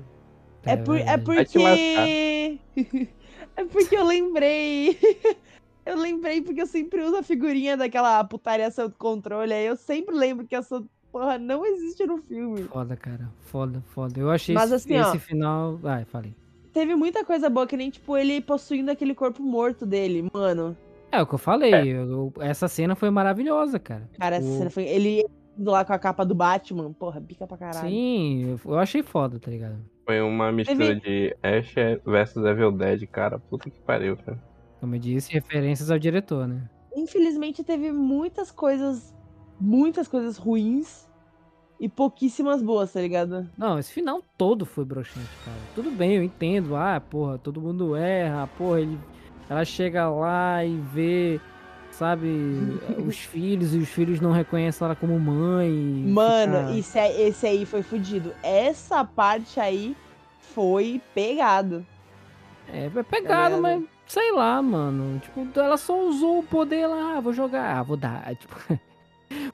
É, 0.65 0.77
por, 0.77 0.97
é 0.97 1.17
te 1.17 1.23
porque. 1.23 2.59
é 3.57 3.65
porque 3.65 3.95
eu 3.95 4.05
lembrei. 4.05 4.97
eu 5.85 5.97
lembrei 5.97 6.41
porque 6.41 6.61
eu 6.61 6.67
sempre 6.67 7.01
uso 7.03 7.17
a 7.17 7.23
figurinha 7.23 7.75
daquela 7.77 8.23
putaria 8.23 8.69
do 8.69 8.91
controle. 8.97 9.53
Aí 9.53 9.65
eu 9.65 9.75
sempre 9.75 10.15
lembro 10.15 10.45
que 10.45 10.55
essa 10.55 10.83
porra 11.11 11.37
não 11.37 11.65
existe 11.65 12.05
no 12.05 12.17
filme. 12.19 12.63
Foda, 12.63 12.95
cara. 12.95 13.29
Foda, 13.45 13.81
foda. 13.93 14.19
Eu 14.19 14.29
achei 14.29 14.53
Mas 14.53 14.71
esse, 14.71 14.93
assim, 14.93 15.01
ó. 15.01 15.09
esse 15.09 15.19
final. 15.19 15.77
Vai, 15.77 16.05
falei. 16.05 16.33
Teve 16.71 16.95
muita 16.95 17.25
coisa 17.25 17.49
boa, 17.49 17.65
que 17.65 17.75
nem, 17.75 17.89
tipo, 17.89 18.15
ele 18.15 18.39
possuindo 18.41 18.91
aquele 18.91 19.15
corpo 19.15 19.41
morto 19.41 19.85
dele, 19.85 20.29
mano. 20.33 20.77
É 21.11 21.19
o 21.21 21.25
que 21.25 21.33
eu 21.33 21.39
falei. 21.39 21.73
eu- 21.91 22.31
essa 22.39 22.67
cena 22.67 22.93
foi 22.95 23.09
maravilhosa, 23.09 23.79
cara. 23.79 24.07
Cara, 24.19 24.35
essa 24.35 24.45
Tipo, 24.45 24.57
cena 24.59 24.69
foi. 24.69 24.83
Ele 24.83 25.25
indo 25.57 25.71
lá 25.71 25.83
com 25.83 25.91
a 25.91 25.97
capa 25.99 26.23
do 26.23 26.35
Batman, 26.35 26.93
porra, 26.93 27.19
pica 27.19 27.47
pra 27.47 27.57
caralho. 27.57 27.89
Sim, 27.89 28.51
eu, 28.63 28.71
eu 28.73 28.77
achei 28.79 29.01
foda, 29.01 29.39
tá 29.39 29.49
ligado? 29.49 29.77
Foi 30.05 30.21
uma 30.21 30.51
mistura 30.51 30.77
Teve- 30.77 30.99
de 31.01 31.35
Ash 31.41 31.73
versus 32.05 32.45
Evil 32.45 32.71
Dead, 32.71 33.07
cara. 33.07 33.39
Puta 33.39 33.69
que 33.69 33.79
pariu, 33.79 34.15
cara. 34.17 34.37
Como 34.79 34.95
eu 34.95 34.99
disse, 34.99 35.31
referências 35.31 35.91
ao 35.91 35.99
diretor, 35.99 36.47
né? 36.47 36.61
Infelizmente 36.95 37.63
teve 37.63 37.91
muitas 37.91 38.49
coisas, 38.51 39.13
muitas 39.59 40.07
coisas 40.07 40.37
ruins 40.37 41.07
e 41.79 41.87
pouquíssimas 41.87 42.61
boas, 42.61 42.91
tá 42.91 42.99
ligado? 43.01 43.49
Não, 43.57 43.77
esse 43.79 43.91
final 43.93 44.21
todo 44.37 44.65
foi 44.65 44.83
broxante, 44.85 45.27
cara. 45.45 45.57
Tudo 45.75 45.91
bem, 45.91 46.15
eu 46.15 46.23
entendo. 46.23 46.75
Ah, 46.75 46.99
porra, 46.99 47.37
todo 47.37 47.61
mundo 47.61 47.95
erra. 47.95 48.47
Porra, 48.57 48.81
ele, 48.81 48.97
ela 49.49 49.63
chega 49.63 50.09
lá 50.09 50.63
e 50.65 50.77
vê, 50.93 51.39
sabe, 51.91 52.27
os 53.05 53.17
filhos 53.19 53.73
e 53.73 53.77
os 53.77 53.89
filhos 53.89 54.19
não 54.19 54.31
reconhecem 54.31 54.83
ela 54.85 54.95
como 54.95 55.17
mãe. 55.19 55.69
Mano, 55.71 56.57
fica- 56.67 56.71
isso 56.71 56.97
é- 56.97 57.21
esse 57.21 57.45
aí 57.47 57.65
foi 57.65 57.81
fudido. 57.81 58.33
Essa 58.43 59.03
parte 59.05 59.59
aí 59.59 59.95
foi 60.39 61.01
pegado. 61.13 61.85
É, 62.67 62.85
é 62.87 63.03
pegado, 63.03 63.55
Tá 63.55 63.61
mas? 63.61 63.83
Sei 64.09 64.31
lá, 64.33 64.61
mano. 64.61 65.19
Tipo, 65.19 65.47
ela 65.59 65.77
só 65.77 65.97
usou 66.01 66.39
o 66.39 66.43
poder 66.43 66.87
lá, 66.87 67.15
ah, 67.17 67.21
vou 67.21 67.31
jogar, 67.31 67.77
ah, 67.77 67.83
vou 67.83 67.95
dar. 67.95 68.23
Tipo, 68.35 68.55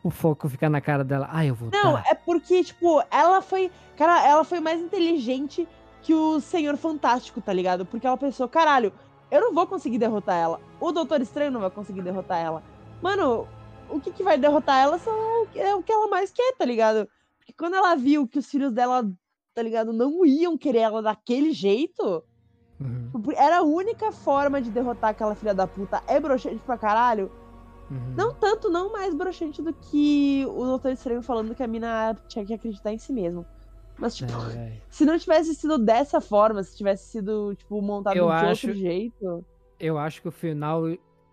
o 0.02 0.10
foco 0.10 0.48
fica 0.48 0.70
na 0.70 0.80
cara 0.80 1.04
dela, 1.04 1.28
ah, 1.32 1.46
eu 1.46 1.54
vou 1.54 1.70
Não, 1.72 1.94
dar. 1.94 2.04
é 2.08 2.16
porque, 2.16 2.64
tipo, 2.64 3.04
ela 3.12 3.42
foi. 3.42 3.70
Cara, 3.98 4.26
ela 4.26 4.44
foi 4.46 4.60
mais 4.62 4.80
inteligente 4.82 5.68
que 6.02 6.14
o 6.14 6.40
Senhor 6.40 6.78
Fantástico, 6.78 7.42
tá 7.42 7.52
ligado? 7.52 7.86
Porque 7.86 8.08
ela 8.08 8.16
pensou, 8.18 8.48
caralho, 8.48 8.94
eu 9.30 9.42
não 9.42 9.54
vou 9.54 9.68
conseguir 9.68 9.98
derrotar 9.98 10.38
ela. 10.38 10.62
O 10.80 10.92
Doutor 10.94 11.20
Estranho 11.22 11.52
não 11.52 11.60
vai 11.60 11.70
conseguir 11.70 12.02
derrotar 12.02 12.38
ela. 12.40 12.64
Mano, 13.02 13.48
o 13.90 14.00
que, 14.00 14.12
que 14.12 14.24
vai 14.24 14.38
derrotar 14.38 14.78
ela 14.82 14.98
que- 15.52 15.60
é 15.60 15.76
o 15.76 15.84
que 15.84 15.92
ela 15.92 16.08
mais 16.08 16.32
quer, 16.32 16.54
tá 16.58 16.64
ligado? 16.64 17.06
Porque 17.40 17.52
quando 17.58 17.76
ela 17.76 17.96
viu 17.96 18.26
que 18.28 18.40
os 18.40 18.46
filhos 18.50 18.72
dela, 18.72 19.04
tá 19.54 19.62
ligado, 19.62 19.92
não 19.92 20.26
iam 20.26 20.58
querer 20.58 20.80
ela 20.80 21.02
daquele 21.02 21.52
jeito, 21.52 22.24
Uhum, 22.80 23.10
era 23.38 23.60
a 23.60 23.64
única 23.64 24.12
forma 24.12 24.62
de 24.62 24.70
derrotar 24.70 25.12
aquela 25.12 25.34
filha 25.36 25.54
da 25.54 25.66
puta. 25.66 26.04
É 26.08 26.20
broxante 26.20 26.58
pra 26.66 26.78
caralho. 26.78 27.32
uhum. 27.90 28.14
Não 28.18 28.34
tanto, 28.34 28.70
não 28.70 28.92
mais 28.92 29.14
broxante 29.14 29.62
do 29.62 29.74
que 29.74 30.46
o 30.50 30.66
Doutor 30.66 30.92
Estranho 30.92 31.22
falando 31.22 31.56
que 31.56 31.64
a 31.64 31.68
mina 31.68 32.16
tinha 32.28 32.46
que 32.46 32.54
acreditar 32.54 32.92
em 32.92 32.98
si 32.98 33.14
mesmo. 33.14 33.46
Mas, 33.98 34.16
tipo, 34.16 34.32
É, 34.52 34.56
é. 34.56 34.82
se 34.92 35.06
não 35.06 35.18
tivesse 35.18 35.56
sido 35.56 35.78
dessa 35.78 36.20
forma, 36.20 36.62
se 36.64 36.76
tivesse 36.76 37.10
sido, 37.12 37.56
tipo, 37.56 37.82
montado 37.82 38.18
Eu 38.18 38.26
de 38.28 38.32
acho- 38.34 38.68
outro 38.68 38.74
jeito. 38.74 39.46
Eu 39.80 39.98
acho 39.98 40.22
que 40.22 40.28
o 40.28 40.32
final, 40.32 40.84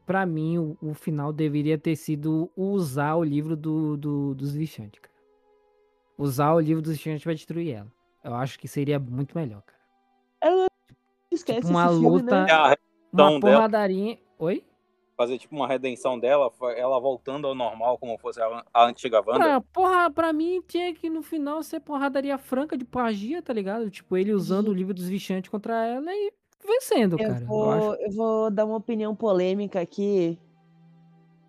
pra 0.07 0.25
mim, 0.25 0.59
o, 0.59 0.77
o 0.81 0.95
final 0.95 1.33
deveria 1.33 1.77
ter 1.77 1.97
sido 1.97 2.51
usar 2.57 3.17
o 3.17 3.25
livro 3.25 3.57
do, 3.57 3.97
do, 3.97 4.35
dos 4.35 4.53
Vichantes, 4.55 5.01
cara. 5.01 5.13
Usar 6.17 6.55
o 6.55 6.61
livro 6.61 6.81
dos 6.83 6.93
Vichantes 6.93 7.25
pra 7.25 7.33
destruir 7.35 7.73
ela. 7.73 7.93
Eu 8.23 8.35
acho 8.35 8.59
que 8.61 8.69
seria 8.69 8.99
muito 9.01 9.37
melhor, 9.37 9.63
cara. 9.63 9.83
Esquece 11.33 11.61
Tipo, 11.61 11.71
uma 11.73 11.87
esse 11.87 11.95
filme, 12.01 12.09
luta- 12.23 12.45
né? 12.45 12.51
É 12.51 12.53
a 12.55 12.77
Uma 13.13 13.29
dela, 13.29 13.41
porradaria. 13.41 14.19
Oi? 14.39 14.65
fazer 15.15 15.39
tipo 15.39 15.55
uma 15.55 15.69
redenção 15.69 16.19
dela, 16.19 16.51
ela 16.77 16.99
voltando 16.99 17.47
ao 17.47 17.55
normal, 17.55 17.97
como 17.99 18.19
fosse 18.19 18.41
a, 18.41 18.65
a 18.75 18.87
antiga 18.87 19.19
Wanda. 19.25 19.39
Pra, 19.39 19.61
porra, 19.61 20.11
pra 20.11 20.33
mim 20.33 20.61
tinha 20.67 20.93
que 20.93 21.09
no 21.09 21.23
final 21.23 21.63
ser 21.63 21.79
porradaria 21.81 22.37
franca 22.39 22.77
de 22.77 22.85
magia, 22.93 23.41
tá 23.41 23.53
ligado? 23.53 23.89
Tipo, 23.89 24.17
ele 24.17 24.33
usando 24.33 24.69
o 24.69 24.73
livro 24.75 24.93
dos 24.93 25.07
Vichantes 25.09 25.49
contra 25.49 25.87
ela 25.87 26.11
e 26.13 26.33
vencendo, 26.67 27.17
Eu 27.21 27.29
cara. 27.29 27.41
Eu 27.41 27.47
vou, 27.47 27.71
acho. 27.71 28.03
eu 28.03 28.11
vou 28.11 28.51
dar 28.51 28.65
uma 28.65 28.77
opinião 28.79 29.15
polêmica 29.15 29.81
aqui. 29.81 30.37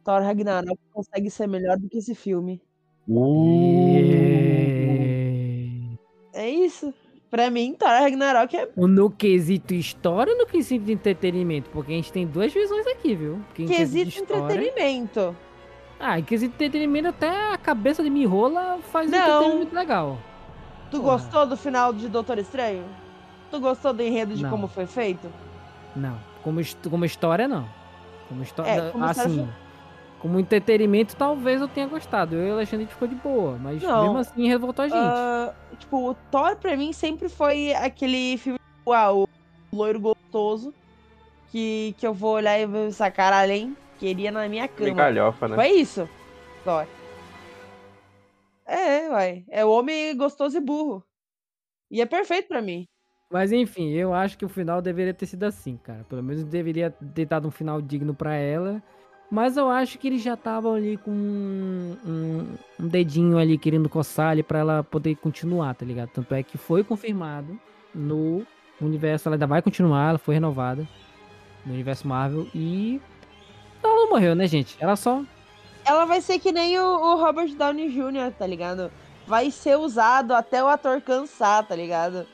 Thor 0.03 0.21
Ragnarok 0.21 0.77
consegue 0.91 1.31
ser 1.31 1.47
melhor 1.47 1.77
do 1.79 1.89
que 1.89 1.97
esse 1.97 2.13
filme. 2.13 2.61
E- 4.63 5.97
É 6.34 6.49
isso. 6.49 6.93
Pra 7.34 7.49
mim, 7.49 7.73
Thor 7.73 7.89
Ragnarok 7.89 8.55
é 8.55 8.69
No 8.77 9.09
quesito 9.09 9.73
história 9.73 10.31
ou 10.34 10.38
no 10.38 10.45
quesito 10.45 10.86
de 10.86 10.93
entretenimento? 10.93 11.67
Porque 11.71 11.91
a 11.91 11.95
gente 11.95 12.13
tem 12.13 12.27
duas 12.27 12.53
visões 12.53 12.86
aqui, 12.86 13.15
viu? 13.15 13.39
Porque 13.47 13.65
quesito 13.65 14.09
história- 14.09 14.53
entretenimento. 14.53 15.36
Ah, 15.99 16.19
em 16.19 16.23
quesito 16.23 16.51
de 16.55 16.63
entretenimento, 16.65 17.07
até 17.07 17.51
a 17.51 17.57
cabeça 17.57 18.03
de 18.03 18.09
Mirola 18.11 18.77
faz 18.91 19.07
um 19.07 19.11
Não. 19.11 19.38
entretenimento 19.38 19.73
legal. 19.75 20.17
Tu 20.91 20.99
Porra. 21.01 21.13
gostou 21.13 21.47
do 21.47 21.57
final 21.57 21.91
de 21.91 22.07
Doutor 22.07 22.38
Estranho? 22.38 22.84
Tu 23.49 23.59
gostou 23.59 23.93
do 23.93 24.03
enredo 24.03 24.36
de 24.36 24.43
Não. 24.43 24.51
como 24.51 24.67
foi 24.67 24.86
feito? 24.86 25.27
Não, 25.95 26.15
como, 26.43 26.61
como 26.88 27.03
história, 27.03 27.47
não. 27.47 27.67
Como. 28.29 28.43
É, 28.43 28.91
como 28.91 29.05
história 29.05 29.09
assim. 29.09 29.49
Como 30.24 30.39
entretenimento, 30.39 31.17
talvez 31.17 31.59
eu 31.59 31.67
tenha 31.67 31.86
gostado. 31.86 32.38
Eu 32.38 32.47
e 32.47 32.51
o 32.51 32.53
Alexandre 32.53 32.86
a 32.86 32.88
gente 32.88 32.93
ficou 32.93 33.09
de 33.09 33.15
boa, 33.15 33.57
mas 33.57 33.84
Não. 33.84 34.03
mesmo 34.03 34.17
assim 34.19 34.47
revoltou 34.47 34.86
a 34.86 34.88
gente. 34.88 34.97
Ah, 34.97 35.53
tipo, 35.78 36.11
o 36.11 36.13
Thor 36.13 36.55
pra 36.55 36.78
mim 36.78 36.93
sempre 36.93 37.28
foi 37.28 37.74
aquele 37.74 38.38
filme, 38.38 38.57
uau, 38.88 39.24
o 39.24 39.76
loiro 39.76 39.99
gostoso, 39.99 40.74
que, 41.51 41.93
que 41.97 42.07
eu 42.07 42.13
vou 42.13 42.36
olhar 42.36 42.57
e 42.57 42.65
vou 42.65 42.86
pensar, 42.86 43.11
caralho, 43.11 43.51
hein? 43.51 43.78
Queria 43.99 44.32
na 44.32 44.47
minha 44.47 44.65
cama. 44.65 44.93
galhofa, 44.93 45.49
né? 45.49 45.55
Foi 45.55 45.67
isso, 45.71 46.07
Thor. 46.63 46.88
É, 48.65 49.09
uai. 49.09 49.43
É 49.49 49.65
o 49.65 49.71
homem 49.71 50.15
gostoso 50.15 50.55
e 50.55 50.61
burro. 50.61 51.03
E 51.91 52.01
é 52.01 52.05
perfeito 52.05 52.47
pra 52.47 52.61
mim. 52.61 52.86
Mas 53.30 53.51
enfim, 53.51 53.89
eu 53.89 54.13
acho 54.13 54.38
que 54.38 54.45
o 54.45 54.49
final 54.49 54.82
deveria 54.82 55.13
ter 55.13 55.26
sido 55.26 55.43
assim, 55.43 55.76
cara. 55.76 56.05
Pelo 56.05 56.24
menos 56.24 56.45
deveria 56.45 56.91
ter 56.91 57.26
dado 57.26 57.45
um 57.45 57.51
final 57.51 57.82
digno 57.82 58.13
pra 58.15 58.36
ela. 58.36 58.82
Mas 59.34 59.57
eu 59.57 59.67
acho 59.67 59.97
que 59.97 60.07
eles 60.07 60.21
já 60.21 60.36
estavam 60.36 60.75
ali 60.75 60.95
com 60.95 61.09
um, 61.09 61.97
um- 62.05 62.47
um 62.79 62.88
dedinho 62.88 63.39
ali 63.39 63.57
querendo 63.57 63.89
coçar 63.89 64.29
ali 64.29 64.43
pra 64.43 64.59
ela 64.59 64.84
poder 64.84 65.15
continuar, 65.15 65.73
tá 65.73 65.84
ligado? 65.84 66.09
Tanto 66.09 66.36
é 66.36 66.43
que 66.43 66.55
foi 66.55 66.84
confirmado 66.84 67.57
no 67.95 68.45
universo, 68.79 69.27
ela 69.27 69.36
ainda 69.36 69.47
vai 69.47 69.59
continuar, 69.59 70.09
ela 70.09 70.19
foi 70.19 70.36
renovada 70.36 70.88
no 71.65 71.73
universo 71.73 72.07
Marvel 72.07 72.45
e 72.53 73.01
ela 73.81 73.95
não 73.95 74.09
morreu, 74.11 74.36
né, 74.36 74.45
gente? 74.45 74.77
Ela 74.79 74.95
só 74.95 75.23
Ela 75.84 76.05
vai 76.05 76.21
ser 76.21 76.38
que 76.38 76.51
nem 76.51 76.77
o, 76.79 76.84
o 76.86 77.15
Robert 77.15 77.55
Downey 77.55 77.89
Jr., 77.89 78.31
tá 78.38 78.45
ligado? 78.45 78.91
Vai 79.25 79.49
ser 79.49 79.77
usado 79.79 80.34
até 80.36 80.63
o 80.63 80.67
ator 80.67 81.01
cansar, 81.01 81.65
tá 81.65 81.75
ligado? 81.75 82.27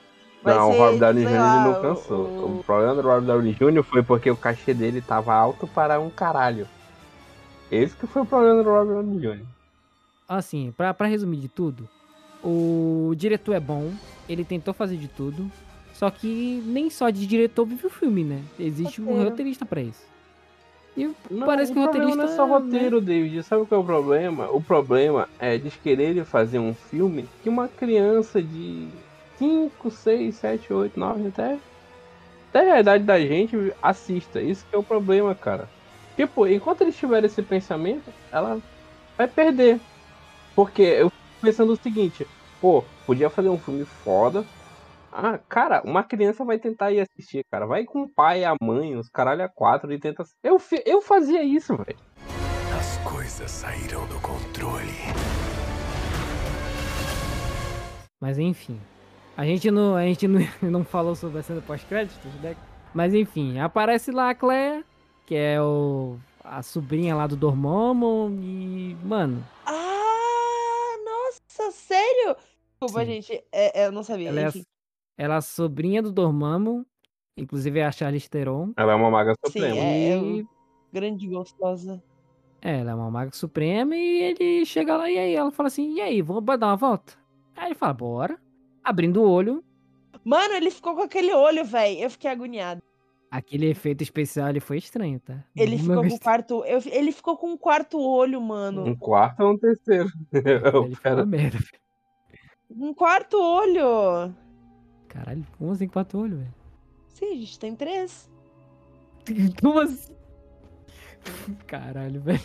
Vai 0.43 0.53
não, 0.53 0.69
ser, 0.71 0.77
o 0.77 0.81
Robert 0.83 0.99
Downey 0.99 1.25
Jr. 1.25 1.31
lá, 1.39 1.63
não 1.63 1.81
cansou. 1.81 2.17
o- 2.25 2.59
O 2.59 2.63
problema 2.65 2.93
do 2.95 3.01
Robert 3.03 3.21
Downey 3.21 3.53
Jr. 3.53 3.83
foi 3.83 4.03
porque 4.03 4.29
o 4.29 4.35
cachê 4.35 4.73
dele 4.73 5.01
tava 5.01 5.33
alto 5.33 5.65
para 5.65 5.97
um 5.99 6.09
caralho. 6.09 6.67
Esse 7.72 7.95
que 7.95 8.07
foi 8.07 8.22
o 8.22 8.26
problema 8.26 8.63
do 8.63 8.70
Robert 8.70 9.03
Downey 9.03 9.20
Jr. 9.20 9.45
assim, 10.28 10.74
pra, 10.76 10.93
pra 10.93 11.07
resumir 11.07 11.38
de 11.38 11.47
tudo, 11.47 11.88
o 12.43 13.13
diretor 13.15 13.53
é 13.53 13.59
bom, 13.59 13.91
ele 14.28 14.43
tentou 14.43 14.74
fazer 14.74 14.97
de 14.97 15.07
tudo, 15.07 15.51
só 15.93 16.09
que 16.09 16.63
nem 16.65 16.89
só 16.89 17.09
de 17.09 17.28
diretor 17.28 17.65
vive 17.65 17.86
o 17.86 17.89
filme, 17.89 18.24
né? 18.24 18.41
Existe 18.59 19.01
um 19.01 19.05
Roteiro. 19.05 19.30
roteirista 19.30 19.65
pra 19.65 19.82
isso. 19.82 20.07
E 20.97 21.09
Não, 21.30 21.45
parece 21.45 21.72
que 21.72 21.80
o 21.80 21.86
roteirista. 21.86 22.15
não 22.15 22.24
é 22.24 22.36
só 22.36 22.45
né? 22.47 22.53
roteiro, 22.53 22.99
David. 23.01 23.43
Sabe 23.43 23.65
qual 23.65 23.82
é 23.82 23.84
o 23.84 23.86
problema? 23.88 24.49
O 24.49 24.61
problema 24.61 25.30
é 25.39 25.55
eles 25.55 25.74
quererem 25.82 26.24
fazer 26.26 26.59
um 26.59 26.74
filme 26.74 27.26
que 27.43 27.49
uma 27.49 27.67
criança 27.67 28.41
de 28.41 28.88
5, 29.38 29.91
6, 29.91 30.36
7, 30.36 30.74
8, 30.74 30.99
9, 30.99 31.28
até, 31.28 31.57
até 32.49 32.72
a 32.72 32.80
idade 32.80 33.03
da 33.03 33.20
gente 33.20 33.55
assista. 33.82 34.41
Isso 34.41 34.65
que 34.70 34.76
é 34.76 34.80
o 34.80 34.84
problema, 34.84 35.34
cara. 35.36 35.70
Tipo, 36.16 36.47
enquanto 36.47 36.82
eles 36.82 36.97
tiverem 36.97 37.28
esse 37.28 37.41
pensamento, 37.41 38.12
ela 38.32 38.60
vai 39.18 39.28
perder. 39.28 39.80
Porque 40.55 40.82
eu 40.82 41.10
fico 41.10 41.41
pensando 41.41 41.74
o 41.74 41.78
seguinte, 41.78 42.28
pô, 42.60 42.84
podia 43.05 43.30
fazer 43.30 43.49
um 43.49 43.57
filme 43.57 43.86
foda. 43.86 44.45
Ah, 45.12 45.39
cara, 45.49 45.82
uma 45.84 46.03
criança 46.03 46.45
vai 46.45 46.60
tentar 46.60 46.91
ir 46.91 46.99
assistir, 46.99 47.43
cara. 47.49 47.66
Vai 47.66 47.84
com 47.84 48.03
o 48.03 48.10
pai, 48.10 48.43
a 48.43 48.55
mãe, 48.62 48.95
os 48.95 49.10
caralho 49.10 49.43
a 49.43 49.49
quatro 49.49 49.91
e 49.91 49.99
tenta. 49.99 50.24
Eu, 50.43 50.57
eu 50.86 51.01
fazia 51.01 51.43
isso, 51.43 51.76
velho. 51.76 51.97
As 52.78 52.97
coisas 52.99 53.49
saíram 53.49 54.05
do 54.07 54.20
controle. 54.20 54.93
Mas 58.20 58.38
enfim. 58.38 58.80
A 59.36 59.45
gente 59.45 59.72
não, 59.72 59.95
a 59.95 60.03
gente 60.03 60.28
não, 60.28 60.41
não 60.62 60.84
falou 60.84 61.16
sobre 61.16 61.39
a 61.39 61.43
cena 61.43 61.62
pós-créditos, 61.62 62.34
né? 62.41 62.55
Mas 62.93 63.14
enfim, 63.14 63.60
aparece 63.60 64.12
lá 64.12 64.32
a 64.32 64.36
Claire, 64.36 64.84
que 65.30 65.36
é 65.36 65.61
o, 65.61 66.17
a 66.43 66.63
sobrinha 66.63 67.15
lá 67.15 67.27
do 67.27 67.36
Dormammu 67.36 68.32
e, 68.41 68.97
mano, 69.03 69.45
Ah, 69.63 70.95
nossa, 71.05 71.71
sério? 71.71 72.36
Desculpa, 72.82 73.05
Sim. 73.05 73.11
gente. 73.11 73.43
É, 73.51 73.82
é, 73.84 73.86
eu 73.86 73.91
não 73.91 74.01
sabia. 74.01 74.30
ela 74.30 74.39
é, 74.41 74.45
a- 74.47 74.51
ela 75.19 75.36
é 75.36 75.38
a 75.38 75.41
sobrinha 75.41 76.01
do 76.01 76.11
Dormammu, 76.11 76.84
inclusive 77.38 77.77
é 77.77 77.86
a 77.86 77.91
Charlize 77.91 78.27
Theron. 78.27 78.73
Ela 78.75 78.93
é 78.93 78.95
uma 78.95 79.11
maga 79.11 79.36
Sim, 79.45 79.51
suprema. 79.51 79.84
é, 79.84 80.15
eu- 80.15 80.38
E 80.38 80.47
grande 80.91 81.27
e 81.27 81.30
gostosa. 81.30 82.03
É, 82.59 82.80
ela 82.80 82.89
é 82.89 82.95
uma 82.95 83.11
maga 83.11 83.32
suprema 83.32 83.95
e 83.95 84.23
ele 84.23 84.65
chega 84.65 84.97
lá 84.97 85.11
e 85.11 85.19
aí 85.19 85.36
ela 85.36 85.51
fala 85.51 85.67
assim, 85.67 85.93
e 85.93 86.01
aí, 86.01 86.23
vamos 86.23 86.43
dar 86.43 86.65
uma 86.69 86.75
volta? 86.75 87.13
Aí 87.55 87.67
ele 87.67 87.75
fala, 87.75 87.93
bora. 87.93 88.39
Abrindo 88.84 89.21
o 89.21 89.30
olho, 89.30 89.63
Mano, 90.25 90.55
ele 90.55 90.71
ficou 90.71 90.95
com 90.95 91.03
aquele 91.03 91.32
olho, 91.36 91.63
velho. 91.63 91.99
Eu 91.99 92.09
fiquei 92.09 92.32
agoniado. 92.32 92.82
Aquele 93.32 93.67
efeito 93.67 94.01
especial 94.01 94.49
ele 94.49 94.59
foi 94.59 94.77
estranho, 94.77 95.19
tá? 95.19 95.43
Ele 95.55 95.75
Não 95.77 95.84
ficou 95.84 96.01
com 96.07 96.15
o 96.15 96.19
quarto. 96.19 96.65
eu- 96.65 96.82
ele 96.86 97.11
ficou 97.11 97.38
com 97.38 97.51
um 97.51 97.57
quarto 97.57 97.99
olho, 98.01 98.41
mano. 98.41 98.86
Um 98.88 98.95
quarto 98.95 99.41
ou 99.41 99.51
um 99.53 99.57
terceiro? 99.57 100.09
Ele 100.34 100.95
ficou 100.95 100.97
Pera, 101.01 101.15
uma 101.17 101.25
merda. 101.25 101.57
Um 102.69 102.93
quarto 102.93 103.38
olho. 103.41 104.34
Caralho, 105.07 105.45
como 105.57 105.71
assim 105.71 105.88
quatro 105.88 106.19
olhos, 106.19 106.38
velho? 106.39 106.53
Sim, 107.07 107.32
a 107.32 107.36
gente 107.36 107.59
tem 107.59 107.75
três. 107.75 108.30
Como 109.61 109.80
assim? 109.80 110.13
Caralho, 111.67 112.21
velho. 112.21 112.39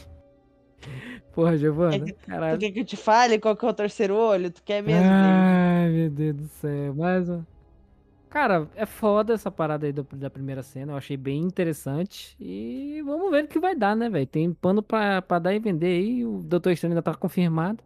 Porra, 1.32 1.56
Giovana, 1.56 2.04
Tu 2.04 2.14
caralho. 2.26 2.58
quer 2.58 2.70
que 2.72 2.80
eu 2.80 2.84
te 2.84 2.96
fale 2.96 3.38
qual 3.38 3.56
que 3.56 3.64
é 3.64 3.68
o 3.68 3.72
terceiro 3.74 4.16
olho? 4.16 4.50
Tu 4.50 4.62
quer 4.62 4.82
mesmo? 4.82 5.08
Ai, 5.10 5.88
meu 5.90 6.10
Deus 6.10 6.36
do 6.36 6.48
céu. 6.48 6.94
Mais 6.94 7.28
um. 7.28 7.42
Cara, 8.34 8.68
é 8.74 8.84
foda 8.84 9.32
essa 9.32 9.48
parada 9.48 9.86
aí 9.86 9.92
do- 9.92 10.02
da 10.16 10.28
primeira 10.28 10.60
cena. 10.60 10.90
Eu 10.92 10.96
achei 10.96 11.16
bem 11.16 11.40
interessante. 11.40 12.36
E 12.40 13.00
vamos 13.06 13.30
ver 13.30 13.44
o 13.44 13.46
que 13.46 13.60
vai 13.60 13.76
dar, 13.76 13.94
né, 13.94 14.08
velho? 14.10 14.26
Tem 14.26 14.52
pano 14.52 14.82
pra, 14.82 15.22
pra 15.22 15.38
dar 15.38 15.54
e 15.54 15.60
vender 15.60 15.86
aí. 15.86 16.24
O 16.26 16.40
Doutor 16.42 16.72
Estranho 16.72 16.94
ainda 16.94 17.00
tá 17.02 17.14
confirmado. 17.14 17.78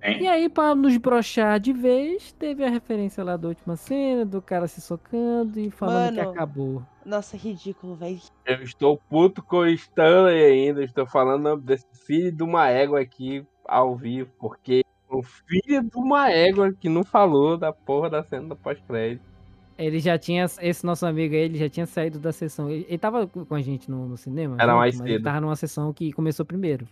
E 0.00 0.06
Hein? 0.06 0.28
aí, 0.28 0.48
pra 0.48 0.76
nos 0.76 0.96
brochar 0.96 1.58
de 1.58 1.72
vez, 1.72 2.30
teve 2.34 2.62
a 2.64 2.70
referência 2.70 3.24
lá 3.24 3.36
da 3.36 3.48
última 3.48 3.74
cena, 3.74 4.24
do 4.24 4.40
cara 4.40 4.68
se 4.68 4.80
socando 4.80 5.58
e 5.58 5.70
falando 5.70 6.10
que 6.14 6.18
Mano. 6.20 6.30
acabou. 6.30 6.82
Nossa, 7.04 7.36
ridículo, 7.36 7.96
velho. 7.96 8.20
Eu 8.46 8.62
estou 8.62 8.96
puto 9.10 9.42
com 9.42 9.56
o 9.56 9.66
Stanley 9.66 10.40
ainda. 10.44 10.84
Estou 10.84 11.04
falando 11.04 11.56
desse 11.56 11.86
filho 12.06 12.30
de 12.30 12.44
uma 12.44 12.68
égua 12.68 13.00
aqui 13.00 13.44
ao 13.66 13.96
vivo. 13.96 14.30
Porque 14.38 14.84
o 15.10 15.20
filho 15.20 15.82
de 15.82 15.96
uma 15.96 16.30
égua 16.30 16.72
que 16.72 16.88
não 16.88 17.02
falou 17.02 17.56
da 17.56 17.72
porra 17.72 18.08
da 18.08 18.22
cena 18.22 18.46
do 18.50 18.56
pós-crédito. 18.56 19.33
Ele 19.76 19.98
já 19.98 20.16
tinha, 20.16 20.44
esse 20.60 20.86
nosso 20.86 21.04
amigo 21.04 21.34
aí, 21.34 21.40
ele 21.42 21.58
já 21.58 21.68
tinha 21.68 21.84
saído 21.86 22.18
da 22.18 22.32
sessão. 22.32 22.70
Ele, 22.70 22.86
ele 22.88 22.98
tava 22.98 23.26
com 23.26 23.54
a 23.54 23.60
gente 23.60 23.90
no, 23.90 24.06
no 24.08 24.16
cinema. 24.16 24.56
Era 24.60 24.74
mais 24.76 24.94
mas 24.96 25.04
Ele 25.06 25.14
cedo. 25.16 25.24
tava 25.24 25.40
numa 25.40 25.56
sessão 25.56 25.92
que 25.92 26.12
começou 26.12 26.46
primeiro. 26.46 26.86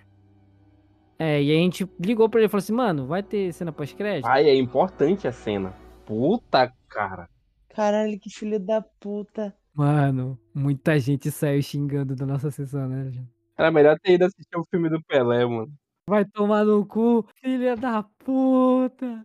É, 1.19 1.41
e 1.41 1.53
a 1.53 1.55
gente 1.55 1.89
ligou 2.01 2.29
pra 2.29 2.41
ele 2.41 2.47
e 2.47 2.49
falou 2.49 2.59
assim, 2.63 2.73
mano, 2.73 3.07
vai 3.07 3.23
ter 3.23 3.53
cena 3.53 3.71
pós-crédito? 3.73 4.27
Ai, 4.27 4.49
é 4.49 4.57
importante 4.57 5.29
a 5.29 5.33
cena. 5.33 5.73
Puta, 6.05 6.73
cara. 6.89 7.29
Caralho, 7.69 8.19
que 8.19 8.29
filho 8.29 8.59
da 8.59 8.83
puta. 8.83 9.55
Mano, 9.73 10.37
muita 10.53 10.99
gente 10.99 11.31
saiu 11.31 11.63
xingando 11.63 12.17
da 12.17 12.27
nossa 12.27 12.51
sessão, 12.51 12.89
né, 12.89 13.11
gente? 13.11 13.31
Era 13.57 13.71
melhor 13.71 13.97
ter 14.01 14.15
ido 14.15 14.25
assistir 14.25 14.57
o 14.57 14.65
filme 14.69 14.89
do 14.91 15.01
Pelé, 15.05 15.47
mano. 15.47 15.73
Vai 16.09 16.25
tomar 16.25 16.65
no 16.65 16.85
cu, 16.85 17.25
filha 17.41 17.77
da 17.77 18.03
puta! 18.03 19.25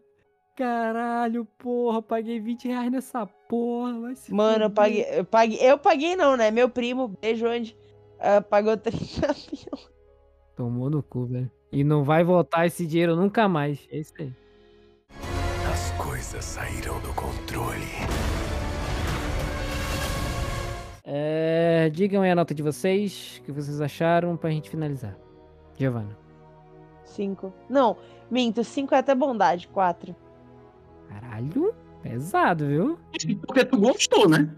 Caralho, 0.57 1.45
porra, 1.59 2.01
paguei 2.01 2.39
20 2.39 2.67
reais 2.67 2.91
nessa 2.91 3.27
porra. 3.47 3.99
Vai 3.99 4.15
se 4.15 4.33
Mano, 4.33 4.65
eu 4.65 4.69
paguei, 4.71 5.05
eu 5.11 5.23
paguei. 5.23 5.59
Eu 5.61 5.77
paguei 5.77 6.15
não, 6.15 6.35
né? 6.35 6.49
Meu 6.49 6.67
primo, 6.67 7.09
beijo 7.21 7.47
onde? 7.47 7.77
ah, 8.19 8.41
pagou 8.41 8.75
30 8.81 9.27
mil. 9.27 9.87
Tomou 10.55 10.89
no 10.89 11.03
cu, 11.03 11.27
velho. 11.27 11.51
E 11.71 11.83
não 11.83 12.03
vai 12.03 12.23
voltar 12.23 12.65
esse 12.65 12.87
dinheiro 12.87 13.15
nunca 13.15 13.47
mais. 13.47 13.87
É 13.91 13.99
isso 13.99 14.13
aí. 14.17 14.33
As 15.71 15.91
coisas 16.03 16.43
saíram 16.43 16.99
do 17.01 17.13
controle. 17.13 17.85
É, 21.03 21.87
digam 21.93 22.23
aí 22.23 22.31
a 22.31 22.35
nota 22.35 22.55
de 22.55 22.63
vocês, 22.63 23.37
o 23.39 23.43
que 23.43 23.51
vocês 23.51 23.79
acharam 23.79 24.35
pra 24.35 24.49
gente 24.49 24.71
finalizar. 24.71 25.15
Giovana. 25.77 26.17
Cinco. 27.05 27.53
Não, 27.69 27.95
minto, 28.31 28.63
cinco 28.63 28.95
é 28.95 28.97
até 28.97 29.13
bondade, 29.13 29.67
quatro. 29.67 30.15
Caralho, 31.07 31.73
pesado, 32.01 32.67
viu? 32.67 32.99
Porque 33.45 33.65
tu 33.65 33.77
gostou, 33.77 34.29
né? 34.29 34.53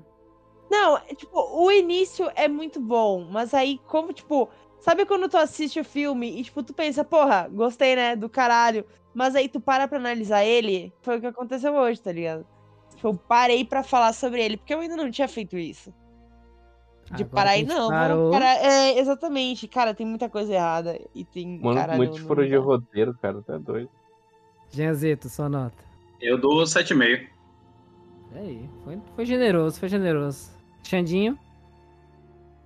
Não, 0.69 0.97
é, 0.97 1.15
tipo, 1.15 1.31
o 1.35 1.71
início 1.71 2.29
é 2.35 2.47
muito 2.47 2.79
bom, 2.79 3.27
mas 3.29 3.53
aí, 3.53 3.79
como, 3.87 4.13
tipo, 4.13 4.49
sabe 4.79 5.05
quando 5.05 5.27
tu 5.27 5.37
assiste 5.37 5.79
o 5.79 5.83
filme 5.85 6.39
e, 6.39 6.43
tipo, 6.43 6.61
tu 6.61 6.73
pensa, 6.73 7.03
porra, 7.03 7.47
gostei, 7.51 7.95
né, 7.95 8.15
do 8.15 8.29
caralho, 8.29 8.85
mas 9.13 9.35
aí 9.35 9.49
tu 9.49 9.59
para 9.59 9.87
pra 9.87 9.97
analisar 9.97 10.43
ele, 10.45 10.93
foi 11.01 11.17
o 11.17 11.21
que 11.21 11.27
aconteceu 11.27 11.73
hoje, 11.73 11.99
tá 11.99 12.11
ligado? 12.11 12.45
Tipo, 12.95 13.07
eu 13.07 13.15
parei 13.15 13.65
pra 13.65 13.81
falar 13.81 14.13
sobre 14.13 14.43
ele, 14.43 14.57
porque 14.57 14.73
eu 14.73 14.79
ainda 14.79 14.95
não 14.95 15.09
tinha 15.09 15.27
feito 15.27 15.57
isso. 15.57 15.91
De 17.15 17.23
Agora 17.23 17.35
parar 17.35 17.57
e 17.57 17.63
não, 17.63 17.89
parou- 17.89 18.29
parar. 18.29 18.55
É, 18.63 18.99
exatamente, 18.99 19.67
cara, 19.67 19.95
tem 19.95 20.05
muita 20.05 20.29
coisa 20.29 20.53
errada 20.53 20.99
e 21.15 21.25
tem, 21.25 21.59
Mano, 21.59 21.79
caralho, 21.79 21.97
muitos 21.97 22.19
não 22.19 22.27
foram 22.27 22.45
de 22.45 22.55
roteiro, 22.55 23.17
cara. 23.19 23.41
Tá 23.41 23.57
doido. 23.57 23.89
Janzito, 24.69 25.27
sua 25.27 25.49
nota. 25.49 25.88
Eu 26.21 26.37
dou 26.37 26.63
7,5. 26.63 27.27
É 28.35 28.39
aí, 28.39 28.69
foi, 28.83 28.99
foi 29.15 29.25
generoso, 29.25 29.79
foi 29.79 29.89
generoso. 29.89 30.51
Xandinho, 30.83 31.37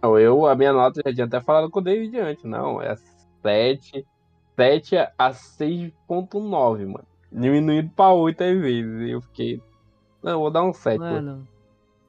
Não, 0.02 0.18
eu, 0.20 0.46
a 0.46 0.56
minha 0.56 0.74
nota, 0.74 1.02
já 1.06 1.14
tinha 1.14 1.26
até 1.26 1.42
falado 1.42 1.70
com 1.70 1.80
o 1.80 1.84
David 1.84 2.18
antes. 2.20 2.44
Não, 2.44 2.82
é 2.82 2.96
7. 3.42 4.06
7 4.56 4.98
a 5.18 5.32
6.9, 5.32 6.86
mano. 6.86 7.06
Diminuído 7.32 7.90
pra 7.96 8.14
8 8.14 8.44
às 8.44 8.62
vezes. 8.62 9.02
E 9.02 9.12
eu 9.12 9.22
fiquei. 9.22 9.62
Não, 10.22 10.32
eu 10.34 10.40
vou 10.40 10.52
dar 10.52 10.64
um 10.64 10.74
7, 10.74 11.00
mano. 11.00 11.14
Mano, 11.32 11.48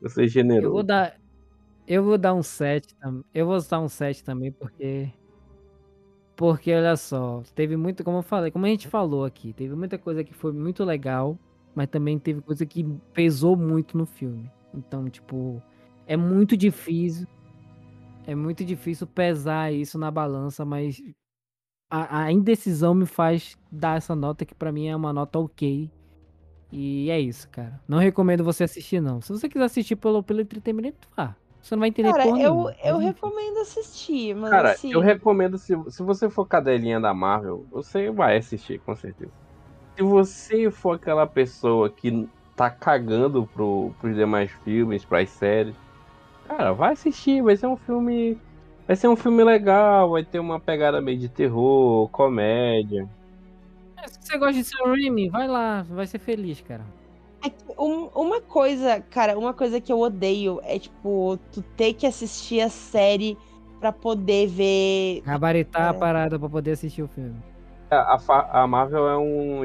Eu 0.02 0.10
ser 0.10 0.28
generoso. 0.28 0.66
eu 0.66 0.72
vou 0.72 0.82
dar. 0.82 1.16
Eu 1.86 2.02
vou 2.04 2.18
dar 2.18 2.34
um 2.34 2.42
7 2.42 2.94
também. 2.96 3.24
Eu 3.34 3.46
vou 3.46 3.58
dar 3.62 3.80
um 3.80 3.88
7 3.88 4.22
também, 4.24 4.52
porque. 4.52 5.10
Porque, 6.36 6.72
olha 6.72 6.96
só, 6.96 7.42
teve 7.54 7.76
muito, 7.76 8.02
como 8.02 8.18
eu 8.18 8.22
falei, 8.22 8.50
como 8.50 8.66
a 8.66 8.68
gente 8.68 8.88
falou 8.88 9.24
aqui, 9.24 9.52
teve 9.52 9.74
muita 9.74 9.96
coisa 9.96 10.24
que 10.24 10.34
foi 10.34 10.52
muito 10.52 10.82
legal, 10.84 11.38
mas 11.74 11.88
também 11.88 12.18
teve 12.18 12.40
coisa 12.40 12.66
que 12.66 12.84
pesou 13.12 13.56
muito 13.56 13.96
no 13.96 14.04
filme. 14.04 14.50
Então, 14.74 15.08
tipo, 15.08 15.62
é 16.06 16.16
muito 16.16 16.56
difícil. 16.56 17.26
É 18.26 18.34
muito 18.34 18.64
difícil 18.64 19.06
pesar 19.06 19.72
isso 19.72 19.98
na 19.98 20.10
balança, 20.10 20.64
mas 20.64 21.00
a, 21.90 22.24
a 22.24 22.32
indecisão 22.32 22.94
me 22.94 23.06
faz 23.06 23.56
dar 23.70 23.98
essa 23.98 24.14
nota 24.16 24.44
que 24.44 24.54
pra 24.54 24.72
mim 24.72 24.88
é 24.88 24.96
uma 24.96 25.12
nota 25.12 25.38
ok. 25.38 25.90
E 26.72 27.08
é 27.10 27.20
isso, 27.20 27.48
cara. 27.50 27.80
Não 27.86 27.98
recomendo 27.98 28.42
você 28.42 28.64
assistir, 28.64 29.00
não. 29.00 29.20
Se 29.20 29.30
você 29.30 29.48
quiser 29.48 29.64
assistir 29.66 29.94
pelo, 29.94 30.22
pelo 30.22 30.40
entretenimento, 30.40 31.08
vá. 31.16 31.36
Você 31.64 31.74
não 31.74 31.80
vai 31.80 31.88
entender 31.88 32.12
Cara, 32.12 32.24
porra 32.24 32.42
eu, 32.42 32.52
nenhuma, 32.52 32.76
eu 32.84 32.98
recomendo 32.98 33.58
assistir, 33.60 34.34
mas 34.34 34.50
Cara, 34.50 34.72
assim. 34.72 34.92
eu 34.92 35.00
recomendo, 35.00 35.56
se, 35.56 35.74
se 35.88 36.02
você 36.02 36.28
for 36.28 36.46
cadelinha 36.46 37.00
da 37.00 37.14
Marvel, 37.14 37.64
você 37.70 38.10
vai 38.10 38.36
assistir, 38.36 38.78
com 38.80 38.94
certeza. 38.94 39.32
Se 39.96 40.02
você 40.02 40.70
for 40.70 40.96
aquela 40.96 41.26
pessoa 41.26 41.88
que 41.88 42.28
tá 42.54 42.68
cagando 42.68 43.46
pro, 43.46 43.94
pros 43.98 44.14
demais 44.14 44.50
filmes, 44.62 45.06
pras 45.06 45.30
séries, 45.30 45.74
cara, 46.46 46.74
vai 46.74 46.92
assistir, 46.92 47.42
vai 47.42 47.56
ser 47.56 47.66
um 47.66 47.76
filme. 47.78 48.38
Vai 48.86 48.94
ser 48.94 49.08
um 49.08 49.16
filme 49.16 49.42
legal, 49.42 50.10
vai 50.10 50.22
ter 50.22 50.40
uma 50.40 50.60
pegada 50.60 51.00
meio 51.00 51.18
de 51.18 51.30
terror, 51.30 52.10
comédia. 52.10 53.08
É, 53.96 54.06
Se 54.06 54.18
você 54.20 54.36
gosta 54.36 54.52
de 54.52 54.64
Sam 54.64 54.84
Raimi, 54.84 55.30
vai 55.30 55.48
lá, 55.48 55.80
vai 55.84 56.06
ser 56.06 56.18
feliz, 56.18 56.60
cara. 56.60 56.84
É 57.44 57.50
que 57.50 57.56
um- 57.78 58.08
uma 58.14 58.40
coisa, 58.40 59.00
cara, 59.10 59.38
uma 59.38 59.52
coisa 59.52 59.80
que 59.80 59.92
eu 59.92 60.00
odeio 60.00 60.60
é, 60.64 60.78
tipo, 60.78 61.38
tu 61.52 61.60
ter 61.76 61.92
que 61.92 62.06
assistir 62.06 62.60
a 62.60 62.68
série 62.70 63.36
pra 63.78 63.92
poder 63.92 64.46
ver. 64.46 65.22
Gabaritar 65.26 65.92
a 65.92 65.94
É. 65.94 65.98
parada 65.98 66.38
pra 66.38 66.48
poder 66.48 66.70
assistir 66.72 67.02
o 67.02 67.08
filme. 67.08 67.34
A, 67.90 68.14
a 68.14 68.18
fa- 68.18 68.48
a 68.50 68.66
Marvel 68.66 69.06
é 69.08 69.18
um, 69.18 69.60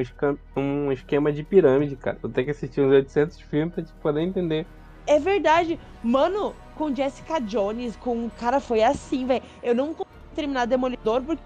um 0.56 0.92
esquema 0.92 1.32
de 1.32 1.42
pirâmide, 1.42 1.96
cara. 1.96 2.18
Tu 2.20 2.28
tem 2.28 2.44
que 2.44 2.50
assistir 2.50 2.82
uns 2.82 2.92
800 2.92 3.40
filmes 3.40 3.74
pra 3.74 3.82
te 3.82 3.92
poder 3.94 4.20
entender. 4.20 4.66
É 5.06 5.18
verdade. 5.18 5.80
Mano, 6.04 6.54
com 6.76 6.94
Jessica 6.94 7.40
Jones, 7.40 7.96
com 7.96 8.26
o 8.26 8.30
cara 8.38 8.60
foi 8.60 8.82
assim, 8.82 9.26
velho. 9.26 9.42
Eu 9.62 9.74
não 9.74 9.86
consegui 9.94 10.10
terminar 10.34 10.66
Demolidor 10.66 11.22
porque 11.22 11.42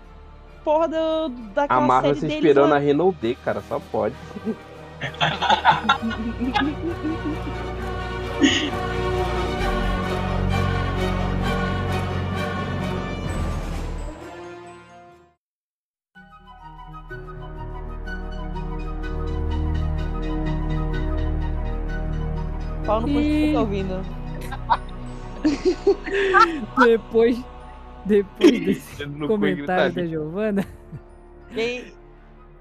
porra 0.65 0.89
do, 0.89 0.97
A 0.97 1.29
daquela 1.55 1.81
Marvel 1.81 2.15
série 2.17 2.33
se 2.33 2.37
inspirou 2.39 2.67
na 2.67 2.79
Renault 2.79 3.17
D, 3.21 3.37
cara, 3.37 3.63
só 3.63 3.79
pode. 3.93 4.17
Pau 22.87 23.01
no 23.01 23.07
cu 23.09 23.15
de 23.15 23.29
quem 23.29 23.53
tá 23.55 23.61
ouvindo. 23.61 24.03
Depois, 26.85 27.45
depois 28.05 28.65
desse 28.65 29.07
No 29.07 29.27
comentário 29.27 29.95
da 29.95 30.07
Giovana, 30.07 30.67
Quem, 31.53 31.93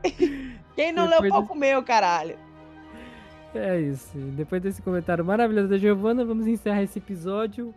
quem 0.76 0.92
não 0.92 1.08
Depois 1.08 1.22
leu 1.22 1.32
do- 1.32 1.38
pouco 1.48 1.56
meu, 1.58 1.84
caralho. 1.84 2.38
é 3.56 3.80
isso. 3.82 4.18
Depois 4.18 4.62
desse 4.62 4.82
comentário 4.82 5.24
maravilhoso 5.24 5.70
da 5.70 5.78
Giovana, 5.78 6.26
vamos 6.26 6.48
encerrar 6.48 6.82
esse 6.84 7.00
episódio. 7.00 7.74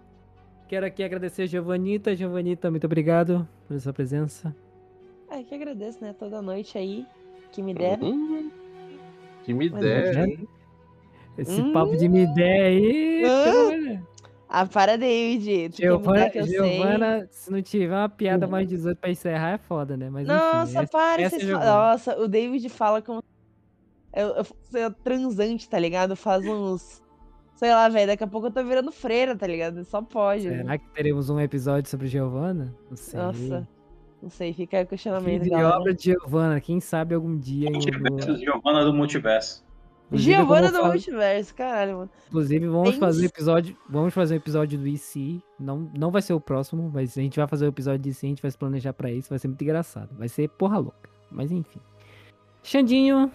Quero 0.69 0.85
aqui 0.87 1.03
agradecer 1.05 1.43
a 1.43 1.47
Giovanita. 1.47 2.17
Giovanita, 2.17 2.71
muito 2.71 2.85
obrigado 2.85 3.47
pela 3.69 3.79
sua 3.79 3.93
presença. 3.93 4.55
Ai, 5.31 5.45
que 5.45 5.55
agradeço, 5.55 6.03
né? 6.03 6.15
Toda 6.19 6.41
noite 6.43 6.77
aí 6.79 7.07
que 7.53 7.61
me 7.63 7.73
deram. 7.75 8.09
Hum, 8.09 8.51
que 9.45 9.53
me 9.55 9.71
Mas 9.71 9.81
der. 9.81 10.29
é. 10.29 10.37
Esse 11.39 11.63
papo 11.73 11.97
de 11.97 12.09
me 12.09 12.23
ideia 12.25 12.67
aí. 12.67 13.23
Hum. 13.25 13.99
De- 14.49 14.53
Ah, 14.57 14.67
para, 14.67 14.97
David. 14.97 15.77
Giovana, 15.77 16.31
que 16.31 16.39
eu 16.39 16.45
sei. 16.47 16.55
Giovana, 16.77 17.29
se 17.31 17.51
não 17.51 17.61
tiver 17.63 17.95
uma 17.95 18.09
piada 18.09 18.47
mais 18.47 18.69
18 18.69 18.99
pra 18.99 19.11
encerrar, 19.11 19.51
é 19.51 19.59
foda, 19.59 19.97
né? 19.97 20.09
Mas 20.09 20.29
enfim, 20.29 20.37
Nossa, 20.39 20.79
essa- 20.83 20.91
para. 20.91 21.23
essa 21.23 21.37
é 21.37 21.39
vocês 21.39 21.49
Giovana. 21.51 21.71
Nossa, 21.73 22.19
o 22.21 22.29
David 22.29 22.69
fala 22.69 23.03
como. 23.03 23.23
Eu, 24.15 24.29
eu, 24.29 24.47
eu 24.81 24.91
transante, 24.93 25.69
tá 25.69 25.79
ligado? 25.79 26.15
Faz 26.17 26.47
uns. 26.47 27.03
Sei 27.57 27.71
lá, 27.71 27.89
velho. 27.89 28.07
Daqui 28.07 28.23
a 28.25 28.27
pouco 28.27 28.47
eu 28.47 28.51
tô 28.51 28.63
virando 28.65 28.93
freira, 28.93 29.35
tá 29.37 29.47
ligado? 29.47 29.85
Só 29.85 30.01
pode. 30.01 30.43
Será 30.45 30.79
que 30.79 30.89
teremos 30.91 31.29
um 31.29 31.41
episódio 31.41 31.91
sobre 31.91 32.07
Giovana? 32.07 32.75
Não 32.89 32.97
sei. 32.97 33.19
Nossa. 33.21 33.69
Não 34.23 34.31
sei, 34.31 34.53
fica 34.55 34.79
aí 34.79 34.85
o 34.85 34.87
questionamento, 34.87 35.43
Vida 35.43 35.47
e 35.47 35.51
galera. 35.51 35.77
obra 35.79 35.93
de 35.95 36.05
Giovana, 36.05 36.61
quem 36.61 36.81
sabe 36.81 37.15
algum 37.15 37.37
dia. 37.37 37.71
Multiverso 37.71 38.37
Giovanna 38.39 38.85
do 38.85 38.93
Multiverso. 38.95 39.66
Inclusive, 40.07 40.33
Giovana 40.35 40.71
do 40.71 40.85
Multiverso, 40.85 41.55
caralho, 41.55 41.97
mano. 41.99 42.11
Inclusive, 42.29 42.69
vamos 42.69 42.91
Tem- 42.91 43.01
fazer 43.01 43.27
episódio. 43.27 43.77
Vamos 43.89 44.15
fazer 44.15 44.35
um 44.35 44.37
episódio 44.37 44.79
do 44.79 44.87
IC. 44.87 45.43
Não, 45.59 45.91
não 45.97 46.11
vai 46.13 46.23
ser 46.23 46.33
o 46.33 46.41
próximo, 46.41 46.89
mas 46.95 47.19
a 47.19 47.21
gente 47.21 47.37
vai 47.39 47.49
fazer 47.49 47.67
o 47.67 47.69
episódio 47.69 48.01
do 48.01 48.09
IC, 48.09 48.27
a 48.27 48.29
gente 48.29 48.43
vai 48.43 48.51
se 48.51 48.57
planejar 48.59 48.93
pra 48.93 49.11
isso, 49.11 49.29
vai 49.29 49.39
ser 49.39 49.49
muito 49.49 49.63
engraçado. 49.63 50.11
Vai 50.17 50.29
ser 50.29 50.49
porra 50.51 50.79
louca. 50.79 51.11
Mas 51.31 51.51
enfim. 51.51 51.81
Xandinho, 52.63 53.31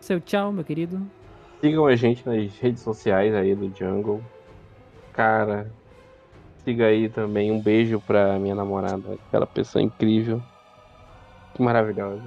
seu 0.00 0.20
tchau, 0.20 0.52
meu 0.52 0.64
querido. 0.64 1.00
Sigam 1.60 1.86
a 1.86 1.94
gente 1.94 2.26
nas 2.26 2.56
redes 2.58 2.82
sociais 2.82 3.32
aí 3.34 3.54
do 3.54 3.72
Jungle. 3.76 4.20
Cara, 5.12 5.70
siga 6.64 6.86
aí 6.86 7.08
também. 7.08 7.52
Um 7.52 7.60
beijo 7.60 8.00
pra 8.00 8.36
minha 8.38 8.54
namorada, 8.54 9.14
aquela 9.28 9.46
pessoa 9.46 9.82
incrível. 9.82 10.42
Que 11.54 11.62
maravilhosa. 11.62 12.22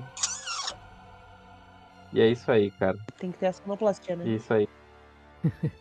E 2.13 2.21
é 2.21 2.29
isso 2.29 2.51
aí, 2.51 2.69
cara. 2.71 2.97
Tem 3.17 3.31
que 3.31 3.39
ter 3.39 3.47
a 3.47 3.53
sonoplastia, 3.53 4.15
né? 4.15 4.25
É 4.25 4.35
isso 4.35 4.53
aí. 4.53 4.67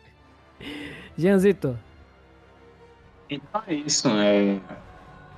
Jeanzito, 1.17 1.77
Então 3.29 3.63
é 3.67 3.73
isso, 3.73 4.09
né? 4.09 4.59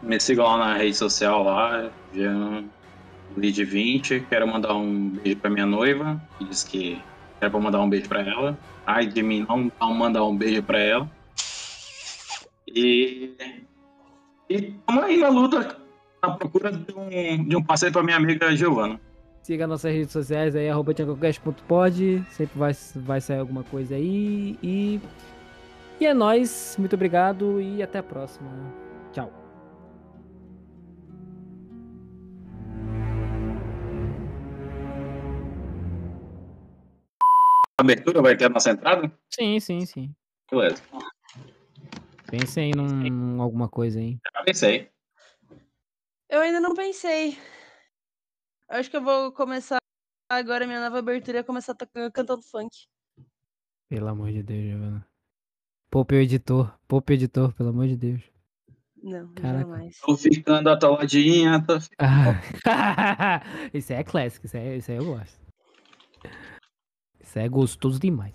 Me 0.02 0.20
sigam 0.20 0.46
lá 0.46 0.58
na 0.58 0.78
rede 0.78 0.96
social 0.96 1.44
lá, 1.44 1.92
Jean 2.14 2.66
Lead 3.36 3.66
20. 3.66 4.22
Quero 4.30 4.48
mandar 4.48 4.74
um 4.74 5.10
beijo 5.10 5.38
pra 5.38 5.50
minha 5.50 5.66
noiva, 5.66 6.22
que 6.38 6.46
diz 6.46 6.64
que 6.64 7.02
quero 7.40 7.52
pra 7.52 7.60
mandar 7.60 7.82
um 7.82 7.90
beijo 7.90 8.08
pra 8.08 8.22
ela. 8.22 8.58
Ai 8.86 9.08
de 9.08 9.22
mim 9.22 9.46
não, 9.48 9.72
não 9.80 9.94
mandar 9.94 10.24
um 10.24 10.38
beijo 10.38 10.64
pra 10.64 10.80
ela. 10.80 11.10
E. 12.68 13.36
E 14.50 14.62
tamo 14.86 15.02
aí 15.02 15.18
na 15.18 15.30
luta, 15.30 15.78
na 16.22 16.32
procura 16.32 16.72
de 16.72 16.94
um, 16.94 17.44
de 17.44 17.56
um 17.56 17.64
parceiro 17.64 17.94
pra 17.94 18.04
minha 18.04 18.18
amiga 18.18 18.56
Giovana. 18.56 19.00
Siga 19.46 19.68
nossas 19.68 19.94
redes 19.94 20.12
sociais 20.12 20.56
aí, 20.56 20.68
arroba 20.68 20.92
tiacocast.pod. 20.92 22.26
Sempre 22.32 22.58
vai, 22.58 22.74
vai 22.96 23.22
sair 23.22 23.40
alguma 23.40 23.64
coisa 23.64 23.94
aí. 23.94 24.58
E. 24.62 25.00
E 26.00 26.06
é 26.06 26.14
nóis. 26.16 26.76
Muito 26.80 26.96
obrigado 26.96 27.62
e 27.62 27.84
até 27.84 28.00
a 28.00 28.04
próxima. 28.04 28.50
Tchau. 29.14 29.32
A 37.78 37.84
abertura 37.84 38.24
vai 38.24 38.36
ter 38.36 38.46
a 38.46 38.50
nossa 38.50 38.72
entrada? 38.72 39.12
Sim, 39.30 39.60
sim, 39.60 39.86
sim. 39.86 40.16
Beleza. 40.50 40.82
Pensem 42.32 42.72
num, 42.76 42.88
num 42.88 43.42
alguma 43.44 43.70
coisa 43.70 44.00
aí. 44.00 44.18
Já 44.34 44.44
pensei. 44.44 44.90
Eu 46.28 46.42
ainda 46.42 46.60
não 46.60 46.74
pensei. 46.74 47.38
Eu 48.70 48.78
acho 48.78 48.90
que 48.90 48.98
eu 48.98 49.04
vou 49.04 49.32
começar 49.32 49.78
agora 50.30 50.66
minha 50.66 50.82
nova 50.84 51.00
abertura 51.00 51.40
é 51.40 51.44
começar 51.44 51.74
a 51.74 51.76
tocar- 51.76 52.12
cantando 52.12 52.42
funk. 52.44 52.70
Pelo 53.90 54.08
amor 54.08 54.32
de 54.32 54.42
Deus, 54.42 54.64
Giovana. 54.64 55.08
Poupe 55.92 56.16
o 56.16 56.20
editor. 56.20 56.78
Poupe 56.88 57.14
o 57.14 57.16
editor, 57.16 57.54
pelo 57.54 57.70
amor 57.70 57.88
de 57.88 57.96
Deus. 57.96 58.22
Não, 59.02 59.32
Caraca. 59.34 59.60
jamais. 59.60 60.00
Tô 60.00 60.18
ficando 60.18 60.68
atoladinha, 60.70 61.64
tô 61.64 61.74
Ah. 62.00 62.42
isso 63.74 63.94
aí 63.94 64.00
é 64.00 64.04
clássico, 64.04 64.48
isso 64.48 64.58
aí, 64.58 64.78
isso 64.78 64.90
aí 64.92 64.98
eu 64.98 65.06
gosto. 65.06 65.40
Isso 67.20 67.38
é 67.40 67.48
gostoso 67.48 68.00
demais. 68.00 68.34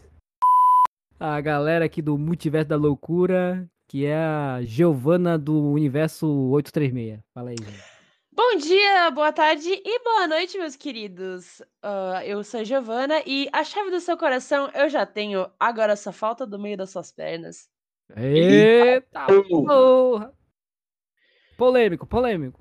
A 1.19 1.41
galera 1.41 1.85
aqui 1.85 2.01
do 2.01 2.17
Multiverso 2.17 2.69
da 2.69 2.77
Loucura, 2.77 3.69
que 3.89 4.07
é 4.07 4.17
a 4.17 4.63
Giovana 4.63 5.37
do 5.37 5.61
Universo 5.73 6.27
836. 6.51 7.21
Fala 7.35 7.51
aí, 7.51 7.57
gente. 7.61 8.00
Bom 8.43 8.57
dia, 8.57 9.11
boa 9.11 9.31
tarde 9.35 9.69
e 9.69 10.03
boa 10.03 10.27
noite, 10.27 10.57
meus 10.57 10.75
queridos. 10.75 11.61
Ah, 11.83 12.25
eu 12.25 12.43
sou 12.43 12.61
a 12.61 12.65
Giovana 12.65 13.23
e 13.27 13.51
a 13.53 13.63
chave 13.63 13.91
do 13.91 14.01
seu 14.01 14.17
coração 14.17 14.71
eu 14.75 14.89
já 14.89 15.05
tenho, 15.05 15.47
agora 15.61 15.95
só 15.95 16.11
falta 16.11 16.47
do 16.47 16.59
meio 16.59 16.75
das 16.75 16.89
suas 16.89 17.13
pernas. 17.13 17.69
Eita 18.17 19.27
porra! 19.27 20.33
Polêmico, 21.59 22.07
polêmico. 22.07 22.59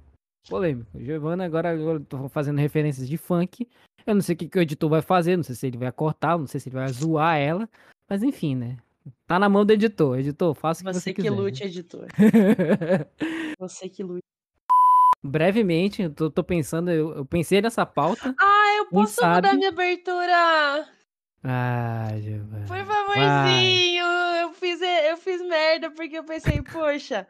Polêmico. 0.50 1.00
Giovanna, 1.00 1.46
agora 1.46 1.74
eu 1.74 2.04
tô 2.04 2.28
fazendo 2.28 2.58
referências 2.58 3.08
de 3.08 3.16
funk. 3.16 3.66
Eu 4.06 4.16
não 4.16 4.22
sei 4.22 4.36
o 4.36 4.38
que, 4.38 4.50
que 4.50 4.60
o 4.60 4.62
editor 4.62 4.90
vai 4.90 5.02
fazer, 5.02 5.38
não 5.38 5.44
sei 5.44 5.56
se 5.56 5.66
ele 5.66 5.78
vai 5.78 5.94
cortar, 5.94 6.38
não 6.38 6.46
sei 6.46 6.60
se 6.60 6.68
ele 6.68 6.76
vai 6.76 6.90
zoar 6.90 7.38
ela. 7.38 7.70
Mas 8.08 8.22
enfim, 8.22 8.54
né? 8.54 8.78
Tá 9.26 9.40
na 9.40 9.48
mão 9.48 9.66
do 9.66 9.72
editor. 9.72 10.20
Editor, 10.20 10.54
faça 10.54 10.82
o 10.82 10.86
que 10.86 10.94
você, 10.94 11.00
Você 11.00 11.14
que 11.14 11.22
quiser. 11.22 11.34
lute, 11.34 11.64
editor. 11.64 12.06
Você 13.58 13.88
que 13.88 14.04
lute. 14.04 14.30
Brevemente, 15.24 16.04
eu 16.04 16.14
tô, 16.14 16.30
tô 16.30 16.44
pensando, 16.44 16.90
eu, 16.92 17.18
eu 17.18 17.26
pensei 17.26 17.62
nessa 17.62 17.86
pauta. 17.86 18.34
Ah, 18.40 18.76
eu 18.78 18.86
posso 18.86 19.22
mudar 19.22 19.44
sabe? 19.44 19.58
minha 19.58 19.70
abertura? 19.70 20.88
Ah, 21.44 22.10
Giovanna. 22.20 22.66
Por 22.68 22.78
favorzinho, 22.86 24.06
eu 24.42 24.54
fiz, 24.54 24.82
eu 24.82 25.18
fiz 25.18 25.42
merda 25.42 25.92
porque 25.92 26.18
eu 26.18 26.24
pensei, 26.24 26.62
poxa, 26.62 27.28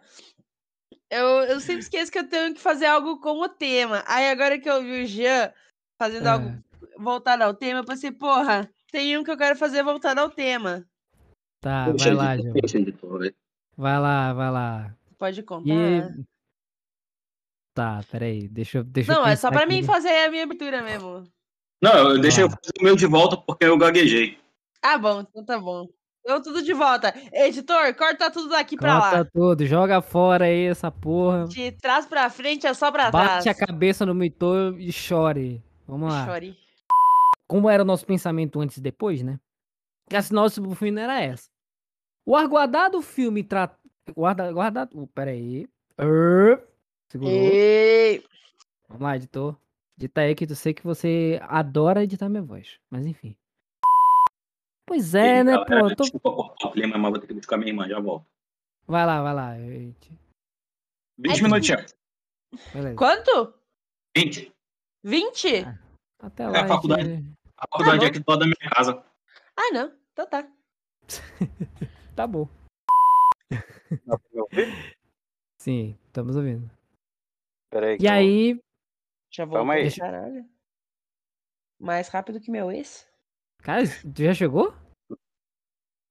eu, 1.10 1.26
eu 1.26 1.60
sempre 1.60 1.82
esqueço 1.82 2.12
que 2.12 2.20
eu 2.20 2.28
tenho 2.28 2.54
que 2.54 2.60
fazer 2.60 2.86
algo 2.86 3.20
com 3.20 3.42
o 3.42 3.50
tema. 3.50 4.04
Aí 4.08 4.30
agora 4.30 4.60
que 4.60 4.70
eu 4.70 4.84
vi 4.84 5.04
o 5.04 5.08
Jean 5.08 5.52
fazendo 5.98 6.28
É. 6.28 6.32
algo 6.32 6.64
voltado 6.98 7.44
ao 7.44 7.54
tema, 7.54 7.80
eu 7.80 7.86
pensei, 7.86 8.12
porra, 8.12 8.70
tem 8.92 9.18
um 9.18 9.24
que 9.24 9.32
eu 9.32 9.38
quero 9.38 9.56
fazer 9.58 9.84
voltado 9.84 10.22
ao 10.22 10.30
tema. 10.30 10.86
Tá, 11.62 11.92
vai 11.92 12.14
lá, 12.14 12.36
velho. 12.36 12.54
Vai 13.76 14.00
lá, 14.00 14.34
vai 14.34 14.52
lá. 14.52 14.96
Pode 15.18 15.44
contar. 15.44 15.68
E. 15.68 16.26
Tá, 17.74 18.02
peraí. 18.12 18.48
Deixa 18.48 18.80
eu. 18.80 18.84
Deixa 18.84 19.12
eu 19.12 19.16
Não, 19.20 19.28
é 19.28 19.36
só 19.36 19.50
pra 19.50 19.66
mim 19.66 19.78
aqui. 19.78 19.86
fazer 19.88 20.10
a 20.10 20.30
minha 20.32 20.44
abertura 20.44 20.82
mesmo. 20.82 21.24
Não, 21.82 22.10
eu 22.12 22.20
deixei 22.20 22.44
eu 22.44 22.50
fazer 22.50 22.72
o 22.80 22.84
meu 22.84 22.96
de 22.96 23.06
volta 23.06 23.38
porque 23.38 23.66
eu 23.66 23.78
gaguejei. 23.78 24.38
Ah, 24.82 24.98
bom, 24.98 25.22
então 25.22 25.46
tá 25.46 25.58
bom. 25.60 25.88
Eu 26.26 26.42
tudo 26.44 26.62
de 26.62 26.74
volta. 26.74 27.14
Editor, 27.32 27.94
corta 27.96 28.30
tudo 28.30 28.50
daqui 28.50 28.76
pra 28.76 29.00
Corta 29.00 29.18
lá. 29.20 29.26
tudo, 29.26 29.66
joga 29.66 30.02
fora 30.02 30.46
aí 30.46 30.66
essa 30.66 30.92
porra. 30.92 31.46
De 31.48 31.72
trás 31.72 32.06
pra 32.06 32.30
frente 32.30 32.68
é 32.68 32.74
só 32.74 32.92
pra 32.92 33.10
trás. 33.10 33.46
Bate 33.46 33.50
a 33.50 33.54
cabeça 33.56 34.06
no 34.06 34.14
monitor 34.14 34.76
e 34.80 34.92
chore. 34.92 35.64
Vamos 35.88 36.10
lá. 36.12 36.26
Chore. 36.26 36.58
Como 37.48 37.70
era 37.70 37.82
o 37.82 37.86
nosso 37.86 38.06
pensamento 38.06 38.60
antes 38.60 38.78
e 38.78 38.82
depois, 38.82 39.24
né? 39.24 39.40
Que 40.10 40.16
a 40.18 40.22
sinopse 40.22 40.60
do 40.62 40.76
filme 40.76 41.00
era 41.02 41.20
essa. 41.22 41.48
O 42.26 42.36
aguardado 42.36 43.02
filme 43.02 43.44
trata. 43.44 43.78
Guarda, 44.14 44.52
guardado. 44.52 45.02
Uh, 45.02 45.08
peraí. 45.08 45.68
Err. 45.98 46.62
Segurou. 47.12 47.32
Ei, 47.34 48.24
Vamos 48.88 49.04
lá, 49.04 49.16
editor. 49.16 49.58
Edita 49.98 50.22
aí 50.22 50.34
que 50.36 50.46
eu 50.46 50.56
sei 50.56 50.74
que 50.74 50.84
você 50.84 51.40
adora 51.44 52.04
editar 52.04 52.30
minha 52.30 52.42
voz. 52.42 52.80
Mas 52.90 53.06
enfim. 53.06 53.36
Pois 54.88 55.14
é, 55.14 55.40
E, 55.40 55.44
né, 55.44 55.52
galera, 55.54 55.66
pô? 55.82 55.90
eu 55.90 55.96
tô- 55.96 56.04
Desculpa 56.04 56.32
cortar 56.32 56.68
o 56.68 56.72
clima, 56.72 56.98
mas 56.98 57.12
vou 57.12 57.20
ter 57.20 57.28
que 57.28 57.34
buscar 57.34 57.58
minha 57.58 57.70
irmã, 57.72 57.88
já 57.88 58.00
volto. 58.00 58.26
Vai 58.88 59.06
lá, 59.06 59.22
vai 59.22 59.34
lá. 59.34 59.58
gente. 59.58 60.20
20 61.20 61.36
Ai, 61.36 61.42
minutinhos. 61.42 61.96
Beleza. 62.74 62.96
quanto? 62.96 63.54
20. 64.18 64.52
20? 65.04 65.56
Ah. 65.66 65.80
Até 66.20 66.44
É, 66.44 66.48
lá. 66.48 66.62
a 66.64 66.68
faculdade. 66.68 67.04
gente- 67.16 67.34
A 67.58 67.68
faculdade 67.68 67.98
bom. 68.00 68.06
é 68.06 68.08
aqui 68.08 68.20
do 68.20 68.26
lado 68.30 68.40
da 68.40 68.46
minha 68.46 68.70
casa. 68.72 69.06
Ah, 69.56 69.72
não. 69.74 69.94
Então 70.14 70.28
tá. 70.28 70.48
Tá 72.16 72.28
bom. 72.28 72.50
Sim, 75.62 75.98
estamos 76.08 76.36
ouvindo. 76.36 76.70
Peraí. 77.70 77.98
E 78.00 78.08
aí, 78.08 78.60
Já 79.32 79.46
voltou, 79.46 79.60
Calma 79.60 79.74
aí. 79.76 79.96
caralho. 79.96 80.46
Mais 81.80 82.08
rápido 82.10 82.40
que 82.42 82.52
meu 82.52 82.72
ex? 82.72 83.08
cara, 83.60 83.84
tu 84.14 84.24
já 84.24 84.34
chegou? 84.34 84.74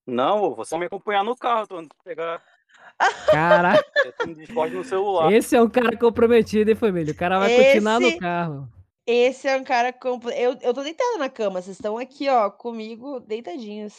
Não, 0.06 0.54
você 0.54 0.78
me 0.78 0.86
acompanhar 0.86 1.22
no 1.24 1.36
carro, 1.36 1.66
tô 1.66 1.80
indo 1.80 1.94
pegar 2.02 2.42
Caraca, 3.26 3.84
eu 4.04 4.34
Discord 4.34 4.74
no 4.74 4.82
celular. 4.84 5.30
esse 5.32 5.54
é 5.54 5.62
um 5.62 5.68
cara 5.68 5.96
comprometido, 5.98 6.70
hein, 6.70 6.76
família? 6.76 7.12
O 7.12 7.16
cara 7.16 7.38
vai 7.38 7.54
continuar 7.54 8.00
Esse- 8.00 8.14
no 8.14 8.18
carro. 8.18 8.72
Esse 9.06 9.48
é 9.48 9.56
um 9.56 9.64
cara 9.64 9.90
completo. 9.92 10.38
Eu, 10.38 10.58
eu 10.60 10.74
tô 10.74 10.82
deitada 10.82 11.16
na 11.16 11.30
cama. 11.30 11.62
Vocês 11.62 11.76
estão 11.78 11.96
aqui, 11.96 12.28
ó, 12.28 12.50
comigo, 12.50 13.20
deitadinhos. 13.20 13.94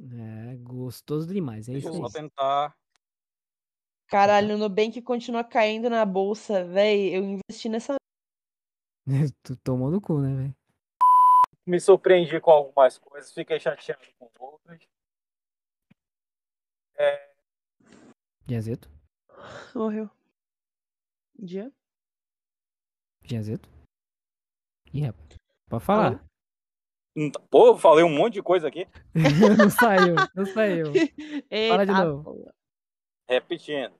É, 0.00 0.56
gostoso 0.56 1.32
demais, 1.32 1.68
é 1.68 1.72
Deixa 1.72 1.88
isso 1.88 1.98
eu 1.98 2.08
só 2.08 2.12
tentar. 2.18 2.74
Caralho, 4.10 4.56
o 4.56 4.58
Nubank 4.58 5.00
continua 5.02 5.44
caindo 5.44 5.88
na 5.88 6.04
bolsa, 6.04 6.64
véi. 6.64 7.16
Eu 7.16 7.22
investi 7.22 7.68
nessa. 7.68 7.94
tu 9.44 9.56
tomou 9.62 9.88
no 9.88 10.00
cu, 10.00 10.18
né, 10.18 10.34
velho? 10.34 10.56
Me 11.64 11.78
surpreendi 11.78 12.40
com 12.40 12.50
algumas 12.50 12.98
coisas, 12.98 13.32
fiquei 13.32 13.60
chateado 13.60 14.02
com 14.18 14.28
outras. 14.40 14.80
Gianzeto? 18.48 18.90
Morreu. 19.76 20.10
Dia? 21.38 21.72
Gianzeto? 23.22 23.68
Ih, 24.92 25.02
rapaz. 25.02 25.38
Pode 25.68 25.84
falar. 25.84 26.24
Hum, 27.16 27.30
Pô, 27.48 27.76
falei 27.76 28.04
um 28.04 28.12
monte 28.12 28.34
de 28.34 28.42
coisa 28.42 28.66
aqui. 28.66 28.88
não 29.56 29.70
saiu, 29.70 30.16
não 30.34 30.46
saiu. 30.46 30.86
Eita, 31.48 31.86
de 31.86 31.92
novo. 31.92 32.52
Repetindo. 33.28 33.99